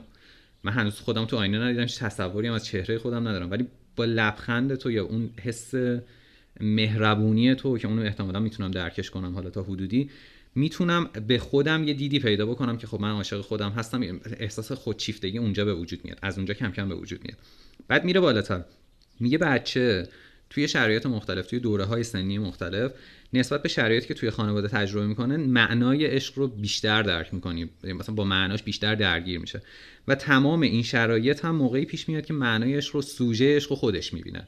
من 0.64 0.72
هنوز 0.72 1.00
خودم 1.00 1.26
تو 1.26 1.38
آینه 1.38 1.60
ندیدم 1.60 1.86
تصوری 1.86 2.48
هم 2.48 2.54
از 2.54 2.66
چهره 2.66 2.98
خودم 2.98 3.28
ندارم. 3.28 3.52
ولی 3.52 3.68
با 3.96 4.06
لبخند 4.06 4.76
تو 4.76 4.92
یا 4.92 5.06
اون 5.06 5.30
حس 5.42 5.74
مهربونی 6.60 7.56
تو 7.56 7.78
که 7.78 7.88
اونو 7.88 8.02
احتمالا 8.02 8.40
می‌تونم 8.40 8.72
درکش 8.72 9.10
کنم 9.10 9.34
حالا 9.34 9.50
تا 9.50 9.64
حدودی 9.64 10.10
می‌تونم 10.58 11.10
به 11.28 11.40
خودم 11.40 11.84
یه 11.84 11.94
دیدی 11.94 12.20
پیدا 12.20 12.46
بکنم 12.46 12.78
که 12.78 12.88
خب 12.88 13.02
من 13.02 13.12
عاشق 13.12 13.42
خودم 13.42 13.70
هستم. 13.70 14.02
احساس 14.40 14.72
خودشیفتگی 14.72 15.38
اونجا 15.38 15.66
به 15.66 15.74
وجود 15.74 16.00
میاد. 16.04 16.20
از 16.22 16.38
اونجا 16.38 16.54
کم 16.54 16.72
کم 16.72 16.90
به 16.90 16.96
وجود 16.96 17.20
میاد. 17.24 17.38
بعد 17.88 18.06
میره 18.06 18.20
بالاتر. 18.20 18.64
میگه 19.20 19.38
بچه 19.38 20.08
توی 20.50 20.68
شرایط 20.68 21.06
مختلف 21.06 21.48
توی 21.48 21.60
دوره 21.60 21.84
های 21.84 22.04
سنی 22.04 22.38
مختلف 22.38 22.92
نسبت 23.34 23.64
به 23.64 23.70
شرایطی 23.70 24.08
که 24.08 24.14
توی 24.14 24.30
خانواده 24.30 24.68
تجربه 24.68 25.08
می‌کنه 25.08 25.38
معنای 25.38 26.06
عشق 26.06 26.38
رو 26.38 26.48
بیشتر 26.48 27.04
درک 27.04 27.34
می‌کنی. 27.34 27.70
مثلا 27.84 28.16
با 28.16 28.24
معناش 28.24 28.64
بیشتر 28.64 28.96
درگیر 28.96 29.40
میشه. 29.40 29.62
و 30.08 30.16
تمام 30.16 30.62
این 30.62 30.84
شرایط 30.84 31.46
هم 31.46 31.56
موقعی 31.56 31.86
پیش 31.86 32.10
میاد 32.10 32.26
که 32.26 32.34
معنای 32.34 32.76
عشق 32.76 32.96
رو 32.96 33.02
سوژه 33.02 33.56
عشق 33.56 33.70
رو 33.70 33.76
خودش 33.76 34.14
می‌بینه. 34.14 34.48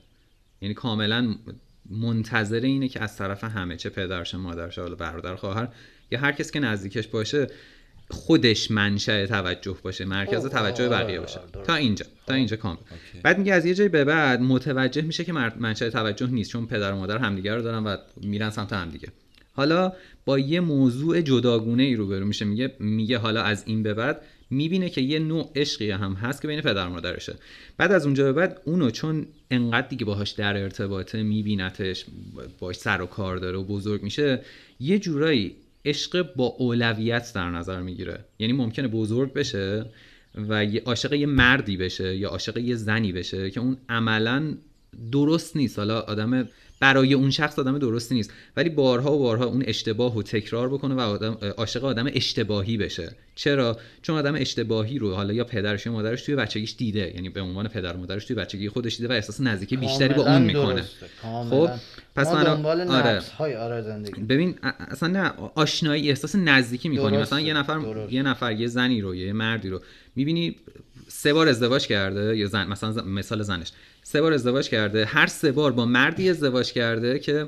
یعنی 0.61 0.73
کاملا 0.73 1.35
منتظر 1.89 2.59
اینه 2.59 2.87
که 2.87 3.01
از 3.01 3.17
طرف 3.17 3.43
همه 3.43 3.77
چه 3.77 3.89
پدرش 3.89 4.35
مادرش 4.35 4.79
حالا 4.79 4.95
برادر 4.95 5.35
خواهر 5.35 5.67
یا 6.11 6.19
هر 6.19 6.31
کس 6.31 6.51
که 6.51 6.59
نزدیکش 6.59 7.07
باشه 7.07 7.47
خودش 8.11 8.71
منشأ 8.71 9.25
توجه 9.25 9.77
باشه 9.83 10.05
مرکز 10.05 10.45
توجه 10.45 10.89
بقیه 10.89 11.19
باشه. 11.19 11.39
تا 11.63 11.75
اینجا 11.75 12.05
تا 12.27 12.33
اینجا 12.33 12.55
کامل. 12.57 12.77
بعد 13.23 13.37
میگه 13.37 13.53
از 13.53 13.65
یه 13.65 13.73
جای 13.73 13.89
به 13.89 14.03
بعد 14.03 14.41
متوجه 14.41 15.01
میشه 15.01 15.23
که 15.23 15.33
منشأ 15.33 15.89
توجه 15.89 16.27
نیست 16.27 16.51
چون 16.51 16.65
پدر 16.65 16.91
و 16.91 16.95
مادر 16.95 17.17
همدیگه 17.17 17.55
رو 17.55 17.61
دارن 17.61 17.83
و 17.83 17.97
میرن 18.21 18.49
سمت 18.49 18.73
همدیگه. 18.73 19.07
حالا 19.53 19.93
با 20.25 20.39
یه 20.39 20.59
موضوع 20.59 21.21
جداگونه 21.21 21.83
ای 21.83 21.95
روبرو 21.95 22.25
میشه. 22.25 22.45
میگه 22.45 22.75
میگه 22.79 23.17
حالا 23.17 23.41
از 23.41 23.63
این 23.67 23.83
به 23.83 23.93
بعد 23.93 24.21
می‌بینه 24.49 24.89
که 24.89 25.01
یه 25.01 25.19
نوع 25.19 25.51
عشقی 25.55 25.91
هم 25.91 26.13
هست 26.13 26.41
که 26.41 26.47
بین 26.47 26.61
پدر 26.61 26.87
و 26.87 26.89
مادرشه. 26.89 27.35
بعد 27.77 27.91
از 27.91 28.05
اونجا 28.05 28.23
به 28.23 28.33
بعد 28.33 28.61
اونو 28.65 28.89
چون 28.89 29.27
انقدر 29.51 29.87
دیگه 29.87 30.05
باهاش 30.05 30.29
در 30.29 30.57
ارتباطه 30.57 31.23
میبینتش 31.23 32.05
باش 32.59 32.75
سر 32.75 33.01
و 33.01 33.05
کار 33.05 33.37
داره 33.37 33.57
و 33.57 33.63
بزرگ 33.63 34.03
میشه 34.03 34.41
یه 34.79 34.99
جورایی 34.99 35.55
عشق 35.89 36.35
با 36.35 36.45
اولویت 36.45 37.31
در 37.35 37.49
نظر 37.49 37.81
می‌گیره. 37.81 38.25
یعنی 38.39 38.53
ممکنه 38.53 38.87
بزرگ 38.87 39.33
بشه 39.33 39.85
و 40.49 40.65
عاشق 40.85 41.13
یه 41.13 41.25
مردی 41.25 41.77
بشه 41.77 42.15
یا 42.15 42.29
عاشق 42.29 42.57
یه 42.57 42.75
زنی 42.75 43.11
بشه 43.11 43.51
که 43.51 43.59
اون 43.59 43.77
عملا 43.89 44.53
درست 45.11 45.55
نیست. 45.55 45.79
حالا 45.79 45.99
آدم 45.99 46.47
برای 46.79 47.13
اون 47.13 47.31
شخص 47.31 47.59
آدم 47.59 47.77
درستی 47.77 48.15
نیست. 48.15 48.33
ولی 48.57 48.69
بارها 48.69 49.13
و 49.13 49.19
بارها 49.19 49.45
اون 49.45 49.63
اشتباه 49.67 50.17
و 50.17 50.23
تکرار 50.23 50.69
بکنه 50.69 50.95
و 50.95 50.99
آدم 50.99 51.37
عاشق 51.57 51.85
آدم 51.85 52.05
اشتباهی 52.13 52.77
بشه. 52.77 53.15
چرا؟ 53.35 53.77
چون 54.01 54.17
آدم 54.17 54.35
اشتباهی 54.35 54.99
رو 54.99 55.13
حالا 55.13 55.33
یا 55.33 55.43
پدرش 55.43 55.85
یا 55.85 55.91
مادرش 55.91 56.21
توی 56.21 56.35
بچگیش 56.35 56.75
دیده. 56.77 57.11
یعنی 57.15 57.29
به 57.29 57.41
عنوان 57.41 57.67
پدر 57.67 57.95
مادرش 57.95 58.25
توی 58.25 58.35
بچگی 58.35 58.69
خودش 58.69 58.95
دیده 58.97 59.09
و 59.09 59.11
احساس 59.11 59.41
نزدیکی 59.41 59.77
بیشتری 59.77 60.13
با 60.13 60.23
اون 60.23 60.41
می‌کنه. 60.41 60.83
خب؟ 61.49 61.69
پس 62.19 62.27
ما 62.27 62.43
دنبال 62.43 62.81
آره. 62.81 63.21
های 63.37 63.55
آره 63.55 63.81
زندگی. 63.81 64.21
ببین 64.21 64.55
اصلا 64.79 65.09
نه 65.09 65.33
آشنایی 65.55 66.09
احساس 66.09 66.35
نزدیکی 66.35 66.89
می‌کنی. 66.89 67.17
مثلا 67.17 67.39
یه 67.39 67.53
نفر 67.53 67.77
درست. 67.79 68.13
یه 68.13 68.23
نفر 68.23 68.51
یه 68.51 68.67
زنی 68.67 69.01
رو 69.01 69.15
یه 69.15 69.33
مردی 69.33 69.69
رو 69.69 69.81
می‌بینی 70.15 70.55
سه 71.07 71.33
بار 71.33 71.47
ازدواج 71.47 71.87
کرده 71.87 72.37
یا 72.37 72.47
زن 72.47 72.67
مثلا 72.67 72.91
ز- 72.91 72.97
مثال 72.97 73.43
زنش. 73.43 73.71
سه 74.03 74.21
بار 74.21 74.33
ازدواج 74.33 74.69
کرده 74.69 75.05
هر 75.05 75.27
سه 75.27 75.51
بار 75.51 75.71
با 75.71 75.85
مردی 75.85 76.29
ازدواج 76.29 76.71
کرده 76.71 77.19
که 77.19 77.45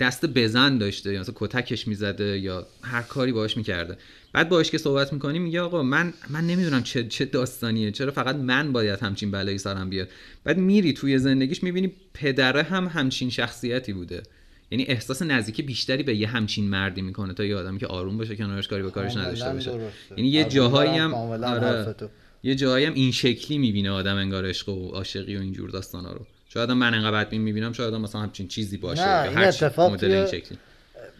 دست 0.00 0.26
بزن 0.26 0.78
داشته 0.78 1.12
یا 1.12 1.20
مثلا 1.20 1.34
کتکش 1.38 1.88
می‌زده 1.88 2.38
یا 2.38 2.66
هر 2.82 3.02
کاری 3.02 3.32
باهاش 3.32 3.56
می‌کرده. 3.56 3.96
بعد 4.32 4.48
باهاش 4.48 4.70
که 4.70 4.78
صحبت 4.78 5.12
می‌کنی 5.12 5.38
میگه 5.38 5.60
آقا 5.60 5.82
من 5.82 6.12
من 6.30 6.46
نمی‌دونم 6.46 6.82
چه 6.82 7.04
چه 7.04 7.24
داستانیه 7.24 7.90
چرا 7.90 8.10
فقط 8.12 8.36
من 8.36 8.72
باید 8.72 9.00
همچین 9.00 9.30
بلایی 9.30 9.58
سرم 9.58 9.90
بیاد؟ 9.90 10.08
بعد 10.44 10.58
میری 10.58 10.92
توی 10.92 11.18
زندگیش 11.18 11.62
می‌بینی 11.62 11.92
پدره 12.14 12.62
هم 12.62 12.86
همچین 12.86 13.30
شخصیتی 13.30 13.92
بوده. 13.92 14.22
یعنی 14.70 14.84
احساس 14.84 15.22
نزدیکی 15.22 15.62
بیشتری 15.62 16.02
به 16.02 16.16
یه 16.16 16.28
همچین 16.28 16.68
مردی 16.68 17.02
می‌کنه 17.02 17.34
تا 17.34 17.44
یه 17.44 17.56
آدمی 17.56 17.78
که 17.78 17.86
آروم 17.86 18.18
باشه 18.18 18.36
کنارش 18.36 18.68
کاری 18.68 18.82
به 18.82 18.90
کارش 18.90 19.16
نداشته 19.16 19.52
باشه. 19.52 19.70
درسته. 19.70 20.14
یعنی 20.16 20.28
یه 20.28 20.44
جاهایی 20.44 20.90
هم 20.90 21.14
آره. 21.14 21.94
یه 22.42 22.54
جاهایی 22.54 22.84
هم 22.84 22.94
این 22.94 23.12
شکلی 23.12 23.58
می‌بینه 23.58 23.90
آدم 23.90 24.16
انگار 24.16 24.46
عشق 24.46 24.68
و 24.68 24.88
عاشقی 24.88 25.36
و 25.36 25.40
اینجور 25.40 25.70
داستانا 25.70 26.12
رو. 26.12 26.26
شاید 26.48 26.70
من 26.70 26.94
انقدر 26.94 27.24
بدبین 27.24 27.40
می‌بینم 27.40 27.72
شاید 27.72 27.94
مثلا 27.94 28.20
همچین 28.20 28.48
چیزی 28.48 28.76
باشه 28.76 29.08
نه، 29.08 29.28
این 29.28 29.38
اتفاق 29.38 29.92
مدل 29.92 30.12
این 30.12 30.26
شکلی. 30.26 30.58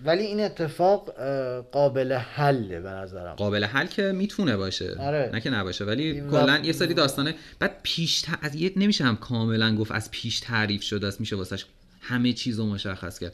ولی 0.04 0.22
این 0.22 0.40
اتفاق 0.40 1.10
قابل 1.72 2.12
حله 2.12 2.80
به 2.80 2.88
نظرم. 2.90 3.34
قابل 3.34 3.64
حل 3.64 3.86
که 3.86 4.02
می‌تونه 4.02 4.56
باشه. 4.56 4.96
آره. 4.98 5.30
نه 5.32 5.40
که 5.40 5.50
نباشه 5.50 5.84
ولی 5.84 6.20
و- 6.20 6.30
کلا 6.30 6.58
یه 6.58 6.72
سری 6.72 6.94
داستانه 6.94 7.34
بعد 7.58 7.80
پیش 7.82 8.20
ت... 8.22 8.26
از 8.42 8.54
یه 8.54 8.72
نمیشه 8.76 9.04
هم 9.04 9.16
کاملا 9.16 9.76
گفت 9.76 9.92
از 9.92 10.10
پیش 10.10 10.40
تعریف 10.40 10.82
شده 10.82 11.06
است 11.06 11.20
میشه 11.20 11.36
واسش 11.36 11.64
همه 12.00 12.32
چیز 12.32 12.58
رو 12.58 12.66
مشخص 12.66 13.18
کرد. 13.18 13.32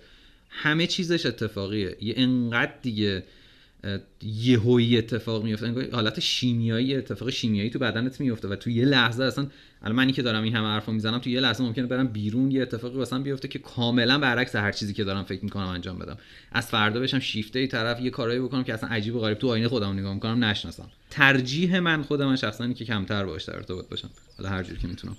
همه 0.48 0.86
چیزش 0.86 1.26
اتفاقیه. 1.26 1.96
یه 2.00 2.14
انقدر 2.16 2.72
دیگه 2.82 3.22
یهویی 4.22 4.98
اتفاق 4.98 5.44
میفته 5.44 5.66
انگار 5.66 5.90
حالت 5.92 6.20
شیمیایی 6.20 6.96
اتفاق 6.96 7.30
شیمیایی 7.30 7.70
تو 7.70 7.78
بدنت 7.78 8.20
میفته 8.20 8.48
و 8.48 8.56
تو 8.56 8.70
یه 8.70 8.84
لحظه 8.84 9.24
اصلا 9.24 9.46
الان 9.82 9.96
منی 9.96 10.12
که 10.12 10.22
دارم 10.22 10.42
این 10.42 10.56
همه 10.56 10.66
حرفو 10.66 10.92
می‌زنم 10.92 11.18
تو 11.18 11.30
یه 11.30 11.40
لحظه 11.40 11.64
ممکنه 11.64 11.86
برم 11.86 12.06
بیرون 12.06 12.50
یه 12.50 12.62
اتفاقی 12.62 12.98
واسم 12.98 13.22
بیفته 13.22 13.48
که 13.48 13.58
کاملا 13.58 14.18
برعکس 14.18 14.56
هر 14.56 14.72
چیزی 14.72 14.94
که 14.94 15.04
دارم 15.04 15.24
فکر 15.24 15.44
می‌کنم 15.44 15.66
انجام 15.66 15.98
بدم. 15.98 16.16
از 16.52 16.66
فردا 16.66 17.00
بشم 17.00 17.18
شیفته 17.18 17.58
ای 17.58 17.66
طرف 17.66 18.00
یه 18.00 18.10
کارایی 18.10 18.40
بکنم 18.40 18.64
که 18.64 18.74
اصلا 18.74 18.88
عجیب 18.88 19.14
و 19.14 19.20
غریب 19.20 19.38
تو 19.38 19.48
آینه 19.48 19.68
خودم 19.68 19.92
نگاه 19.92 20.14
می‌کنم 20.14 20.44
نشناسم. 20.44 20.88
ترجیح 21.10 21.78
من 21.78 22.02
خودم 22.02 22.26
من 22.26 22.36
شخصا 22.36 22.72
که 22.72 22.84
کمتر 22.84 23.24
باش 23.24 23.44
در 23.44 23.56
ارتباط 23.56 23.88
باشم. 23.88 24.10
حالا 24.38 24.48
هر 24.50 24.62
جوری 24.62 24.80
که 24.80 24.88
می‌تونم. 24.88 25.16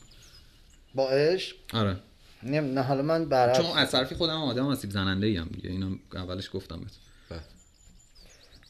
با 0.96 1.10
عشق؟ 1.10 1.56
آره. 1.74 1.98
نه 2.44 2.82
حالا 2.82 3.02
من 3.02 3.26
برعکس. 3.26 3.58
چون 3.58 3.78
از 3.78 3.92
طرفی 3.92 4.16
خودم 4.16 4.42
آدم 4.42 4.66
آسیب 4.66 4.90
زننده 4.90 5.28
ایم 5.28 5.50
دیگه 5.56 5.70
اینو 5.70 5.96
اولش 6.14 6.50
گفتم 6.54 6.80
بهت. 6.80 6.92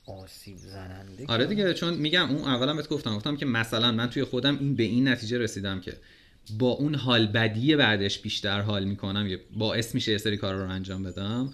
آسیب 0.08 0.58
زننده 0.58 1.26
آره 1.28 1.45
دیگه 1.45 1.74
چون 1.74 1.93
میگم 1.93 2.30
اون 2.30 2.41
اولا 2.41 2.74
بهت 2.74 2.89
گفتم 2.89 3.16
گفتم 3.16 3.38
که 3.38 3.45
مثلا 3.45 3.91
من 3.91 4.10
توی 4.10 4.24
خودم 4.24 4.58
این 4.60 4.76
به 4.76 4.84
این 4.84 5.08
نتیجه 5.08 5.38
رسیدم 5.38 5.82
که 5.82 5.93
با 6.60 6.70
اون 6.70 6.95
حال 6.95 7.28
بدی 7.28 7.76
بعدش 7.76 8.20
بیشتر 8.20 8.62
حال 8.62 8.86
می‌کنم 8.86 9.28
یا 9.28 9.38
باعث 9.58 9.95
میشه 9.95 10.12
یه 10.12 10.18
سری 10.18 10.38
کارا 10.38 10.64
رو 10.64 10.70
انجام 10.70 11.03
بدم. 11.03 11.53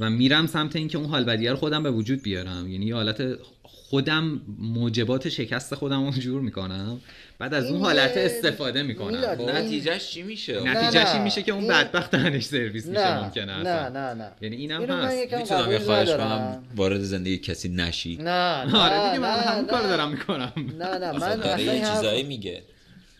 و 0.00 0.10
میرم 0.10 0.46
سمت 0.46 0.76
اینکه 0.76 0.98
اون 0.98 1.06
حال 1.06 1.24
بدیه 1.24 1.50
رو 1.50 1.56
خودم 1.56 1.82
به 1.82 1.90
وجود 1.90 2.22
بیارم 2.22 2.68
یعنی 2.68 2.86
یه 2.86 2.94
حالت 2.94 3.22
خودم 3.62 4.40
موجبات 4.58 5.28
شکست 5.28 5.74
خودم 5.74 6.04
رو 6.04 6.10
جور 6.10 6.40
می‌کنم 6.40 7.00
بعد 7.38 7.54
از 7.54 7.70
اون 7.70 7.80
حالت 7.80 8.16
استفاده 8.16 8.82
می‌کنم 8.82 9.36
خب؟ 9.36 9.50
نتیجهش 9.50 10.10
چی 10.10 10.22
میشه 10.22 10.62
نتیجهش 10.62 11.08
این. 11.08 11.22
میشه 11.22 11.42
که 11.42 11.52
اون 11.52 11.68
بدبخت 11.68 12.10
تنش 12.10 12.44
سرویس 12.44 12.86
میشه 12.86 13.00
نه 13.00 13.24
ممکنه 13.24 13.44
نه 13.44 13.68
اصلا. 13.68 13.88
نه 13.88 14.14
نه 14.14 14.32
یعنی 14.40 14.56
اینم 14.56 14.82
هست. 14.82 15.34
می‌تونم 15.34 15.72
یه 15.72 15.78
خواهش. 15.78 16.08
کنم 16.08 16.64
وارد 16.76 17.00
زندگی 17.00 17.38
کسی 17.38 17.68
نشی 17.68 18.16
نه 18.16 18.64
نه 18.64 18.78
آره 18.78 19.08
دیگه 19.08 19.18
من 19.18 19.28
نه، 19.28 19.40
همون 19.40 19.66
کار 19.66 19.82
نه. 19.82 19.88
دارم 19.88 20.10
می‌کنم 20.10 20.52
نه 20.78 20.98
نه 20.98 21.12
من 21.12 21.22
اصلا 21.22 21.58
یه 21.60 21.80
چیزایی 21.80 22.22
میگه 22.22 22.62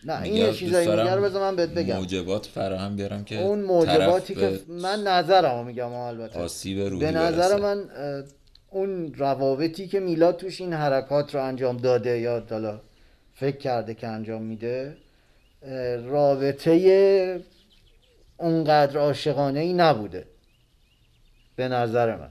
نه 0.05 0.21
این 0.21 0.33
یه 0.33 0.53
چیزایی 0.53 0.87
میگه 0.87 1.15
رو 1.15 1.23
بذار 1.23 1.41
من 1.41 1.55
بهت 1.55 1.69
بگم. 1.69 1.95
موجبات 1.95 2.45
فراهم 2.45 2.95
بیارم 2.95 3.23
که 3.23 3.41
اون 3.41 3.61
موجباتی 3.61 4.35
که 4.35 4.59
من 4.67 5.03
نظرمو 5.03 5.63
میگم 5.63 5.91
البته. 5.91 6.39
آسیب 6.39 6.79
روحی 6.79 7.05
به 7.05 7.11
نظر 7.11 7.59
برسه. 7.59 7.61
من 7.61 7.83
اون 8.69 9.13
روابطی 9.13 9.87
که 9.87 9.99
میلاد 9.99 10.37
توش 10.37 10.61
این 10.61 10.73
حرکات 10.73 11.35
رو 11.35 11.43
انجام 11.43 11.77
داده 11.77 12.19
یا 12.19 12.43
حالا 12.49 12.79
فکر 13.33 13.57
کرده 13.57 13.93
که 13.93 14.07
انجام 14.07 14.41
میده 14.41 14.97
رابطه 16.05 17.41
اونقدر 18.37 18.97
عاشقانه 18.97 19.59
ای 19.59 19.73
نبوده 19.73 20.25
به 21.55 21.67
نظر 21.67 22.15
من. 22.15 22.29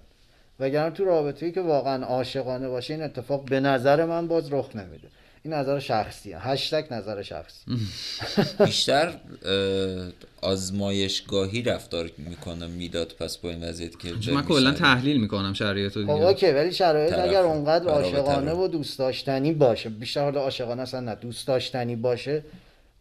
وگرنه 0.60 0.90
تو 0.90 1.04
رابطه 1.04 1.46
ای 1.46 1.52
که 1.52 1.60
واقعا 1.60 2.04
عاشقانه 2.04 2.68
باشه 2.68 2.94
این 2.94 3.02
اتفاق 3.02 3.44
به 3.44 3.60
نظر 3.60 4.04
من 4.04 4.28
باز 4.28 4.52
رخ 4.52 4.76
نمیده. 4.76 5.08
این 5.44 5.54
نظر 5.54 5.78
شخصیه 5.78 6.38
هشتگ 6.38 6.84
نظر 6.90 7.22
شخصی. 7.22 7.64
بیشتر 8.64 9.08
اه، 9.08 10.12
آزمایشگاهی 10.40 11.62
رفتار 11.62 12.10
می‌کنه 12.18 12.66
می‌داد 12.66 13.14
پس 13.18 13.36
با 13.36 13.50
این 13.50 13.64
وضعیت 13.64 13.98
که 13.98 14.32
من 14.32 14.42
کلا. 14.42 14.72
تحلیل 14.72 15.20
می‌کنم 15.20 15.52
شرایط 15.52 15.96
رو 15.96 16.06
خب 16.06 16.12
دیگه. 16.12 16.26
اوکی 16.26 16.50
ولی 16.50 16.72
شرایط 16.72 17.12
اگر 17.12 17.42
اونقدر 17.42 17.88
عاشقانه. 17.88 18.52
و 18.52 18.68
دوست 18.68 18.98
داشتنی 18.98 19.52
باشه 19.52 19.88
بیشتر 19.88 20.20
حالا 20.20 20.40
عاشقانه 20.40 20.82
اصلا 20.82 21.00
نه 21.00 21.14
دوست 21.14 21.46
داشتنی 21.46 21.96
باشه 21.96 22.42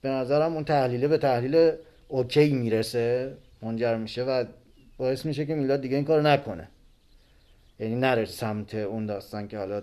به 0.01 0.09
نظرم 0.09 0.53
اون 0.53 0.63
تحلیله 0.63 1.07
به 1.07 1.17
تحلیل 1.17 1.71
اوکی 2.07 2.49
می‌رسه 2.49 3.33
منجر 3.61 3.97
میشه 3.97 4.23
و 4.23 4.45
باعث 4.97 5.25
میشه 5.25 5.45
که 5.45 5.55
میلاد 5.55 5.81
دیگه 5.81 5.95
این 5.95 6.05
کار 6.05 6.21
نکنه. 6.21 6.67
یعنی 7.79 7.95
نره 7.95 8.25
سمت 8.25 8.75
اون 8.75 9.05
داستان 9.05 9.47
که 9.47 9.57
حالا 9.57 9.81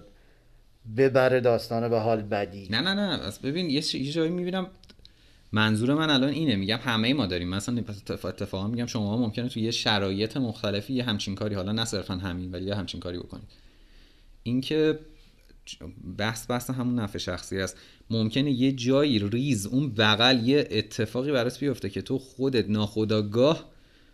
ببره 0.96 1.40
داستان 1.40 1.88
به 1.88 1.98
حال 2.00 2.22
بدی. 2.22 2.68
نه 2.70 2.80
نه 2.80 2.94
نه. 2.94 3.24
از 3.24 3.38
ببین 3.38 3.70
یه 3.70 3.82
جایی 3.82 4.30
می‌بینم 4.30 4.66
منظور 5.52 5.94
من 5.94 6.10
الان 6.10 6.28
اینه. 6.28 6.56
میگم 6.56 6.78
همه 6.82 7.14
ما 7.14 7.26
داریم. 7.26 7.48
مثلا 7.48 7.78
اتفاق- 7.78 8.24
اتفاقا 8.24 8.68
میگم 8.68 8.86
شما 8.86 9.16
ممکنه 9.16 9.48
تو 9.48 9.60
یه 9.60 9.70
شرایط 9.70 10.36
مختلفی 10.36 10.92
یه 10.92 11.04
همچین 11.04 11.34
کاری 11.34 11.54
حالا 11.54 11.72
نه 11.72 11.84
صرفا 11.84 12.14
همین 12.14 12.52
ولی 12.52 12.64
یه 12.66 12.74
همچین 12.74 13.00
کاری 13.00 13.18
بکنید. 13.18 13.48
اینکه 14.42 14.98
بحث 16.18 16.50
بحث 16.50 16.70
همون 16.70 16.98
نفع 16.98 17.18
شخصی 17.18 17.60
است. 17.60 17.76
ممکنه 18.10 18.50
یه 18.50 18.72
جایی 18.72 19.18
ریز 19.18 19.66
اون 19.66 19.94
بغل 19.94 20.48
یه 20.48 20.68
اتفاقی 20.70 21.32
برات 21.32 21.60
بیفته 21.60 21.90
که 21.90 22.02
تو 22.02 22.18
خودت 22.18 22.70
ناخداگاه 22.70 23.64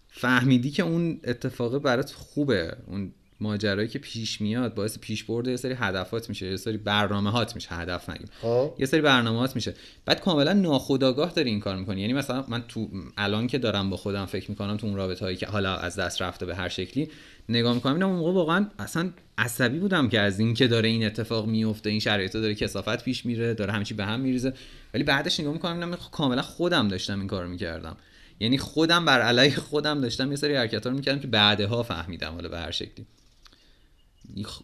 فهمیدی 0.08 0.70
که 0.70 0.82
اون 0.82 1.20
اتفاق 1.24 1.78
برات 1.78 2.12
خوبه. 2.12 2.76
اون 2.86 3.12
ماجرایی 3.44 3.88
که 3.88 3.98
پیش 3.98 4.40
میاد 4.40 4.74
باعث 4.74 4.98
پیش 4.98 5.24
برده 5.24 5.50
یه 5.50 5.56
سری 5.56 5.74
هدفات 5.74 6.28
میشه 6.28 6.46
یه 6.46 6.56
سری 6.56 6.76
برنامه 6.76 7.30
هات 7.30 7.54
میشه 7.54 7.68
هدف 7.74 8.10
نگیم. 8.10 8.28
خب. 8.42 8.74
یه 8.78 8.86
سری 8.86 9.00
برنامه‌هات 9.00 9.54
میشه. 9.56 9.74
بعد 10.04 10.20
کاملا 10.20 10.52
ناخودآگاه 10.52 11.32
داری 11.32 11.50
این 11.50 11.60
کار 11.60 11.76
می‌کنی. 11.76 12.00
یعنی 12.00 12.12
مثلا 12.12 12.44
من 12.48 12.62
تو 12.68 12.88
الان 13.16 13.46
که 13.46 13.58
دارم 13.58 13.90
با 13.90 13.96
خودم 13.96 14.26
فکر 14.26 14.50
می‌کنم 14.50 14.76
تو 14.76 14.86
اون 14.86 14.96
رابطه 14.96 15.24
هایی 15.24 15.36
که 15.36 15.46
حالا 15.46 15.76
از 15.76 15.96
دست 15.96 16.22
رفته 16.22 16.46
به 16.46 16.54
هر 16.54 16.68
شکلی 16.68 17.08
نگاه 17.48 17.74
می‌کنم 17.74 17.92
اینم 17.92 18.08
اون 18.08 18.18
موقع 18.18 18.32
واقعا 18.32 18.66
اصلا 18.78 19.10
عصبی 19.38 19.78
بودم 19.78 20.08
که 20.08 20.20
از 20.20 20.40
این 20.40 20.54
که 20.54 20.68
داره 20.68 20.88
این 20.88 21.06
اتفاق 21.06 21.46
میفته 21.46 21.90
این 21.90 22.00
شرایطا 22.00 22.40
داره 22.40 22.54
کسافت 22.54 23.04
پیش 23.04 23.26
میره 23.26 23.54
داره 23.54 23.72
همه 23.72 23.84
چی 23.84 23.94
به 23.94 24.04
هم 24.04 24.20
میریزه. 24.20 24.52
ولی 24.94 25.04
بعدش 25.04 25.40
نگاه 25.40 25.52
می‌کنم 25.52 25.72
اینم 25.72 25.96
کاملا 26.12 26.42
خودم 26.42 26.88
داشتم 26.88 27.18
این 27.18 27.28
کارو 27.28 27.48
می‌کردم. 27.48 27.96
یعنی 28.40 28.58
خودم 28.58 29.04
بر 29.04 29.20
علیه 29.20 29.56
خودم 29.56 30.00
داشتم 30.00 30.30
یه 30.30 30.36
سری 30.36 30.54
حرکت‌ها 30.54 30.90
رو 30.90 30.96
می‌کردم 30.96 31.20
که 31.20 31.26
بعدها 31.26 31.82
فهمیدم 31.82 32.32
حالا 32.32 32.48
به 32.48 32.58
هر 32.58 32.70
شکلی. 32.70 33.06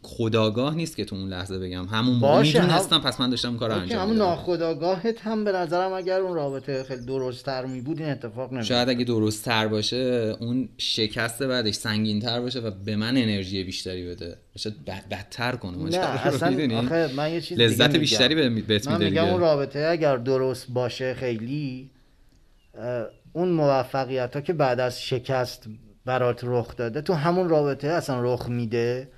خداگاه 0.03 0.75
نیست 0.75 0.97
که 0.97 1.05
تو 1.05 1.17
اون 1.17 1.29
لحظه 1.29 1.59
بگم. 1.59 1.87
همون 1.87 2.15
موقع 2.17 2.43
می‌دونستم 2.43 2.95
هم- 2.97 3.03
پس 3.03 3.21
من 3.21 3.31
داشتم 3.31 3.57
کار 3.57 3.71
انجام 3.73 4.01
همون 4.03 4.17
ناخداگاهت 4.17 5.21
هم 5.21 5.45
به 5.45 5.53
نظرم 5.53 5.93
اگر 5.93 6.21
اون 6.21 6.35
رابطه 6.35 6.83
خیلی 6.83 7.07
درستتر 7.07 7.65
می 7.67 7.81
بود 7.81 8.01
این 8.01 8.11
اتفاق 8.11 8.53
نمی 8.53 8.65
شاید 8.65 8.89
اگه 8.89 9.05
درست 9.05 9.45
تر 9.45 9.69
باشه 9.69 10.37
اون 10.41 10.69
شکست 10.79 11.43
بعدش 11.43 11.75
سنگین 11.75 12.21
تر 12.21 12.41
باشه 12.41 12.61
و 12.61 12.71
به 12.71 12.97
من 12.97 13.17
انرژی 13.17 13.65
بیشتری 13.65 14.09
بده. 14.09 14.37
شاید 14.57 14.85
بد 14.85 15.09
بدتر 15.11 15.57
کنه. 15.57 15.79
نه 15.91 15.97
اصلا؟ 15.99 16.79
آخه 16.79 17.11
من 17.17 17.33
یه 17.33 17.41
چیز 17.41 17.59
لذت. 17.59 17.97
بیشتری 17.97 18.35
به- 18.35 18.49
بهت 18.49 18.89
من 18.89 19.05
میگم. 19.05 19.25
اون 19.25 19.41
رابطه 19.41 19.89
اگر 19.91 20.17
درست 20.17 20.67
باشه 20.69 21.15
خیلی 21.15 21.91
اون 23.33 23.49
موفقیت 23.49 24.35
ها 24.35 24.41
که 24.41 24.53
بعد 24.53 24.81
از 24.81 25.03
شکست 25.03 25.65
برات 26.05 26.41
رخ 26.43 26.77
داده 26.77 27.01
تو 27.03 27.13
همون 27.15 27.49
رابطه 27.49 27.89
اصلا 27.89 28.35
رخ 28.35 28.49
میده. 28.49 29.09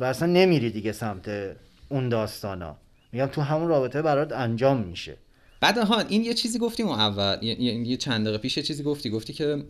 و 0.00 0.04
اصلا 0.04 0.28
نمیری 0.28 0.70
دیگه 0.70 0.92
سمت 0.92 1.56
اون 1.88 2.08
داستانا. 2.08 2.76
میگم 3.12 3.26
تو 3.26 3.40
همون 3.40 3.68
رابطه 3.68 4.02
برات 4.02 4.32
انجام 4.32 4.82
میشه. 4.82 5.16
بعد 5.60 5.78
ها 5.78 6.00
این 6.00 6.24
یه 6.24 6.34
چیزی 6.34 6.58
گفتیم 6.58 6.88
اون 6.88 6.98
اول 6.98 7.38
یه, 7.42 7.60
یه 7.62 7.96
چند 7.96 8.24
دقیقه 8.24 8.38
پیش 8.38 8.56
یه 8.56 8.62
چیزی 8.62 8.82
گفتی. 8.82 9.10
گفتی 9.10 9.32
که 9.32 9.62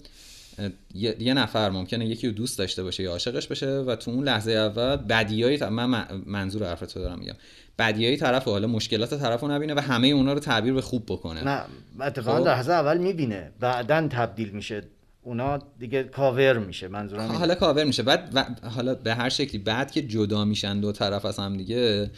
یه, 0.94 1.16
یه 1.18 1.34
نفر 1.34 1.70
ممکنه 1.70 2.06
یکی 2.06 2.26
رو 2.26 2.32
دوست 2.32 2.58
داشته 2.58 2.82
باشه 2.82 3.02
یا 3.02 3.10
عاشقش 3.10 3.46
باشه 3.46 3.66
و 3.66 3.96
تو 3.96 4.10
اون 4.10 4.24
لحظه 4.24 4.52
اول 4.52 4.96
بدیایی 4.96 5.56
من 5.56 6.06
منظور 6.26 6.68
حرف 6.68 6.80
تو 6.80 7.00
دارم 7.00 7.18
میگم. 7.18 7.34
بدیایی 7.78 8.16
طرف 8.16 8.44
حالا 8.44 8.66
مشکلات 8.66 9.14
طرف 9.14 9.40
رو 9.40 9.48
نبینه 9.48 9.74
و 9.74 9.80
همه 9.80 10.06
اونا 10.06 10.32
رو 10.32 10.40
تعبیر 10.40 10.72
به 10.72 10.80
خوب 10.80 11.06
بکنه. 11.06 11.44
نه 11.44 11.62
اتفاقا 12.00 12.38
خب؟ 12.38 12.46
لحظه 12.46 12.72
اول 12.72 12.98
می‌بینه. 12.98 13.50
بعدا 13.60 14.08
تبدیل 14.08 14.50
میشه 14.50 14.82
اونا 15.22 15.58
دیگه 15.78 16.02
کاور 16.02 16.58
میشه 16.58 16.88
منظورم 16.88 17.32
حالا 17.32 17.54
کاور 17.54 17.84
میشه. 17.84 18.02
بعد 18.02 18.30
و 18.34 18.44
حالا 18.68 18.94
به 18.94 19.14
هر 19.14 19.28
شکلی 19.28 19.58
بعد 19.58 19.90
که 19.90 20.02
جدا 20.02 20.44
میشن 20.44 20.80
دو 20.80 20.92
طرف 20.92 21.24
از 21.24 21.38
هم 21.38 21.56
دیگه 21.56 22.10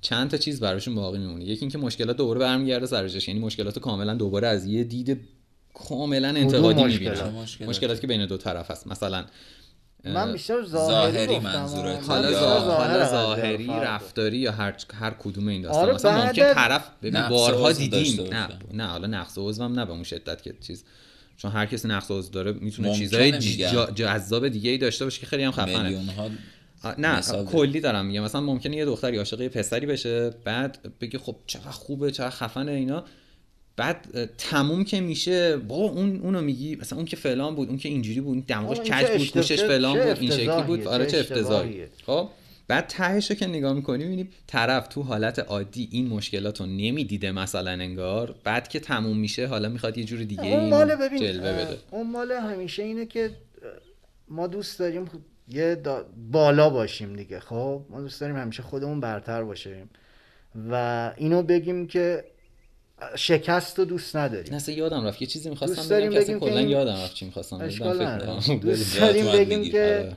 چند 0.00 0.30
تا 0.30 0.36
چیز 0.36 0.60
براشون 0.60 0.94
باقی 0.94 1.18
میمونه. 1.18 1.44
یکی 1.44 1.60
اینکه 1.60 1.78
مشکلات 1.78 2.16
دوباره 2.16 2.40
برمیگرده 2.40 2.86
سرجاش 2.86 3.28
یعنی 3.28 3.40
مشکلات 3.40 3.78
کاملا 3.78 4.14
دوباره 4.14 4.48
از 4.48 4.66
یه 4.66 4.84
دید 4.84 5.20
کاملا 5.74 6.28
انتقادی 6.28 6.84
می‌بینن 6.84 7.46
مشکلاتی 7.66 8.00
که 8.00 8.06
بین 8.06 8.26
دو 8.26 8.36
طرف 8.36 8.70
هست. 8.70 8.86
مثلا 8.86 9.24
من 10.04 10.32
بیشتر 10.32 10.64
ظاهری, 10.64 11.38
منظورت. 11.38 12.08
حالا 12.08 13.10
ظاهری 13.10 13.66
رفتاری 13.66 14.38
یا 14.38 14.52
هر 14.52 14.74
هر 14.94 15.10
کدوم 15.10 15.48
این 15.48 15.62
داستان. 15.62 15.84
آره 15.84 15.94
مثلا 15.94 16.24
ممکن 16.24 16.54
طرف 16.54 16.90
ببین 17.02 17.28
بارها 17.28 17.72
دیدیم. 17.72 18.20
نه 18.30 18.48
نه 18.72 18.86
حالا 18.86 19.06
نقص 19.06 19.38
عضوم 19.38 19.72
نه 19.72 19.84
به 19.84 19.92
اون 19.92 20.02
شدت 20.02 20.42
که 20.42 20.54
چیز 20.60 20.84
چون 21.38 21.50
هر 21.50 21.66
کسی 21.66 21.88
نقص 21.88 22.10
عضو 22.10 22.30
داره 22.30 22.52
می‌تونه 22.52 22.94
چیزای 22.94 23.32
جذاب 23.94 24.48
دیگه 24.48 24.70
ای 24.70 24.78
داشته 24.78 25.04
باشه 25.04 25.20
که 25.20 25.26
خیلی 25.26 25.42
هم 25.42 25.52
خفنه. 25.52 26.00
نه 26.98 27.22
کلی 27.52 27.80
دارم 27.80 28.06
میگم. 28.06 28.22
مثلا 28.22 28.40
ممکنه 28.40 28.76
یه 28.76 28.84
دختری 28.84 29.18
عاشق 29.18 29.48
پسری 29.48 29.86
بشه 29.86 30.30
بعد 30.44 30.78
بگه 31.00 31.18
خب 31.18 31.36
چقدر 31.46 31.70
خوبه 31.70 32.10
چقدر 32.10 32.30
خفنه 32.30 32.72
اینا. 32.72 33.04
بعد 33.76 34.28
تموم 34.38 34.84
که 34.84 35.00
میشه 35.00 35.56
با 35.56 35.74
اون 35.76 36.20
اونو 36.20 36.40
میگی 36.40 36.76
مثلا 36.76 36.96
اون 36.98 37.06
که 37.06 37.16
فلان 37.16 37.54
بود 37.54 37.68
اون 37.68 37.78
که 37.78 37.88
اینجوری 37.88 38.20
بود 38.20 38.46
دماغش 38.46 38.78
کج 38.78 39.18
بود 39.18 39.32
گوشش 39.32 39.60
فلان 39.60 39.98
بود 39.98 40.18
این 40.20 40.30
شکلی 40.30 40.62
بود. 40.62 40.86
آره 40.86 41.06
چه 41.06 41.18
افتضاحی 41.18 41.84
خب؟ 42.06 42.28
بعد 42.68 42.86
تهش 42.86 43.30
رو 43.30 43.36
که 43.36 43.46
نگاه 43.46 43.72
می‌کنی 43.72 44.04
می‌بینی 44.04 44.28
طرف 44.46 44.88
تو 44.88 45.02
حالت 45.02 45.38
عادی 45.38 45.88
این 45.92 46.08
مشکلات 46.08 46.60
رو 46.60 46.66
نمی‌دیده 46.66 47.32
مثلا 47.32 47.70
انگار. 47.70 48.34
بعد 48.44 48.68
که 48.68 48.80
تموم 48.80 49.18
میشه 49.18 49.46
حالا 49.46 49.68
می‌خواد 49.68 49.98
یه 49.98 50.04
جور 50.04 50.22
دیگه 50.22 50.46
اون 50.46 50.68
مال 50.68 50.96
ببین 50.96 51.18
جلوه 51.18 51.52
بده. 51.52 51.78
اون 51.90 52.10
مال 52.10 52.32
همیشه 52.32 52.82
اینه 52.82 53.06
که 53.06 53.30
ما 54.28 54.46
دوست 54.46 54.78
داریم 54.78 55.10
یه 55.48 55.82
بالا 56.32 56.70
باشیم 56.70 57.16
دیگه 57.16 57.40
خب؟ 57.40 57.82
ما 57.90 58.00
دوست 58.00 58.20
داریم 58.20 58.36
همیشه 58.36 58.62
خودمون 58.62 59.00
برتر 59.00 59.44
باشیم. 59.44 59.90
و 60.70 61.12
اینو 61.16 61.42
بگیم 61.42 61.86
که 61.86 62.24
شکست 63.16 63.78
رو 63.78 63.84
دوست 63.84 64.16
نداریم. 64.16 64.54
نه 64.54 64.68
یادم 64.68 65.06
رفت. 65.06 65.22
یه 65.22 65.28
چیزی 65.28 65.50
می‌خواستم 65.50 65.96
بگم 65.96 66.24
که 66.24 66.38
کلا 66.38 66.60
یادم 66.60 66.92
رفت 66.92 67.14
چی 67.14 67.24
می‌خواستم. 67.24 67.68
دوست 68.62 69.00
داریم 69.00 69.32
بگیم 69.32 69.64
که 69.64 70.12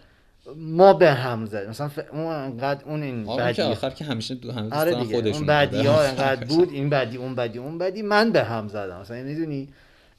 ما 0.58 0.93
به 0.93 1.12
هم 1.12 1.45
زدیم. 1.45 1.70
مثلا 1.70 1.88
ف... 1.88 1.99
اون 2.12 2.26
انقدر 2.26 2.86
اون 2.86 3.04
این 3.04 3.38
بدی. 3.38 3.62
آخر 3.62 3.89
که 3.89 4.04
همیشه 4.04 4.36
دو 4.36 4.52
همه 4.52 4.76
آره 4.76 4.95
دیگه 4.95 5.16
خودشون 5.16 5.38
اون 5.38 5.45
بدی 5.45 5.88
ها 5.88 6.04
انقدر 6.04 6.45
بود 6.45 6.70
این 6.70 6.89
بدی 6.89 7.18
اون 7.18 7.36
بدی 7.36 7.60
اون 7.60 7.78
بدی 7.78 8.02
من 8.02 8.32
به 8.32 8.43
هم 8.43 8.68
زدم. 8.68 8.99
مثلا 8.99 9.24
می‌دونی؟ 9.24 9.74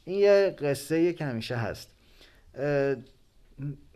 این 0.04 0.18
یه 0.18 0.56
قصه 0.58 1.12
که 1.12 1.24
همیشه 1.24 1.56
هست. 1.56 1.88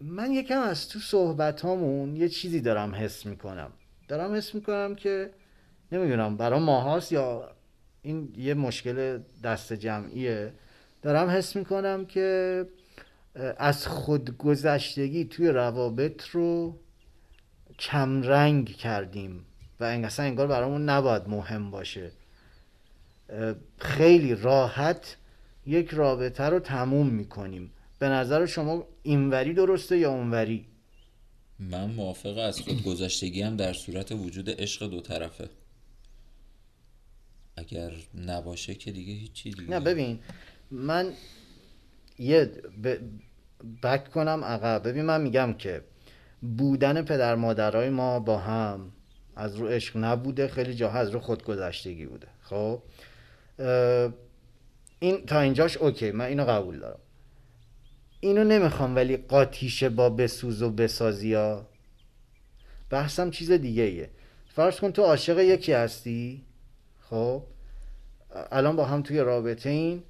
من 0.00 0.30
یکم 0.32 0.60
از 0.60 0.88
تو 0.88 0.98
صحبت 0.98 1.60
هامون 1.60 2.16
یه 2.16 2.28
چیزی 2.28 2.60
دارم 2.60 2.94
حس 2.94 3.26
می‌کنم. 3.26 3.70
دارم 4.08 4.34
حس 4.34 4.54
می‌کنم 4.54 4.94
که 4.94 5.30
نمی‌دونم 5.92 6.36
برای 6.36 6.60
ماهاست 6.60 7.12
یا 7.12 7.50
این 8.02 8.34
یه 8.38 8.54
مشکل 8.54 9.18
دست 9.44 9.72
جمعیه. 9.72 10.52
دارم 11.02 11.30
حس 11.30 11.56
می‌کنم 11.56 12.06
که 12.06 12.66
از 13.58 13.86
خودگذشتگی 13.86 15.24
توی 15.24 15.48
روابط 15.48 16.26
رو 16.26 16.78
کمرنگ 17.78 18.76
کردیم 18.76 19.44
و 19.80 19.84
اصلا 19.84 20.26
انگار 20.26 20.46
برامون 20.46 20.88
نباید 20.88 21.28
مهم 21.28 21.70
باشه. 21.70 22.10
خیلی 23.78 24.34
راحت 24.34 25.16
یک 25.66 25.88
رابطه 25.88 26.44
رو 26.44 26.60
تموم 26.60 27.06
می‌کنیم. 27.06 27.70
به 27.98 28.08
نظر 28.08 28.46
شما 28.46 28.84
اینوری 29.02 29.54
درسته 29.54 29.98
یا 29.98 30.10
اونوری؟ 30.10 30.66
من 31.58 31.90
موافق 31.90 32.38
از 32.38 32.60
خودگذشتگی 32.60 33.42
هم 33.42 33.56
در 33.56 33.72
صورت 33.72 34.12
وجود 34.12 34.60
عشق 34.60 34.90
دو 34.90 35.00
طرفه. 35.00 35.48
اگر 37.56 37.92
نباشه 38.14 38.74
که 38.74 38.92
دیگه 38.92 39.12
هیچی 39.12 39.50
دیگه 39.50 39.70
نه 39.70 39.80
ببین 39.80 40.18
من 40.70 41.12
یه 42.18 42.44
ب... 42.84 42.96
بک 43.82 44.10
کنم 44.10 44.44
عقب. 44.44 44.88
ببین 44.88 45.04
من 45.04 45.20
میگم 45.20 45.54
که 45.58 45.84
بودن 46.58 47.02
پدر 47.02 47.34
مادرای 47.34 47.90
ما 47.90 48.20
با 48.20 48.38
هم 48.38 48.92
از 49.36 49.56
رو 49.56 49.68
عشق 49.68 49.96
نبوده 49.96 50.48
خیلی 50.48 50.74
جاها 50.74 50.98
از 50.98 51.10
رو 51.10 51.20
خودگذشتگی 51.20 52.06
بوده. 52.06 52.26
خب؟ 52.42 52.82
این 54.98 55.26
تا 55.26 55.40
اینجاش 55.40 55.76
اوکی 55.76 56.10
من 56.10 56.24
اینو 56.24 56.44
قبول 56.44 56.78
دارم. 56.78 56.98
اینو 58.20 58.44
نمی‌خوام 58.44 58.96
ولی 58.96 59.16
قاطیشه 59.16 59.88
با 59.88 60.10
بسوز 60.10 60.62
و 60.62 60.70
بسازی 60.70 61.34
ها. 61.34 61.68
بحثم 62.90 63.30
چیز 63.30 63.52
دیگه 63.52 63.82
ایه 63.82 64.10
فرض 64.48 64.80
کن 64.80 64.92
تو 64.92 65.02
عاشق 65.02 65.38
یکی 65.38 65.72
هستی. 65.72 66.44
خب؟ 67.00 67.42
الان 68.50 68.76
با 68.76 68.84
هم 68.84 69.02
توی 69.02 69.20
رابطه 69.20 69.70
این. 69.70 70.02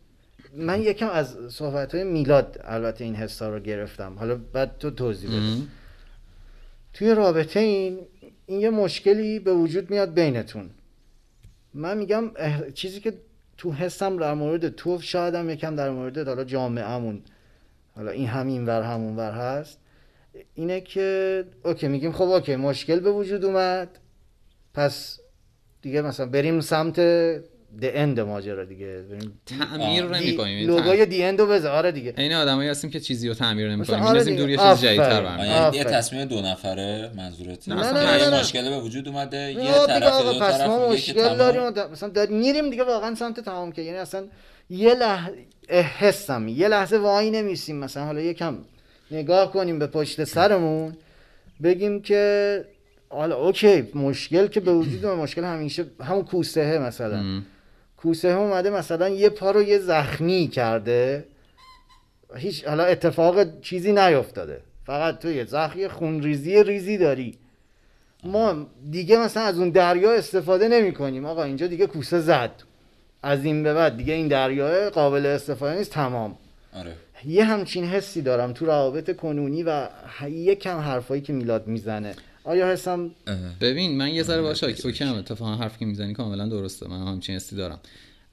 من 0.57 0.83
یکم 0.83 1.09
از 1.09 1.37
صحبت 1.49 1.95
های 1.95 2.05
میلاد 2.05 2.61
البته 2.65 3.05
این 3.05 3.15
حسا 3.15 3.49
رو 3.49 3.61
گرفتم. 3.61 4.15
حالا 4.19 4.41
بعد 4.53 4.79
تو 4.79 4.91
توضیح 4.91 5.31
بده 5.31 5.63
توی 6.93 7.15
رابطه 7.15 7.61
این 7.61 7.99
این 8.47 8.61
یه 8.61 8.71
مشکلی 8.71 9.39
به 9.39 9.53
وجود 9.53 9.91
میاد 9.91 10.15
بینتون. 10.15 10.71
من 11.75 11.99
میگم 11.99 12.31
چیزی 12.75 13.01
که 13.01 13.15
تو 13.59 13.73
حسم 13.73 14.17
در 14.17 14.35
مورد 14.35 14.69
تو 14.69 15.01
شایدم 15.01 15.51
یکم 15.51 15.77
در 15.77 15.91
مورد 15.91 16.29
حالا 16.29 16.45
جامعهمون 16.45 17.23
حالا 17.97 18.11
این 18.11 18.27
همین 18.27 18.67
ور 18.67 18.83
همون 18.83 19.17
ور 19.17 19.33
هست 19.33 19.79
اینه 20.55 20.81
که 20.81 21.45
okay 21.65 21.89
میگیم 21.89 22.13
خب 22.13 22.23
okay 22.23 22.57
مشکل 22.57 23.01
به 23.01 23.11
وجود 23.11 23.45
اومد 23.45 23.99
پس 24.75 25.21
دیگه 25.83 26.03
مثلا 26.03 26.27
بریم 26.27 26.61
سمت 26.61 27.01
the 27.81 27.91
end 27.91 28.21
ماجرا 28.21 28.65
دیگه. 28.65 29.05
تعمیر 29.47 30.05
نمی‌کنیم 30.05 30.67
لوگوی 30.67 31.07
the 31.07 31.25
end 31.25 31.41
رو 31.41 31.47
بذار 31.47 31.73
آره 31.73 31.93
دیگه. 31.93 32.15
این 32.19 32.33
آدمایی 32.33 32.69
هستیم 32.69 32.91
که 32.91 33.01
چیزی 33.01 33.29
رو 33.29 33.35
تعمیر 33.35 33.71
نمی‌کنیم. 33.71 34.03
آره 34.03 34.19
می‌ندازیم 34.19 34.39
دور 34.39 34.51
یه 34.51 34.57
چیز 34.57 34.85
جدیدتر 34.85 35.71
یه 35.75 35.85
تصمیم 35.85 36.25
دو 36.25 36.41
نفره 36.41 37.11
منظورت 37.17 37.69
نه 37.69 37.93
نه 37.93 38.31
نه 38.31 38.41
مشکل 38.41 38.71
به 38.71 38.81
وجود 38.81 39.09
اومده 39.09 39.53
یه 39.53 39.87
طرف 39.87 40.23
دو 40.23 40.41
پس 40.41 40.61
ما 40.61 40.89
مشکل 40.89 41.37
داریم 41.37 41.63
مثلا 41.93 42.09
داریم 42.09 42.37
میریم 42.37 42.71
دیگه 42.71 42.85
واقعا 42.85 43.15
سمت 43.15 43.41
تمام 43.41 43.73
که. 43.73 43.83
یعنی 43.83 43.99
اصلا 43.99 44.25
یه 44.71 44.95
لحظه 44.95 45.33
حسم. 45.99 46.49
یه 46.49 46.69
لحظه 46.69 46.99
وای 46.99 47.31
نمیسیم. 47.31 47.77
مثلا 47.77 48.05
حالا 48.05 48.21
یکم 48.21 48.59
نگاه 49.11 49.53
کنیم 49.53 49.79
به 49.79 49.87
پشت 49.87 50.25
سرمون 50.25 50.97
بگیم 51.63 52.03
که 52.03 52.65
حالا 53.09 53.37
اوکی 53.37 53.89
مشکل 53.95 54.47
که 54.47 54.61
به 54.61 54.73
وجود 54.73 55.07
مشکل 55.07 55.45
همیشه 55.45 55.87
همون 56.01 56.25
کوسه 56.25 56.79
مثلا. 56.79 57.43
کوسه 57.97 58.29
اومده 58.29 58.71
مثلا 58.71 59.09
یه 59.09 59.29
پا 59.29 59.51
رو 59.51 59.63
یه 59.63 59.79
زخمی 59.79 60.49
کرده. 60.49 61.25
هیچ 62.37 62.65
حالا 62.65 62.85
اتفاق 62.85 63.61
چیزی 63.61 63.93
نیفتاده. 63.93 64.61
فقط 64.87 65.19
تو 65.19 65.31
یه 65.31 65.45
زخمی 65.45 65.89
خونریزی 65.89 66.63
ریزی 66.63 66.99
داری. 66.99 67.39
ما 68.25 68.67
دیگه 68.91 69.19
مثلا 69.19 69.43
از 69.43 69.59
اون 69.59 69.71
دریا 69.71 70.13
استفاده 70.13 70.69
نمی 70.69 70.93
کنیم 70.93 71.25
آقا 71.25 71.43
اینجا 71.43 71.67
دیگه 71.67 71.87
کوسه 71.87 72.21
زد. 72.21 72.53
از 73.23 73.45
این 73.45 73.63
به 73.63 73.75
بعد 73.75 73.97
دیگه 73.97 74.15
این 74.15 74.29
دریا 74.29 74.91
قابل 74.91 75.27
استفاده 75.27 75.79
نیست 75.79 75.91
تمام. 75.91 76.39
آره. 76.73 76.93
یه 77.25 77.45
همچین 77.45 77.85
حسی 77.85 78.23
دارم 78.23 78.53
تو 78.53 78.67
روابط 78.67 79.17
کنونی 79.17 79.63
و 79.63 79.89
یه 80.31 80.55
کم 80.55 80.79
حرفایی 80.79 81.23
که 81.23 81.33
میلاد 81.33 81.67
می‌زنه. 81.67 82.15
آیا 82.47 82.73
حسم 82.73 83.11
ببین 83.61 83.97
من 83.97 84.15
یه 84.15 84.23
ذره 84.23 84.43
okay 84.85 85.05
ام 85.05 85.15
اتفاقا 85.15 85.55
حرفی 85.57 85.79
که 85.79 85.87
می‌زنی 85.87 86.13
کاملا 86.13 86.49
درسته. 86.49 86.89
من 86.89 87.07
همچین 87.07 87.37
حسی 87.37 87.57
دارم. 87.57 87.81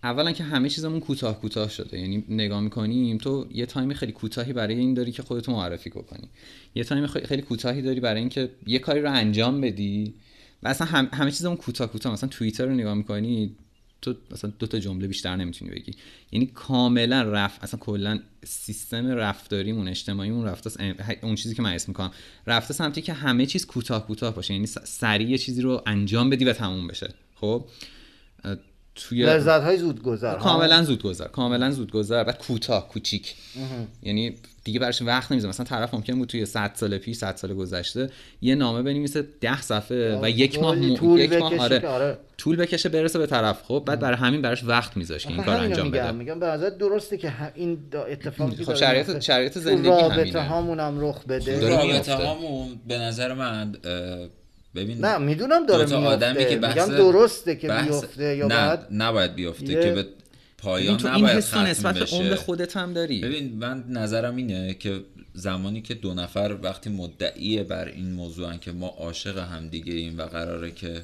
اولا 0.03 0.31
که 0.31 0.43
همه 0.43 0.69
چیزمون 0.69 0.99
کوتاه 0.99 1.41
کوتاه 1.41 1.69
شده. 1.69 1.99
یعنی 1.99 2.23
نگاه 2.29 2.61
می‌کنیم 2.61 3.17
تو 3.17 3.47
یه 3.51 3.65
time 3.65 3.93
خیلی 3.93 4.11
کوتاهی 4.11 4.53
برای 4.53 4.75
این 4.75 4.93
داری 4.93 5.11
که 5.11 5.23
خودتو 5.23 5.51
معرفی 5.51 5.89
کنی 5.89 6.29
یه 6.75 6.83
تایم 6.83 7.07
خیلی 7.07 7.41
کوتاهی 7.41 7.81
داری 7.81 7.99
برای 7.99 8.19
اینکه 8.19 8.49
یه 8.67 8.79
کاری 8.79 9.01
رو 9.01 9.11
انجام 9.11 9.61
بدی. 9.61 10.13
و 10.63 10.67
اصلا 10.67 10.87
همه 10.87 11.31
چیزمون 11.31 11.57
کوتاه 11.57 11.91
کوتاه. 11.91 12.13
مثلا 12.13 12.29
توییتر 12.29 12.65
رو 12.65 12.73
نگاه 12.73 12.93
می‌کنی 12.93 13.55
تو 14.03 14.15
مثلا 14.31 14.51
دو 14.59 14.67
تا 14.67 14.79
جمله 14.79 15.07
بیشتر 15.07 15.35
نمی‌تونی 15.35 15.71
بگی. 15.71 15.91
یعنی 16.31 16.45
کاملا 16.45 17.21
رفت 17.21 17.63
اصلا 17.63 17.79
کلا 17.79 18.19
سیستم 18.45 19.07
رفتاریمون 19.07 19.87
اجتماعیمون 19.87 20.45
رفته 20.45 20.95
اون 21.21 21.35
چیزی 21.35 21.55
که 21.55 21.61
من 21.61 21.73
اسم 21.73 21.85
می‌کنم. 21.91 22.11
رفته 22.47 22.73
سمتی 22.73 23.01
که 23.01 23.13
همه 23.13 23.45
چیز 23.45 23.65
کوتاه 23.65 24.07
کوتاه 24.07 24.35
باشه 24.35 24.53
یعنی 24.53 24.67
سریع 24.67 25.37
چیزی 25.37 25.61
رو 25.61 25.81
انجام 25.85 26.29
بدی 26.29 26.45
و 26.45 26.53
تموم 26.53 26.87
بشه. 26.87 27.13
خب؟ 27.35 27.65
توی 28.95 29.23
لذت 29.25 29.61
های 29.61 29.77
زودگذر؟ 29.77 30.35
کاملا 30.35 30.83
زودگذر 30.83 31.27
کاملا 31.27 31.71
زودگذر 31.71 32.23
بعد 32.23 32.37
کوتاه 32.37 32.87
کوچیک. 32.89 33.35
یعنی 34.03 34.35
دیگه 34.63 34.79
براش 34.79 35.01
وقت 35.01 35.31
نمی‌ذاره 35.31 35.49
مثلا 35.49 35.65
طرف 35.65 35.93
ممکن 35.93 36.15
بود 36.19 36.27
توی 36.29 36.45
100 36.45 36.71
سال 36.75 36.97
پیش 36.97 37.17
100 37.17 37.35
سال 37.35 37.53
گذشته 37.53 38.09
یه 38.41 38.55
نامه 38.55 38.81
بنویسه 38.81 39.27
10 39.41 39.61
صفحه 39.61 40.19
و 40.21 40.29
یک 40.29 40.59
ماه 40.59 40.75
مو- 40.75 40.95
طول 40.97 41.19
یک 41.19 41.33
ماه 41.33 41.49
بکشه 41.51 41.61
آره. 41.63 41.87
آره. 41.87 42.17
طول 42.37 42.55
بکشه 42.55 42.89
برسه 42.89 43.19
به 43.19 43.25
طرف. 43.27 43.63
خب 43.63 43.83
بعد 43.87 43.99
برای 43.99 44.17
همین 44.17 44.41
براش 44.41 44.63
وقت 44.63 44.97
میذاش 44.97 45.23
که 45.25 45.33
این 45.33 45.43
کار 45.43 45.55
انجام 45.55 45.85
میگم 45.87 45.99
بده. 46.01 46.11
میگم 46.11 46.39
به 46.39 46.45
نظر 46.45 46.69
درسته 46.69 47.17
که 47.17 47.33
این 47.55 47.77
دا- 47.91 47.95
اتفاقی 47.95 48.55
که 48.55 48.63
خب 48.65 48.73
داره 48.73 48.79
شرایط- 49.03 49.19
شرایط 49.19 49.57
زندگی 49.57 49.87
رابطه 49.89 50.13
همینه. 50.21 50.41
هامون 50.43 50.79
هم 50.79 51.01
رخ 51.01 51.23
بده. 51.25 51.69
رابطه. 51.69 52.13
هامون 52.15 52.79
به 52.87 52.97
نظر 52.97 53.33
من 53.33 53.75
اه، 53.85 54.27
ببین 54.75 55.05
نه 55.05 55.17
می‌دونم 55.17 55.65
داره 55.65 55.79
میفته 55.83 55.95
آدمی 55.97 56.45
که 56.45 56.57
بحث 56.57 56.77
میگم 56.89 56.97
درسته 56.97 57.55
که 57.55 57.67
بحث- 57.67 57.87
بیفته 57.87 58.35
یا 58.37 58.47
نه 58.47 58.55
بعد 58.55 58.87
نباید 58.91 59.35
بیفته 59.35 59.65
یه- 59.73 59.83
که 59.83 59.91
به 59.91 60.05
پایان 60.57 60.97
تو 60.97 61.07
این 61.07 61.17
نباید 61.17 61.37
حس 61.37 61.53
نسبت 61.53 61.93
به 61.97 62.05
عمر 62.05 62.23
بشه 62.29 62.35
خودت 62.35 62.77
هم 62.77 62.93
داری. 62.93 63.21
ببین 63.21 63.57
من 63.57 63.83
نظرم 63.89 64.35
اینه 64.35 64.73
که 64.73 65.01
زمانی 65.33 65.81
که 65.81 65.93
دو 65.93 66.13
نفر 66.13 66.57
وقتی 66.63 66.89
مدعی 66.89 67.63
بر 67.63 67.87
این 67.87 68.11
موضوعن 68.13 68.59
که 68.59 68.71
ما 68.71 68.87
عاشق 68.87 69.37
همدیگه 69.37 69.93
ایم 69.93 70.17
و 70.17 70.21
قراره 70.21 70.71
که 70.71 71.01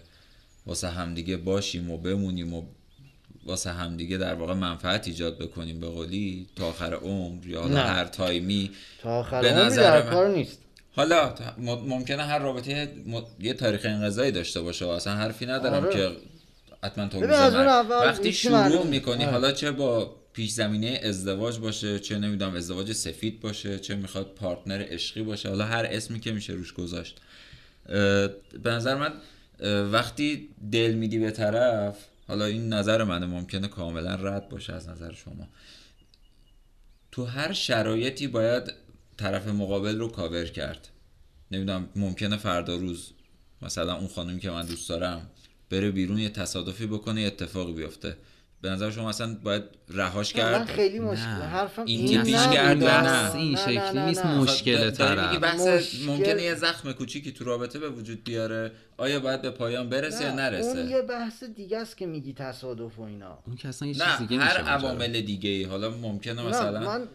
واسه 0.65 0.87
همدیگه 0.89 1.37
باشیم 1.37 1.91
و 1.91 1.97
بمونیم 1.97 2.53
و 2.53 2.63
واسه 3.45 3.69
همدیگه 3.71 4.17
در 4.17 4.33
واقع 4.33 4.53
منفعت 4.53 5.07
ایجاد 5.07 5.37
بکنیم 5.37 5.79
به 5.79 5.87
قولی 5.87 6.47
تا 6.55 6.65
آخر 6.67 6.93
عمر 6.93 7.47
یا 7.47 7.67
نه. 7.67 7.79
هر 7.79 8.05
تایمی 8.05 8.71
تا 9.01 9.09
آخر 9.19 9.41
به 9.41 9.53
نظر 9.53 10.03
من- 10.03 10.09
کار 10.11 10.27
نیست. 10.29 10.59
حالا 10.99 11.35
ممکنه 11.85 12.23
هر 12.23 12.39
رابطه 12.39 12.93
یه 13.39 13.53
تاریخ 13.53 13.81
انقضایی 13.85 14.31
داشته 14.31 14.61
باشه 14.61 14.85
و 14.85 14.87
اصلا 14.87 15.15
حرفی 15.15 15.45
ندارم 15.45 15.85
آره. 15.85 15.93
که 15.93 16.11
حتما 16.83 17.07
تو 17.07 17.19
وقتی 17.89 18.33
شروع 18.33 18.85
می‌کنی 18.85 19.23
آره. 19.23 19.31
حالا 19.31 19.51
چه 19.51 19.71
با 19.71 20.15
پیش 20.33 20.51
زمینه 20.51 20.99
ازدواج 21.03 21.59
باشه 21.59 21.99
چه 21.99 22.17
نمی‌دونم 22.17 22.55
ازدواج 22.55 22.91
سفید 22.91 23.39
باشه 23.39 23.79
چه 23.79 23.95
می‌خواد 23.95 24.25
پارتنر 24.35 24.85
عشقی 24.89 25.23
باشه 25.23 25.49
حالا 25.49 25.65
هر 25.65 25.87
اسمی 25.89 26.19
که 26.19 26.31
میشه 26.31 26.53
روش 26.53 26.73
گذاشت 26.73 27.21
به 28.63 28.69
نظر 28.69 28.95
من 28.95 29.13
وقتی 29.91 30.49
دل 30.71 30.91
میدی 30.91 31.19
به 31.19 31.31
طرف 31.31 31.97
حالا 32.27 32.45
این 32.45 32.73
نظر 32.73 33.03
منه 33.03 33.25
ممکنه 33.25 33.67
کاملا 33.67 34.15
رد 34.15 34.49
باشه 34.49 34.73
از 34.73 34.89
نظر 34.89 35.13
شما 35.13 35.47
تو 37.11 37.25
هر 37.25 37.53
شرایطی 37.53 38.27
باید 38.27 38.73
طرف 39.19 39.47
مقابل 39.47 39.99
رو 39.99 40.07
کاور 40.07 40.45
کرد 40.45 40.87
نمی‌دونم 41.51 41.89
ممکنه 41.95 42.37
فردا 42.37 42.75
روز 42.75 43.11
مثلا 43.61 43.95
اون 43.97 44.07
خانمی 44.07 44.39
که 44.39 44.51
من 44.51 44.65
دوست 44.65 44.89
دارم 44.89 45.29
بره 45.69 45.91
بیرون 45.91 46.17
یه 46.19 46.29
تصادفی 46.29 46.87
بکنه 46.87 47.21
یه 47.21 47.27
اتفاقی 47.27 47.73
بیفته 47.73 48.17
به 48.61 48.69
نظر 48.69 48.91
شما 48.91 49.09
اصلا 49.09 49.37
باید 49.43 49.63
رهاش 49.89 50.35
من 50.35 50.41
کرد 50.41 50.65
خیلی 50.67 50.99
مشکل 50.99 51.23
نه. 51.25 51.43
حرفم 51.45 51.85
این 51.85 52.07
تیپیش 52.07 52.35
نبود. 52.35 52.53
کرد 52.55 52.77
نه. 52.77 52.85
بحث 52.85 53.35
این 53.35 53.51
نه، 53.51 53.57
شکلی 53.61 53.75
نه، 53.77 53.91
نه، 53.93 54.05
نیست 54.05 54.25
نه. 54.25 54.37
مشکل 54.37 54.89
طرف. 54.91 55.43
مشکل- 55.43 56.05
ممکنه 56.05 56.41
یه 56.43 56.55
زخم 56.55 56.91
کوچیکی 56.91 57.31
تو 57.31 57.43
رابطه 57.45 57.79
به 57.79 57.89
وجود 57.89 58.23
بیاره 58.23 58.71
آیا 58.97 59.19
باید 59.19 59.41
به 59.41 59.49
پایان 59.51 59.89
برسه 59.89 60.23
یا 60.23 60.29
نه، 60.35 60.35
نرسه 60.49 60.79
اون 60.79 60.89
یه 60.89 61.01
بحث 61.01 61.43
دیگه 61.43 61.77
است 61.77 61.97
که 61.97 62.05
میگی 62.05 62.33
تصادف 62.33 62.99
و 62.99 63.01
اینا 63.01 63.39
اون 63.47 63.55
که 63.55 63.67
اصلا 63.67 63.87
یه 63.87 63.93
چیز 63.93 64.03
نه 64.03 64.17
دیگه 64.27 64.41
هر. 64.43 64.57
عوامل 64.61 65.21
دیگه 65.21 65.49
ای 65.49 65.63
حالا 65.63 65.89
ممکنه 65.89 66.33
نه 66.33 66.41
مثلا 66.49 66.79
من 66.79 67.07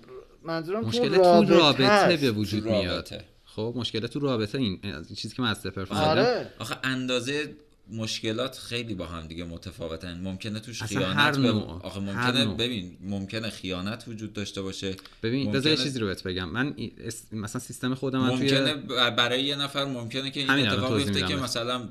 منظورم 0.44 0.84
مشکل 0.84 1.08
تو 1.08 1.14
تو 1.16 1.22
رابطه, 1.22 1.54
رابطه 1.54 1.84
است. 1.84 2.20
به 2.20 2.30
وجود 2.30 2.64
میاد. 2.64 3.08
خب 3.44 3.72
مشکل 3.76 4.06
تو 4.06 4.20
رابطه 4.20 4.58
این 4.58 4.80
چیزی 5.16 5.34
که 5.34 5.42
من 5.42 5.48
از 5.50 5.58
سپر 5.58 5.84
فهمیدم 5.84 6.06
آره 6.10 6.50
آخه 6.58 6.76
اندازه 6.82 7.54
مشکلات 7.92 8.58
خیلی 8.58 8.94
با 8.94 9.06
هم 9.06 9.26
دیگه 9.26 9.44
متفاوتن 9.44 10.20
ممکنه 10.20 10.60
توش 10.60 10.82
خیانت 10.82 11.16
هر. 11.16 11.48
آخه 11.82 12.00
هر 12.00 12.06
ممکنه 12.06 12.44
نوع. 12.44 12.56
ببین 12.56 12.96
ممکنه 13.00 13.50
خیانت 13.50 14.04
وجود 14.08 14.32
داشته 14.32 14.62
باشه 14.62 14.96
ببین 15.22 15.50
بذار 15.52 15.66
یه 15.66 15.70
ممکنه- 15.70 15.84
چیزی 15.84 15.98
رو 15.98 16.06
بهت 16.06 16.22
بگم 16.22 16.48
من 16.48 16.74
اس- 17.06 17.32
مثلا 17.32 17.60
سیستم 17.60 17.94
خودم 17.94 18.18
ممکنه 18.20 18.72
توی 18.74 19.10
برای 19.10 19.42
یه 19.42 19.56
نفر 19.56 19.84
ممکنه 19.84 20.30
که 20.30 20.40
این 20.40 20.50
اتفاق 20.50 20.96
بیفته 20.96 21.22
که. 21.26 21.36
مثلا 21.36 21.88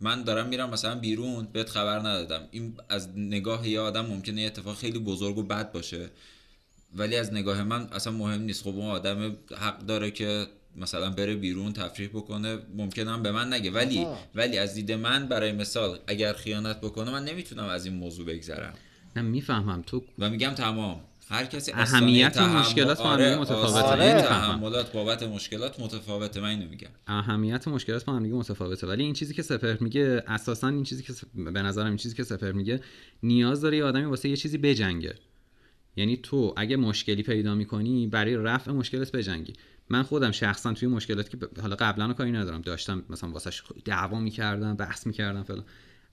من 0.00 0.22
دارم 0.22 0.48
میرم 0.48 0.70
مثلا 0.70 0.94
بیرون 0.94 1.48
بهت 1.52 1.68
خبر 1.68 1.98
ندادم 1.98 2.48
این 2.50 2.74
از 2.88 3.08
نگاه 3.16 3.68
یه 3.68 3.80
آدم 3.80 4.06
ممکنه 4.06 4.40
یه 4.40 4.46
اتفاق 4.46 4.76
خیلی 4.76 4.98
بزرگ 4.98 5.38
و 5.38 5.42
بد 5.42 5.72
باشه 5.72 6.08
ولی 6.96 7.16
از 7.16 7.32
نگاه 7.32 7.62
من 7.62 7.88
اصلا 7.92 8.12
مهم 8.12 8.42
نیست. 8.42 8.62
خب 8.62 8.68
اون 8.68 8.90
آدم 8.90 9.36
حق 9.58 9.78
داره 9.78 10.10
که 10.10 10.46
مثلا 10.76 11.10
بره 11.10 11.34
بیرون 11.34 11.72
تفریح 11.72 12.08
بکنه 12.08 12.58
ممکنه 12.76 13.10
هم 13.10 13.22
به 13.22 13.32
من 13.32 13.52
نگه. 13.52 13.70
ولی 13.70 13.98
آها. 13.98 14.18
ولی 14.34 14.58
از 14.58 14.74
دید 14.74 14.92
من 14.92 15.26
برای 15.26 15.52
مثال 15.52 15.98
اگر 16.06 16.32
خیانت 16.32 16.80
بکنه 16.80 17.10
من 17.10 17.24
نمی‌تونم 17.24 17.64
از 17.64 17.86
این 17.86 17.94
موضوع 17.94 18.26
بگذرم. 18.26 18.74
نه 19.16 19.22
می‌فهمم. 19.22 19.82
تو 19.82 20.02
و 20.18 20.30
میگم 20.30 20.50
تمام. 20.50 21.00
هر 21.30 21.44
کسی 21.44 21.72
اهمیت 21.72 22.32
تحمل- 22.32 22.58
مشکلات 22.60 22.98
با 22.98 23.04
آره، 23.04 23.36
متفاوته. 23.38 23.78
آره. 23.78 24.22
تحملات 24.22 24.92
بابت 24.92 25.22
مشکلات 25.22 25.80
متفاوته. 25.80 26.40
من 26.40 26.48
اینو 26.48 26.68
میگم. 26.68 26.88
اهمیت 27.06 27.68
مشکلات 27.68 28.04
با 28.04 28.12
هم 28.12 28.22
دیگه 28.22 28.34
متفاوته. 28.34 28.86
ولی 28.86 29.04
این 29.04 29.12
چیزی 29.12 29.34
که 29.34 29.42
سپر 29.42 29.76
میگه 29.80 30.22
اساسا 30.26 30.68
این 30.68 30.82
چیزی 30.82 31.02
که 31.02 31.12
به 31.34 31.62
نظرم 31.62 31.86
این 31.86 31.96
چیزی 31.96 32.14
که 32.14 32.24
سپر 32.24 32.52
میگه 32.52 32.80
نیاز 33.22 33.60
داره 33.60 33.76
یه 33.76 33.84
آدمی 33.84 34.04
واسه 34.04 34.28
یه 34.28 34.36
چیزی 34.36 34.58
بجنگه. 34.58 35.14
یعنی 35.98 36.16
تو 36.16 36.54
اگه 36.56 36.76
مشکلی 36.76 37.22
پیدا 37.22 37.54
می‌کنی 37.54 38.06
برای 38.06 38.36
رفع 38.36 38.72
مشکلت 38.72 39.12
بجنگی 39.12 39.52
من 39.88 40.02
خودم 40.02 40.30
شخصا 40.30 40.72
توی 40.72 40.88
مشکلاتی 40.88 41.38
که 41.38 41.60
حالا 41.60 41.76
قبلا 41.76 42.06
رو 42.06 42.12
کاری 42.12 42.32
ندارم 42.32 42.60
داشتم 42.60 43.02
مثلا 43.10 43.30
واسش 43.30 43.62
دعوا 43.84 44.20
می‌کردم 44.20 44.76
بحث 44.76 45.06
می‌کردم 45.06 45.42
فلان 45.42 45.64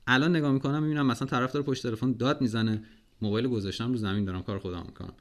الان 0.07 0.35
نگاه 0.35 0.51
می‌کنم 0.51 0.83
می‌بینم 0.83 1.07
مثلا 1.07 1.27
طرف 1.27 1.51
داره 1.51 1.65
پشت 1.65 1.83
تلفن 1.83 2.11
داد 2.11 2.41
می‌زنه 2.41 2.83
موبایل 3.21 3.47
گذاشتم 3.47 3.91
رو 3.91 3.97
زمین 3.97 4.25
دارم 4.25 4.43
کار 4.43 4.59
خودم 4.59 4.83
می‌کنم 4.87 5.13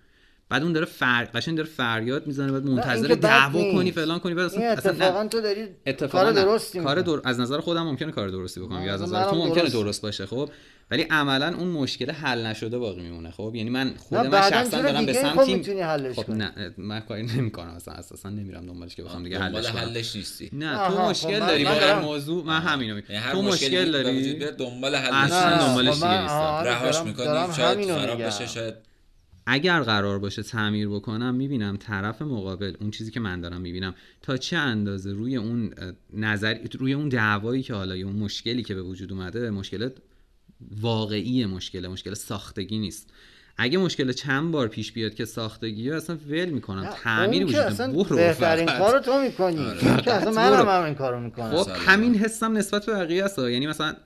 بعد 0.48 0.62
اون 0.62 0.72
داره 0.72 0.86
فر... 0.86 1.24
قشنگ 1.34 1.56
داره 1.56 1.68
فریاد 1.68 2.26
می‌زنه 2.26 2.52
بعد 2.52 2.66
منتظر 2.66 3.14
دعوا. 3.14 3.72
کنی 3.72 3.92
فلان 3.92 4.18
کنی 4.18 4.34
بعد 4.34 4.46
اصلا, 4.46 4.62
اصلا 4.64 4.92
اتفاقا 4.92 5.28
تو 5.28 5.40
داری 5.40 5.66
اتفاقا 5.86 6.24
کار 6.24 6.32
نه. 6.32 6.44
درستی 6.44 6.80
کار. 6.80 7.00
در... 7.00 7.20
از 7.24 7.40
نظر 7.40 7.60
خودم 7.60 7.82
ممکنه 7.82 8.12
کار 8.12 8.28
درستی 8.28 8.60
بکنم 8.60 8.78
نه، 8.78 8.84
یا 8.84 8.94
از 8.94 9.02
نظر 9.02 9.30
تو 9.30 9.36
ممکنه. 9.36 9.70
درست 9.70 10.02
باشه 10.02 10.26
خب 10.26 10.50
ولی 10.90 11.02
عملا 11.02 11.56
اون 11.56 11.68
مشکل 11.68 12.10
حل 12.10 12.46
نشده 12.46 12.78
باقی 12.78 13.02
میمونه. 13.02 13.30
خب 13.30 13.52
یعنی 13.54 13.70
من 13.70 13.94
خود 13.96 14.26
من 14.26 14.50
شخصا 14.50 14.82
دارم 14.82 15.06
به 15.06 15.12
خب 15.12 15.22
سمتی 15.22 15.54
می‌تونی 15.54 15.80
حلش 15.80 16.16
خب 16.16 16.30
نه 16.30 16.74
من 16.78 17.00
کاری 17.00 17.22
نمی‌کنم 17.22 17.70
اصلا 17.70 17.94
اساسا 17.94 18.30
نمیرم 18.30 18.66
دنبالش 18.66 18.94
که 18.94 19.02
بخوام 19.02 19.24
دیگه 19.24 19.38
حلش 19.38 19.70
کنم. 19.70 19.80
حلش 19.80 20.16
نیستی. 20.16 20.50
نه 20.52 20.76
تو 20.76 20.94
خب 20.94 21.00
مشکل 21.00 21.38
داری 21.38 21.64
با 21.64 22.00
موضوع 22.02 22.44
من 22.44 22.60
همینو 22.60 22.94
میگم. 22.94 23.10
یعنی 23.10 23.32
تو 23.32 23.42
مشکلی 23.42 23.76
مشکل 23.76 23.92
داری؟ 23.92 24.50
دنبال 24.50 24.94
حلش. 24.94 25.30
دنبالش 25.60 25.88
خب 25.88 26.06
نیستم. 26.06 26.36
آره، 26.36 26.70
رهاش 26.70 27.00
می‌کنی. 27.00 27.54
شاید 27.56 27.92
خراب. 27.92 28.22
بشه 28.22 28.46
شاید 28.46 28.74
اگر 29.46 29.80
قرار 29.80 30.18
باشه 30.18 30.42
تعمیر 30.42 30.88
بکنم 30.88 31.34
می‌بینم 31.34 31.76
طرف 31.76 32.22
مقابل 32.22 32.72
اون 32.80 32.90
چیزی 32.90 33.10
که 33.10 33.20
من 33.20 33.40
دارم 33.40 33.60
می‌بینم 33.60 33.94
تا 34.22 34.36
چه 34.36 34.56
اندازه 34.56 35.12
روی 35.12 35.36
اون 35.36 35.74
نظر 36.12 36.58
روی 36.78 36.92
اون 36.92 37.08
دعوایی 37.08 37.62
که 37.62 37.74
حالا 37.74 37.96
یا 37.96 38.06
اون 38.06 38.16
مشکلی 38.16 38.62
که 38.62 38.74
به 38.74 38.82
وجود 38.82 39.12
اومده 39.12 39.50
مشکل 39.50 39.88
واقعی 40.80 41.46
مشکل 41.46 41.86
مشکل 41.86 42.14
ساختگی 42.14 42.78
نیست 42.78 43.10
اگه 43.56 43.78
مشکل 43.78 44.12
چند 44.12 44.52
بار 44.52 44.68
پیش 44.68 44.92
بیاد 44.92 45.14
که 45.14 45.24
ساختگی 45.24 45.90
اصلا 45.90 46.16
ول 46.28 46.44
می‌کنم 46.50 46.88
تعمیر 47.02 47.42
اون 47.42 47.52
که 47.52 47.58
وجود 47.58 47.72
اصلا 47.72 47.92
برو 47.92 48.16
بهترین. 48.16 48.66
کارو 48.66 49.00
تو 49.00 49.20
می‌کنی 49.22 49.66
که 50.04 50.12
اصلا 50.12 50.32
برو. 50.50 50.56
منم 50.56 50.68
هم 50.68 50.82
این 50.84 50.94
کارو 50.94 51.20
می‌کنم 51.20 51.56
خب. 51.56 51.70
همین 51.86 52.14
حسم 52.14 52.56
نسبت 52.56 52.86
به 52.86 52.92
بقیه 52.92 53.24
است 53.24 53.38
یعنی 53.38 53.66
مثلا 53.66 53.96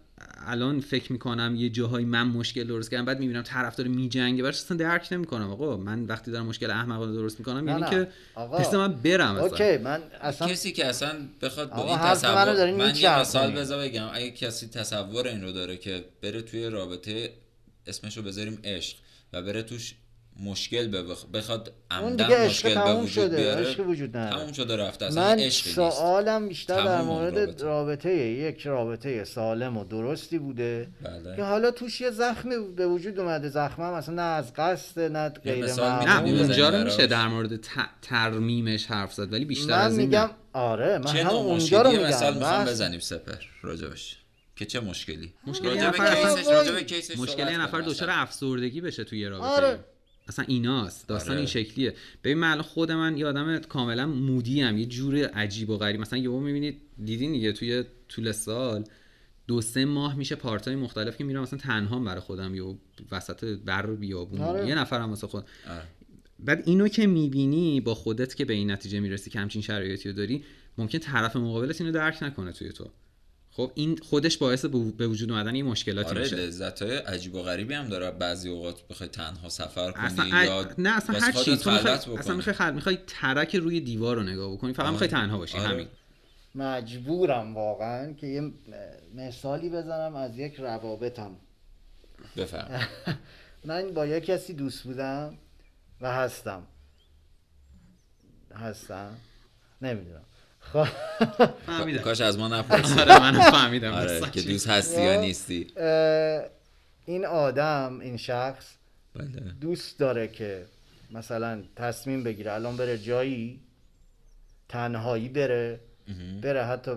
الان 0.49 0.81
فکر 0.81 1.13
می‌کنم 1.13 1.55
یه 1.57 1.69
جاهای 1.69 2.05
من 2.05 2.23
مشکل 2.23 2.65
درست 2.65 2.91
کردم 2.91 3.05
بعد 3.05 3.21
می‌بینم 3.21 3.43
طرف 3.43 3.77
داره 3.77 3.91
میجنگه 3.91 4.43
براش 4.43 4.55
اصلا 4.55 4.77
درک 4.77 5.09
نمی‌کنم 5.13 5.51
آقا 5.51 5.77
من 5.77 6.05
وقتی 6.05 6.31
دارم 6.31 6.47
مشکل 6.47 6.71
احمقانه 6.71 7.13
درست 7.13 7.39
می‌کنم 7.39 7.71
نه، 7.71 7.71
یعنی 7.71 7.83
نه. 7.83 7.91
که. 7.91 8.09
مثل 8.61 8.77
من 8.77 8.95
برم 8.95 9.35
اصلا 9.35 9.47
اوکی 9.47 9.77
من 9.77 10.03
اصلا 10.21 10.49
کسی 10.49 10.73
که 10.73 10.87
اصلا 10.87 11.13
بخواد 11.43 11.71
با 11.71 11.89
این 11.89 11.99
تصور 11.99 12.71
من 12.73 12.95
یه. 12.97 13.21
مثال 13.21 13.53
بذار 13.53 13.89
بگم 13.89 14.09
اگه 14.13 14.31
کسی 14.31 14.67
تصور 14.67 15.29
این 15.29 15.43
رو 15.43 15.53
داره 15.53 15.77
که 15.77 16.05
بره 16.23 16.43
توی 16.43 16.67
رابطه 16.67 17.33
اسمشو 17.87 18.23
بذاریم 18.23 18.59
عشق 18.65 18.97
و 19.33 19.43
بره 19.43 19.63
توش 19.63 19.95
مشکل 20.39 20.91
بخ- 21.15 21.27
بخواد 21.35 21.73
اون 21.91 22.01
عمدن 22.03 22.25
دیگه 22.27 22.39
عشق 22.39 22.67
مشکل 22.67 22.69
به 22.69 22.75
تموم 22.75 22.97
وجود 23.05 23.09
شده 23.13 23.37
بیاره 23.37 23.67
عشق 23.71 23.89
وجود 23.89 24.17
نداره 24.17 24.41
تموم 24.43 24.53
شده 24.53 24.77
رفته 24.77 25.05
اصلا 25.07 25.23
من 25.23 25.39
عشقی 25.39 25.71
سوالم 25.71 26.49
بیشتر 26.49 26.85
در 26.85 27.03
مورد 27.03 27.39
رابطه. 27.39 27.65
رابطه 27.65 28.15
یک 28.17 28.61
رابطه 28.67 29.25
سالم 29.25 29.77
و 29.77 29.85
درستی 29.85 30.39
بوده 30.39 30.89
بله. 31.03 31.37
که 31.37 31.43
حالا 31.43 31.71
توش 31.71 32.01
یه 32.01 32.11
زخمی 32.11 32.55
به 32.77 32.87
وجود 32.87 33.21
اومده 33.21 33.49
زخم 33.49 33.83
هم 33.83 33.93
اصلا 33.93 34.15
نه 34.15 34.23
از 34.23 34.53
قصد 34.55 35.01
نه 35.01 35.29
غیر 35.29 35.67
نه 35.67 36.21
اونجا 36.23 36.69
رو. 36.71 36.85
میشه 36.85 37.07
در 37.07 37.29
مورد 37.29 37.57
ت- 37.57 37.69
ترمیمش 38.03 38.87
حرف 38.87 39.15
زد 39.15 39.33
ولی 39.33 39.45
بیشتر 39.45 39.67
من 39.71 39.79
از 39.79 39.99
این 39.99 40.07
میگم. 40.07 40.31
آره 40.53 40.99
من 40.99 41.13
چه 41.13 41.19
هم 41.25 41.31
نوع 41.31 41.41
اونجا 41.41 41.83
رو 41.83 41.91
مشکلی 41.91 42.05
مثال 42.05 42.35
میگم 42.35 42.47
می‌خوام 42.47 42.65
بزنیم 42.65 43.01
سپر 43.01 43.35
راجبش 43.63 44.17
که 44.57 44.65
چه 44.67 44.81
مشکلی 44.81 45.35
مشکلی 45.47 45.75
یه 45.77 45.89
نفر 45.89 46.15
کیسش 46.15 46.39
اصلا- 46.41 46.53
راجب 46.53 46.81
کیسش 46.81 47.19
مشکل 47.19 47.37
صحبت 47.37 47.51
یه 47.53 47.59
نفر 47.59 47.81
دچار 47.81 48.09
مثلا. 48.09 48.23
افسردگی 48.23 48.81
بشه 48.81 49.05
توی 49.05 49.21
یه 49.21 49.29
رابطه 49.29 49.47
آره. 49.47 49.79
اصلا 50.29 50.45
ایناست. 50.49 51.09
داستان 51.09 51.31
آره. 51.31 51.39
این 51.39 51.47
شکلیه. 51.47 51.95
ببین 52.25 52.39
من 52.39 52.63
خود 52.63 52.93
من 52.93 53.17
یه 53.17 53.27
آدم 53.27 53.59
کاملا 53.59 54.07
مودی 54.07 54.63
ام. 54.63 54.79
یه 54.79 54.87
جور 54.87 55.25
عجیب 55.25 55.71
و 55.71 55.77
غریب. 55.77 56.01
مثلا 56.01 56.19
یهو 56.19 56.41
می‌بینید 56.41 56.81
دیدین 57.05 57.33
دیگه 57.33 57.53
توی 57.53 57.85
طول 58.09 58.33
سال 58.33 58.85
دو 59.47 59.61
سه 59.61 59.85
ماه 59.85 60.17
میشه 60.17 60.35
پارتای 60.35 60.77
مختلف 60.77 61.17
که 61.17 61.25
میرم 61.25 61.43
مثلا 61.43 61.59
تنها 61.59 61.99
برای 61.99 62.21
خودم 62.21 62.55
یا 62.55 62.79
وسط 63.13 63.45
بر 63.45 63.87
بیابون 63.87 64.41
آره. 64.41 64.69
یه 64.69 64.75
نفرم 64.75 65.11
واسه 65.11 65.27
خود. 65.27 65.45
آره. 65.71 65.83
بعد 66.39 66.63
اینو 66.67 66.89
که 66.89 67.07
می‌بینی 67.07 67.81
با 67.81 67.95
خودت 67.95 68.35
که 68.35 68.45
به 68.45 68.55
این 68.55 68.71
نتیجه 68.71 69.01
می‌رسی 69.01 69.31
که 69.31 69.39
همچین 69.39 69.63
شرایطی 69.63 70.09
رو 70.09 70.15
داری 70.15 70.45
ممکن 70.79 70.99
طرف 70.99 71.37
مقابلت 71.37 71.81
اینو 71.81 71.93
درک 71.93 72.23
نکنه 72.23 72.53
توی 72.53 72.73
تو. 72.73 72.91
خب 73.59 73.73
این 73.75 73.97
خودش 73.97 74.39
باعث 74.39 74.65
به 74.65 75.09
وجود 75.09 75.31
اومدن 75.31 75.55
این 75.55 75.65
مشکلاتی 75.67 76.11
آره 76.11 76.21
میشه. 76.21 76.37
لذت 76.37 76.83
های 76.83 76.97
عجیب 76.97 77.35
و 77.35 77.43
غریبی 77.43 77.75
هم 77.75 77.89
داره. 77.89 78.11
بعضی 78.11 78.49
اوقات 78.49 78.89
بخوای 78.89 79.09
تنها 79.09 79.49
سفر 79.49 79.93
کنی 79.93 80.05
اصلا 80.05 80.45
یا 80.45 80.69
نه 80.79 80.97
اصلا 80.97 81.19
هر 81.19 81.33
چی 81.33 81.45
تو 81.57 81.71
می‌خوای 81.71 81.79
خلوت 81.79 82.09
اصلا. 82.19 82.37
می‌خوای 82.37 82.55
خل... 82.55 82.75
می‌خوای 82.75 82.99
ترک 83.07 83.57
روی 83.57 83.81
دیوار 83.81 84.17
رو 84.17 84.23
نگاه 84.23 84.53
بکنی. 84.53 84.73
فقط 84.73 84.83
آره. 84.83 84.91
می‌خوای 84.91 85.11
تنها 85.11 85.39
باشی 85.39 85.59
آره. 85.59 85.69
همین. 85.69 85.89
مجبورم 86.55 87.55
واقعا 87.55 88.13
که 88.13 88.27
یه 88.27 88.53
مثالی 89.15 89.69
بزنم 89.71 90.17
از 90.17 90.39
یک 90.39 90.55
روابطم. 90.55 91.37
بفهم 92.37 92.89
من 93.65 93.95
با 93.95 94.07
یک 94.07 94.25
کسی 94.25 94.53
دوست 94.53 94.83
بودم 94.83 95.39
و 96.01 96.13
هستم. 96.13 96.63
هستم. 98.55 99.17
نمی‌دونم. 99.83 100.25
فهمیدم. 101.67 102.03
کاش 102.03 102.21
از 102.21 102.39
ما 102.39 102.49
نپرسی. 102.49 103.01
آره 103.01 103.21
منم 103.21 103.51
فهمیدم. 103.51 103.93
آره 103.93 104.21
که. 104.31 104.43
دوست 104.43 104.69
هستی 104.69 105.03
یا 105.03 105.21
نیستی. 105.21 105.67
اه، 105.77 106.43
این 107.07 107.27
آدم 107.27 107.99
این 108.01 108.17
شخص 108.17 108.75
بله. 109.15 109.27
دوست 109.61 109.99
داره 109.99 110.29
که 110.29 110.67
مثلا 111.11 111.63
تصمیم 111.77 112.25
بگیره 112.25 112.53
الان 112.53 112.77
بره 112.77 112.99
جایی 112.99 113.61
تنهایی 114.69 115.29
بره 115.29 115.81
بره 116.43 116.65
حتی 116.65 116.93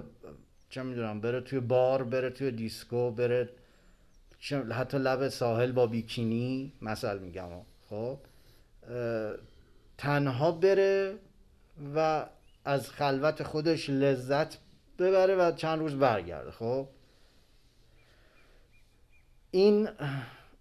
چه 0.70 0.84
می‌دونم 0.84 1.22
بره 1.22 1.42
توی 1.42 1.60
بار 1.60 2.04
بره 2.04 2.30
توی 2.30 2.52
دیسکو 2.52 3.12
بره 3.12 3.50
حتی 4.72 4.98
لب 4.98 5.30
ساحل 5.30 5.72
با 5.72 5.88
بیکینی 5.88 6.74
مثل 6.82 7.18
میگم. 7.18 7.50
خب 7.90 8.18
تنها 9.98 10.52
بره 10.52 11.14
و 11.96 12.26
از 12.66 12.90
خلوت 12.90 13.44
خودش 13.44 13.90
لذت 13.90 14.58
ببره 15.00 15.36
و 15.36 15.52
چند 15.52 15.80
روز 15.80 15.96
برگرده 15.96 16.52
خب؟ 16.52 16.88
این 19.52 19.90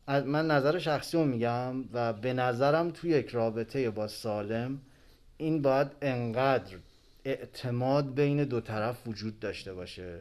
من 0.07 0.47
نظر 0.47 0.79
شخصی 0.79 1.17
رو 1.17 1.25
میگم 1.25 1.85
و 1.93 2.13
به 2.13 2.33
نظرم 2.33 2.91
توی 2.91 3.11
یک 3.11 3.29
رابطه 3.29 3.91
با 3.91 4.09
سالم 4.09 4.81
این 5.37 5.63
باید 5.63 5.89
انقدر 6.03 6.77
اعتماد 7.25 8.15
بین 8.15 8.45
دو 8.45 8.61
طرف 8.61 9.09
وجود 9.09 9.41
داشته 9.41 9.75
باشه. 9.75 10.21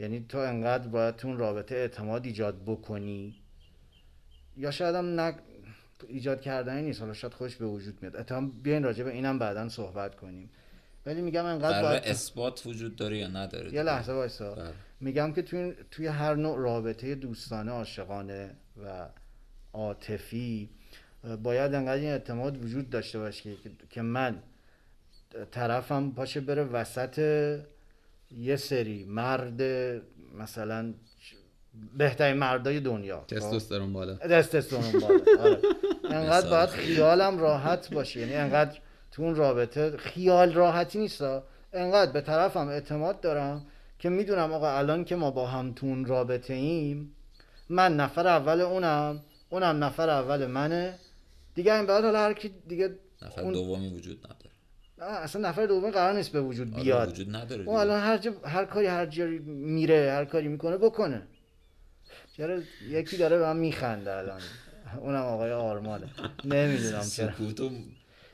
یعنی 0.00 0.26
تو 0.28 0.38
انقدر 0.38 0.88
باید 0.88 1.16
تو 1.16 1.28
اون 1.28 1.38
رابطه 1.38 1.74
اعتماد 1.74 2.26
ایجاد 2.26 2.62
بکنی 2.66 3.34
یا 4.56 4.70
شاید 4.70 4.94
هم 4.94 5.20
ایجاد 6.08 6.40
کردنی 6.40 6.82
نیست. 6.82 7.00
حالا 7.00 7.12
شاید 7.12 7.34
خوش 7.34 7.56
به 7.56 7.66
وجود 7.66 7.98
میاد. 8.02 8.16
اتهام 8.16 8.50
بیاین 8.50 8.82
راجع 8.82 9.04
به 9.04 9.10
اینم 9.10 9.38
بعدا 9.38 9.68
صحبت 9.68 10.14
کنیم. 10.14 10.50
ولی 11.06 11.20
میگم 11.20 11.44
انقدر 11.44 11.82
باید 11.82 12.02
اثبات 12.04 12.66
وجود 12.66 12.96
داره 12.96 13.18
یا 13.18 13.28
نداره 13.28 13.74
یه 13.74 13.82
لحظه 13.82 14.12
وایسا. 14.12 14.54
بله. 14.54 14.72
میگم 15.00 15.32
که 15.32 15.42
توی, 15.42 15.74
توی 15.90 16.06
هر 16.06 16.34
نوع 16.34 16.58
رابطه 16.58 17.14
دوستانه 17.14 17.72
عاشقانه 17.72 18.50
و 18.84 19.08
عاطفی 19.72 20.70
باید 21.42 21.74
انقدر 21.74 22.00
این 22.00 22.10
اعتماد 22.10 22.64
وجود 22.64 22.90
داشته 22.90 23.18
باشه 23.18 23.56
که, 23.56 23.70
که 23.90 24.02
من 24.02 24.42
طرفم 25.50 26.10
پاشه 26.10 26.40
بره 26.40 26.64
وسط 26.64 27.18
یه 28.30 28.56
سری 28.56 29.04
مرد 29.04 29.62
مثلا 30.38 30.94
بهترین 31.98 32.36
مردای 32.36 32.80
دنیا. 32.80 33.20
خب؟ 33.20 33.26
تستوسترون 33.26 33.92
بالا. 33.92 34.14
تستوسترون 34.14 35.00
بالا. 35.00 35.20
آره. 35.40 35.58
انقدر. 36.10 36.50
باید 36.50 36.68
خیالم 36.68 37.38
راحت 37.38 37.94
باشه. 37.94 38.20
یعنی 38.20 38.34
انقدر 38.34 38.78
تو 39.12 39.22
اون 39.22 39.34
رابطه 39.34 39.96
خیال 39.96 40.52
راحتی 40.52 40.98
نیستا 40.98 41.42
انقدر 41.72 42.12
به 42.12 42.20
طرفم 42.20 42.68
اعتماد 42.68 43.20
دارم 43.20 43.66
که 43.98 44.08
می‌دونم 44.08 44.52
آقا 44.52 44.70
الان 44.70 45.04
که 45.04 45.16
ما 45.16 45.30
با 45.30 45.46
هم 45.46 45.72
تو 45.72 45.86
اون 45.86 46.04
رابطه 46.04 46.54
ایم 46.54 47.14
من 47.68 47.96
نفر 47.96 48.26
اول 48.26 48.60
اونم 48.60 49.20
اونم 49.50 49.84
نفر 49.84 50.10
اول 50.10 50.46
منه. 50.46 50.94
دیگه 51.54 51.74
این 51.74 51.86
بعد 51.86 52.04
حالا 52.04 52.18
هر 52.18 52.32
کی 52.32 52.50
دیگه 52.68 52.90
نفر 53.22 53.42
اون- 53.42 53.52
دومی 53.52 53.88
وجود 53.88 54.18
نداره. 54.18 54.48
اصلا 55.22 55.48
نفر 55.48 55.66
دوم 55.66 55.90
قرار 55.90 56.12
نیست 56.16 56.32
به 56.32 56.40
وجود 56.40 56.74
آره، 56.74 56.82
بیاد. 56.82 57.08
وجود 57.08 57.36
نداره 57.36 57.64
اون 57.64 57.80
الان 57.80 58.00
هر, 58.00 58.16
جا 58.18 58.32
هر 58.44 58.64
کاری 58.64 58.86
هر 58.86 59.06
جایی 59.06 59.38
میره 59.48 60.12
هر 60.12 60.24
کاری 60.24 60.48
می‌کنه 60.48 60.76
بکنه. 60.76 61.22
چرا 62.38 62.58
یکی 62.88 63.16
داره 63.16 63.38
به 63.38 63.44
من 63.44 63.56
میخنده 63.56 64.16
الان؟ 64.16 64.40
اونم 65.00 65.22
آقای 65.22 65.52
آرمانه. 65.52 66.06
نمی‌دونم 66.44 67.04
چرا. 67.16 67.32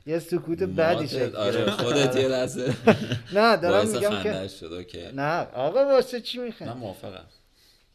یه 0.07 0.19
سکوت 0.19 0.63
بدی 0.63 1.09
شکل 1.09 1.37
آره. 1.37 1.71
خودت 1.71 2.17
یه 2.17 2.29
لحظه. 2.29 2.75
نه 3.37 3.57
دارم 3.57 3.89
میگم 3.89 4.23
که 4.23 4.49
شد 4.49 4.87
نه 5.15 5.39
آقا 5.41 5.85
واسه 5.85 6.21
چی 6.21 6.39
من 6.39 6.45
می‌خوای 6.45 6.71
موافقم. 6.71 7.25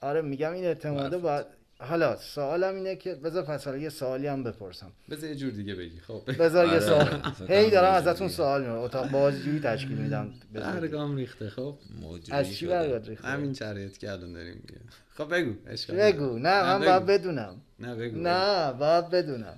آره 0.02 0.22
میگم 0.22 0.54
این 0.54 0.66
اعتماده. 0.66 1.18
باید 1.18 1.46
حالا 1.82 2.16
سوالم 2.16 2.76
اینه 2.76 2.96
که 2.96 3.16
بذار 3.16 3.44
پس 3.44 3.66
حالا 3.66 3.78
یه 3.78 3.90
سوالی 3.90 4.28
هم 4.28 4.44
بپرسم. 4.44 4.92
بذار 5.10 5.30
یه 5.30 5.36
جور 5.36 5.52
دیگه 5.52 5.76
بگی 5.76 6.00
خب. 6.00 6.22
بذار 6.40 6.66
یه 6.66 6.72
آره، 6.72 6.80
سوال. 6.80 7.06
فکر 7.32 7.54
هی 7.54 7.70
دارم 7.70 7.94
ازتون. 7.94 8.28
سوال 8.28 8.62
میرم 8.62 8.78
اتاق 8.78 9.10
بازجویی 9.12 9.60
تشکیل 9.60 9.98
میدم. 9.98 10.34
برگام 10.54 11.16
ریخته 11.16 11.50
خب. 11.50 11.76
موجودی 12.02 12.32
از 12.32 12.54
چی 12.54 12.68
ریخته؟ 12.68 13.28
همین 13.28 13.54
شرایط 13.54 13.98
که 13.98 14.12
الان 14.12 14.34
داریم 14.34 14.62
میگه. 14.62 14.82
خب 15.18 15.36
بگو 15.36 15.54
اشکال 15.68 15.96
بگو. 15.96 16.40
نه 16.40 16.64
من. 16.64 16.80
باید 16.80 17.06
بدونم. 17.06 17.62
نه 17.80 17.96
بگو 17.96 18.20
نه 18.20 18.74
باید 18.74 19.10
بدونم. 19.10 19.58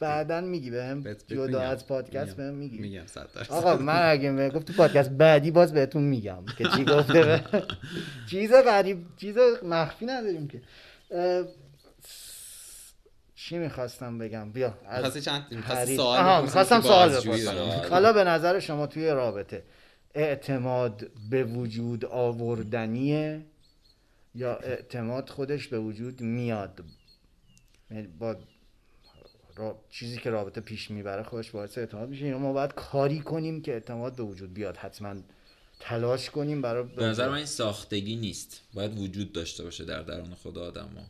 بعدا 0.00 0.40
میگی 0.40 0.70
بهم. 0.70 1.14
جدا. 1.26 1.60
از 1.60 1.86
پادکست. 1.86 2.36
بهم 2.36 2.54
میگی. 2.54 2.78
میگم 2.78 3.06
صد 3.06 3.28
درصد. 3.34 3.52
آقا 3.52 3.76
من 3.76 4.10
اگه 4.10 4.32
به 4.32 4.50
گفت 4.50 4.66
تو 4.66 4.72
پادکست 4.72 5.10
بعدی 5.10 5.50
باز 5.50 5.72
بهتون 5.72 6.02
میگم 6.02 6.44
که 6.58 6.64
چی 6.76 6.84
گفته. 6.84 7.44
چیز 8.30 8.52
غریب 8.52 8.98
چیز 9.16 9.36
مخفی 9.62 10.06
نداریم 10.06 10.48
که. 10.48 10.60
چی 13.34 13.58
می‌خواستم 13.58 14.18
بگم 14.18 14.52
بیا 14.52 14.78
از 14.86 15.24
چند. 15.24 15.64
سوال 15.96 16.42
می‌خواستم 16.42 16.80
سوال 16.80 17.08
بپرسم. 17.08 17.54
دارم. 17.54 17.90
حالا 17.90 18.12
به 18.12 18.24
نظر 18.24 18.60
شما 18.60 18.86
توی 18.86 19.10
رابطه 19.10 19.64
اعتماد 20.14 21.10
به 21.30 21.44
وجود 21.44 22.04
آوردنیه 22.04 23.46
یا 24.34 24.56
اعتماد 24.56 25.28
خودش 25.28 25.68
به 25.68 25.78
وجود 25.78 26.20
میاد 26.20 26.84
یعنی 27.90 28.06
با 28.06 28.36
را... 29.56 29.78
چیزی 29.90 30.18
که 30.18 30.30
رابطه 30.30 30.60
پیش 30.60 30.90
می‌بره 30.90 31.22
خودش 31.22 31.50
باعث 31.50 31.78
اعتماد 31.78 32.08
میشه 32.08 32.26
یا 32.26 32.38
ما 32.38 32.52
باید 32.52 32.72
کاری 32.72 33.20
کنیم 33.20 33.62
که 33.62 33.72
اعتماد 33.72 34.16
به 34.16 34.22
وجود 34.22 34.54
بیاد 34.54 34.76
حتما 34.76 35.14
تلاش 35.80 36.30
کنیم 36.30 36.62
برای 36.62 36.82
به 36.96 37.04
نظر 37.04 37.28
من 37.28 37.34
این 37.34 37.46
ساختگی 37.46 38.16
نیست 38.16 38.60
باید 38.74 38.98
وجود 38.98 39.32
داشته 39.32 39.64
باشه 39.64 39.84
در 39.84 40.02
درون 40.02 40.34
خود 40.34 40.58
آدم 40.58 40.88
ها. 40.96 41.02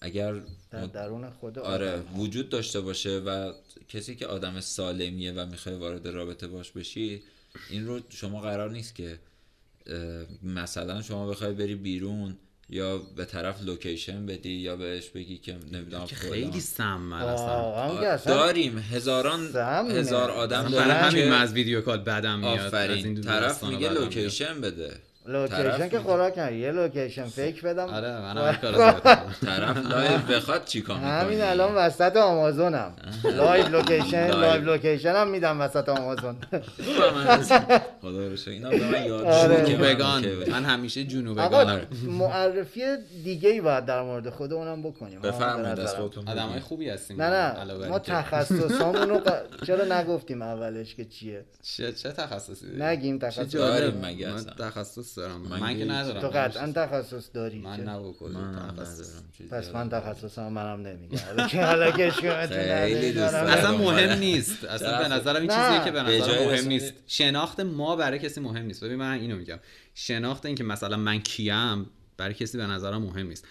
اگر 0.00 0.42
در 0.70 0.86
درون 0.86 1.30
خود 1.30 1.58
آره 1.58 1.92
آدم. 1.92 2.20
وجود 2.20 2.48
داشته 2.48 2.80
باشه 2.80 3.18
و 3.18 3.52
کسی 3.88 4.16
که 4.16 4.26
آدم 4.26 4.60
سالمیه 4.60 5.32
و 5.32 5.46
می‌خوای 5.46 5.74
وارد 5.76 6.08
رابطه 6.08 6.46
باش 6.46 6.70
بشی 6.70 7.22
این 7.70 7.86
رو 7.86 8.00
شما 8.08 8.40
قرار 8.40 8.70
نیست 8.70 8.94
که 8.94 9.18
مثلا 10.42 11.02
شما 11.02 11.30
بخوای 11.30 11.52
بری 11.52 11.74
بیرون 11.74 12.36
یا 12.70 12.98
به 12.98 13.24
طرف 13.24 13.62
location 13.62 14.26
بدی 14.26 14.52
یا 14.52 14.76
بهش 14.76 15.08
بگی 15.08 15.38
که 15.38 15.56
نمی‌دونم. 15.72 16.06
خیلی 16.06 16.60
سمن 16.60 17.22
اصلا 17.22 18.34
داریم 18.34 18.78
هزاران 18.78 19.48
سمه. 19.52 19.92
هزار 19.92 20.30
آدم 20.30 20.62
داریم 20.62 20.88
برای 20.88 21.10
همین 21.10 21.30
من 21.30 21.40
از 21.42 21.52
video 21.52 21.80
call 21.80 21.98
بدم 21.98 22.38
میاد 22.38 22.58
از 22.58 22.60
این 22.60 22.66
آفرین 22.66 23.20
طرف 23.20 23.64
میگه. 23.64 23.88
location 23.88 24.60
بده 24.60 24.96
location 25.26 25.88
که 25.88 25.98
خوراک 25.98 26.38
نه 26.38 26.56
یه 26.56 26.72
location 26.72 27.24
fake 27.24 27.62
بدم. 27.62 27.88
آره 27.88 28.20
من 28.20 28.38
هم 28.38 28.52
کار 28.62 29.00
طرف 29.44 29.76
live 29.76 30.18
بخواد 30.36 30.64
چیکار 30.64 30.96
می‌کنی؟ 30.96 31.10
همین 31.12 31.40
الان 31.40 31.74
وسط 31.74 32.16
آمازونم. 32.16 32.92
live 33.24 33.68
location 33.68 34.26
live. 34.30 34.62
location 34.62 35.12
هم 35.12 35.28
میدم 35.28 35.60
وسط 35.60 35.88
آمازون. 35.88 36.36
خدا 38.02 38.28
رو 38.28 38.36
شکر. 38.36 38.50
اینا 38.50 38.70
به 38.70 38.84
من 38.90 39.04
یاد 39.06 39.24
آره. 39.24 39.64
که 39.64 39.90
okay 40.04 40.28
بشم. 40.36 40.50
من 40.52 40.64
همیشه 40.64 41.00
آقا 41.00 41.08
جنوبگانم 41.10 41.80
معرفی 42.04 42.80
دیگه 43.24 43.48
ای 43.50 43.60
باید 43.60 43.84
در 43.84 44.02
مورد 44.02 44.30
خودمونم 44.30 44.82
بکنیم. 44.82 45.20
بفرمایید. 45.20 45.80
از 45.80 45.94
خودتون 45.94 46.28
آدمای. 46.28 46.60
خوبی 46.60 46.88
هستیم. 46.90 47.22
نه 47.22 47.28
نه. 47.30 47.34
علاوه 47.60 47.80
بر 47.80 47.88
ما 47.88 47.98
تخصصامون 47.98 49.08
رو 49.08 49.20
ق- 49.20 49.66
چرا 49.66 50.00
نگفتیم 50.00 50.42
اولش 50.42 50.94
که 50.94 51.04
چیه؟ 51.04 51.44
چه 51.62 51.92
چه 51.92 52.12
تخصصی؟ 52.12 52.66
نگیم 52.78 53.18
تخصص. 53.18 53.54
داریم 53.54 54.00
مگه؟ 54.04 54.28
تخصص 54.58 55.13
تخصص 55.14 55.18
دارم. 55.18 55.40
من 55.40 55.60
من, 55.60 55.72
که 55.74 55.78
که- 55.78 55.92
ندارم. 55.92 56.20
تو 56.20 56.28
قطعا 56.28 56.72
تخصص 56.72 57.28
داری 57.34 57.58
من 57.58 57.76
که. 57.76 57.82
نه 57.82 57.98
با 57.98 58.12
کلی 58.12 58.34
من 58.34 58.72
تخصص. 58.76 59.20
پس 59.50 59.68
من. 59.74 59.88
تخصصم 59.88 60.48
منم 60.48 60.86
نمیگم 60.86 61.46
که 61.48 61.64
حالا 61.64 61.90
دارم. 63.12 63.46
اصلا. 63.46 63.76
مهم 63.76 64.18
نیست. 64.18 64.64
اصلا 64.64 64.98
به 64.98 65.08
نظرم 65.08 65.40
این. 65.40 65.50
چیزیه 65.50 65.84
که 65.84 65.90
به 65.90 66.20
جای 66.20 66.46
مهم 66.46 66.68
نیست. 66.68 66.92
شناخت 67.06 67.60
ما 67.60 67.96
برای 67.96 68.18
کسی 68.18 68.40
مهم 68.40 68.66
نیست. 68.66 68.84
ببین 68.84 68.96
من 68.96 69.12
اینو 69.12 69.36
میگم. 69.36 69.58
شناخت 69.94 70.46
این 70.46 70.54
که 70.54 70.64
مثلا 70.64 70.96
من 70.96 71.18
کیم 71.20 71.86
برای 72.16 72.34
کسی 72.34 72.58
به 72.58 72.66
نظرم 72.66 73.02
مهم 73.02 73.26
نیست. 73.26 73.44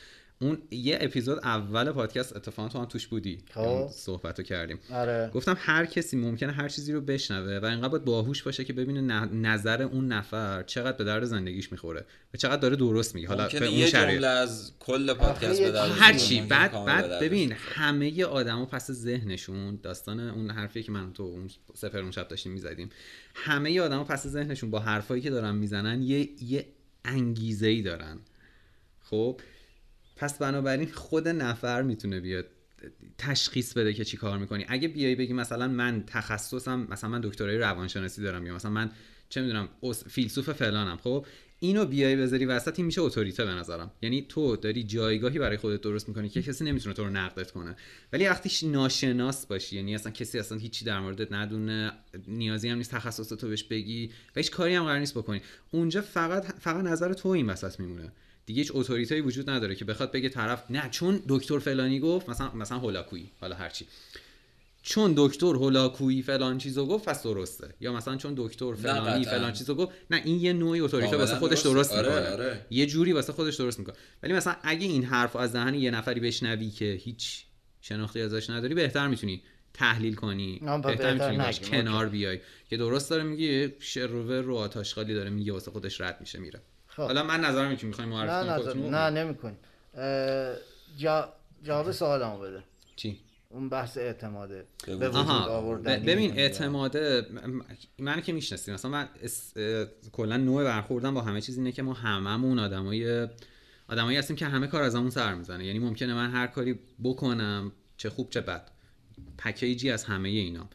اون 0.43 0.57
یه 0.71 0.97
اپیزود 1.01 1.39
اول 1.43 1.91
پادکست 1.91 2.35
اتفاقا 2.35 2.69
تو 2.69 2.79
هم 2.79 2.85
توش 2.85 3.07
بودی. 3.07 3.37
خب. 3.53 3.87
صحبت 3.91 4.39
رو 4.39 4.45
کردیم. 4.45 4.79
آره. 4.91 5.31
گفتم 5.33 5.57
هر 5.59 5.85
کسی 5.85 6.17
ممکنه 6.17 6.51
هر 6.51 6.69
چیزی 6.69 6.93
رو 6.93 7.01
بشنوه 7.01 7.59
و 7.59 7.65
اینقدر 7.65 7.87
باید 7.87 8.05
باهوش 8.05 8.43
باشه 8.43 8.63
که 8.63 8.73
ببینه 8.73 9.01
نظر 9.25 9.81
اون 9.81 10.07
نفر 10.07 10.63
چقدر 10.63 10.97
به 10.97 11.03
درد 11.03 11.23
زندگیش 11.23 11.71
می‌خوره 11.71 12.05
و 12.33 12.37
چقدر 12.37 12.61
داره 12.61 12.75
درست 12.75 13.15
میگه. 13.15 13.27
حالا 13.27 13.47
به 13.47 13.65
اون 13.65 13.77
یه 13.77 13.87
شرایط. 13.87 14.15
جمله 14.15 14.27
از 14.27 14.71
کل 14.79 15.13
پادکست 15.13 15.61
به 15.61 15.65
چیزی- 15.71 15.99
هر. 15.99 16.13
چی. 16.13 16.41
بعد 16.41 16.71
بعد 16.85 17.19
ببین. 17.19 17.51
همه 17.57 18.23
آدما 18.23 18.65
پس 18.65 18.91
ذهنشون 18.91 19.79
داستان 19.83 20.19
اون 20.19 20.49
حرفی 20.49 20.83
که 20.83 20.91
من 20.91 21.13
تو 21.13 21.23
اون 21.23 21.49
سپر 21.73 21.99
اون 21.99 22.11
شب 22.11 22.27
داشتیم 22.27 22.51
می‌زدیم 22.51 22.89
همه 23.35 23.81
آدما 23.81 24.03
پس 24.03 24.27
ذهنشون 24.27 24.71
با 24.71 24.79
حرفایی 24.79 25.21
که 25.21 25.29
دارن 25.29 25.55
می‌زنن 25.55 26.01
یه 26.01 26.29
یه 26.43 26.65
انگیزه 27.05 27.67
ای 27.67 27.81
دارن. 27.81 28.19
خب؟ 29.01 29.39
پس 30.23 30.37
بنابراین 30.37 30.91
خود 30.91 31.27
نفر 31.27 31.81
می‌تونه 31.81 32.19
بیاد 32.19 32.45
تشخیص 33.17 33.73
بده 33.73 33.93
که 33.93 34.05
چی 34.05 34.17
کار 34.17 34.37
می‌کنی. 34.37 34.65
اگه 34.67 34.87
بیای 34.87 35.15
بگی 35.15 35.33
مثلا 35.33 35.67
من 35.67 36.03
تخصصم 36.07 36.87
مثلا 36.89 37.09
من 37.09 37.21
دکترای 37.21 37.57
روانشناسی 37.57 38.21
دارم 38.21 38.45
یا 38.45 38.55
مثلا 38.55 38.71
من 38.71 38.91
چه 39.29 39.41
می‌دونم 39.41 39.69
فیلسوف 40.09 40.51
فلانم 40.51 40.97
خب؟ 40.97 41.25
اینو 41.59 41.85
بیای 41.85 42.15
بذاری 42.15 42.45
وسط 42.45 42.79
این 42.79 42.85
میشه 42.85 43.01
اتوریته 43.01 43.45
به 43.45 43.51
نظرم. 43.51 43.91
یعنی 44.01 44.25
تو 44.29 44.55
داری 44.55 44.83
جایگاهی 44.83 45.39
برای 45.39 45.57
خودت 45.57 45.81
درست 45.81 46.07
می‌کنی 46.07 46.29
که 46.29 46.41
کسی 46.41 46.63
نمی‌تونه 46.63 46.95
تو 46.95 47.03
رو 47.03 47.09
نقدت 47.09 47.51
کنه. 47.51 47.75
ولی 48.13 48.27
وقتی 48.27 48.67
ناشناس 48.67 49.45
باشی 49.45 49.75
یعنی 49.75 49.95
اصلا 49.95 50.11
کسی 50.11 50.39
اصلا 50.39 50.57
هیچی 50.57 50.85
در 50.85 50.99
موردت 50.99 51.31
ندونه 51.31 51.91
نیازی 52.27 52.69
هم 52.69 52.77
نیست 52.77 52.91
تخصص 52.91 53.29
تو 53.29 53.47
بهش 53.47 53.63
بگی 53.63 54.07
و 54.07 54.39
هیچ 54.39 54.51
کاری 54.51 54.75
هم 54.75 54.83
قرار 54.83 54.99
نیست 54.99 55.17
بکنی. 55.17 55.41
اونجا 55.71 56.01
فقط 56.01 56.43
فقط 56.43 56.83
نظر 56.83 57.13
تو 57.13 57.29
این 57.29 57.49
وسط 57.49 57.79
میمونه. 57.79 58.11
دیگه 58.45 58.61
هیچ 58.61 58.71
اتوریتایی 58.75 59.21
وجود 59.21 59.49
نداره 59.49 59.75
که 59.75 59.85
بخواد 59.85 60.11
بگه 60.11 60.29
طرف 60.29 60.63
نه 60.69 60.89
چون 60.91 61.23
دکتر 61.27 61.59
فلانی 61.59 61.99
گفت 61.99 62.29
مثلا 62.29 62.51
مثلا 62.51 62.77
هولاکویی 62.77 63.31
حالا 63.41 63.55
هرچی 63.55 63.87
چون 64.85 65.13
دکتر 65.17 65.45
هولاکویی 65.55 66.21
فلان 66.21 66.57
چیزو 66.57 66.85
گفت 66.85 67.09
پس 67.09 67.23
درسته 67.23 67.73
یا 67.79 67.93
مثلا 67.93 68.17
چون 68.17 68.33
دکتر 68.37 68.73
فلانی. 68.73 69.25
فلان 69.25 69.53
چیزو 69.53 69.75
گفت 69.75 69.91
نه 70.09 70.21
این 70.25 70.41
یه 70.41 70.53
نوعی 70.53 70.79
اتوریته 70.79 71.17
واسه 71.17 71.35
خودش 71.35 71.61
درسته. 71.61 71.73
درست 71.73 71.91
آره، 71.91 72.19
می‌کنه 72.19 72.33
آره. 72.33 72.65
یه 72.69 72.85
جوری 72.85 73.13
واسه 73.13 73.33
خودش 73.33 73.55
درست 73.55 73.79
می‌کنه 73.79 73.95
ولی 74.23 74.33
مثلا 74.33 74.55
اگه 74.63 74.87
این 74.87 75.03
حرف 75.03 75.35
از 75.35 75.53
دهن 75.53 75.73
یه 75.75 75.91
نفری 75.91 76.19
بشنوی 76.19 76.69
که 76.69 76.99
هیچ 77.03 77.45
شناختی 77.81 78.21
ازش 78.21 78.49
نداری 78.49 78.75
بهتر 78.75 79.07
می‌تونی 79.07 79.41
تحلیل 79.73 80.15
کنی 80.15 80.61
بهتر 80.83 81.13
می‌تونی 81.13 81.37
باش. 81.37 81.59
کنار 81.59 82.09
بیای 82.09 82.39
که 82.69 82.77
درست 82.77 83.09
داره 83.09 83.23
میگه 83.23 83.75
شروور 83.79 84.41
رو 84.41 84.55
آتش 84.55 84.93
خالی 84.93 85.13
داره 85.13 85.29
میگه 85.29 85.53
واسه 85.53 85.71
خودش 85.71 86.01
رد 86.01 86.17
میشه 86.21 86.39
میره 86.39 86.61
خب. 86.95 87.03
حالا 87.03 87.23
من 87.23 87.39
نظرم 87.39 87.75
که 87.75 87.87
می‌خوایم 87.87 88.09
نه 88.09 88.15
معرفی 88.15 88.49
نظر 88.49 88.73
کنیم 88.73 88.95
نه 88.95 89.23
نمی‌کنیم. 89.23 89.57
جا... 90.97 91.33
جواب 91.63 91.91
سوالمو 91.91 92.39
بده. 92.39 92.63
چی؟ 92.95 93.19
اون 93.49 93.69
بحث 93.69 93.97
اعتماده. 93.97 94.65
به 94.87 95.09
وجود 95.09 95.27
آوردن 95.27 96.03
ببین 96.03 96.37
اعتماده 96.37 97.25
من 97.99 98.21
که 98.21 98.33
می‌شناسی 98.33 98.71
مثلا 98.71 98.91
من 98.91 99.09
اس- 99.23 99.57
اه، 99.57 99.85
کلا 100.11 100.37
نوع 100.37 100.63
برخوردم 100.63 101.13
با 101.13 101.21
همه 101.21 101.41
چیز 101.41 101.57
اینه 101.57 101.71
که 101.71 101.81
ما 101.81 101.93
هممون 101.93 102.59
آدمای 102.59 103.27
آدمایی 103.87 104.17
هستیم 104.17 104.35
که 104.35 104.45
همه 104.45 104.67
کار 104.67 104.83
از 104.83 104.95
همون 104.95 105.09
سر 105.09 105.35
می‌زنه. 105.35 105.65
یعنی 105.65 105.79
ممکنه 105.79 106.13
من 106.13 106.31
هر 106.31 106.47
کاری 106.47 106.79
بکنم 107.03 107.71
چه 107.97 108.09
خوب 108.09 108.29
چه 108.29 108.41
بد. 108.41 108.71
پکیجی 109.37 109.91
از 109.91 110.03
همه 110.03 110.29
اینام 110.29 110.69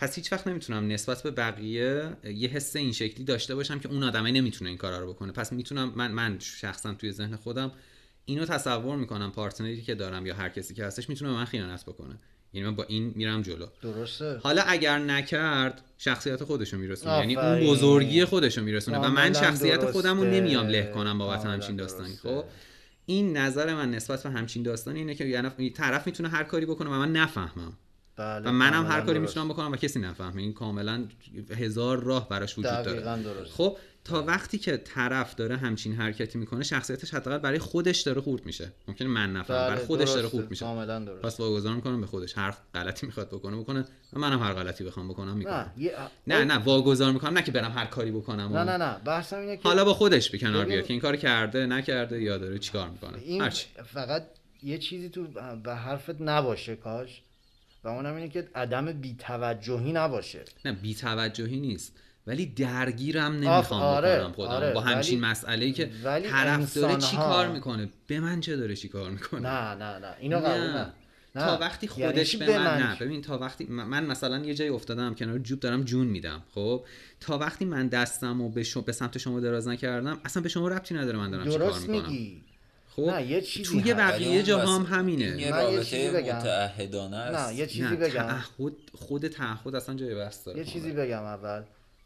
پس 0.00 0.16
هیچ 0.16 0.32
وقت 0.32 0.46
نمی‌تونم 0.46 0.88
نسبت 0.88 1.22
به 1.22 1.30
بقیه 1.30 2.10
یه 2.24 2.48
حس 2.48 2.76
این 2.76 2.92
شکلی 2.92 3.24
داشته 3.24 3.54
باشم 3.54 3.78
که 3.78 3.88
اون 3.88 4.02
آدمه 4.02 4.30
نمی‌تونه 4.30 4.70
این 4.70 4.78
کارا 4.78 4.98
رو 4.98 5.12
بکنه. 5.12 5.32
پس 5.32 5.52
می‌تونم 5.52 5.92
من 5.96 6.10
من 6.10 6.38
شخصا 6.38 6.94
توی 6.94 7.12
ذهن 7.12 7.36
خودم 7.36 7.72
اینو 8.24 8.44
تصور 8.44 8.96
می‌کنم 8.96 9.32
پارتنری 9.32 9.82
که 9.82 9.94
دارم 9.94 10.26
یا 10.26 10.34
هر 10.34 10.48
کسی 10.48 10.74
که 10.74 10.84
هستش 10.84 11.08
می‌تونه 11.08 11.30
من 11.30 11.44
خیانت 11.44 11.84
بکنه. 11.84 12.18
یعنی 12.52 12.68
من 12.68 12.74
با 12.76 12.84
این 12.84 13.12
میرم 13.16 13.42
جلو. 13.42 13.66
درسته. 13.82 14.38
حالا 14.38 14.62
اگر 14.62 14.98
نکرد 14.98 15.82
شخصیت 15.98 16.44
خودشو 16.44 16.78
میرسونه. 16.78 17.18
یعنی 17.18 17.36
اون. 17.36 17.66
بزرگی 17.66 18.24
خودشو 18.24 18.62
میرسونه 18.62 18.98
و 18.98 19.08
من 19.08 19.32
شخصیت. 19.32 19.90
خودم 19.90 20.20
رو 20.20 20.24
نمیام 20.24 20.66
له 20.66 20.92
کنم 20.94 21.18
بابت 21.18 21.46
همچین 21.46 21.76
داستانی. 21.76 22.16
خب؟ 22.16 22.44
این 23.06 23.36
نظر 23.36 23.74
من 23.74 23.90
نسبت 23.90 24.22
به 24.22 24.30
همچین 24.30 24.62
داستانی 24.62 24.98
اینه 24.98 25.14
که 25.14 25.24
یعنی 25.24 25.70
طرف 25.70 26.06
می‌تونه 26.06 26.28
هر 26.28 26.44
کاری 26.44 26.66
بکنه 26.66 26.90
و 26.90 26.92
من 26.92 27.12
نفهمم. 27.12 27.72
بله 28.18 28.48
و 28.48 28.52
منم 28.52 28.86
هر 28.86 29.00
کاری. 29.00 29.18
می‌تونم 29.18 29.48
بکنم 29.48 29.72
و 29.72 29.76
کسی 29.76 30.00
نفهمه. 30.00 30.42
این 30.42 30.52
کاملا 30.52 31.04
هزار 31.56 32.02
راه 32.02 32.28
براش 32.28 32.58
وجود 32.58 32.72
دقیقاً 32.72 33.20
داره. 33.24 33.40
درست. 33.40 33.54
خب 33.54 33.76
تا 34.04 34.22
وقتی 34.22 34.58
که 34.58 34.76
طرف 34.76 35.34
داره 35.34 35.56
همچین 35.56 35.94
حرکتی 35.94 36.38
می‌کنه 36.38 36.62
شخصیتش 36.62 37.14
حداقل 37.14 37.38
برای 37.38 37.58
خودش 37.58 38.00
داره 38.00 38.20
خورد 38.20 38.46
میشه. 38.46 38.72
ممکنه 38.88 39.08
من 39.08 39.32
نفهمم 39.32 39.60
بله، 39.60 39.68
برای 39.68 39.86
خودش 39.86 40.08
داره 40.08 40.20
درسته. 40.20 40.36
خورد 40.36 40.50
میشه. 40.50 40.64
کاملا 40.64 40.98
درست 40.98 41.22
پس 41.22 41.40
واگذار 41.40 41.74
می‌کنم 41.74 42.00
به 42.00 42.06
خودش. 42.06 42.38
هر 42.38 42.54
غلطی 42.74 43.06
می‌خواد 43.06 43.28
بکنه 43.28 43.56
بکنه. 43.56 43.84
و 44.12 44.18
منم 44.18 44.42
هر 44.42 44.52
غلطی 44.52 44.84
بخوام 44.84 45.08
بکنم 45.08 45.36
می‌کنم. 45.36 45.72
نه 45.76 45.90
نه 46.26 46.44
نه 46.44 46.58
واگذار 46.58 47.12
می‌کنم. 47.12 47.34
نه 47.34 47.42
که 47.42 47.52
برم 47.52 47.72
هر 47.72 47.86
کاری 47.86 48.10
بکنم 48.10 48.56
نه 48.56 48.64
نه 48.64 48.76
نه. 48.76 48.98
بحثم 49.04 49.38
اینه 49.38 49.56
که 49.56 49.62
حالا 49.62 49.84
با 49.84 49.94
خودش 49.94 50.30
به 50.30 50.38
کنار 50.38 50.64
بیاد 50.64 50.84
که 50.84 50.92
این 50.92 51.00
کار 51.00 51.16
کرده 51.16 51.66
نکرده 51.66 52.22
یا 52.22 52.38
داره 52.38 52.58
چیکار 52.58 52.88
می‌کنه. 52.88 53.18
این 53.18 53.42
هرچی. 53.42 53.66
فقط 53.94 54.26
یه 54.62 54.78
چیزی 54.78 55.08
تو 55.08 55.26
به 55.64 55.74
حرفت 55.74 56.20
نباشه 56.20 56.76
کاش. 56.76 57.22
و 57.84 57.88
اونم 57.88 58.14
اینه 58.14 58.28
که 58.28 58.48
عدم 58.54 58.92
بیتوجهی 58.92 59.92
نباشه. 59.92 60.44
نه 60.64 60.72
بی 60.72 60.94
توجهی 60.94 61.60
نیست. 61.60 61.92
ولی 62.26 62.46
درگیرم 62.46 63.32
نمی‌خوام 63.32 63.82
آره، 63.82 64.16
بکنم 64.18 64.32
خودم. 64.32 64.50
آره، 64.50 64.72
با 64.72 64.80
همچین 64.80 65.20
ولی- 65.20 65.30
مسئله 65.30 65.64
ای 65.64 65.72
که 65.72 65.90
طرف 66.30 66.74
داره 66.76 66.96
چی 66.96 67.16
انسان‌ها- 67.16 67.16
کار 67.16 67.48
می‌کنه؟ 67.48 67.88
به 68.06 68.20
من 68.20 68.40
چه 68.40 68.56
داره 68.56 68.76
چی 68.76 68.88
کار 68.88 69.10
می‌کنه؟ 69.10 69.40
نه 69.40 69.74
نه 69.84 69.98
نه. 69.98 70.14
اینو 70.20 70.38
قبول 70.38 70.50
نه. 70.66 70.72
نه 70.74 70.92
نه. 71.34 71.44
تا 71.46 71.58
وقتی 71.60 71.88
یعنی 71.96 72.12
خودش 72.12 72.30
چی 72.30 72.36
به 72.36 72.58
من 72.58 72.82
نه 72.82 72.96
چی؟ 72.98 73.04
ببین 73.04 73.22
تا 73.22 73.38
وقتی 73.38 73.64
من 73.64 73.84
من 73.84 74.06
مثلا 74.06 74.38
یه 74.38 74.54
جایی 74.54 74.70
افتادم 74.70 75.14
کنار 75.14 75.38
جوب 75.38 75.60
دارم 75.60 75.82
جون 75.82 76.06
میدم 76.06 76.42
خب؟ 76.54 76.84
تا 77.20 77.38
وقتی 77.38 77.64
من 77.64 77.88
دستم 77.88 78.40
و 78.40 78.48
به, 78.48 78.62
شما- 78.62 78.82
به 78.82 78.92
سمت 78.92 79.18
شما 79.18 79.40
دراز 79.40 79.68
نکردم 79.68 80.20
اصلا 80.24 80.42
به 80.42 80.48
شما 80.48 80.68
ربطی 80.68 80.94
نداره 80.94 81.18
من 81.18 81.30
دارم 81.30 81.44
چی 81.44 81.50
کار 81.50 81.58
درست 81.58 81.88
می‌کنم. 81.88 82.10
میگی. 82.12 82.42
خب 82.98 83.10
نه، 83.10 83.26
یه 83.26 83.40
چیزی 83.40 83.82
توی. 83.82 83.94
بقیه 83.94 84.42
جاها 84.42 84.76
هم 84.76 84.82
همینه. 84.82 85.24
یه 85.24 85.32
من 85.32 85.40
یه 85.40 85.50
رابطه 85.50 85.84
چیزی 85.84 86.10
بگم. 86.10 86.36
متعهدانه 86.36 87.16
است 87.16 87.48
نه 87.48 87.54
یه 87.54 87.66
چیزی 87.66 87.84
نه 87.84 87.96
بگم. 87.96 88.22
تعهد 88.22 88.72
خود 88.94 89.28
تعهد 89.28 89.74
اصلا 89.74 89.94
جای 89.94 90.14
بحث 90.14 90.46
داره. 90.46 90.58
یه 90.58 90.64
چیزی 90.64 90.92
بگم 90.92 91.22
اول. 91.22 91.62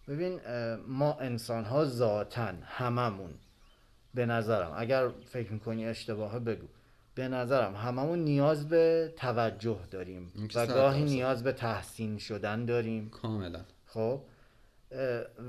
ببین 0.09 0.41
ما 0.89 1.13
انسان 1.13 1.65
ها 1.65 1.85
ذاتن 1.85 2.59
هممون 2.65 3.31
به 4.15 4.27
نظرم 4.27 4.73
اگر 4.77 5.09
فکر 5.33 5.53
می‌کنی 5.53 5.87
اشتباهه 5.87 6.39
بگو. 6.39 6.67
به 7.15 7.29
نظرم 7.29 7.77
هممون 7.77 8.19
نیاز 8.19 8.69
به 8.69 9.15
توجه 9.17 9.79
داریم 9.91 10.33
و 10.55 10.67
گاهی. 10.67 11.05
نیاز 11.05 11.43
به 11.43 11.53
تحسین 11.53 12.19
شدن 12.19 12.65
داریم. 12.65 13.09
کاملا. 13.11 13.61
خب؟ 13.87 14.21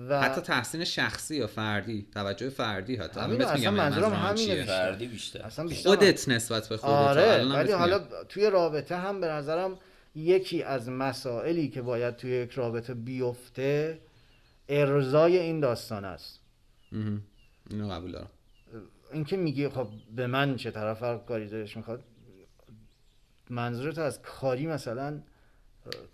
و 0.10 0.22
حتی 0.22 0.42
تحسین 0.42 0.84
شخصی 0.84 1.36
یا 1.36 1.48
فردی 1.48 2.08
توجه 2.14 2.50
فردی 2.50 2.96
حتی 2.96 3.20
همین 3.20 3.42
اصلا 3.42 3.56
میگم 3.56 3.74
منظورم 3.74 4.14
همینه. 4.14 4.64
فردی 4.64 5.08
بیشتر 5.08 5.42
اصلا 5.42 5.68
بیشتر 5.68 5.90
خودت 5.90 6.30
نسبت 6.30 6.70
به 6.70 6.78
خودت 6.78 6.94
آره 6.94 7.46
ولی 7.46 7.72
حالا. 7.72 8.00
توی 8.30 8.50
رابطه 8.50 8.98
هم 8.98 9.22
به 9.22 9.28
نظرم 9.28 9.78
یکی 10.16 10.64
از 10.64 10.90
مسائلی 10.90 11.70
که 11.70 11.82
باید 11.82 12.16
توی 12.16 12.32
یک 12.32 12.52
رابطه 12.52 12.94
بیفته 12.94 14.00
ارزای 14.70 15.38
این 15.38 15.60
داستان 15.60 16.06
است. 16.06 16.40
اینو 17.70 17.90
قبول 17.90 18.12
دارم 18.12 18.30
اینکه 19.14 19.38
میگی 19.38 19.70
خب 19.70 19.88
به 20.16 20.28
من 20.28 20.56
چه 20.56 20.72
طرف 20.72 21.00
فرق 21.00 21.26
کاری 21.26 21.48
دلش 21.48 21.78
می‌خواد 21.78 22.04
منظورت 23.50 23.98
از 23.98 24.22
کاری 24.22 24.68
مثلا 24.68 25.22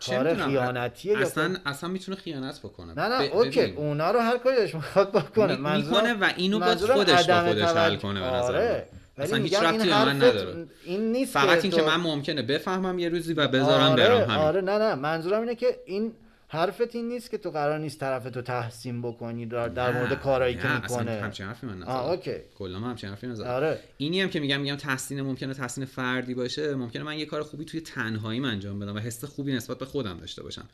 کار 0.08 0.36
خیانتیه 0.36 1.12
یا 1.14 1.20
اصلا 1.20 1.48
کار- 1.48 1.58
اصلا 1.66 1.90
می‌تونه 1.90 2.18
خیانت 2.18 2.60
بکنه. 2.60 2.94
نه 2.94 3.08
نه 3.20 3.30
ب- 3.30 3.36
اوکی 3.36 3.62
ببین. 3.62 3.78
اونا 3.78 4.12
رو 4.12 4.20
هر 4.20 4.38
کاری 4.38 4.56
دلش 4.56 4.76
می‌خواد 4.76 5.12
بکنه. 5.12 5.56
می- 5.56 5.62
منظورم- 5.62 6.04
می‌کنه 6.08 6.14
و 6.28 6.32
اینو 6.38 6.60
باید 6.60 6.72
منظورم 6.72 6.96
خودش 6.96 7.30
با 7.30 7.42
خودش 7.44 7.64
حل 7.64 7.96
کنه 7.96 8.20
به 8.20 8.26
نظر 8.26 8.38
آره 8.56 8.88
اصلا 9.18 9.38
هیچ 9.38 9.54
ربطی 9.56 9.88
به 9.90 10.06
من 10.06 10.16
نداره. 10.16 10.68
این 10.86 11.12
نیست 11.12 11.34
فقط 11.34 11.64
این 11.64 11.72
که 11.74 11.82
تو- 11.82 11.86
من 11.88 11.96
ممکنه 11.96 12.42
بفهمم 12.42 13.00
یه 13.00 13.10
روزی 13.10 13.34
و 13.34 13.48
بذارم 13.48 13.92
آره 13.92 14.04
برم 14.10 14.18
همین. 14.18 14.46
آره 14.46 14.62
نه 14.62 14.78
نه 14.78 14.96
منظورم 14.96 15.40
اینه 15.42 15.56
که 15.56 15.80
این 15.86 16.14
حرفت 16.52 16.96
این 16.96 17.08
نیست 17.08 17.32
که 17.32 17.38
تو 17.38 17.52
قرار 17.52 17.80
نیست 17.80 18.00
طرف 18.00 18.24
تو 18.24 18.42
تحسین 18.42 19.02
بکنی 19.02 19.46
در, 19.46 19.68
در 19.68 19.92
مورد 19.92 20.20
کارهایی 20.20 20.56
که 20.56 20.68
نه، 20.68 20.84
اصلا 20.84 21.00
می‌کنه. 21.00 21.22
همچین 21.22 21.46
حرفی 21.46 21.68
من 21.68 21.78
نزدم. 21.78 21.92
اوکی. 21.92 22.36
کلا 22.58 22.80
من 22.80 22.90
همچین 22.90 23.10
حرفی 23.10 23.28
نزدم. 23.28 23.48
آره. 23.48 23.80
اینی 23.98 24.22
هم 24.22 24.30
که 24.30 24.40
میگم 24.40 24.62
میگم 24.62 24.76
تحسین 24.76 25.22
ممکنه 25.22 25.54
تحسین 25.54 25.86
فردی 25.86 26.34
باشه 26.34 26.76
ممکنه 26.76 27.04
من 27.04 27.18
یه 27.18 27.26
کار 27.26 27.44
خوبی 27.44 27.66
توی 27.66 27.82
تنهاییم 27.82 28.46
انجام 28.46 28.80
بدم 28.80 28.96
و 28.96 29.00
حس 29.00 29.24
خوبی 29.24 29.54
نسبت 29.54 29.78
به 29.78 29.86
خودم 29.86 30.18
داشته 30.18 30.44
باشم. 30.44 30.70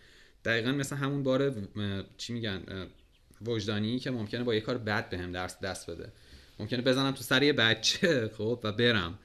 دقیقا 0.45 0.71
مثل 0.71 0.95
همون 0.95 1.23
بار 1.23 1.53
چی 2.17 2.33
میگن 2.33 2.61
وجدانی 3.45 3.99
که 3.99 4.11
ممکنه 4.11 4.43
با 4.43 4.55
یه 4.55 4.61
کار 4.61 4.77
بد 4.77 5.09
بهم 5.09 5.31
درس 5.31 5.59
دست 5.59 5.89
بده. 5.89 6.11
ممکنه 6.59 6.81
بزنم 6.81 7.11
تو 7.11 7.23
سر 7.23 7.43
یه 7.43 7.53
بچه 7.53 8.31
خب 8.37 8.59
و 8.63 8.71
برم. 8.71 9.19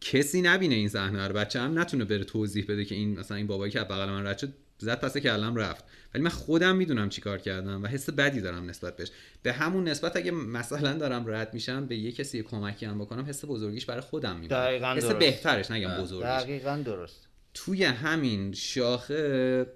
کسی 0.00 0.42
نبینه 0.42 0.74
این 0.74 0.88
صحنه 0.88 1.28
رو. 1.28 1.34
بچه 1.34 1.60
هم 1.60 1.78
نتونه 1.78 2.04
بره 2.04 2.24
توضیح 2.24 2.64
بده 2.68 2.84
که 2.84 2.94
این 2.94 3.18
مثلا 3.18 3.36
این 3.36 3.46
بابایی 3.46 3.72
که 3.72 3.80
بغل 3.80 4.08
من 4.08 4.26
رد 4.26 4.38
شد 4.38 4.52
زد 4.80 5.00
پس 5.00 5.16
کلم 5.16 5.56
رفت. 5.56 5.84
ولی 6.14 6.22
من 6.22 6.30
خودم 6.30 6.76
می‌دونم 6.76 7.08
چی 7.08 7.20
کار 7.20 7.38
کردم 7.38 7.82
و 7.82 7.86
حس 7.86 8.10
بدی 8.10 8.40
دارم 8.40 8.70
نسبت 8.70 8.96
بهش. 8.96 9.10
به 9.42 9.52
همون 9.52 9.88
نسبت 9.88 10.16
اگه 10.16 10.30
مثلا 10.30 10.92
دارم 10.98 11.24
رد 11.26 11.54
میشم 11.54 11.86
به 11.86 11.96
یه 11.96 12.12
کسی 12.12 12.42
کمکی 12.42 12.86
هم 12.86 12.98
بکنم 12.98 13.24
حس 13.28 13.44
بزرگیش 13.44 13.86
برای 13.86 14.00
خودم 14.00 14.46
دقیقاً 14.46 14.94
حس 14.94 15.04
درست. 15.04 15.18
بهترش 15.18 15.70
نگم 15.70 16.02
بزرگیش. 16.02 16.26
دقیقا 16.26 16.82
درست. 16.84 17.26
توی 17.54 17.84
همین 17.84 18.52
شاخه 18.52 19.66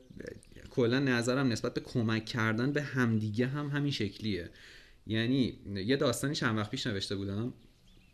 کلا 0.71 0.99
نظرم 0.99 1.53
نسبت 1.53 1.75
به 1.75 1.81
کمک 1.81 2.25
کردن 2.25 2.73
به 2.73 2.83
همدیگه 2.83 3.47
هم 3.47 3.69
همین 3.69 3.93
شکلیه. 3.93 4.51
یعنی 5.07 5.59
یه 5.75 5.97
داستانی 5.97 6.35
چند 6.35 6.59
وقت 6.59 6.71
پیش 6.71 6.87
نوشته 6.87 7.17
بودم. 7.17 7.53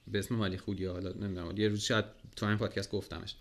به 0.07 0.19
اسم 0.19 0.35
مالی 0.35 0.57
خودیا 0.57 0.93
حالا 0.93 1.13
نمی‌دونم 1.13 1.57
یه 1.57 1.69
روز 1.69 1.81
شاید 1.81 2.05
تو 2.37 2.47
این 2.47 2.59
پادکست 2.59 2.91
گفتمش. 2.91 3.35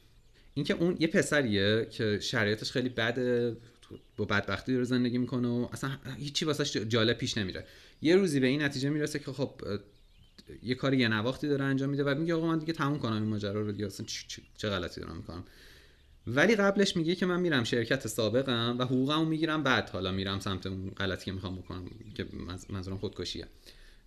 اینکه 0.59 0.73
اون 0.73 0.97
یه 0.99 1.07
پسریه 1.07 1.87
که 1.91 2.19
شرایطش 2.19 2.71
خیلی 2.71 2.89
بده 2.89 3.57
با 4.17 4.25
بدبختی 4.25 4.73
داره 4.73 4.83
زندگی 4.83 5.17
می‌کنه 5.17 5.47
و 5.47 5.67
اصلا 5.71 5.91
هیچی 6.17 6.45
واسش 6.45 6.77
جالب 6.77 7.17
پیش 7.17 7.37
نمیره. 7.37 7.65
یه 8.01 8.15
روزی 8.15 8.39
به 8.39 8.47
این 8.47 8.61
نتیجه 8.61 8.89
می‌رسه 8.89 9.19
که 9.19 9.31
خب 9.31 9.51
یه 10.63 10.75
کاری 10.75 10.97
یه 10.97 11.07
نواختی 11.07 11.47
داره 11.47 11.65
انجام 11.65 11.89
میده 11.89 12.03
و 12.03 12.15
میگه 12.15 12.33
آقا 12.33 12.47
من 12.47 12.59
دیگه 12.59 12.73
تموم 12.73 12.99
کنم 12.99 13.13
این 13.13 13.23
ماجرا 13.23 13.61
رو 13.61 13.71
دیگه 13.71 13.85
اصلا 13.85 14.05
چه, 14.57 14.69
غلطی 14.69 15.01
دارم 15.01 15.17
می‌کنم؟ 15.17 15.43
ولی 16.27 16.55
قبلش 16.55 16.97
میگه 16.97 17.15
که 17.15 17.25
من 17.25 17.39
میرم 17.39 17.63
شرکت 17.63 18.07
سابقم 18.07 18.75
و 18.79 18.83
حقوقمو 18.83 19.25
می‌گیرم 19.25 19.63
بعد 19.63 19.89
حالا 19.89 20.11
میرم 20.11 20.39
سمت 20.39 20.65
اون 20.65 20.89
غلطی 20.89 21.25
که 21.25 21.31
می‌خوام 21.31 21.55
بکنم 21.55 21.85
که 22.15 22.25
منظ- 22.25 22.69
منظورم 22.69 22.97
خودکشیه. 22.97 23.47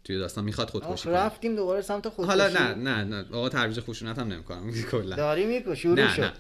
توی 0.05 0.19
داستان 0.19 0.45
می‌خواد 0.45 0.71
خودکشی 0.71 1.05
کنه. 1.05 1.15
رفتیم 1.15 1.57
دوباره 1.57 1.83
سمت 1.83 2.09
خودکشی. 2.09 2.39
حالا 2.39 2.49
نه 2.49 2.75
نه 2.75 3.05
نه. 3.05 3.25
آقا 3.33 3.49
ترویج 3.49 3.81
خشونت 3.81 4.19
هم 4.19 4.33
نمی‌کنم. 4.33 4.73
کلا. 4.91 5.17
داری 5.17 5.47
میکن 5.47 5.75
شروع 5.75 5.95
نه 5.95 6.15
شد. 6.15 6.23
نه. 6.23 6.33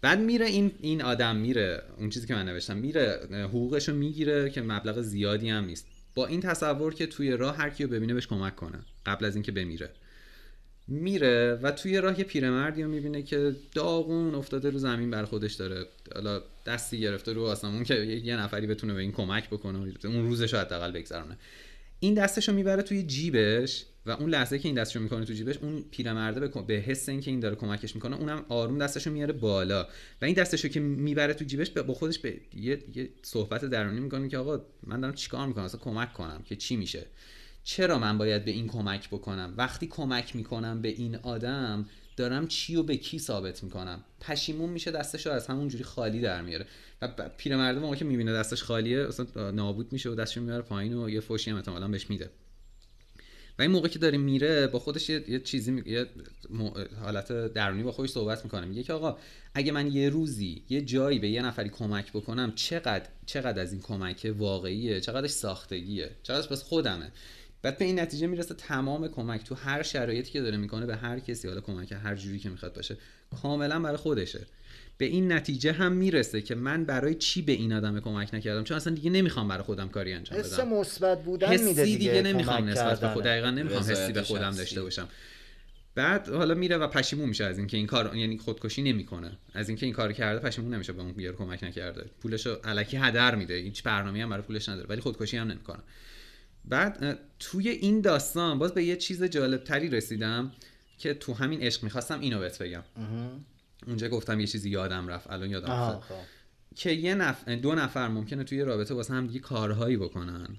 بعد 0.00 0.18
میره 0.20 0.46
این 0.46 0.72
این 0.80 1.02
آدم 1.02 1.36
میره 1.36 1.82
اون 1.98 2.10
چیزی 2.10 2.26
که 2.26 2.34
من 2.34 2.48
نوشتم 2.48 2.76
میره 2.76 3.28
حقوقش 3.30 3.88
رو 3.88 3.94
می‌گیره 3.94 4.50
که 4.50 4.62
مبلغ 4.62 5.00
زیادی 5.00 5.48
هم 5.48 5.64
نیست. 5.64 5.86
با 6.14 6.26
این 6.26 6.40
تصور 6.40 6.94
که 6.94 7.06
توی 7.06 7.30
راه 7.30 7.56
هر 7.56 7.70
کیو 7.70 7.88
ببینه 7.88 8.14
بهش 8.14 8.26
کمک 8.26 8.56
کنه 8.56 8.78
قبل 9.06 9.24
از 9.24 9.34
اینکه 9.36 9.52
بمیره. 9.52 9.90
میره 10.88 11.58
و 11.62 11.70
توی 11.70 12.00
راه 12.00 12.18
یه 12.18 12.24
پیرمردی 12.24 12.82
رو 12.82 12.88
می‌بینه 12.88 13.22
که 13.22 13.56
داغون 13.74 14.34
افتاده 14.34 14.70
رو 14.70 14.78
زمین 14.78 15.10
بر 15.10 15.24
خودش 15.24 15.54
داره. 15.54 15.86
حالا 16.14 16.42
دستی 16.66 17.00
گرفته 17.00 17.32
رو 17.32 17.44
آسمون 17.44 17.84
که 17.84 17.94
یه 17.94 18.26
یه 18.26 18.36
نفری 18.36 18.66
بتونه 18.66 18.94
به 18.94 19.00
این 19.00 19.12
کمک 19.12 19.50
بکنه 19.50 19.78
اون 20.04 20.26
روزش 20.26 20.54
رو 20.54 20.60
حداقل 20.60 20.92
بگذرونه. 20.92 21.38
این 22.00 22.14
دستشو 22.14 22.52
می‌بره 22.52 22.82
توی 22.82 23.02
جیبش 23.02 23.86
و 24.06 24.10
اون 24.10 24.30
لحظه 24.30 24.58
که 24.58 24.68
این 24.68 24.76
دستشو 24.76 25.00
می‌کنه 25.00 25.24
تو 25.24 25.32
جیبش 25.32 25.56
اون 25.56 25.84
پیرمرده 25.90 26.62
به, 26.62 26.74
حس 26.74 27.08
اینکه 27.08 27.30
این 27.30 27.40
داره 27.40 27.56
کمکش 27.56 27.94
می‌کنه 27.94 28.16
اونم 28.16 28.44
آروم 28.48 28.78
دستشو 28.78 29.10
میاره 29.10 29.32
بالا. 29.32 29.86
و 30.22 30.24
این 30.24 30.34
دستشو 30.34 30.68
که 30.68 30.80
می‌بره 30.80 31.34
تو 31.34 31.44
جیبش 31.44 31.70
با 31.70 31.94
خودش 31.94 32.18
به 32.18 32.40
یه, 32.54 32.84
یه 32.94 33.10
صحبت 33.22 33.64
درونی 33.64 34.00
می‌کنه 34.00 34.28
که 34.28 34.38
آقا 34.38 34.60
من 34.82 35.00
دارم 35.00 35.14
چیکار 35.14 35.46
می‌کنم؟ 35.46 35.64
اصلا 35.64 35.80
کمک 35.80 36.12
کنم 36.12 36.42
که 36.44 36.56
چی 36.56 36.76
میشه؟ 36.76 37.06
چرا 37.64 37.98
من 37.98 38.18
باید 38.18 38.44
به 38.44 38.50
این 38.50 38.68
کمک 38.68 39.08
بکنم؟ 39.08 39.54
وقتی 39.56 39.86
کمک 39.86 40.36
می‌کنم 40.36 40.82
به 40.82 40.88
این 40.88 41.16
آدم 41.16 41.86
دارم 42.16 42.46
چی 42.46 42.76
و 42.76 42.82
به 42.82 42.96
کی 42.96 43.18
ثابت 43.18 43.62
می‌کنم. 43.64 44.04
پشیمون 44.20 44.70
میشه 44.70 44.90
دستشو 44.90 45.30
از 45.30 45.46
همون 45.46 45.68
جوری 45.68 45.84
خالی 45.84 46.20
در 46.20 46.42
میاره. 46.42 46.66
و 47.02 47.28
پیرمرده 47.36 47.80
موقعی 47.80 47.98
که 47.98 48.04
می‌بینه 48.04 48.32
دستش 48.32 48.62
خالیه 48.62 49.08
اصلا 49.08 49.50
نابود 49.50 49.92
میشه 49.92 50.10
و 50.10 50.14
دستشو 50.14 50.40
میاره 50.40 50.62
پایین 50.62 50.94
و 50.94 51.10
یه 51.10 51.20
فوشی 51.20 51.50
هم 51.50 51.56
احتمالاً 51.56 51.88
بهش 51.88 52.10
میده. 52.10 52.30
و 53.58 53.62
این 53.62 53.70
موقع 53.70 53.88
که 53.88 53.98
داره 53.98 54.18
میره 54.18 54.66
با 54.66 54.78
خودش 54.78 55.08
یه, 55.08 55.30
یه 55.30 55.40
چیزی 55.40 55.70
می- 55.70 55.82
یه 55.86 56.06
حالت 57.00 57.32
درونی 57.32 57.82
با 57.82 57.92
خودش 57.92 58.10
صحبت 58.10 58.44
می‌کنه. 58.44 58.66
میگه 58.66 58.82
که 58.82 58.92
آقا 58.92 59.18
اگه 59.54 59.72
من 59.72 59.92
یه 59.92 60.08
روزی 60.08 60.62
یه 60.68 60.82
جایی 60.82 61.18
به 61.18 61.28
یه 61.28 61.42
نفری 61.42 61.68
کمک 61.68 62.12
بکنم 62.12 62.52
چقدر 62.54 63.08
چقدر 63.26 63.62
از 63.62 63.72
این 63.72 63.82
کمک 63.82 64.32
واقعیه؟ 64.38 65.00
چقدرش 65.00 65.30
ساختگیه؟ 65.30 66.10
چقدرش 66.22 66.48
بس 66.48 66.62
خودمه؟ 66.62 67.12
بعد 67.64 67.78
به 67.78 67.84
این 67.84 68.00
نتیجه 68.00 68.26
می‌رسه 68.26 68.54
تمام 68.54 69.08
کمک 69.08 69.44
تو 69.44 69.54
هر 69.54 69.82
شرایطی 69.82 70.30
که 70.30 70.40
داره 70.40 70.56
می‌کنه 70.56 70.86
به 70.86 70.96
هر 70.96 71.18
کسی 71.18 71.48
حالا 71.48 71.60
کمک 71.60 71.92
هر 71.92 72.14
جوری 72.14 72.38
که 72.38 72.48
می‌خواد 72.48 72.74
باشه 72.74 72.96
کاملا 73.42 73.80
برای 73.80 73.96
خودشه. 73.96 74.46
به 74.98 75.04
این 75.04 75.32
نتیجه 75.32 75.72
هم 75.72 75.92
می‌رسه 75.92 76.42
که 76.42 76.54
من 76.54 76.84
برای 76.84 77.14
چی 77.14 77.42
به 77.42 77.52
این 77.52 77.72
آدم 77.72 78.00
کمک 78.00 78.34
نکردم؟ 78.34 78.64
چون 78.64 78.76
اصلا 78.76 78.94
دیگه 78.94 79.10
نمی‌خوام 79.10 79.48
برای 79.48 79.62
خودم 79.62 79.88
کاری 79.88 80.12
انجام 80.12 80.38
حس 80.38 80.54
بدم. 80.54 80.68
مثبت 80.68 81.24
بودن 81.24 81.48
حسی 81.48 81.64
میده 81.64 81.84
دیگه, 81.84 81.98
دیگه, 81.98 82.22
نمی‌خوام 82.22 82.68
نسبت 82.68 83.00
به. 83.00 83.08
خود 83.08 83.24
دقیقا 83.24 83.50
نمی‌خوام 83.50 83.82
حسی 83.82 84.12
به 84.12 84.22
خودم 84.22 84.50
شخصی. 84.50 84.58
داشته 84.58 84.82
باشم. 84.82 85.08
بعد 85.94 86.28
حالا 86.28 86.54
میره 86.54 86.76
و 86.76 86.88
پشیمون 86.88 87.28
میشه 87.28 87.44
از 87.44 87.58
اینکه 87.58 87.76
این 87.76 87.86
کار 87.86 88.16
یعنی 88.16 88.38
خودکشی 88.38 88.82
نمی‌کنه. 88.82 89.38
از 89.54 89.68
اینکه 89.68 89.86
این 89.86 89.94
کار 89.94 90.12
کرده 90.12 90.48
پشیمون 90.48 90.74
نمیشه 90.74 90.92
به 90.92 91.02
اون 91.02 91.12
بیار 91.12 91.36
کمک 91.36 91.64
نکرده. 91.64 92.04
پولشو 92.22 92.58
الکی 92.64 92.96
هدر 92.96 93.34
میده. 93.34 93.54
هیچ 93.54 93.82
برنامه‌ای 93.82 94.22
هم 94.22 94.30
برای 94.30 94.42
پولش 94.42 94.68
نداره. 94.68 94.88
ولی 94.88 95.00
خودکشی 95.00 95.36
هم 95.36 95.48
نمی‌کنه. 95.48 95.80
بعد 96.64 97.18
توی 97.38 97.68
این 97.68 98.00
داستان 98.00 98.58
باز 98.58 98.74
به 98.74 98.84
یه 98.84 98.96
چیز 98.96 99.22
جالب 99.22 99.64
تری 99.64 99.88
رسیدم 99.88 100.52
که 100.98 101.14
تو 101.14 101.34
همین 101.34 101.62
عشق 101.62 101.84
می‌خواستم 101.84 102.20
اینو 102.20 102.38
بهت 102.38 102.62
بگم. 102.62 102.82
اونجا 103.86 104.08
گفتم 104.08 104.40
یه 104.40 104.46
چیزی 104.46 104.70
یادم 104.70 105.08
رفت 105.08 105.30
الان 105.30 105.50
یادم 105.50 105.70
افتاد 105.70 106.00
خب. 106.00 106.24
که 106.76 106.90
یه 106.90 107.14
نف... 107.14 107.48
دو 107.48 107.74
نفر 107.74 108.08
ممکنه 108.08 108.44
توی 108.44 108.62
رابطه 108.62 108.94
واسه 108.94 109.14
هم 109.14 109.26
دیگه 109.26 109.40
کارهایی 109.40 109.96
بکنن. 109.96 110.56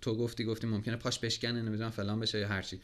تو 0.00 0.16
گفتی 0.16 0.44
گفتی 0.44 0.66
ممکنه 0.66 0.96
پاش 0.96 1.18
بشکنه 1.18 1.62
نمی‌دونم 1.62 1.90
فلان 1.90 2.20
بشه 2.20 2.38
یا 2.38 2.48
هرچی 2.48 2.80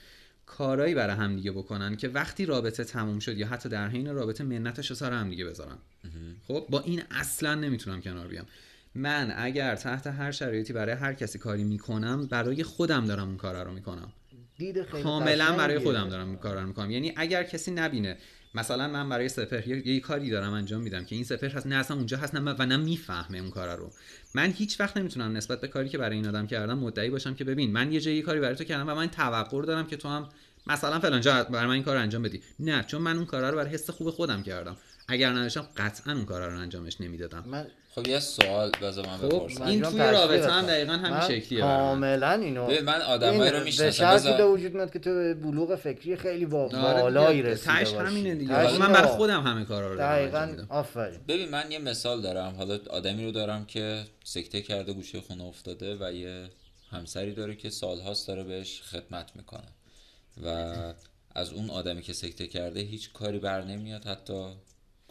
کارهایی 0.47 0.94
برای 0.94 1.16
هم 1.16 1.36
دیگه 1.36 1.52
بکنن 1.52 1.97
که 1.97 2.09
وقتی 2.09 2.47
رابطه 2.47 2.85
تموم 2.85 3.18
شد 3.18 3.39
یا 3.39 3.47
حتی 3.47 3.68
در 3.68 3.89
حین 3.89 4.14
رابطه 4.14 4.44
منتش 4.44 4.90
رو 4.90 4.97
سر 4.97 5.12
هم 5.12 5.31
دیگه 5.31 5.44
بذارن. 5.44 5.78
خب 6.48 6.66
با 6.70 6.81
این 6.81 7.02
اصلا 7.10 7.55
نمی‌تونم 7.55 8.01
کنار 8.01 8.28
بیام. 8.28 8.47
من 8.94 9.34
اگر 9.36 9.76
تحت 9.76 10.06
هر 10.06 10.30
شرایطی 10.30 10.72
برای 10.72 10.94
هر 10.94 11.12
کسی 11.12 11.38
کاری 11.38 11.64
می‌کنم 11.64 12.26
برای 12.26 12.62
خودم 12.62 13.06
دارم 13.06 13.28
اون 13.28 13.36
کار 13.36 13.64
رو 13.64 13.72
می‌کنم. 13.72 14.12
دید 14.58 14.82
خیلی 14.82 15.02
کاملا 15.02 15.52
برای. 15.52 15.78
خودم 15.78 16.08
دارم 16.08 16.28
این 16.28 16.36
کار 16.36 16.60
رو 16.60 16.66
می‌کنم. 16.66 16.90
یعنی 16.90 17.12
اگر 17.16 17.42
کسی 17.42 17.70
نبینه 17.70 18.16
مثلا 18.54 18.88
من 18.88 19.08
برای 19.08 19.28
سپر 19.28 19.68
یه, 19.68 19.88
یه 19.88 20.00
کاری 20.00 20.30
دارم 20.30 20.52
انجام 20.52 20.82
میدم 20.82 21.04
که 21.04 21.14
این 21.14 21.24
سپر 21.24 21.48
هست 21.48 21.66
نه 21.66 21.74
اصلا 21.74 21.96
اونجا 21.96 22.16
هست 22.16 22.34
نه 22.34 22.54
و 22.58 22.66
نه 22.66 22.76
می‌فهمه 22.76 23.38
اون 23.38 23.50
کار 23.50 23.76
رو. 23.76 23.90
من 24.34 24.50
هیچ 24.50 24.80
وقت 24.80 24.96
نمی‌تونم 24.96 25.36
نسبت 25.36 25.60
به 25.60 25.68
کاری 25.68 25.88
که 25.88 25.98
برای 25.98 26.16
این 26.16 26.26
آدم 26.26 26.46
کردم 26.46 26.78
مدعی 26.78 27.10
باشم 27.10 27.34
که 27.34 27.44
ببین 27.44 27.72
من 27.72 27.92
یه 27.92 28.00
جایی 28.00 28.22
کاری 28.22 28.40
برای 28.40 28.56
تو 28.56 28.64
کردم 28.64 28.88
و 28.88 28.94
من 28.94 29.06
توقع 29.06 29.62
دارم 29.62 29.86
که 29.86 29.96
تو 29.96 30.08
هم 30.08 30.28
مثلا 30.66 31.00
فلان 31.00 31.20
جا 31.20 31.44
برای 31.44 31.66
من 31.66 31.72
این 31.72 31.82
کار 31.82 31.96
رو 31.96 32.02
انجام 32.02 32.22
بدی. 32.22 32.42
نه 32.60 32.84
چون 32.88 33.02
من 33.02 33.16
اون 33.16 33.26
کار 33.26 33.50
رو 33.50 33.56
برای 33.56 33.70
حس 33.70 33.90
خوب 33.90 34.10
خودم 34.10 34.42
کردم. 34.42 34.76
اگر 35.09 35.31
نداشتم 35.31 35.66
قطعا 35.76 36.12
اون 36.12 36.24
کار 36.24 36.51
رو 36.51 36.59
انجامش 36.60 37.01
نمی‌دادم 37.01 37.44
من 37.47 37.66
خب 37.94 38.06
یه 38.09 38.20
سوال 38.20 38.70
بذار 38.82 39.06
من 39.06 39.16
خب 39.16 39.26
بپرسم 39.26 39.62
این 39.62 39.82
توی 39.82 39.98
رابطه 39.98 40.51
هم. 40.52 40.66
دقیقا 40.66 40.93
همین 40.93 41.20
شکلیه. 41.40 41.60
کاملا 41.60 42.32
اینو 42.32 42.66
ببین، 42.66 42.85
من 42.85 43.01
آدمایی 43.02 43.51
رو 43.51 43.64
می‌شناسم. 43.64 44.14
بذار- 44.14 44.36
به 44.36 44.44
وجود 44.47 44.74
میاد 44.74 44.93
که 44.93 44.98
تو 44.98 45.10
به 45.14 45.35
بلوغ 45.35 45.74
فکری 45.76 46.16
خیلی 46.16 46.47
با 46.47 46.62
آره 46.64 47.02
بالایی 47.02 47.43
رسیده 47.43 47.72
تهش 47.72 47.90
باشی. 47.90 48.06
همینه 48.06 48.35
دیگه 48.35 48.52
من 48.52 48.78
برای 48.78 48.97
اینه. 48.97 49.06
خودم 49.06 49.43
همه 49.43 49.64
کارا 49.64 49.93
رو 49.93 49.98
دقیقا 49.98 50.56
آفرین 50.68 51.20
ببین 51.28 51.48
من 51.48 51.70
یه 51.70 51.78
مثال 51.78 52.22
دارم 52.22 52.55
حالا 52.56 52.78
آدمی 52.90 53.24
رو 53.24 53.31
دارم 53.32 53.64
که 53.66 54.05
سکته 54.24 54.62
کرده 54.62 54.93
گوشه 54.93 55.20
خونه 55.20 55.44
افتاده 55.44 55.97
و 56.01 56.12
یه 56.12 56.48
همسری 56.90 57.32
داره 57.35 57.56
که 57.56 57.70
سالهاست 57.70 58.28
داره 58.28 58.44
بهش 58.44 58.82
خدمت 58.82 59.31
می‌کنه 59.36 59.68
و 60.44 60.48
از 61.35 61.52
اون 61.52 61.70
آدمی 61.70 62.02
که 62.02 62.12
سکته 62.12 62.47
کرده 62.47 62.81
هیچ 62.81 63.12
کاری 63.12 63.39
بر 63.39 63.62
نمیاد 63.64 64.05
حتی 64.05 64.47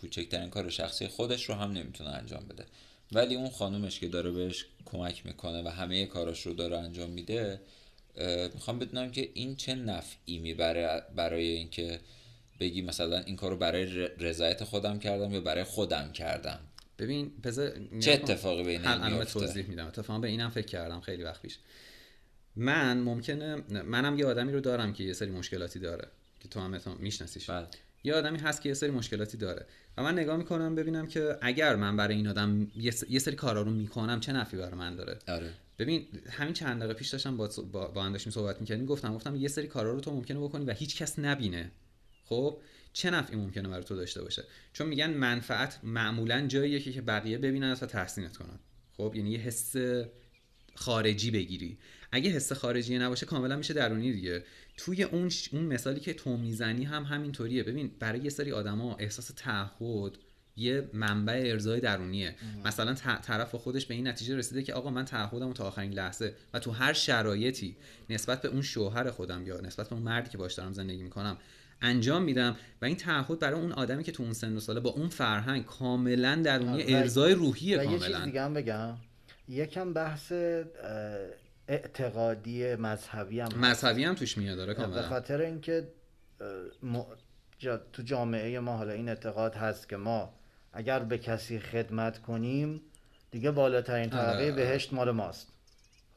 کوچکترین 0.03 0.49
کار 0.49 0.69
شخصی 0.69 1.07
خودش 1.07 1.49
رو 1.49 1.55
هم 1.55 1.71
نمی‌تونه 1.71 2.09
انجام 2.09 2.47
بده. 2.47 2.65
ولی 3.11 3.35
اون 3.35 3.49
خانومش 3.49 3.99
که 3.99 4.07
داره 4.07 4.31
بهش 4.31 4.65
کمک 4.85 5.25
می‌کنه 5.25 5.63
و 5.63 5.67
همه 5.67 6.05
کاراش 6.05 6.45
رو 6.45 6.53
داره 6.53 6.77
انجام 6.77 7.09
میده 7.09 7.61
می‌خوام 8.53 8.80
بدونم 8.80 9.11
که 9.11 9.30
این 9.34 9.55
چه 9.55 9.75
نفعی 9.75 10.39
می‌بره 10.39 11.03
برای 11.15 11.47
اینکه 11.47 11.99
بگی 12.59 12.81
مثلا 12.81 13.17
این 13.17 13.35
کارو 13.35 13.57
برای 13.57 13.85
ر- 13.85 14.11
رضایت 14.19 14.63
خودم 14.63 14.99
کردم 14.99 15.34
یا 15.34 15.41
برای 15.41 15.63
خودم 15.63 16.11
کردم؟ 16.11 16.59
ببین 16.99 17.31
بذار 17.43 17.71
چه 17.99 18.11
اتفاقی 18.11 18.63
بین 18.63 18.88
این 18.88 19.13
میفته؟ 19.13 19.39
توضیح 19.39 19.65
میدم. 19.67 19.88
اتفاقا 19.88 20.19
به 20.19 20.27
اینم 20.27 20.49
فکر 20.49 20.67
کردم 20.67 21.01
خیلی 21.01 21.23
وقت 21.23 21.41
پیش. 21.41 21.57
من 22.55 22.97
ممکنه 22.97 23.55
منم 23.84 24.19
یه 24.19 24.25
آدمی 24.25 24.51
رو 24.51 24.59
دارم 24.59 24.93
که 24.93 25.03
یه 25.03 25.13
سری 25.13 25.31
مشکلاتی 25.31 25.80
داره. 25.80 26.07
که 26.39 26.49
تو 26.49 26.59
هم 26.59 26.81
میشناسیش. 26.99 27.49
بله. 27.49 27.67
یه 28.03 28.13
آدمی 28.13 28.38
هست 28.38 28.61
که 28.61 28.69
یه 28.69 28.75
سری 28.75 28.91
مشکلاتی 28.91 29.38
داره. 29.38 29.65
و 29.98 30.03
من 30.03 30.20
نگاه 30.20 30.38
می‌کنم 30.38 30.76
ببینم 30.76 31.07
که 31.07 31.38
اگر 31.41 31.76
من 31.76 31.98
برای 31.98 32.15
این 32.15 32.28
آدم 32.28 32.68
یه 33.10 33.20
سری 33.20 33.36
کارا 33.36 33.61
رو 33.61 33.72
می‌کنم 33.72 34.20
چه 34.20 34.34
نفعی 34.34 34.60
برای 34.60 34.76
من 34.76 34.95
داره؟ 34.95 35.20
آره. 35.28 35.49
ببین 35.80 36.07
همین 36.30 36.53
چند 36.53 36.80
دقیقه 36.80 36.94
پیش 36.94 37.10
داشتم 37.10 37.38
با 37.38 37.49
با, 37.72 37.88
با 37.88 38.03
هم 38.03 38.11
داشتیم 38.11 38.34
صحبت 38.34 38.61
می‌کردیم 38.61 38.86
گفتم 38.86 39.14
گفتم 39.14 39.36
یه 39.36 39.48
سری 39.48 39.68
کارا 39.68 39.91
رو 39.91 39.99
تو 39.99 40.11
ممکنه 40.11 40.40
بکنی 40.40 40.65
و 40.65 40.72
هیچ 40.72 40.98
کس 40.98 41.20
نبینه. 41.20 41.72
خب؟ 42.26 42.57
چه 42.94 43.10
نفعی 43.10 43.36
ممکنه 43.36 43.68
برای 43.68 43.84
تو 43.84 43.95
داشته 43.95 44.22
باشه؟ 44.22 44.44
چون 44.74 44.88
میگن 44.88 45.10
منفعت 45.10 45.80
معمولا 45.84 46.48
جاییه 46.48 46.80
که 46.80 47.02
بقیه 47.02 47.38
ببینن 47.38 47.72
و 47.72 47.76
تحسینت 47.76 48.38
کنن. 48.38 48.60
خب؟ 48.98 49.14
یعنی 49.15 49.32
یه 49.32 49.40
حس 49.40 49.76
خارجی 50.76 51.32
بگیری. 51.32 51.78
اگه 52.11 52.30
حس 52.30 52.52
خارجی 52.52 52.98
نباشه 52.98 53.26
کاملا 53.26 53.56
میشه 53.56 53.74
درونی 53.74 54.14
دیگه. 54.14 54.44
توی 54.78 55.04
اون 55.04 55.30
ش... 55.30 55.50
اون 55.54 55.64
مثالی 55.64 56.00
که 56.00 56.14
تو 56.14 56.38
می‌زنی 56.38 56.84
هم 56.84 57.04
همینطوریه. 57.04 57.64
ببین 57.64 57.91
برای 58.00 58.20
یه 58.20 58.30
سری 58.30 58.52
آدما 58.52 58.95
احساس 58.95 59.32
تعهد 59.36 60.12
یه 60.58 60.90
منبع 60.94 61.44
ارزای 61.45 61.80
درونیه. 61.80 62.36
مثلا 62.66 62.94
ط- 62.94 63.22
طرف 63.22 63.56
خودش 63.56 63.86
به 63.86 63.94
این 63.94 64.08
نتیجه 64.08 64.36
رسیده 64.36 64.64
که 64.64 64.74
آقا 64.74 64.90
من 64.90 65.06
تعهدم 65.06 65.54
تا 65.54 65.64
آخرین 65.68 65.94
لحظه 65.94 66.34
و 66.54 66.60
تو 66.60 66.72
هر 66.72 66.94
شرایطی 66.94 67.76
نسبت 68.10 68.41
به 68.41 68.48
اون 68.50 68.62
شوهر 68.62 69.12
خودم 69.12 69.48
یا 69.48 69.62
نسبت 69.62 69.90
به 69.90 69.94
اون 69.95 70.04
مردی 70.04 70.30
که 70.30 70.38
باش 70.38 70.54
دارم 70.54 70.74
زندگی 70.74 71.04
می‌کنم 71.04 71.38
انجام 71.82 72.24
میدم 72.24 72.56
و 72.82 72.86
این 72.86 72.95
تعهد 72.95 73.40
برای 73.40 73.60
اون 73.60 73.72
آدمی 73.72 74.04
که 74.04 74.12
تو 74.12 74.24
اون 74.24 74.34
سن 74.34 74.56
و 74.56 74.60
ساله 74.60 74.80
با 74.80 74.90
اون 74.90 75.10
فرهنگ 75.10 75.66
کاملا 75.66 76.36
درونی 76.36 76.84
و- 76.84 76.98
ارزای 76.98 77.34
روحیه 77.34 77.80
و 77.80 77.84
یه 77.84 77.90
چیز 77.90 78.00
کاملا. 78.02 78.26
دیگه 78.26 78.41
هم 78.41 78.54
بگم. 78.54 78.98
یکم 79.50 79.94
بحث 79.94 80.32
اعتقادی 81.68 82.76
مذهبی 82.76 83.40
هم. 83.40 83.49
مذهبی 83.60 84.03
هم 84.03 84.15
توش 84.15 84.38
میاد 84.38 84.57
داره 84.57 84.73
به 84.73 84.81
کاملا 84.81 85.02
خاطر 85.02 85.41
اینکه 85.41 85.88
تو 87.94 88.03
جامعه 88.03 88.60
ما 88.60 88.77
حالا 88.77 88.94
این 88.94 89.10
اعتقاد 89.10 89.56
هست 89.56 89.90
که 89.90 89.98
ما 89.98 90.34
اگر 90.73 90.99
به 90.99 91.18
کسی 91.18 91.60
خدمت 91.60 92.19
کنیم 92.19 92.81
دیگه 93.31 93.52
بالاترین 93.52 94.10
طبقه 94.10 94.30
آره. 94.30 94.52
بهشت 94.52 94.94
مال 94.94 95.11
ماست. 95.11 95.48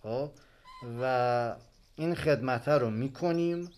خب؟ 0.03 0.31
و 1.01 1.57
این 1.97 2.15
خدمت 2.15 2.69
رو 2.69 2.91
می‌کنیم. 2.91 3.71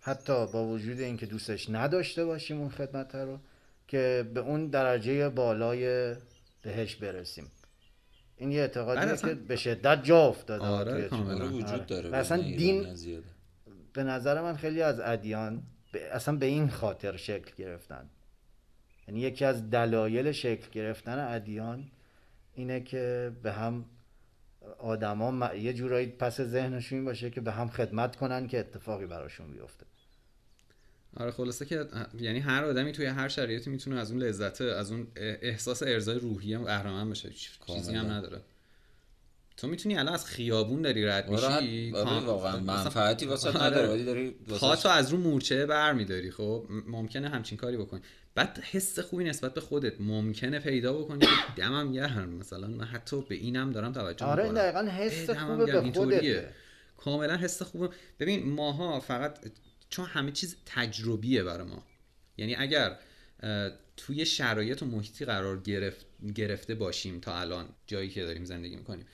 حتی 0.00 0.46
با 0.46 0.64
وجود 0.64 1.00
اینکه 1.00 1.26
دوستش 1.26 1.70
نداشته 1.70 2.24
باشیم 2.24 2.60
اون 2.60 2.70
خدمت 2.70 3.14
رو 3.14 3.38
که 3.88 4.30
به 4.34 4.40
اون 4.40 4.66
درجه 4.66 5.28
بالای 5.28 6.14
بهشت 6.62 7.00
برسیم. 7.00 7.50
این 8.42 8.52
یه 8.52 8.60
اعتقادیه 8.60 9.02
اصلا- 9.12 9.28
که 9.28 9.34
به 9.34 9.56
شدت 9.56 10.04
جا 10.04 10.26
افتاده 10.26 10.64
آره، 10.64 11.08
کاملا. 11.08 11.34
آره 11.34 11.44
آره. 11.44 11.48
وجود 11.52 11.86
داره 11.86 12.10
و 12.10 12.14
اصلا 12.14 12.42
بین 12.42 12.56
دین-. 12.94 13.22
به 13.92 14.02
نظر 14.04 14.42
من 14.42 14.56
خیلی 14.56 14.82
از 14.82 15.00
ادیان 15.00 15.62
به- 15.92 16.14
اصلا 16.14 16.36
به 16.36 16.46
این 16.46 16.68
خاطر 16.68 17.16
شکل 17.16 17.50
گرفتن 17.56 18.08
یعنی 19.08 19.20
یکی 19.20 19.44
از 19.44 19.70
دلایل 19.70 20.32
شکل 20.32 20.70
گرفتن 20.72 21.18
ادیان 21.34 21.84
اینه 22.54 22.80
که 22.80 23.32
به 23.42 23.52
هم 23.52 23.84
آدما 24.78 25.30
م- 25.30 25.50
یه 25.56 25.72
جورایی 25.72 26.06
پس 26.06 26.40
ذهنشون 26.40 26.98
این 26.98 27.04
باشه 27.04 27.30
که 27.30 27.40
به 27.40 27.52
هم 27.52 27.68
خدمت 27.68 28.16
کنن 28.16 28.46
که 28.46 28.58
اتفاقی 28.60 29.06
براشون 29.06 29.52
بیفته 29.52 29.86
آره 31.16 31.30
خلاصه 31.30 31.66
که 31.66 31.86
یعنی 32.20 32.38
هر 32.38 32.64
آدمی 32.64 32.92
توی 32.92 33.06
هر 33.06 33.28
شرایطی 33.28 33.70
می‌تونه 33.70 34.00
از 34.00 34.10
اون 34.10 34.22
لذت 34.22 34.60
از 34.60 34.90
اون 34.92 35.06
احساس 35.16 35.82
ارزای 35.82 36.18
روحی 36.18 36.54
هم 36.54 36.64
قهرمان 36.64 37.10
بشه. 37.10 37.30
چیزی 37.66 37.94
هم. 37.94 38.10
نداره. 38.10 38.40
تو 39.56 39.68
می‌تونی 39.68 39.98
الان 39.98 40.14
از 40.14 40.26
خیابون 40.26 40.82
داری 40.82 41.04
رد 41.04 41.28
میشی؟ 41.30 41.44
آره 41.44 41.54
آره، 41.94 42.04
کام- 42.04 42.26
واقعا 42.26 42.60
منفعتی 42.60 43.26
واسه 43.26 43.48
آره. 43.48 43.62
نداره 43.62 43.88
ولی 43.88 44.04
داری 44.04 44.30
پاتو 44.30 44.66
واسه 44.66 44.88
از 44.90 45.10
رو 45.10 45.18
مورچه 45.18 45.66
بر 45.66 45.92
میداری 45.92 46.30
خب؟ 46.30 46.66
ممکنه 46.86 47.28
همچین 47.28 47.58
کاری 47.58 47.76
بکنی. 47.76 48.00
بعد 48.34 48.58
حس 48.70 48.98
خوبی 48.98 49.24
نسبت 49.24 49.54
به 49.54 49.60
خودت 49.60 50.00
ممکنه 50.00 50.58
پیدا 50.58 50.92
بکنی. 50.92 51.18
که 51.20 51.26
دمم 51.56 51.92
گرم. 51.92 52.28
مثلا 52.28 52.66
من 52.66 52.84
حتی 52.84 53.22
به 53.28 53.34
اینم 53.34 53.72
دارم 53.72 53.92
توجه 53.92 54.26
آره 54.26 54.42
این 54.44 54.52
می‌کنم. 54.52 54.70
دقیقا 54.70 54.90
حس 54.90 55.30
خوبه 55.30 55.66
به. 55.66 55.90
خودته. 55.92 56.48
کاملا 56.96 57.36
حس 57.36 57.62
خوبه. 57.62 57.88
ببین 58.20 58.52
ماها 58.52 59.00
فقط 59.00 59.38
چون 59.92 60.06
همه 60.06 60.32
چیز 60.32 60.56
تجربیه 60.66 61.42
برای 61.42 61.66
ما. 61.68 61.84
یعنی 62.36 62.54
اگر 62.54 62.98
توی 63.96 64.26
شرایط 64.26 64.82
و 64.82 64.86
محیطی 64.86 65.24
قرار 65.24 65.60
گرفت 65.60 66.06
گرفته 66.34 66.74
باشیم 66.74 67.20
تا 67.20 67.40
الان 67.40 67.68
جایی 67.86 68.10
که 68.10 68.22
داریم 68.22 68.44
زندگی 68.44 68.76
می‌کنیم 68.76 69.06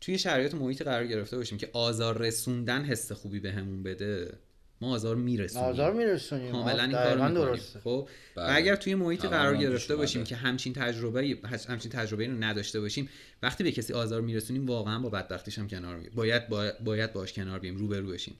توی 0.00 0.18
شرایط 0.18 0.54
و 0.54 0.56
محیطی 0.56 0.84
قرار 0.84 1.06
گرفته 1.06 1.36
باشیم 1.36 1.58
که 1.58 1.70
آزار 1.72 2.18
رسوندن 2.18 2.84
حس 2.84 3.12
خوبی 3.12 3.40
بهمون 3.40 3.82
بده 3.82 4.32
ما 4.80 4.94
آزار 4.94 5.16
میرسونیم. 5.16 5.68
آزار 5.68 5.92
میرسونیم. 5.92 6.52
کاملا 6.52 6.82
این 6.82 7.14
می‌کنیم. 7.14 7.34
درسته. 7.34 7.80
خب؟ 7.80 8.08
و 8.36 8.40
بله. 8.40 8.56
اگر 8.56 8.76
توی 8.76 8.94
محیطی 8.94 9.28
قرار 9.28 9.56
گرفته 9.56 9.96
باشیم. 9.96 10.24
که 10.24 10.36
همچین 10.36 10.72
تجربه 10.72 11.38
همچین 11.68 11.90
تجربه 11.92 12.26
رو 12.26 12.32
نداشته 12.32 12.80
باشیم 12.80 13.08
وقتی 13.42 13.64
به 13.64 13.72
کسی 13.72 13.92
آزار 13.92 14.20
میرسونیم 14.20 14.66
واقعا 14.66 14.98
با 14.98 15.08
بدبختیش 15.08 15.58
هم 15.58 15.68
کنار 15.68 15.96
می 15.96 16.08
باید 16.08 16.48
باید, 16.48 16.78
باید 16.78 17.12
باش 17.12 17.32
کنار 17.32 17.58
بیم 17.58 17.76
رو 17.76 17.88
به 17.88 18.00
رو 18.00 18.08
بشیم. 18.08 18.34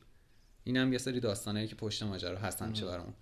این 0.65 0.77
هم 0.77 0.93
یه 0.93 0.99
سری 0.99 1.21
داستانایی 1.21 1.69
که 1.69 1.75
پشت 1.75 2.03
ماجرا 2.03 2.39
هست 2.39 2.63
همیشه 2.63 2.85
برامون. 2.85 3.15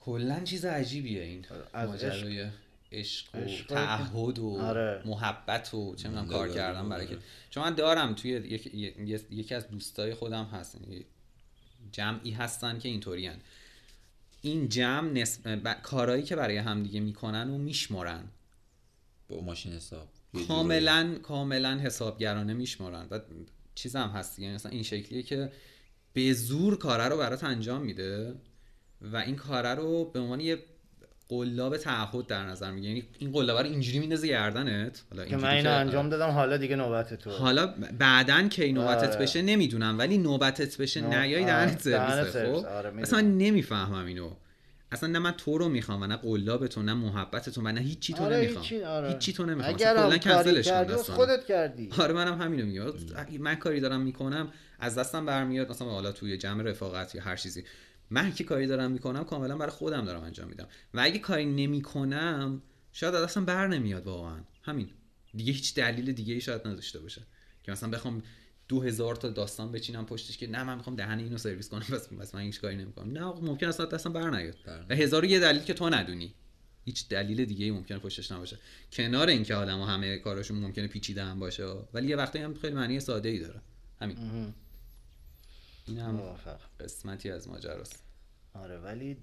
کلا 0.00 0.40
چیز 0.44 0.64
عجیبیه 0.64 1.22
این 1.22 1.46
ماجرای 1.74 2.48
عشق 2.92 3.34
و 3.34 3.46
تعهد 3.68 4.38
و 4.38 4.58
آره. 4.60 5.02
محبت 5.04 5.74
و 5.74 5.94
چه 5.94 6.08
می‌دونم 6.08 6.26
کار 6.26 6.48
کردن 6.48 6.88
برای 6.88 7.06
بله. 7.06 7.16
که 7.16 7.22
چون 7.50 7.62
من 7.64 7.74
دارم 7.74 8.14
توی 8.14 8.30
یک- 8.30 8.74
یک- 8.74 9.26
یکی 9.30 9.54
از 9.54 9.68
دوستای 9.68 10.14
خودم 10.14 10.44
هست 10.44 10.78
جمعی 11.92 12.30
هستن 12.30 12.78
که 12.78 12.88
اینطوری 12.88 13.30
این 14.42 14.68
جمع 14.68 15.10
نسب... 15.10 15.48
ب- 15.68 15.82
کارهایی 15.82 16.22
که 16.22 16.36
برای 16.36 16.56
همدیگه 16.56 17.00
می‌کنن 17.00 17.50
و 17.50 17.58
میشمارن 17.58 18.24
با 19.28 19.40
ماشین 19.40 19.72
حساب. 19.72 20.08
کاملا 20.48 21.18
کاملا 21.22 21.78
حسابگرانه 21.78 22.54
میشمارن 22.54 23.06
و 23.10 23.20
چیز 23.74 23.96
هم 23.96 24.08
هست 24.08 24.38
یعنی 24.38 24.54
مثلا 24.54 24.72
این 24.72 24.82
شکلیه 24.82 25.22
که 25.22 25.52
به 26.14 26.32
زور 26.32 26.78
کاره 26.78 27.04
رو 27.04 27.16
برات 27.16 27.44
انجام 27.44 27.82
میده 27.82 28.34
و 29.00 29.16
این 29.16 29.36
کاره 29.36 29.74
رو 29.74 30.04
به 30.04 30.20
عنوان 30.20 30.40
یه 30.40 30.58
قلاب 31.28 31.76
تعهد 31.76 32.26
در 32.26 32.46
نظر 32.46 32.70
می‌گیره 32.70 32.92
یعنی 32.92 33.08
این 33.18 33.32
قلاب 33.32 33.58
رو 33.58 33.64
اینجوری 33.64 33.98
میندازه 33.98 34.28
گردنت. 34.28 35.02
حالا 35.10 35.24
که 35.24 35.36
من 35.36 35.50
اینو 35.50 35.70
انجام 35.70 36.08
دادم 36.08 36.30
حالا 36.30 36.56
دیگه 36.56 36.76
نوبت 36.76 37.14
تو. 37.14 37.30
حالا 37.30 37.74
بعدا 37.98 38.48
کی 38.48 38.72
نوبتت 38.72 39.08
آره. 39.08 39.18
بشه 39.18 39.42
نمی‌دونم 39.42 39.98
ولی 39.98 40.18
نوبتت 40.18 40.76
بشه 40.76 41.00
نو- 41.00 41.08
نیای 41.08 41.34
آره، 41.34 41.46
دهنت 41.46 41.80
سرویسه 41.80 42.30
سرویس، 42.30 42.60
خب؟ 42.60 42.66
آره،. 42.66 42.92
اصلا 43.02 43.20
نمی‌فهمم 43.20 44.06
اینو. 44.06 44.30
اصلا 44.92 45.08
نه 45.08 45.18
من 45.18 45.30
تو 45.30 45.58
رو 45.58 45.68
می‌خوام 45.68 46.02
و 46.02 46.06
نه 46.06 46.16
قلاب 46.16 46.66
تو 46.66 46.82
نه 46.82 46.94
محبت 46.94 47.48
تو 47.50 47.60
و 47.60 47.72
نه 47.72 47.80
هیچی 47.80 48.12
تو 48.14 48.24
آره 48.24 48.36
نمی‌خوام. 48.36 48.62
هیچی 48.62 48.82
آره. 48.82 49.08
هیچی 49.08 49.32
تو 49.32 49.46
نمی‌خوام. 49.46 49.74
اگر 49.74 49.94
کلا 49.94 50.18
کنسلش 50.18 50.68
کن 50.68 50.72
کردی. 50.72 50.94
خودت 50.94 51.46
کردی. 51.46 51.90
آره 51.98 52.14
منم 52.14 52.40
همینو 52.42 52.66
میگم. 52.66 52.92
من 53.40 53.54
کاری 53.54 53.80
دارم 53.80 54.00
می‌کنم. 54.00 54.52
از 54.84 54.98
دستم 54.98 55.26
برمیاد 55.26 55.70
مثلا 55.70 55.88
حالا 55.88 56.12
توی 56.12 56.36
جمع 56.38 56.62
رفاقت 56.62 57.14
یا 57.14 57.22
هر 57.22 57.36
چیزی. 57.36 57.64
من 58.10 58.34
که 58.34 58.44
کاری 58.44 58.66
دارم 58.66 58.90
می‌کنم 58.90 59.24
کاملا 59.24 59.56
برای 59.56 59.72
خودم 59.72 60.04
دارم 60.04 60.22
انجام 60.22 60.48
میدم. 60.48 60.68
و 60.94 61.00
اگه 61.00 61.18
کاری 61.18 61.44
نمی‌کنم 61.44 62.62
شاید 62.92 63.14
از 63.14 63.24
دستم 63.24 63.44
بر 63.44 63.66
نمیاد 63.66 64.06
واقعا. 64.06 64.40
همین. 64.62 64.88
دیگه 65.34 65.52
هیچ 65.52 65.74
دلیل 65.74 66.12
دیگه 66.12 66.34
ای 66.34 66.40
شاید 66.40 66.66
نداشته 66.66 67.00
باشه. 67.00 67.22
که 67.62 67.72
مثلا 67.72 67.90
بخوام 67.90 68.22
دو 68.68 68.80
هزار 68.80 69.16
تا 69.16 69.30
داستان 69.30 69.72
بچینم 69.72 70.06
پشتش 70.06 70.38
که 70.38 70.46
نه 70.46 70.64
من 70.64 70.76
می‌خوام 70.76 70.96
دهن 70.96 71.18
اینو 71.18 71.38
سرویس 71.38 71.68
کنم 71.68 71.86
بس 71.92 72.08
بس 72.08 72.34
من 72.34 72.40
هیچ 72.40 72.60
کاری 72.60 72.76
نمی‌کنم. 72.76 73.12
نه 73.12 73.24
ممکن 73.24 73.66
است 73.68 73.80
دستم 73.80 74.12
بر 74.12 74.30
نیاد 74.30 74.56
و 74.90 74.94
هزار 74.94 75.24
و 75.24 75.26
یه 75.26 75.40
دلیل 75.40 75.62
که 75.62 75.74
تو 75.74 75.90
ندونی. 75.90 76.34
هیچ 76.84 77.08
دلیل 77.08 77.44
دیگه 77.44 77.64
ای 77.64 77.70
ممکنه 77.70 77.98
پشتش 77.98 78.32
نباشه. 78.32 78.58
کنار 78.92 79.28
اینکه 79.28 79.54
آدم 79.54 79.82
همه 79.82 80.18
کاراشون 80.18 80.58
ممکنه 80.58 80.86
پیچیده 80.86 81.24
هم 81.24 81.38
باشه 81.38 81.66
ولی 81.94 82.08
یه 82.08 82.16
وقتی 82.16 82.38
هم 82.38 82.54
خیلی 82.54 82.74
معنی 82.74 83.00
ساده 83.00 83.28
ای 83.28 83.38
داره. 83.38 83.60
همین. 84.00 84.54
این 85.86 85.98
هم 85.98 86.14
موافق 86.14 86.58
قسمتی 86.80 87.30
از 87.30 87.48
ماجراست 87.48 88.02
آره 88.54 88.78
ولی 88.78 89.16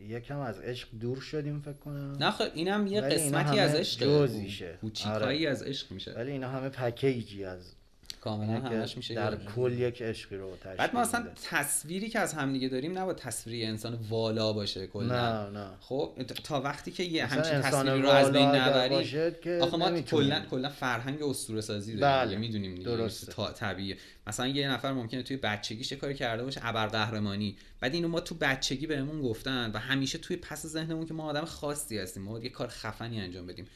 یکم 0.00 0.38
از 0.38 0.60
عشق 0.60 0.88
دور 1.00 1.20
شدیم 1.20 1.60
فکر 1.60 1.72
کنم 1.72 2.16
نه 2.20 2.30
خب 2.30 2.44
اینم 2.54 2.86
یه 2.86 3.00
قسمتی 3.00 3.58
از 3.58 3.74
عشق 3.74 4.00
جزئیشه. 4.00 4.78
کوچیکایی 4.80 5.46
آره. 5.46 5.50
از 5.56 5.62
عشق 5.62 5.92
میشه 5.92 6.12
ولی 6.12 6.30
اینا 6.32 6.48
همه 6.48 6.68
پکیجی 6.68 7.44
از 7.44 7.74
کاملا 8.20 8.60
همش 8.60 8.96
میشه 8.96 9.14
در 9.14 9.36
کل 9.36 9.72
یک 9.72 10.02
عشقی 10.02 10.36
رو 10.36 10.56
تشکیل 10.56 10.76
بعد 10.76 10.94
ما 10.94 11.00
اصلا 11.00 11.20
میده. 11.20 11.32
تصویری 11.44 12.08
که 12.08 12.18
از 12.18 12.34
همدیگه 12.34 12.68
داریم 12.68 12.98
نباید 12.98 13.16
تصویری 13.16 13.64
انسان 13.64 13.98
والا 14.08 14.52
باشه 14.52 14.86
کلا. 14.86 15.48
نه 15.48 15.58
نه. 15.58 15.68
خب 15.80 16.12
تا 16.44 16.60
وقتی 16.60 16.90
که 16.90 17.02
یه 17.02 17.26
همچین 17.26 17.60
تصویری 17.60 18.02
رو 18.02 18.08
از 18.08 18.32
بین 18.32 18.46
نبری 18.46 19.60
آخه 19.60 19.76
ما. 19.76 20.00
کلا 20.00 20.40
کلا 20.50 20.68
فرهنگ 20.68 21.22
اسطوره 21.22 21.60
سازی 21.60 21.92
بله، 21.92 22.00
داریم 22.00 22.28
دیگه 22.28 22.40
می‌دونیم 22.40 22.74
دیگه. 22.74 22.84
درسته. 22.84 23.32
تا 23.32 23.52
طبیعیه. 23.52 23.96
مثلا 24.26 24.46
یه 24.46 24.70
نفر 24.70 24.92
ممکنه 24.92 25.22
توی 25.22 25.36
بچگیش 25.36 25.92
یه 25.92 25.98
کاری 25.98 26.14
کرده 26.14 26.44
باشه 26.44 26.60
ابرقهرمانی. 26.64 27.56
بعد 27.80 27.94
اینو 27.94 28.08
ما 28.08 28.20
تو 28.20 28.34
بچگی 28.34 28.86
بهمون 28.86 29.22
گفتن 29.22 29.70
و 29.74 29.78
همیشه 29.78 30.18
توی 30.18 30.36
پس 30.36 30.66
ذهنمون 30.66 31.06
که 31.06 31.14
ما 31.14 31.24
آدم 31.24 31.44
خاصی 31.44 31.98
هستیم 31.98 32.22
ما 32.22 32.38
یه 32.38 32.48
کار 32.48 32.68
خفنی 32.68 33.20
انجام 33.20 33.46
بدیم. 33.46 33.66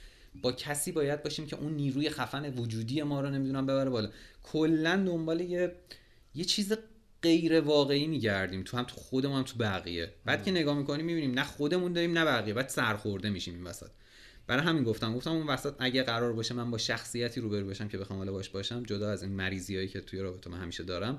با 0.43 0.53
کسی 0.53 0.93
باید 0.93 1.23
باشیم 1.23 1.47
که 1.47 1.57
اون 1.57 1.73
نیروی 1.73 2.11
خفن 2.11 2.55
وجودی 2.55 3.03
ما 3.03 3.21
رو 3.21 3.31
نمی‌دونم 3.31 3.67
ببره 3.67 3.91
بالا. 3.91 4.11
کلا 4.43 4.97
دنبال 4.97 5.41
یه 5.41 5.73
یه 6.35 6.45
چیز 6.45 6.73
غیر 7.23 7.61
واقعی 7.61 8.07
میگردیم. 8.07 8.63
تو 8.63 8.77
هم 8.77 8.85
تو 8.85 8.97
خودمون 8.97 9.39
هم 9.39 9.43
تو 9.43 9.59
بقیه. 9.59 10.13
بعد 10.25 10.45
که 10.45 10.51
نگاه 10.51 10.79
می‌کنیم 10.79 11.07
می‌بینیم 11.07 11.31
نه 11.31 11.45
خودمون 11.45 11.93
داریم 11.93 12.19
نه 12.19 12.25
بقیه. 12.25 12.55
بعد 12.55 12.69
سرخورده 12.69 13.31
میشیم 13.31 13.55
این 13.55 13.65
وسط. 13.65 13.91
برای 14.47 14.65
همین 14.65 14.85
گفتم. 14.85 15.15
گفتم 15.15 15.31
اون 15.31 15.47
وسط 15.47 15.75
اگه 15.79 16.03
قرار 16.03 16.33
باشه 16.33 16.55
من 16.55 16.71
با 16.71 16.79
شخصیتی 16.79 17.41
روبرو 17.41 17.67
باشم 17.67 17.89
که 17.89 17.99
بخوام 17.99 18.19
حالا 18.19 18.33
باش 18.33 18.49
باشم 18.49 18.83
جدا 18.83 19.11
از 19.11 19.23
این 19.23 19.33
مریضیایی 19.33 19.89
که 19.89 20.01
توی 20.01 20.21
رابطه 20.21 20.51
من 20.51 20.59
همیشه 20.59 20.83
دارم 20.83 21.19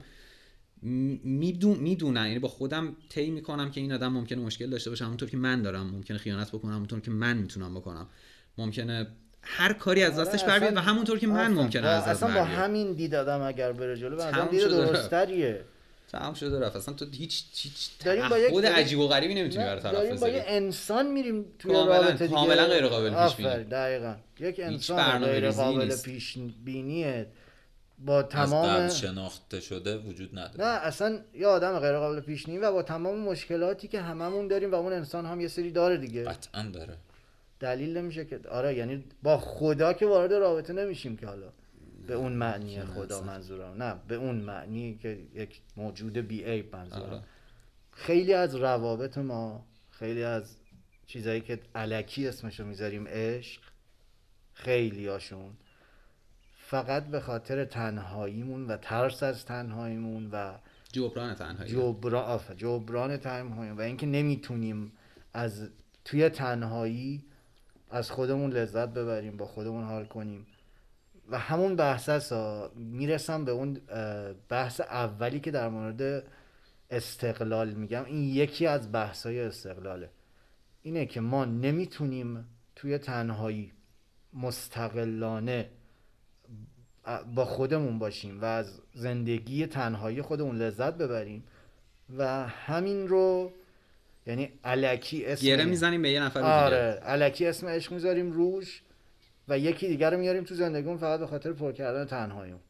میدون 1.23 1.77
می‌دونم 1.77 2.25
یعنی 2.25 2.39
با 2.39 2.47
خودم 2.47 2.95
طی 3.09 3.29
می‌کنم 3.29 3.71
که 3.71 3.81
این 3.81 3.93
آدم 3.93 4.07
ممکنه 4.07 4.41
مشکل 4.41 4.69
داشته 4.69 4.89
باشه. 4.89 5.05
همونطور 5.05 5.29
که 5.29 5.37
من 5.37 5.61
دارم 5.61 5.87
ممکنه 5.89 6.17
خیانت 6.17 6.51
بکنم. 6.51 6.71
همونطور 6.71 6.99
که 6.99 7.11
من 7.11 7.37
می‌تونم 7.37 7.75
بکنم. 7.75 8.07
ممکنه 8.57 9.07
هر 9.43 9.73
کاری 9.73 10.03
از 10.03 10.19
دستش 10.19 10.43
آره، 10.43 10.51
بر 10.51 10.59
بیاد 10.59 10.77
و 10.77 10.79
همونطور 10.79 11.19
که 11.19 11.27
من. 11.27 11.53
ممکنه 11.53 11.87
از 11.87 12.05
دست 12.05 12.23
اصلا 12.23 12.35
با. 12.39 12.43
همین 12.43 12.93
دید 12.93 13.15
آدم 13.15 13.41
اگر 13.41 13.71
بره 13.71 13.97
جلو 13.97 14.17
تموم 14.17 14.47
دید. 14.47 14.61
درستریه 14.67 15.61
تمام 16.11 16.33
شده 16.33 16.59
رفت 16.59 16.75
اصلا 16.75 16.93
تو 16.93 17.05
هیچ 17.11 17.43
هیچ 17.55 17.89
داریم 18.05 18.29
با 18.29 18.37
یک- 18.39 18.65
عجیب 18.65 18.99
و 18.99 19.07
غریبی 19.07 19.35
نمی‌تونی 19.35 19.63
برای 19.65 19.81
طرف 19.81 19.91
داریم 19.93 20.15
با 20.15 20.29
یه 20.29 20.43
انسان 20.47 21.11
میریم 21.11 21.45
توی 21.59 21.71
کاملا- 21.73 21.85
رابطه 21.87 22.13
دیگه 22.27 22.35
کاملا 22.35 22.65
غیر 22.67 22.87
قابل 22.87 23.23
پیش 23.27 23.35
بینی. 23.35 23.63
دقیقاً 23.63 24.15
یک 24.39 24.59
انسان 24.59 25.25
غیر 25.25 25.51
قابل. 25.51 25.95
پیش 26.05 26.37
بینیه 26.65 27.27
با 27.99 28.19
از 28.19 28.29
تمام 28.29 28.67
قبل 28.67 28.89
شناخته 28.89 29.59
شده 29.59 29.97
وجود 29.97 30.39
نداره 30.39 30.57
نه 30.57 30.85
اصلا 30.85 31.19
یه 31.33 31.47
آدم 31.47 31.79
غیر 31.79 31.97
قابل 31.97 32.19
پیش 32.19 32.45
بینی 32.45 32.57
و 32.57 32.71
با 32.71 32.83
تمام 32.83 33.19
مشکلاتی 33.19 33.87
که 33.87 34.01
هممون 34.01 34.47
داریم 34.47 34.71
و 34.71 34.75
اون 34.75 34.93
انسان 34.93 35.25
هم 35.25 35.41
یه 35.41 35.47
سری 35.47 35.71
داره 35.71 35.97
دیگه 35.97 36.23
قطعا 36.23 36.63
داره 36.63 36.93
دلیل 37.61 37.97
نمیشه 37.97 38.25
که 38.25 38.39
آره 38.49 38.75
یعنی 38.75 39.03
با 39.23 39.37
خدا 39.37 39.93
که 39.93 40.05
وارد 40.05 40.33
رابطه 40.33 40.73
نمیشیم 40.73 41.17
که 41.17 41.27
حالا. 41.27 41.49
به 42.07 42.13
اون 42.13 42.31
معنی 42.31 42.81
خدا 42.81 43.21
منظورم. 43.21 43.83
نه 43.83 43.95
به 44.07 44.15
اون 44.15 44.35
معنی 44.35 44.99
که 45.01 45.19
یک 45.33 45.61
موجود 45.77 46.17
بی 46.17 46.43
عیب 46.43 46.75
منظورم. 46.75 47.01
آره. 47.01 47.21
خیلی 47.91 48.33
از 48.33 48.55
روابط 48.55 49.17
ما 49.17 49.65
خیلی 49.89 50.23
از 50.23 50.55
چیزایی 51.07 51.41
که 51.41 51.59
علکی 51.75 52.27
اسمشو 52.27 52.65
می‌ذاریم 52.65 53.07
عشق 53.07 53.61
خیلی 54.53 55.07
هاشون 55.07 55.51
فقط 56.55 57.05
به 57.05 57.19
خاطر 57.19 57.65
تنهاییمون 57.65 58.67
و 58.67 58.77
ترس 58.77 59.23
از 59.23 59.45
تنهاییمون 59.45 60.29
و 60.31 60.53
جبران 60.91 61.35
تنهایی. 61.35 61.71
جبران 61.71 62.23
آفر 62.23 62.53
جبران 62.53 63.17
تنهایی. 63.17 63.71
و 63.71 63.81
اینکه 63.81 64.05
نمی‌تونیم 64.05 64.91
از 65.33 65.69
توی 66.05 66.29
تنهایی 66.29 67.25
از 67.91 68.11
خودمون 68.11 68.51
لذت 68.51 68.89
ببریم 68.89 69.37
با 69.37 69.45
خودمون 69.45 69.83
حال 69.83 70.05
کنیم. 70.05 70.47
و 71.29 71.39
همون 71.39 71.75
بحث 71.75 72.09
است. 72.09 72.33
می‌رسم 72.75 73.45
به 73.45 73.51
اون 73.51 73.81
بحث 74.49 74.81
اولی 74.81 75.39
که 75.39 75.51
در 75.51 75.69
مورد 75.69 76.23
استقلال 76.89 77.69
میگم. 77.69 78.05
این 78.05 78.23
یکی 78.23 78.67
از 78.67 78.91
بحث 78.91 79.25
های 79.25 79.41
استقلاله. 79.41 80.09
اینه 80.81 81.05
که 81.05 81.21
ما 81.21 81.45
نمی‌تونیم 81.45 82.47
توی 82.75 82.97
تنهایی 82.97 83.71
مستقلانه 84.33 85.69
با 87.35 87.45
خودمون 87.45 87.99
باشیم 87.99 88.41
و 88.41 88.45
از 88.45 88.81
زندگی 88.93 89.65
تنهایی 89.65 90.21
خودمون 90.21 90.55
لذت 90.55 90.93
ببریم. 90.93 91.43
و 92.17 92.47
همین 92.47 93.07
رو 93.07 93.51
یعنی 94.27 94.49
علکی 94.63 95.25
اسم 95.25 95.45
گره 95.45 95.65
می‌زنیم 95.65 96.01
به 96.01 96.09
یه 96.11 96.19
نفر 96.19 96.39
دیگه. 96.39 96.51
آره 96.53 96.77
علکی 97.03 97.45
اسم 97.47 97.67
عشق 97.67 97.91
می‌ذاریم 97.91 98.31
روش 98.31 98.81
و 99.47 99.59
یکی 99.59 99.87
دیگر 99.87 100.11
رو 100.11 100.17
میاریم 100.17 100.43
تو 100.43 100.55
زندگیمون 100.55 100.97
فقط 100.97 101.19
به 101.19 101.27
خاطر 101.27 101.53
پر 101.53 101.71
کردن 101.71 102.05
تنهاییمون. 102.05 102.61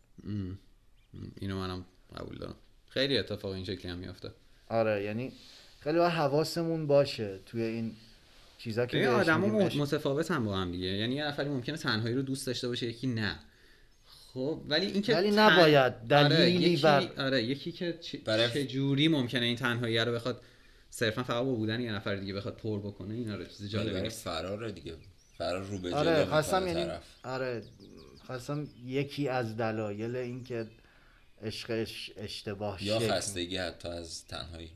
اینو 1.40 1.57
منم 1.60 1.86
قبول 2.15 2.38
دارم. 2.38 2.56
خیلی 2.90 3.18
اتفاق 3.18 3.52
این 3.52 3.64
شکلی 3.65 3.91
هم 3.91 3.98
میافته. 3.98 4.32
آره 4.69 5.03
یعنی 5.03 5.32
خیلی 5.80 5.98
باید 5.98 6.11
حواسمون 6.11 6.88
باشه 6.88 7.40
توی 7.45 7.61
این 7.61 7.95
چیزا 8.57 8.86
که 8.86 8.98
عشق. 8.98 9.78
متفاوت 9.78 10.32
هم 10.32 10.45
با 10.45 10.57
هم 10.57 10.72
دیگه. 10.72 10.88
یعنی 10.88 11.15
یه 11.15 11.26
نفری 11.28 11.49
ممکنه 11.49 11.78
تنهایی 11.78 12.15
رو 12.15 12.22
دوست 12.22 12.48
داشته 12.48 12.68
باشه 12.68 12.88
یکی 12.88 13.07
نه. 13.07 13.40
خب 14.34 14.61
ولی 14.68 14.86
اینکه 14.86 15.14
ولی 15.15 15.32
تن- 15.32 15.40
نباید 15.40 15.94
آره 16.14 16.30
دلیلی 16.30 16.69
یکی 16.69 16.84
بر- 16.84 17.10
آره 17.18 17.44
یکی 17.44 17.72
که 17.72 17.98
چ... 18.02 18.15
برای- 18.15 18.49
چه 18.49 18.64
جوری 18.65 19.07
ممکنه 19.07 19.45
این 19.45 19.56
تنهایی 19.56 19.98
رو 19.98 20.11
بخواد 20.11 20.41
صرفا 20.94 21.24
فقط 21.24 21.44
با 21.44 21.56
بودن 21.56 21.82
یه 21.82 21.92
نفر 21.92 22.16
دیگه 22.16 22.34
بخواد 22.34 22.58
پر 22.58 22.80
بکنه 22.80 23.14
این 23.14 23.32
آره 23.32 23.46
چیز 23.46 23.76
نیست. 23.76 24.24
فرار 24.24 24.70
دیگه. 24.70 24.96
فرار 25.38 25.64
رو 25.64 25.78
به 25.78 25.90
جلو 25.90 26.00
آره 26.00 26.26
خواستم 26.26 26.68
یعنی 26.68 26.84
طرف. 26.84 27.04
آره 27.24 27.64
خواستم 28.28 28.68
یکی 28.86 29.28
از 29.28 29.58
دلایل 29.58 30.16
این 30.16 30.44
که 30.44 30.68
عشقش 31.42 32.12
اشتباه 32.18 32.84
یا 32.84 33.00
شکل 33.00 33.12
خستگی 33.12 33.58
حتی 33.58 33.88
از 33.88 34.26
تنهایی. 34.28 34.72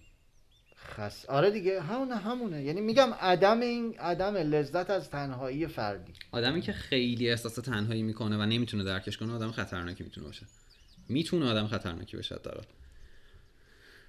خس... 0.76 1.26
آره 1.26 1.52
دیگه 1.52 1.82
همونه 1.82 2.16
همونه. 2.16 2.64
یعنی 2.64 2.82
میگم 2.82 3.14
عدم 3.14 3.60
این 3.60 3.96
عدم 4.00 4.36
لذت 4.36 4.90
از 4.90 5.10
تنهایی 5.10 5.68
فردی. 5.68 6.14
آدمی 6.32 6.62
که 6.62 6.74
خیلی 6.74 7.30
احساس 7.30 7.56
تنهایی 7.56 8.04
می‌کنه 8.04 8.38
و 8.38 8.46
نمی‌تونه 8.46 8.84
درکش 8.84 9.18
کنه 9.18 9.34
آدم 9.34 9.52
خطرناکی 9.52 10.04
می‌تونه 10.04 10.28
باشه. 10.28 10.46
می‌تونه 11.10 11.46
آدم 11.46 11.68
خطرناکی 11.68 12.18
باشه 12.18 12.36
داره 12.44 12.62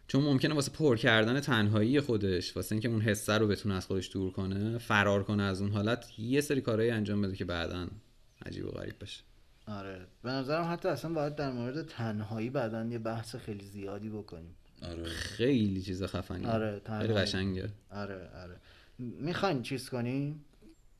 چون 0.08 0.22
ممکنه 0.22 0.54
واسه 0.54 0.72
پر 0.72 0.96
کردن 0.96 1.40
تنهایی 1.40 2.00
خودش 2.00 2.56
واسه 2.56 2.72
اینکه 2.72 2.88
اون 2.88 3.00
حسه 3.00 3.38
رو 3.38 3.48
بتونه 3.48 3.74
از 3.74 3.86
خودش 3.86 4.10
دور 4.12 4.32
کنه 4.32 4.78
فرار 4.78 5.22
کنه 5.24 5.42
از 5.42 5.60
اون 5.60 5.70
حالت 5.70 6.18
یه 6.18 6.40
سری 6.40 6.60
کارهایی 6.60 6.90
انجام 6.90 7.22
بده 7.22 7.36
که 7.36 7.44
بعدا 7.44 7.86
عجیب 8.46 8.66
و 8.66 8.70
غریب 8.70 8.94
بشه. 9.00 9.22
آره. 9.68 10.06
به 10.22 10.30
نظرم 10.30 10.72
حتی 10.72 10.88
اصلا 10.88 11.12
باید 11.12 11.34
در 11.34 11.50
مورد 11.50 11.86
تنهایی 11.86 12.50
بعدا 12.50 12.84
یه 12.84 12.98
بحث 12.98 13.36
خیلی 13.36 13.64
زیادی 13.64 14.08
بکنیم. 14.08 14.56
آره. 14.82 15.04
خیلی 15.04 15.82
چیز 15.82 16.02
خفنی. 16.02 16.46
آره، 16.46 16.80
خیلی. 17.00 17.14
قشنگه. 17.14 17.68
آره 17.90 18.30
آره. 18.42 18.56
می‌خواین 18.98 19.62
چیز 19.62 19.88
کنیم؟ 19.88 20.44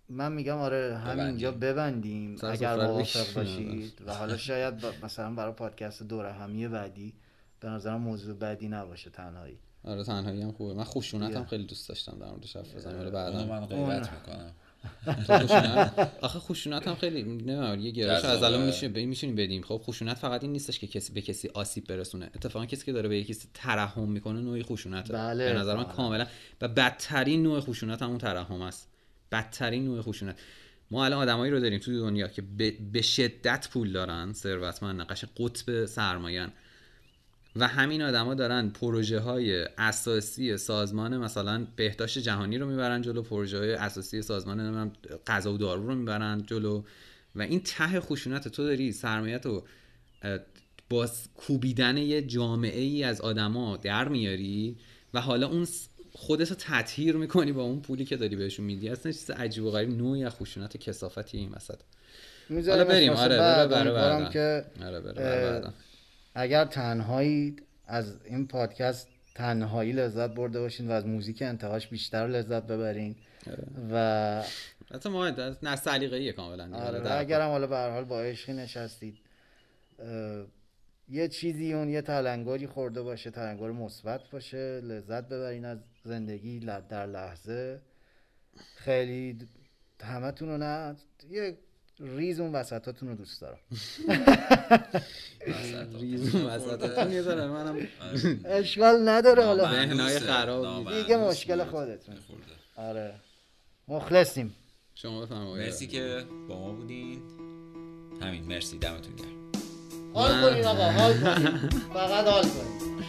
من 0.08 0.32
میگم 0.32 0.56
آره 0.56 0.98
همینجا 0.98 1.52
ببندیم. 1.52 2.36
اگر 2.42 2.76
موافق. 2.76 3.34
باشید. 3.34 4.02
و 4.06 4.14
حالا 4.14 4.36
شاید 4.36 4.74
مثلا 5.02 5.34
برای 5.34 5.52
پادکست 5.52 6.02
دور 6.02 6.26
همی 6.26 6.68
بعدی 6.68 7.14
به 7.60 7.68
نظرم 7.68 8.00
موضوع 8.00 8.34
بعدی 8.34 8.68
نباشه 8.68 9.10
تنهایی. 9.10 9.58
آره 9.84 10.04
تنهایی 10.04 10.42
هم 10.42 10.52
خوبه. 10.52 10.74
من 10.74 10.84
خشونت 10.84 11.36
هم. 11.36 11.44
خیلی 11.44 11.64
دوست 11.64 11.88
داشتم 11.88 12.18
در 12.18 12.30
موردش 12.30 12.56
حرف 12.56 12.86
ولی 12.86 12.94
اونو 12.94 13.10
بعدا. 13.10 13.46
من 13.46 13.66
غیرت 13.66 14.10
می‌کنم. 14.12 14.52
آخه 16.22 16.38
خشونت 16.38 16.88
هم 16.88 16.94
خیلی 16.94 17.22
نمی‌دونم 17.22 17.80
یه 17.80 17.90
گرایش 17.90 18.24
از. 18.24 18.42
الان 18.42 18.66
میشه 18.66 18.88
میشونیم 18.88 19.36
بدیم. 19.36 19.62
خب 19.62 19.82
خشونت 19.84 20.16
فقط 20.16 20.42
این 20.42 20.52
نیستش 20.52 20.78
که 20.78 20.86
کسی 20.86 21.12
به 21.12 21.20
کسی 21.20 21.48
آسیب 21.48 21.86
برسونه. 21.86 22.30
اتفاقا 22.34 22.66
کسی 22.66 22.84
که 22.86 22.92
داره 22.92 23.08
به 23.08 23.24
کسی 23.24 23.48
ترحم 23.54 24.08
می‌کنه 24.08 24.40
نوعی 24.40 24.62
خشونته. 24.62 25.12
بله، 25.12 25.52
به 25.52 25.58
نظر 25.58 25.76
من 25.76 25.84
بله. 25.84 25.92
کاملا 25.92 26.26
و 26.60 26.68
بدترین 26.68 27.42
نوع 27.42 27.60
خشونت 27.60 28.02
همون 28.02 28.18
ترحم 28.18 28.62
است. 28.62 28.88
بدترین 29.32 29.84
نوع 29.84 30.02
خشونت. 30.02 30.36
ما 30.90 31.04
الان 31.04 31.18
آدمایی 31.18 31.52
رو 31.52 31.60
داریم 31.60 31.78
توی 31.78 31.98
دنیا 31.98 32.28
که 32.28 32.42
به, 32.42 32.70
به 32.92 33.02
شدت 33.02 33.68
پول 33.72 33.92
دارن 33.92 34.32
ثروتمند 34.32 35.00
نقش 35.00 35.24
قطب 35.36 35.84
سرمایه 35.84 36.48
و 37.56 37.66
همین 37.66 38.02
آدما 38.02 38.34
دارن 38.34 38.68
پروژه 38.68 39.18
های 39.20 39.66
اساسی 39.78 40.56
سازمان 40.56 41.16
مثلا 41.16 41.66
بهداشت 41.76 42.18
جهانی 42.18 42.58
رو 42.58 42.66
می‌برن 42.66 43.02
جلو 43.02 43.22
پروژه 43.22 43.58
های 43.58 43.72
اساسی 43.72 44.22
سازمان 44.22 44.92
غذا 45.26 45.52
و 45.52 45.58
دارو 45.58 45.86
رو 45.86 45.94
می‌برن 45.94 46.42
جلو. 46.46 46.82
و 47.34 47.42
این 47.42 47.60
ته 47.60 48.00
خشونت 48.00 48.48
تو 48.48 48.64
داری 48.64 48.92
سرمایت 48.92 49.46
رو 49.46 49.64
با 50.90 51.08
کوبیدن 51.34 51.96
یه 51.96 52.22
جامعه 52.22 52.80
ای 52.80 53.04
از 53.04 53.20
آدما 53.20 53.76
در 53.76 54.08
میاری 54.08 54.76
و 55.14 55.20
حالا 55.20 55.48
اون 55.48 55.66
خودت 56.12 56.50
رو 56.50 56.56
تطهیر 56.60 57.16
می‌کنی 57.16 57.52
با 57.52 57.62
اون 57.62 57.80
پولی 57.80 58.04
که 58.04 58.16
داری 58.16 58.36
بهشون 58.36 58.66
میدی. 58.66 58.88
اصلا 58.88 59.12
چیز 59.12 59.30
عجیب 59.30 59.64
و 59.64 59.70
غریب 59.70 59.90
نوعی 59.90 60.24
از 60.24 60.32
خشونت 60.32 60.76
کسافتی 60.76 61.38
این 61.38 61.52
وسط. 61.52 61.78
حالا 62.50 62.84
بریم. 62.84 63.12
آره 63.12 63.34
امیدوارم 63.34 63.94
بعدا 63.94 64.28
که 64.28 64.64
اگر 66.38 66.64
تنهایی 66.64 67.56
از 67.86 68.24
این 68.24 68.46
پادکست 68.46 69.08
تنهایی 69.34 69.92
لذت 69.92 70.30
برده 70.30 70.60
باشین 70.60 70.88
و 70.88 70.92
از 70.92 71.06
موزیک 71.06 71.42
انتهاش 71.42 71.88
بیشتر 71.88 72.26
لذت 72.26 72.62
ببرین 72.62 73.16
و 73.92 74.42
حتی 74.94 75.08
ما 75.08 75.30
نه 75.62 75.76
سلیقه‌ایه 75.76 76.32
کاملا. 76.32 76.78
آره 76.78 77.12
اگرم 77.12 77.50
حالا 77.50 77.66
به 77.66 77.76
هر 77.76 77.90
حال 77.90 78.04
با 78.04 78.20
عشقی 78.20 78.52
نشستید 78.52 79.18
یه 81.08 81.28
چیزی 81.28 81.72
اون 81.72 81.88
یه 81.88 82.02
تلنگری 82.02 82.66
خورده 82.66 83.02
باشه 83.02 83.30
تلنگر 83.30 83.70
مثبت 83.70 84.20
باشه 84.30 84.80
لذت 84.80 85.28
ببرین 85.28 85.64
از 85.64 85.78
زندگی 86.04 86.60
در 86.60 87.06
لحظه. 87.06 87.80
خیلی 88.76 89.38
همتون 90.02 90.48
رو 90.48 90.58
نه 90.58 90.96
یه 91.30 91.58
ریز 92.00 92.40
اون 92.40 92.52
وسطاتون 92.52 93.08
رو 93.08 93.14
دوست 93.14 93.40
دارم. 93.40 93.58
ریزون 96.00 96.44
وسطتون 96.44 97.12
یه 97.12 97.22
ذره 97.22 97.46
منم 97.46 97.88
اشکال 98.44 99.08
نداره 99.08 99.44
حالا 99.44 99.72
ذهنای 99.72 100.18
خراب 100.18 100.92
دیگه 101.02 101.16
مشکل. 101.16 101.64
خودتون. 101.64 102.14
آره. 102.76 103.14
مخلصیم. 103.88 104.54
شما 104.94 105.20
بفرمایید. 105.26 105.66
مرسی 105.66 105.86
که 105.86 106.24
با 106.48 106.58
ما 106.58 106.72
بودین. 106.72 107.22
همین 108.22 108.44
مرسی. 108.44 108.78
دمتون 108.78 109.16
گرم. 109.16 109.50
حال 110.14 110.50
کنین 110.50 110.64
آقا 110.64 110.90
حال 110.90 111.12
کنین. 111.12 111.56
فقط 111.94 112.26
حال 112.26 112.42
کنین. 112.42 113.04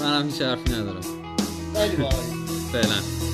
منم 0.00 0.26
هیچ 0.26 0.42
حرفی 0.42 0.72
ندارم. 0.72 1.36
خیلی 1.74 1.96
باحالی 1.96 2.46
فعلا. 2.72 3.31